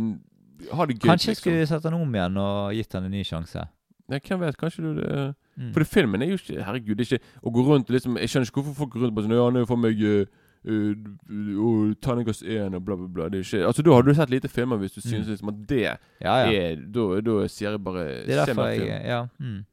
ha 0.72 0.86
det 0.86 0.96
gøy. 1.00 1.08
Kanskje 1.10 1.28
jeg 1.32 1.36
liksom. 1.36 1.42
skulle 1.42 1.68
sett 1.68 1.84
den 1.84 1.94
om 1.94 2.16
igjen 2.16 2.38
og 2.38 2.74
gitt 2.74 2.90
den 2.92 3.06
en 3.06 3.12
ny 3.12 3.24
sjanse. 3.24 3.68
Ja, 4.12 4.20
hvem 4.20 4.40
vet, 4.40 4.58
kanskje 4.58 4.82
du 4.84 4.94
det 5.02 5.36
Mm. 5.58 5.74
For 5.76 5.84
filmen 5.84 6.22
er 6.24 6.30
jo 6.32 6.38
ikke 6.40 6.64
Herregud, 6.64 6.96
det 6.96 7.12
er 7.12 7.18
ikke 7.18 7.26
å 7.44 7.52
gå 7.52 7.64
rundt 7.68 7.90
liksom 7.92 8.16
Jeg 8.18 8.30
skjønner 8.32 8.48
ikke 8.48 8.62
hvorfor 8.62 8.74
folk 8.78 8.94
går 8.94 9.02
rundt 9.04 9.16
på 9.18 9.24
sånn 9.26 9.34
Ja, 9.36 9.60
jo 9.60 9.66
for 9.68 9.76
meg 9.76 10.00
uh, 10.00 10.24
uh, 10.64 11.92
Terningkast 12.02 12.44
1 12.48 12.74
og 12.78 12.86
bla, 12.86 12.96
bla, 12.96 13.08
bla. 13.08 13.28
Det 13.30 13.42
er 13.42 13.44
ikke 13.44 13.68
Altså, 13.68 13.84
da 13.84 13.94
har 13.94 14.02
du 14.08 14.14
sett 14.16 14.30
lite 14.32 14.48
filmer 14.48 14.78
hvis 14.80 14.96
du 14.96 15.02
synes 15.02 15.28
Mm. 15.28 15.32
liksom 15.34 15.50
at 15.52 15.68
det 15.68 15.82
Ja, 16.22 16.36
ja. 16.46 16.52
er 16.72 16.76
Da, 16.88 17.22
da 17.22 17.48
sier 17.52 17.72
jeg 17.76 17.84
bare 17.84 18.06
Det 18.26 18.30
er 18.32 18.46
derfor 18.46 18.72
film. 18.72 18.88
jeg 18.88 19.06
Ja. 19.06 19.26
Mm. 19.40 19.66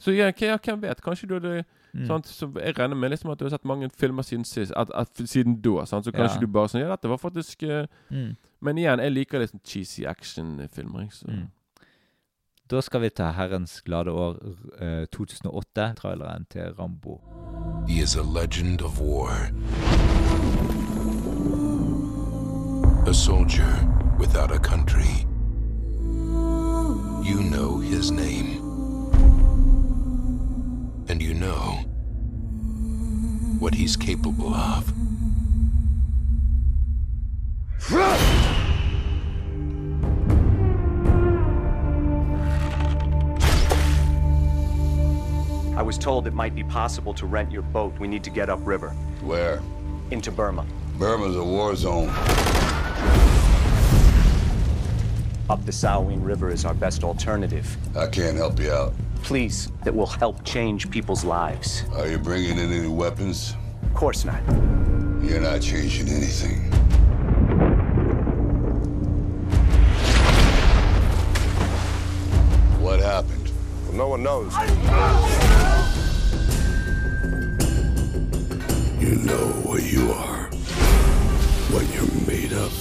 Så 0.00 0.10
ja, 0.16 0.30
hvem 0.32 0.80
vet? 0.82 1.00
Kanskje 1.02 1.28
du 1.28 1.34
hadde 1.38 1.64
Mm. 1.94 2.22
Så 2.24 2.46
Jeg 2.64 2.78
regner 2.78 2.96
med 2.96 3.10
liksom 3.10 3.30
at 3.30 3.38
du 3.38 3.44
har 3.44 3.50
sett 3.50 3.64
mange 3.64 3.88
filmer 3.90 4.22
siden 4.22 4.44
sist 4.44 4.72
at, 4.76 4.90
at, 4.94 5.08
Siden 5.26 5.60
da. 5.62 5.84
Sant? 5.84 6.04
Så 6.04 6.12
kanskje 6.12 6.34
Ja. 6.34 6.40
du 6.40 6.46
bare 6.46 6.68
sånn 6.68 6.80
Ja, 6.82 6.88
dette 6.90 7.08
var 7.08 7.18
faktisk 7.18 7.62
uh, 7.62 7.86
Mm. 8.10 8.36
Men 8.60 8.78
igjen, 8.78 9.00
jeg 9.00 9.12
liker 9.14 9.40
litt 9.40 9.54
sånn 9.54 9.64
cheesy 9.64 10.04
actionfilmer. 10.08 11.08
Så. 11.14 11.30
Mm. 11.32 11.48
Da 12.70 12.82
skal 12.84 13.02
vi 13.02 13.10
ta 13.10 13.32
herrens 13.34 13.80
glade 13.82 14.12
år 14.12 14.36
eh, 14.78 15.06
2008, 15.10 15.94
traileren 15.98 16.44
til 16.52 16.74
Rambo. 16.78 17.16
He 17.88 18.02
is 18.04 18.16
a 18.16 18.22
legend 18.22 18.82
of 18.82 19.00
war. 19.00 19.50
A 23.08 23.14
soldier 23.14 23.72
without 24.18 24.52
a 24.52 24.58
country. 24.58 25.26
You 27.24 27.42
know 27.42 27.78
his 27.78 28.12
name. 28.12 28.60
And 31.08 31.20
you 31.20 31.34
know 31.34 31.80
what 33.58 33.74
he's 33.74 33.96
capable 33.96 34.54
of. 34.54 34.92
I 37.88 38.62
was 45.82 45.98
told 45.98 46.26
it 46.26 46.34
might 46.34 46.54
be 46.54 46.62
possible 46.62 47.14
to 47.14 47.26
rent 47.26 47.50
your 47.50 47.62
boat. 47.62 47.98
We 47.98 48.06
need 48.06 48.22
to 48.24 48.30
get 48.30 48.50
upriver. 48.50 48.90
Where? 49.22 49.62
Into 50.10 50.30
Burma. 50.30 50.66
Burma's 50.98 51.36
a 51.36 51.42
war 51.42 51.74
zone. 51.74 52.08
Up 55.48 55.64
the 55.64 55.72
Salween 55.72 56.24
River 56.24 56.50
is 56.50 56.64
our 56.64 56.74
best 56.74 57.02
alternative. 57.02 57.76
I 57.96 58.06
can't 58.06 58.36
help 58.36 58.60
you 58.60 58.70
out. 58.70 58.92
Please, 59.22 59.72
that 59.84 59.94
will 59.94 60.06
help 60.06 60.44
change 60.44 60.90
people's 60.90 61.24
lives. 61.24 61.84
Are 61.94 62.06
you 62.06 62.18
bringing 62.18 62.58
in 62.58 62.72
any 62.72 62.88
weapons? 62.88 63.54
Of 63.82 63.94
course 63.94 64.24
not. 64.24 64.40
You're 65.22 65.40
not 65.40 65.60
changing 65.60 66.08
anything. 66.08 66.69
No 74.00 74.08
one 74.08 74.22
knows. 74.22 74.54
You 78.98 79.16
know 79.16 79.48
what 79.62 79.82
you 79.82 80.10
are, 80.10 80.44
what 81.68 81.84
you're 81.92 82.26
made 82.26 82.54
of. 82.54 82.72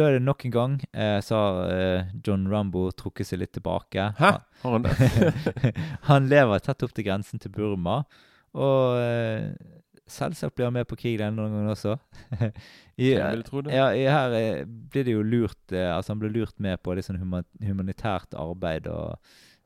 Da 0.00 0.08
er 0.08 0.16
det 0.16 0.24
nok 0.24 0.44
en 0.48 0.54
gang 0.54 0.76
eh, 0.90 1.18
så 1.24 1.36
har 1.36 1.74
eh, 1.74 2.12
John 2.26 2.46
Rambo 2.50 2.86
trukket 2.96 3.28
seg 3.28 3.42
litt 3.42 3.52
tilbake. 3.56 4.10
Hæ? 4.18 4.32
Har 4.64 4.76
han 4.76 4.86
det? 4.86 4.94
han 6.10 6.30
lever 6.32 6.64
tett 6.64 6.84
opp 6.86 6.94
til 6.96 7.06
grensen 7.06 7.42
til 7.42 7.52
Burma, 7.54 8.00
og 8.56 8.98
eh, 8.98 9.50
selvsagt 10.10 10.56
blir 10.56 10.68
han 10.70 10.76
med 10.76 10.88
på 10.90 10.98
krig 10.98 11.18
denne 11.20 11.44
gangen 11.46 11.70
også. 11.70 11.96
I, 13.00 13.12
Jeg 13.14 13.36
vil 13.36 13.44
tro 13.46 13.62
det. 13.64 13.76
Ja, 13.76 13.90
i, 13.96 14.04
her 14.10 14.34
eh, 14.36 14.64
blir 14.66 15.06
det 15.06 15.14
jo 15.14 15.22
lurt 15.24 15.72
eh, 15.72 15.88
Altså, 15.94 16.12
han 16.12 16.20
blir 16.20 16.34
lurt 16.34 16.58
med 16.60 16.80
på 16.84 16.96
litt 16.96 17.06
sånn 17.06 17.20
huma 17.22 17.44
humanitært 17.64 18.36
arbeid 18.36 18.90
og 18.90 19.16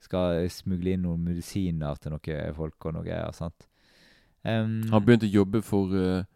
skal 0.04 0.44
smugle 0.52 0.92
inn 0.94 1.06
noen 1.06 1.22
medisiner 1.24 1.96
til 1.96 2.12
noen 2.12 2.54
folk 2.58 2.90
og 2.90 2.98
noe 2.98 3.06
greier, 3.06 3.32
sant. 3.32 3.66
Han 4.44 4.92
begynte 4.92 5.24
å 5.24 5.36
jobbe 5.38 5.62
for 5.64 5.94
eh, 5.96 6.26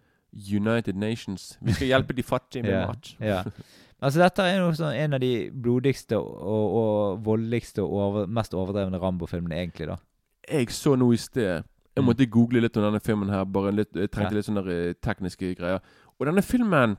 United 0.52 0.96
Nations. 0.96 1.56
Vi 1.62 1.72
skal 1.72 1.86
hjelpe 1.92 2.14
de 2.16 2.22
fattige 2.22 2.62
med 2.62 2.86
mat. 2.86 3.14
Ja. 3.20 3.42
Altså, 4.00 4.20
dette 4.22 4.44
er 4.46 4.60
noe 4.62 4.76
sånn 4.78 4.94
en 4.94 5.14
av 5.16 5.20
de 5.20 5.50
blodigste 5.50 6.14
og, 6.20 6.76
og 6.78 7.24
voldeligste 7.26 7.82
og 7.82 7.96
over, 7.98 8.26
mest 8.30 8.52
overdrevne 8.54 9.00
Rambo-filmene, 9.02 9.56
egentlig, 9.58 9.88
da. 9.90 9.96
Jeg 10.48 10.70
så 10.70 10.94
noe 10.96 11.14
i 11.14 11.18
sted. 11.18 11.64
Jeg 11.96 12.04
Mm. 12.04 12.06
måtte 12.06 12.26
google 12.30 12.60
litt 12.62 12.76
om 12.78 12.84
denne 12.84 13.00
filmen 13.02 13.28
her. 13.28 13.42
Bare 13.44 13.72
litt, 13.74 13.90
jeg 13.92 14.10
trengte 14.12 14.30
Ja. 14.30 14.36
litt 14.36 14.46
sånne 14.46 14.62
eh, 14.70 14.94
tekniske 15.02 15.50
greier. 15.58 15.80
Og 16.20 16.26
denne 16.26 16.42
filmen 16.46 16.96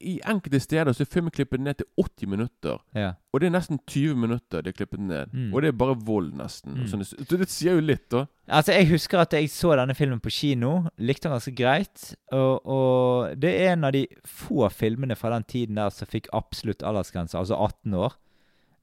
I 0.00 0.20
enkelte 0.30 0.60
steder 0.62 0.94
så 0.94 1.02
er 1.02 1.10
filmen 1.10 1.32
klippet 1.34 1.62
ned 1.62 1.80
til 1.80 1.86
80 1.98 2.28
minutter. 2.30 2.78
Ja. 2.94 3.12
Og 3.32 3.40
det 3.40 3.48
er 3.48 3.54
nesten 3.56 3.80
20 3.82 4.14
minutter 4.14 4.62
det 4.62 4.72
er 4.72 4.76
klippet 4.76 5.00
ned. 5.02 5.32
Mm. 5.32 5.48
Og 5.52 5.62
det 5.62 5.72
er 5.72 5.78
bare 5.80 5.96
vold, 6.06 6.30
nesten. 6.38 6.76
Mm. 6.78 6.86
Sånn, 6.90 7.02
så 7.06 7.38
det 7.40 7.48
sier 7.50 7.78
jo 7.78 7.84
litt, 7.84 8.06
da. 8.14 8.26
Altså, 8.46 8.76
Jeg 8.76 8.88
husker 8.92 9.22
at 9.22 9.34
jeg 9.34 9.50
så 9.52 9.74
denne 9.78 9.96
filmen 9.98 10.22
på 10.22 10.32
kino. 10.32 10.72
Likte 11.02 11.26
den 11.28 11.34
ganske 11.36 11.54
greit. 11.58 12.12
Og, 12.30 12.66
og 12.66 13.42
det 13.42 13.54
er 13.58 13.74
en 13.74 13.88
av 13.88 13.94
de 13.96 14.06
få 14.24 14.70
filmene 14.70 15.18
fra 15.18 15.34
den 15.34 15.46
tiden 15.50 15.80
der 15.80 15.90
som 15.94 16.10
fikk 16.10 16.30
absolutt 16.36 16.86
aldersgrense, 16.86 17.38
altså 17.38 17.58
18 17.58 17.98
år. 17.98 18.18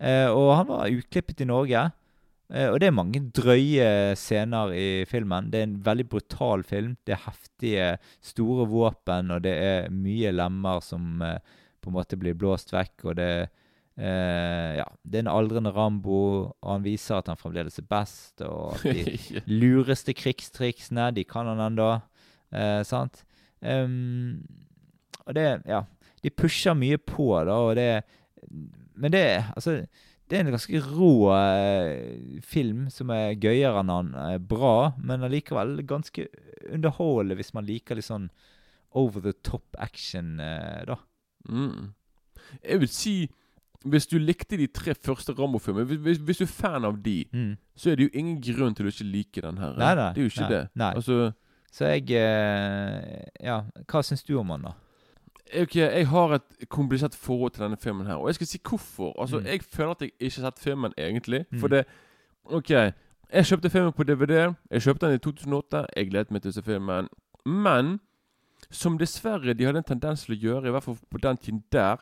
Eh, 0.04 0.28
og 0.28 0.52
han 0.58 0.68
var 0.68 0.92
uklippet 0.92 1.46
i 1.46 1.48
Norge. 1.48 1.88
Eh, 2.54 2.70
og 2.70 2.80
det 2.82 2.90
er 2.90 2.96
mange 2.96 3.22
drøye 3.36 4.16
scener 4.20 4.74
i 4.78 4.88
filmen. 5.10 5.50
Det 5.52 5.62
er 5.62 5.68
en 5.70 5.78
veldig 5.86 6.08
brutal 6.12 6.66
film. 6.68 6.96
Det 7.06 7.16
er 7.16 7.24
heftige, 7.26 7.92
store 8.22 8.68
våpen, 8.70 9.32
og 9.34 9.44
det 9.46 9.54
er 9.58 9.94
mye 9.94 10.34
lemmer 10.36 10.84
som 10.86 11.22
eh, 11.26 11.40
på 11.82 11.90
en 11.92 11.98
måte 11.98 12.20
blir 12.22 12.38
blåst 12.38 12.74
vekk. 12.76 13.08
Og 13.10 13.18
det, 13.20 13.30
eh, 13.98 14.72
ja, 14.82 14.86
det 15.04 15.22
er 15.22 15.26
en 15.26 15.34
aldrende 15.34 15.74
Rambo, 15.74 16.20
og 16.62 16.70
han 16.70 16.86
viser 16.86 17.20
at 17.20 17.32
han 17.32 17.40
fremdeles 17.40 17.82
er 17.82 17.90
best. 17.90 18.46
Og 18.46 18.78
at 18.78 18.86
de 18.86 19.42
lureste 19.64 20.14
krigstriksene, 20.18 21.12
de 21.18 21.26
kan 21.28 21.50
han 21.50 21.64
ennå. 21.72 21.92
Eh, 22.54 22.82
sant? 22.88 23.24
Um, 23.66 24.46
og 25.26 25.34
det 25.38 25.62
Ja. 25.66 25.86
De 26.26 26.32
pusher 26.34 26.74
mye 26.74 26.98
på, 26.98 27.28
da, 27.46 27.54
og 27.54 27.76
det 27.78 28.04
Men 28.98 29.12
det 29.12 29.46
Altså 29.56 29.86
det 30.30 30.38
er 30.38 30.42
en 30.46 30.56
ganske 30.56 30.82
rå 30.82 31.12
eh, 31.36 32.40
film 32.42 32.88
som 32.94 33.12
er 33.14 33.36
gøyere 33.38 33.84
enn 33.84 33.94
han 33.94 34.12
er 34.18 34.42
bra, 34.42 34.96
men 34.98 35.26
allikevel 35.26 35.78
ganske 35.86 36.26
underholdende 36.66 37.38
hvis 37.38 37.54
man 37.54 37.68
liker 37.68 38.00
litt 38.00 38.08
sånn 38.08 38.32
over 38.96 39.22
the 39.22 39.36
top 39.46 39.78
action, 39.78 40.40
eh, 40.40 40.82
da. 40.88 40.98
Mm. 41.50 41.94
Jeg 42.64 42.82
vil 42.82 42.90
si 42.90 43.16
Hvis 43.86 44.08
du 44.10 44.16
likte 44.18 44.58
de 44.58 44.66
tre 44.74 44.96
første 44.98 45.36
Rambo-filmene, 45.38 45.86
hvis, 46.02 46.18
hvis, 46.18 46.40
du 46.42 46.44
er 46.48 46.50
fan 46.50 46.88
av 46.88 46.96
de, 47.06 47.20
mm. 47.30 47.52
så 47.78 47.92
er 47.92 48.00
det 48.00 48.08
jo 48.08 48.18
ingen 48.18 48.40
grunn 48.42 48.74
til 48.74 48.88
å 48.88 48.90
ikke 48.90 49.06
like 49.06 49.44
den 49.46 49.60
her. 49.62 49.76
Nei, 49.78 49.92
nei, 50.00 50.08
det 50.16 50.24
er 50.24 50.26
jo 50.26 50.32
ikke 50.32 50.48
nei, 50.48 50.50
det. 50.56 50.88
Altså, 50.88 51.18
så 51.70 51.92
jeg 51.92 52.16
eh, 52.18 53.28
Ja, 53.46 53.60
hva 53.86 54.02
syns 54.02 54.26
du 54.26 54.34
om 54.42 54.56
han, 54.56 54.66
da? 54.66 54.74
Ok, 55.62 55.76
Jeg 55.76 56.08
har 56.08 56.34
et 56.34 56.70
komplisert 56.70 57.16
forhold 57.16 57.52
til 57.54 57.64
denne 57.64 57.78
filmen 57.78 58.08
her, 58.08 58.16
og 58.16 58.28
jeg 58.28 58.36
skal 58.36 58.48
si 58.48 58.60
hvorfor. 58.70 59.14
Altså, 59.22 59.40
Mm. 59.40 59.46
Jeg 59.46 59.62
føler 59.64 59.92
at 59.92 60.02
jeg 60.02 60.12
ikke 60.20 60.42
har 60.42 60.50
sett 60.52 60.60
filmen 60.60 60.94
egentlig. 60.98 61.46
For 61.60 61.68
Mm. 61.68 61.72
det 61.72 61.86
Ok, 62.52 62.70
jeg 62.70 62.94
kjøpte 63.46 63.70
filmen 63.70 63.92
på 63.94 64.04
DVD. 64.04 64.56
Jeg 64.72 64.82
kjøpte 64.82 65.06
den 65.08 65.16
i 65.16 65.18
2008. 65.18 65.86
Jeg 65.96 66.10
gledet 66.10 66.32
meg 66.32 66.42
til 66.42 66.50
å 66.52 66.54
se 66.54 66.62
filmen. 66.62 67.08
Men 67.46 68.00
som 68.72 68.98
dessverre 68.98 69.54
de 69.54 69.64
hadde 69.66 69.78
en 69.78 69.84
tendens 69.84 70.26
til 70.26 70.36
å 70.36 70.40
gjøre, 70.42 70.68
i 70.68 70.72
hvert 70.72 70.84
fall 70.84 70.98
på 71.12 71.18
den 71.22 71.38
tiden 71.38 71.64
der, 71.72 71.98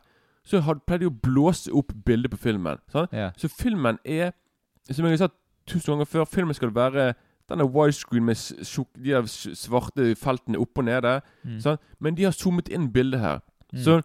så 0.45 0.59
hadde, 0.61 0.79
pleide 0.87 0.99
de 0.99 1.09
å 1.09 1.19
blåse 1.21 1.71
opp 1.73 1.91
bildet 2.05 2.31
på 2.31 2.37
filmen. 2.37 2.77
Ja. 3.13 3.31
Så 3.37 3.47
filmen 3.49 3.97
er 4.05 4.31
Som 4.91 5.05
jeg 5.05 5.11
har 5.11 5.17
sagt 5.27 5.35
tusen 5.65 5.93
ganger 5.93 6.05
før, 6.05 6.25
filmen 6.25 6.53
skal 6.53 6.69
være 6.75 7.13
den 7.53 7.63
er 7.63 7.69
widescreen 7.69 8.25
med 8.25 8.35
de 8.35 9.09
der 9.09 9.29
svarte 9.29 10.11
feltene 10.19 10.59
oppe 10.61 10.83
og 10.83 10.87
nede. 10.89 11.21
Mm. 11.43 11.59
Sant? 11.63 11.81
Men 11.99 12.17
de 12.17 12.27
har 12.27 12.35
zoomet 12.35 12.69
inn 12.73 12.91
bildet 12.93 13.21
her. 13.21 13.41
Mm. 13.73 13.79
Så 13.85 14.01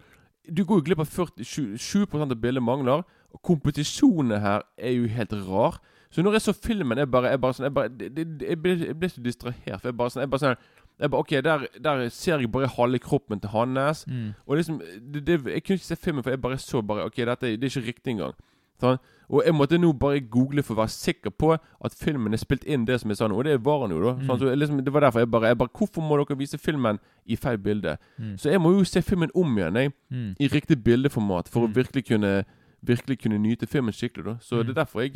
du 0.49 0.65
går 0.65 0.81
jo 0.81 0.87
glipp 0.87 1.03
av 1.05 1.11
40, 1.13 1.45
20, 1.45 1.79
20 1.79 2.25
av 2.25 2.41
bildet 2.41 2.65
mangler. 2.65 3.05
Og 3.33 3.43
komposisjonene 3.45 4.41
her 4.41 4.65
er 4.79 4.97
jo 4.97 5.09
helt 5.13 5.33
rar. 5.49 5.81
Så 6.11 6.23
når 6.23 6.39
jeg 6.39 6.43
så 6.47 6.53
filmen, 6.57 6.99
jeg 6.99 7.11
bare, 7.11 7.35
jeg 7.35 7.41
bare 7.41 7.57
sånn 7.57 7.67
Jeg, 7.67 7.75
bare, 7.77 7.89
det, 7.89 8.09
det, 8.17 8.27
jeg, 8.49 8.59
ble, 8.63 8.77
jeg 8.87 8.97
ble 8.97 9.11
så 9.13 9.25
distrahert. 9.25 9.81
For 9.81 9.91
jeg 9.91 9.99
bare 9.99 10.15
sånn 10.15 10.25
Jeg 10.25 10.33
bare 10.33 10.45
sånn 10.45 10.61
jeg 10.99 11.13
bare, 11.13 11.21
ok, 11.23 11.31
der, 11.47 11.65
der 11.79 12.09
ser 12.11 12.41
jeg 12.43 12.51
bare 12.51 12.67
halve 12.75 12.99
kroppen 12.99 13.39
til 13.39 13.53
hans. 13.53 14.01
Mm. 14.09 14.33
Og 14.47 14.57
liksom 14.59 14.81
det, 14.81 15.27
det, 15.27 15.37
Jeg 15.47 15.63
kunne 15.63 15.79
ikke 15.79 15.87
se 15.87 15.97
filmen, 15.97 16.25
for 16.27 16.35
jeg 16.35 16.41
bare 16.43 16.59
så 16.59 16.83
bare 16.83 17.05
Ok, 17.07 17.21
dette 17.23 17.53
det 17.55 17.69
er 17.69 17.71
ikke 17.71 17.87
riktig 17.87 18.17
engang. 18.17 18.35
Sånn? 18.81 18.99
Og 19.31 19.43
jeg 19.45 19.53
måtte 19.55 19.77
nå 19.79 19.93
bare 19.99 20.21
google 20.21 20.63
for 20.63 20.75
å 20.75 20.79
være 20.79 20.89
sikker 20.89 21.31
på 21.31 21.51
at 21.85 21.93
filmen 21.95 22.33
er 22.33 22.39
spilt 22.39 22.65
inn 22.65 22.87
det 22.87 23.01
som 23.01 23.11
jeg 23.11 23.19
sa 23.19 23.27
nå. 23.29 23.37
og 23.37 23.45
det 23.45 23.59
var 23.63 23.81
han 23.83 23.91
jo, 23.91 24.01
da. 24.01 24.15
Sånn, 24.25 24.39
Mm. 24.39 24.39
så 24.41 24.57
liksom, 24.57 24.85
det 24.85 24.93
var 24.93 25.01
derfor 25.01 25.19
jeg 25.21 25.31
bare, 25.31 25.47
jeg 25.49 25.59
bare 25.59 25.69
Hvorfor 25.77 26.01
må 26.01 26.17
dere 26.17 26.39
vise 26.39 26.57
filmen 26.59 26.99
i 27.27 27.37
feil 27.37 27.59
bilde? 27.59 27.99
Mm. 28.19 28.39
Så 28.39 28.51
jeg 28.51 28.61
må 28.61 28.73
jo 28.79 28.85
se 28.85 29.03
filmen 29.03 29.31
om 29.35 29.57
igjen, 29.59 29.75
jeg. 29.75 29.93
Mm. 30.11 30.35
I 30.41 30.49
riktig 30.49 30.83
bildeformat, 30.83 31.49
for 31.49 31.61
Mm. 31.67 31.73
å 31.73 31.75
virkelig 31.75 32.05
kunne 32.09 32.45
Virkelig 32.87 33.19
kunne 33.19 33.39
nyte 33.43 33.67
filmen 33.67 33.91
skikkelig, 33.93 34.25
da. 34.25 34.35
Så 34.41 34.55
Mm. 34.63 34.67
det 34.67 34.71
er 34.77 34.85
derfor 34.85 35.01
jeg 35.03 35.15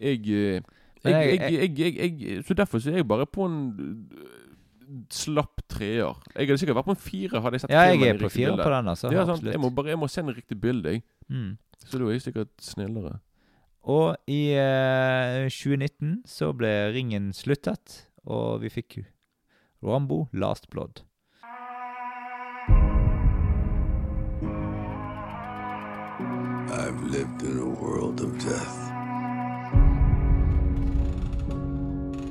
jeg, 0.00 0.24
jeg, 1.04 1.78
jeg, 1.78 2.20
jeg- 2.20 2.44
Så 2.44 2.54
derfor 2.54 2.78
så 2.80 2.90
er 2.90 2.96
jeg 2.96 3.08
bare 3.08 3.24
på 3.26 3.44
en 3.46 4.08
slapp 5.12 5.62
treer. 5.68 6.14
Jeg 6.34 6.48
hadde 6.48 6.58
sikkert 6.62 6.78
vært 6.80 6.88
på 6.90 6.94
en 6.96 7.02
fire, 7.04 7.40
hadde 7.44 7.58
jeg 7.58 7.64
sett 7.64 7.70
Ja, 7.74 7.84
jeg 7.90 8.02
er 8.08 8.18
på 8.20 8.30
fire 8.32 8.50
bildet. 8.52 8.64
på 8.64 8.72
den, 8.74 8.88
altså. 8.92 9.12
Ja, 9.12 9.24
sånn. 9.28 9.44
Jeg 9.52 9.60
må 9.60 9.70
bare 9.74 9.92
jeg 9.94 9.98
må 10.00 10.08
se 10.10 10.20
en 10.24 10.34
riktig 10.34 10.60
bilde, 10.60 10.96
jeg. 10.96 11.04
Mm. 11.28 11.54
Så 11.84 11.98
da 11.98 12.04
er 12.08 12.12
jeg 12.16 12.22
sikkert 12.28 12.52
snillere. 12.60 13.18
Og 13.84 14.16
i 14.26 14.54
eh, 14.56 15.44
2019 15.52 16.22
så 16.26 16.52
ble 16.56 16.72
ringen 16.94 17.32
sluttet, 17.36 18.06
og 18.24 18.62
vi 18.62 18.70
fikk 18.72 19.02
Rambo 19.84 20.28
Last 20.32 20.70
Blood. 20.70 21.02
I've 26.70 27.02
lived 27.04 27.42
in 27.42 27.58
a 27.58 27.68
world 27.68 28.20
of 28.20 28.38
death. 28.38 28.78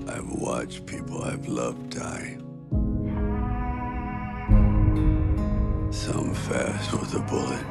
I've 0.10 0.30
watched 0.30 0.86
people 0.86 1.24
I've 1.24 1.47
loved 1.47 1.89
die. 1.91 2.38
Fast 6.50 6.91
with 6.91 7.14
a 7.16 7.20
bullet, 7.20 7.66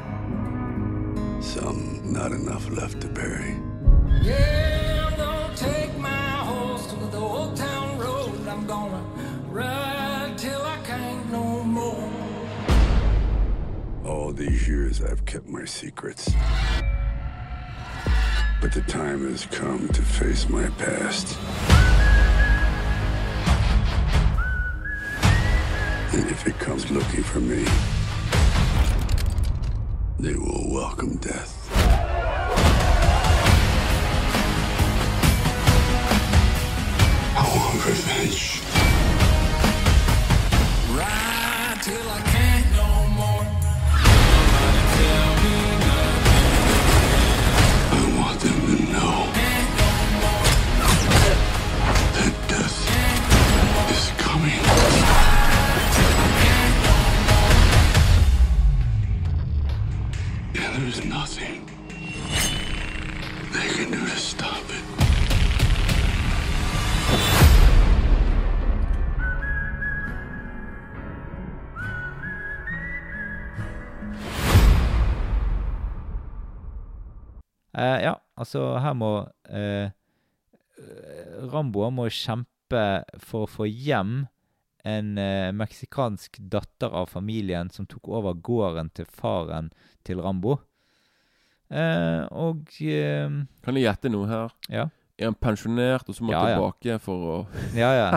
some 1.43 2.01
not 2.11 2.33
enough 2.33 2.70
left 2.70 3.03
to 3.03 3.07
bury. 3.09 3.55
Yeah, 4.23 5.09
I'm 5.11 5.16
gonna 5.18 5.55
take 5.55 5.95
my 5.99 6.31
horse 6.49 6.87
to 6.87 6.97
the 6.97 7.18
old 7.18 7.55
town 7.55 7.99
road. 7.99 8.49
I'm 8.49 8.66
gonna 8.66 9.05
ride 9.51 10.39
till 10.39 10.62
I 10.62 10.79
can't 10.85 11.31
no 11.31 11.62
more. 11.64 12.11
All 14.07 14.33
these 14.33 14.66
years 14.66 15.03
I've 15.03 15.27
kept 15.27 15.49
my 15.49 15.66
secrets. 15.66 16.31
But 18.62 18.73
the 18.73 18.85
time 18.89 19.29
has 19.29 19.45
come 19.47 19.87
to 19.89 20.03
face 20.03 20.49
my 20.49 20.68
past. 20.79 21.37
And 26.14 26.31
if 26.31 26.47
it 26.47 26.59
comes 26.59 26.91
looking 26.91 27.23
for 27.23 27.41
me, 27.41 27.66
they 30.23 30.37
will 30.37 30.73
welcome 30.73 31.16
death. 31.16 31.68
I 37.37 37.53
want 37.57 37.85
revenge. 37.85 38.61
Her 78.93 78.99
må 79.01 79.12
eh, 79.49 79.90
Rambo 81.53 81.88
må 81.95 82.09
kjempe 82.12 82.82
for 83.22 83.47
å 83.47 83.51
få 83.51 83.66
hjem 83.68 84.22
en 84.88 85.11
eh, 85.20 85.51
meksikansk 85.55 86.40
datter 86.51 86.90
av 86.90 87.11
familien 87.12 87.68
som 87.70 87.86
tok 87.86 88.09
over 88.18 88.34
gården 88.34 88.88
til 88.97 89.07
faren 89.07 89.68
til 90.07 90.18
Rambo. 90.24 90.57
Eh, 91.72 92.24
og 92.34 92.66
eh, 92.84 93.30
Kan 93.64 93.78
jeg 93.78 93.86
gjette 93.86 94.11
noe 94.12 94.28
her? 94.28 94.51
Ja. 94.72 94.88
Er 95.22 95.28
han 95.28 95.36
pensjonert, 95.38 96.09
og 96.09 96.16
så 96.16 96.24
må 96.24 96.32
Ja, 96.32 96.40
han 96.43 96.51
ja. 96.51 96.57
tilbake 96.59 96.97
for 97.05 97.26
å 97.30 97.34
Ja, 97.78 97.90
ja. 97.95 98.09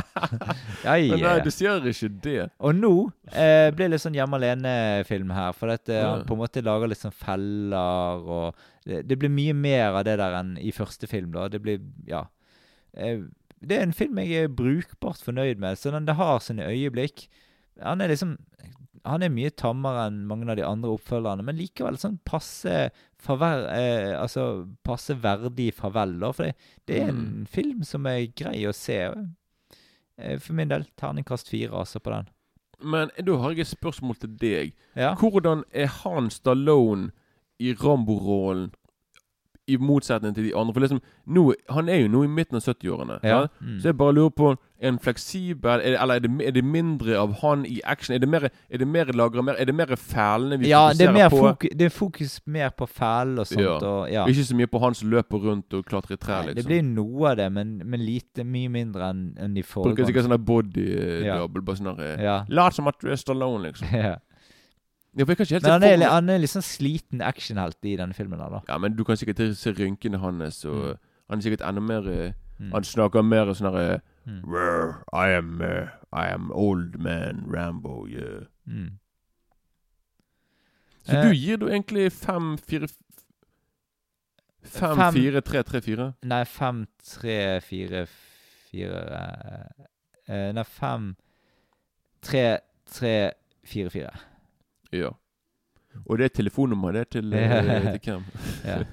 ja, 0.88 0.96
Men 1.14 1.22
nei, 1.28 1.36
du 1.46 1.52
sier 1.54 1.84
ikke 1.92 2.10
det. 2.24 2.38
Og 2.58 2.74
nå 2.80 2.92
eh, 3.30 3.70
blir 3.76 3.86
det 3.86 3.92
litt 3.98 4.06
sånn 4.08 4.18
hjemme 4.18 4.40
alene-film 4.40 5.32
her. 5.36 5.54
For 5.56 5.76
at, 5.76 5.86
eh, 5.92 6.02
Ja. 6.02 6.16
han 6.16 6.26
på 6.26 6.34
en 6.36 6.42
måte 6.42 6.64
lager 6.66 6.90
litt 6.90 7.04
sånn 7.04 7.14
feller 7.16 8.26
og 8.26 8.66
det, 8.86 9.04
det 9.10 9.18
blir 9.20 9.30
mye 9.34 9.54
mer 9.54 9.96
av 9.98 10.04
det 10.06 10.18
der 10.22 10.36
enn 10.40 10.58
i 10.62 10.72
første 10.72 11.08
film, 11.08 11.32
da. 11.36 11.48
Det 11.50 11.62
blir 11.62 11.80
Ja. 12.08 12.26
Eh, 12.94 13.24
det 13.66 13.78
er 13.80 13.84
en 13.88 13.94
film 13.94 14.18
jeg 14.20 14.44
er 14.44 14.48
brukbart 14.52 15.24
fornøyd 15.26 15.58
med. 15.58 15.78
Så 15.80 15.90
den, 15.92 16.06
det 16.06 16.16
har 16.20 16.40
sine 16.40 16.68
øyeblikk. 16.70 17.28
Han 17.82 18.02
er 18.02 18.08
liksom 18.14 18.38
Han 19.06 19.22
er 19.22 19.30
mye 19.30 19.52
tammere 19.54 20.08
enn 20.08 20.24
mange 20.26 20.50
av 20.50 20.56
de 20.58 20.64
andre 20.66 20.90
oppfølgerne, 20.96 21.44
men 21.46 21.58
likevel 21.60 21.98
sånn 22.02 22.16
passe 22.26 22.90
farvel 23.22 23.68
eh, 23.70 24.16
Altså 24.20 24.66
passe 24.84 25.14
verdig 25.22 25.68
farvel, 25.78 26.16
da. 26.20 26.32
For 26.34 26.44
det, 26.48 26.56
det 26.88 27.02
er 27.04 27.10
en 27.10 27.20
Mm. 27.42 27.46
film 27.48 27.84
som 27.84 28.06
er 28.08 28.26
grei 28.36 28.64
å 28.66 28.74
se. 28.74 28.98
Eh, 30.18 30.38
For 30.40 30.54
min 30.54 30.70
del 30.70 30.86
terningkast 30.98 31.50
fire, 31.50 31.72
altså, 31.74 32.00
på 32.00 32.12
den. 32.16 32.30
Men 32.82 33.10
da 33.24 33.38
har 33.38 33.52
jeg 33.54 33.60
et 33.68 33.78
spørsmål 33.78 34.18
til 34.20 34.30
deg. 34.42 34.74
Ja. 34.96 35.14
Hvordan 35.16 35.64
er 35.74 35.88
han 36.02 36.30
Stallone 36.30 37.12
i 37.60 37.74
Rambo-rollen 37.74 38.72
I 39.68 39.78
motsetning 39.82 40.36
til 40.36 40.44
de 40.46 40.52
andre. 40.56 40.74
For 40.74 40.80
liksom, 40.84 41.00
nå, 41.26 41.54
Han 41.74 41.90
er 41.90 42.04
jo 42.04 42.08
nå 42.14 42.20
i 42.24 42.28
midten 42.30 42.60
av 42.60 42.62
70-årene. 42.62 43.16
Ja. 43.24 43.30
Ja? 43.30 43.48
Mm. 43.62 43.80
Så 43.82 43.88
jeg 43.90 43.98
bare 43.98 44.14
lurer 44.14 44.30
på 44.30 44.52
Er 44.78 44.92
han 44.92 45.00
fleksibel, 45.00 45.72
er 45.72 45.78
det, 45.96 46.02
eller 46.02 46.16
er 46.16 46.20
det, 46.20 46.32
er 46.48 46.52
det 46.52 46.64
mindre 46.64 47.16
av 47.18 47.34
han 47.42 47.64
i 47.66 47.80
action? 47.84 48.14
Er 48.14 48.20
det 48.20 48.30
mer, 48.30 48.50
er 48.70 48.78
det 48.78 48.88
mer 48.88 49.06
lagra 49.16 49.42
mer 49.42 49.56
Er 49.58 49.66
det 49.66 49.76
mer 49.76 49.96
fælene 49.96 50.60
vi 50.60 50.70
Ja, 50.70 50.92
det 50.94 51.08
er, 51.08 51.10
fokuserer 51.10 51.14
mer 51.14 51.30
på? 51.30 51.38
fokus, 51.38 51.70
det 51.80 51.86
er 51.86 51.90
fokus 51.90 52.42
mer 52.46 52.70
på 52.78 52.86
fæl 52.86 53.40
og 53.40 53.48
sånt. 53.48 53.62
Ja. 53.62 53.78
Og, 53.80 54.12
ja. 54.12 54.26
Ikke 54.28 54.44
så 54.44 54.56
mye 54.56 54.68
på 54.68 54.80
han 54.84 54.94
som 54.94 55.10
løper 55.10 55.38
rundt 55.48 55.74
og 55.74 55.86
klatrer 55.86 56.14
i 56.14 56.18
trær, 56.22 56.44
liksom. 56.46 56.56
Det 56.60 56.66
blir 56.66 56.84
noe 56.84 57.32
av 57.32 57.38
det, 57.38 57.50
men, 57.56 57.82
men 57.86 58.00
lite, 58.06 58.44
mye 58.44 58.70
mindre 58.70 59.10
enn 59.10 59.26
en 59.40 59.56
de 59.56 59.64
Bruker 59.64 60.06
sikkert 60.06 60.28
foregående. 60.28 60.38
sånn 60.38 60.46
body 60.46 60.88
double. 61.26 61.66
Bare 61.66 61.82
sånn. 61.82 62.54
Lat 62.54 62.76
som 62.76 62.88
at 62.92 63.02
du 63.02 63.10
er 63.10 63.16
Stallone, 63.16 63.72
liksom. 63.72 63.88
ja. 65.16 65.20
Ja, 65.20 65.24
for 65.26 65.32
jeg 65.32 65.38
kan 65.38 65.46
ikke 65.46 65.54
helt 65.56 65.64
Men 65.64 65.72
han 65.72 65.84
er, 65.84 66.10
han 66.10 66.30
er 66.30 66.38
litt 66.40 66.50
sånn 66.52 66.62
sliten 66.66 67.22
actionhelt 67.22 67.78
i 67.86 67.96
denne 67.96 68.14
filmen. 68.14 68.40
her 68.40 68.50
da 68.50 68.62
Ja, 68.68 68.78
men 68.78 68.96
du 68.96 69.04
kan 69.04 69.16
sikkert 69.18 69.56
se 69.56 69.72
rynkene 69.72 70.18
hans, 70.20 70.66
og 70.66 70.74
Mm. 70.76 70.98
han 71.30 71.38
er 71.40 71.42
sikkert 71.42 71.68
enda 71.70 71.82
mer 71.82 72.08
eh, 72.10 72.34
Mm. 72.60 72.72
Han 72.72 72.84
snakker 72.84 73.22
mer 73.24 73.46
sånn 73.54 73.72
herre 73.74 74.02
Mm. 74.26 74.96
I 75.14 75.30
am 75.38 75.62
eh, 75.62 75.88
I 76.14 76.28
am 76.34 76.52
old 76.54 76.98
man 77.00 77.46
Rambo, 77.54 78.08
yeah. 78.08 78.46
Mm. 78.68 78.98
Så 81.06 81.18
Eh. 81.18 81.22
du 81.24 81.34
gir 81.34 81.58
du 81.58 81.68
egentlig 81.68 82.12
fem, 82.12 82.58
fire 82.58 82.88
Fem, 84.64 84.96
Fem- 84.98 85.14
fire, 85.14 85.42
tre, 85.42 85.62
tre, 85.64 85.80
fire? 85.82 86.14
Nei, 86.24 86.44
fem, 86.46 86.88
tre, 87.04 87.60
fire, 87.62 88.08
fire 88.72 89.02
eh, 90.28 90.52
Nei, 90.54 90.64
fem, 90.64 91.16
tre, 92.22 92.60
tre, 92.90 93.32
fire, 93.64 93.90
fire. 93.92 94.10
Ja. 94.96 95.14
Og 96.06 96.20
det 96.20 96.26
er 96.26 96.34
telefonnummeret 96.42 96.96
det 96.96 97.02
er 97.02 97.12
til, 97.22 97.34
eh, 97.40 98.00
til 98.00 98.12
hvem? 98.12 98.24
ja. 98.66 98.84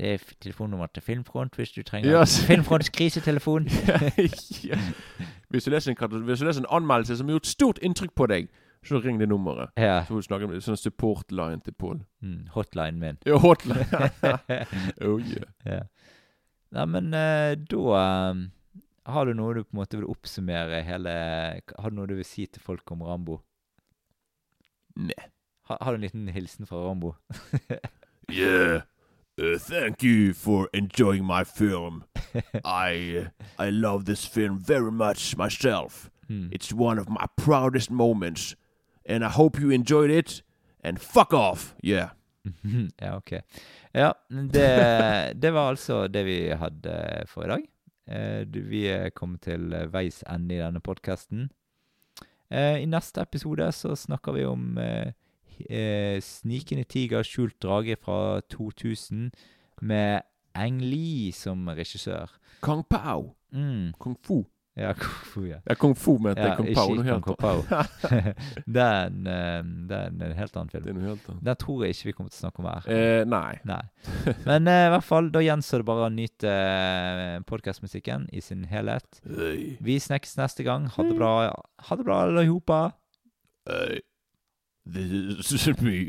Det 0.00 0.14
er 0.14 0.18
telefonnummer 0.40 0.86
til 0.94 1.02
Filmfront 1.02 1.56
hvis 1.56 1.70
du 1.70 1.82
trenger 1.82 2.22
yes. 2.22 2.38
Filmfronts 2.46 2.88
krisetelefon. 2.88 3.68
ja. 4.70 4.78
Hvis, 5.48 5.64
du 5.64 5.70
leser 5.70 5.92
en, 5.92 6.22
hvis 6.24 6.40
du 6.40 6.46
leser 6.46 6.60
en 6.60 6.66
anmeldelse 6.70 7.16
som 7.16 7.28
har 7.28 7.36
gjort 7.36 7.46
stort 7.46 7.78
inntrykk 7.82 8.14
på 8.16 8.26
deg, 8.26 8.48
så 8.86 9.00
ring 9.04 9.20
det 9.20 9.28
nummeret. 9.28 9.68
Ja. 9.76 10.04
Så 10.04 10.14
får 10.14 10.22
du 10.22 10.28
snakke 10.28 10.48
med 10.48 10.64
sånn 10.64 10.80
support 10.80 11.32
line 11.32 11.60
til 11.66 11.76
Pål. 11.76 12.00
Mm, 12.24 12.46
hotline 12.54 12.96
min. 12.96 13.20
Ja, 13.28 13.36
hotline. 13.44 13.84
oh 15.04 15.20
yeah. 15.20 15.52
ja. 15.68 15.82
Nei, 16.72 16.86
men 16.86 17.12
eh, 17.12 17.58
da 17.68 18.00
eh, 18.00 18.42
Har 19.10 19.26
du 19.26 19.34
noe 19.34 19.56
du 19.58 19.64
på 19.64 19.74
en 19.74 19.80
måte 19.82 19.98
vil 19.98 20.06
oppsummere 20.08 20.84
hele 20.86 21.12
Har 21.66 21.90
du 21.90 21.96
noe 21.98 22.06
du 22.06 22.14
vil 22.14 22.28
si 22.28 22.46
til 22.46 22.62
folk 22.62 22.88
om 22.94 23.02
Rambo? 23.04 23.40
Nei. 24.96 25.30
Har, 25.66 25.78
har 25.80 25.92
du 25.92 25.96
en 25.96 26.00
liten 26.00 26.28
hilsen 26.28 26.66
fra 26.66 26.76
Rambo? 26.88 27.14
Yeah. 28.30 28.82
Uh, 29.42 29.58
thank 29.58 30.02
you 30.04 30.32
for 30.32 30.68
enjoying 30.72 31.24
my 31.24 31.42
film. 31.44 32.04
I 32.64 33.24
uh, 33.58 33.66
I 33.66 33.70
love 33.70 34.04
this 34.04 34.24
film 34.24 34.58
very 34.58 34.92
much 34.92 35.36
myself. 35.36 36.10
Hmm. 36.28 36.48
It's 36.52 36.72
one 36.72 37.00
of 37.00 37.08
my 37.08 37.26
proudest 37.36 37.90
moments, 37.90 38.54
and 39.04 39.24
I 39.24 39.28
hope 39.28 39.58
you 39.58 39.70
enjoyed 39.70 40.10
it. 40.10 40.42
And 40.84 41.00
fuck 41.00 41.34
off, 41.34 41.74
yeah. 41.82 42.10
ja, 43.02 43.16
ok. 43.16 43.32
Ja, 43.92 44.14
det, 44.28 45.34
det 45.34 45.50
var 45.50 45.68
altså 45.68 46.06
det 46.08 46.24
vi 46.24 46.48
hadde 46.48 47.24
for 47.26 47.44
i 47.44 47.48
dag. 47.48 47.66
Eh, 48.10 48.46
vi 48.70 48.86
er 48.88 49.10
kommet 49.10 49.42
til 49.42 49.74
veis 49.92 50.22
ende 50.28 50.54
i 50.54 50.62
denne 50.62 50.80
podkasten. 50.80 51.50
Eh, 52.50 52.82
I 52.82 52.86
neste 52.86 53.22
episode 53.22 53.72
så 53.72 53.94
snakker 53.96 54.34
vi 54.34 54.44
om 54.44 54.78
eh, 54.78 55.12
eh, 55.70 56.20
'Snikende 56.20 56.84
tiger, 56.84 57.22
skjult 57.22 57.60
drage' 57.62 57.96
fra 58.02 58.40
2000 58.40 59.30
med 59.82 60.20
Ang 60.54 60.82
Lee 60.82 61.32
som 61.32 61.68
regissør. 61.68 62.26
Kung 62.60 62.84
Pao. 62.84 63.34
Mm. 63.52 63.92
Kung 63.98 64.16
Fu. 64.22 64.44
Ja, 64.80 64.94
Kung 64.98 65.24
Fu, 65.24 65.46
ja. 65.46 65.58
Ja, 65.66 65.74
Kung 65.74 65.94
Fu 65.94 66.18
mente 66.18 66.40
ja, 66.40 66.56
Kung 66.56 66.74
Pao. 66.74 66.94
Ikke 66.94 67.20
Kung 67.20 67.36
Pao. 67.36 67.62
det, 68.66 68.82
er 68.82 69.06
en, 69.06 69.26
eh, 69.26 69.62
det 69.88 69.96
er 69.96 70.06
en 70.08 70.36
helt 70.38 70.56
annen 70.56 70.70
film. 70.72 70.84
Det 70.86 70.92
er 70.92 70.96
noe 70.96 71.08
helt 71.10 71.26
annet. 71.28 71.42
Den 71.48 71.58
tror 71.60 71.84
jeg 71.84 71.96
ikke 71.96 72.08
vi 72.08 72.14
kommer 72.16 72.32
til 72.32 72.38
å 72.38 72.44
snakke 72.46 72.62
om 72.62 72.68
her. 72.70 72.88
Eh, 72.94 73.24
nei. 73.28 73.58
Nei. 73.68 73.82
Men 74.48 74.70
uh, 74.70 74.76
i 74.86 74.92
hvert 74.94 75.06
fall, 75.06 75.28
da 75.34 75.42
gjenstår 75.44 75.84
det 75.84 75.88
bare 75.90 76.06
å 76.06 76.12
nyte 76.14 76.54
uh, 76.54 77.34
podkastmusikken 77.50 78.28
i 78.32 78.44
sin 78.44 78.64
helhet. 78.70 79.20
Øy. 79.28 79.76
Vi 79.84 79.98
snakkes 80.00 80.38
neste 80.40 80.64
gang. 80.66 80.88
Ha 80.94 81.06
det 81.06 81.18
bra, 81.18 81.34
ha 81.90 82.00
det 82.00 82.08
bra 82.08 82.22
alle 82.24 82.46
sammen. 82.48 84.00
This 84.90 85.52
is 85.52 85.68
me. 85.82 86.08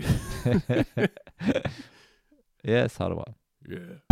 yes, 2.63 2.97
ha 2.97 3.11
det 3.11 3.19
bra. 3.19 3.27
yeah. 3.67 4.10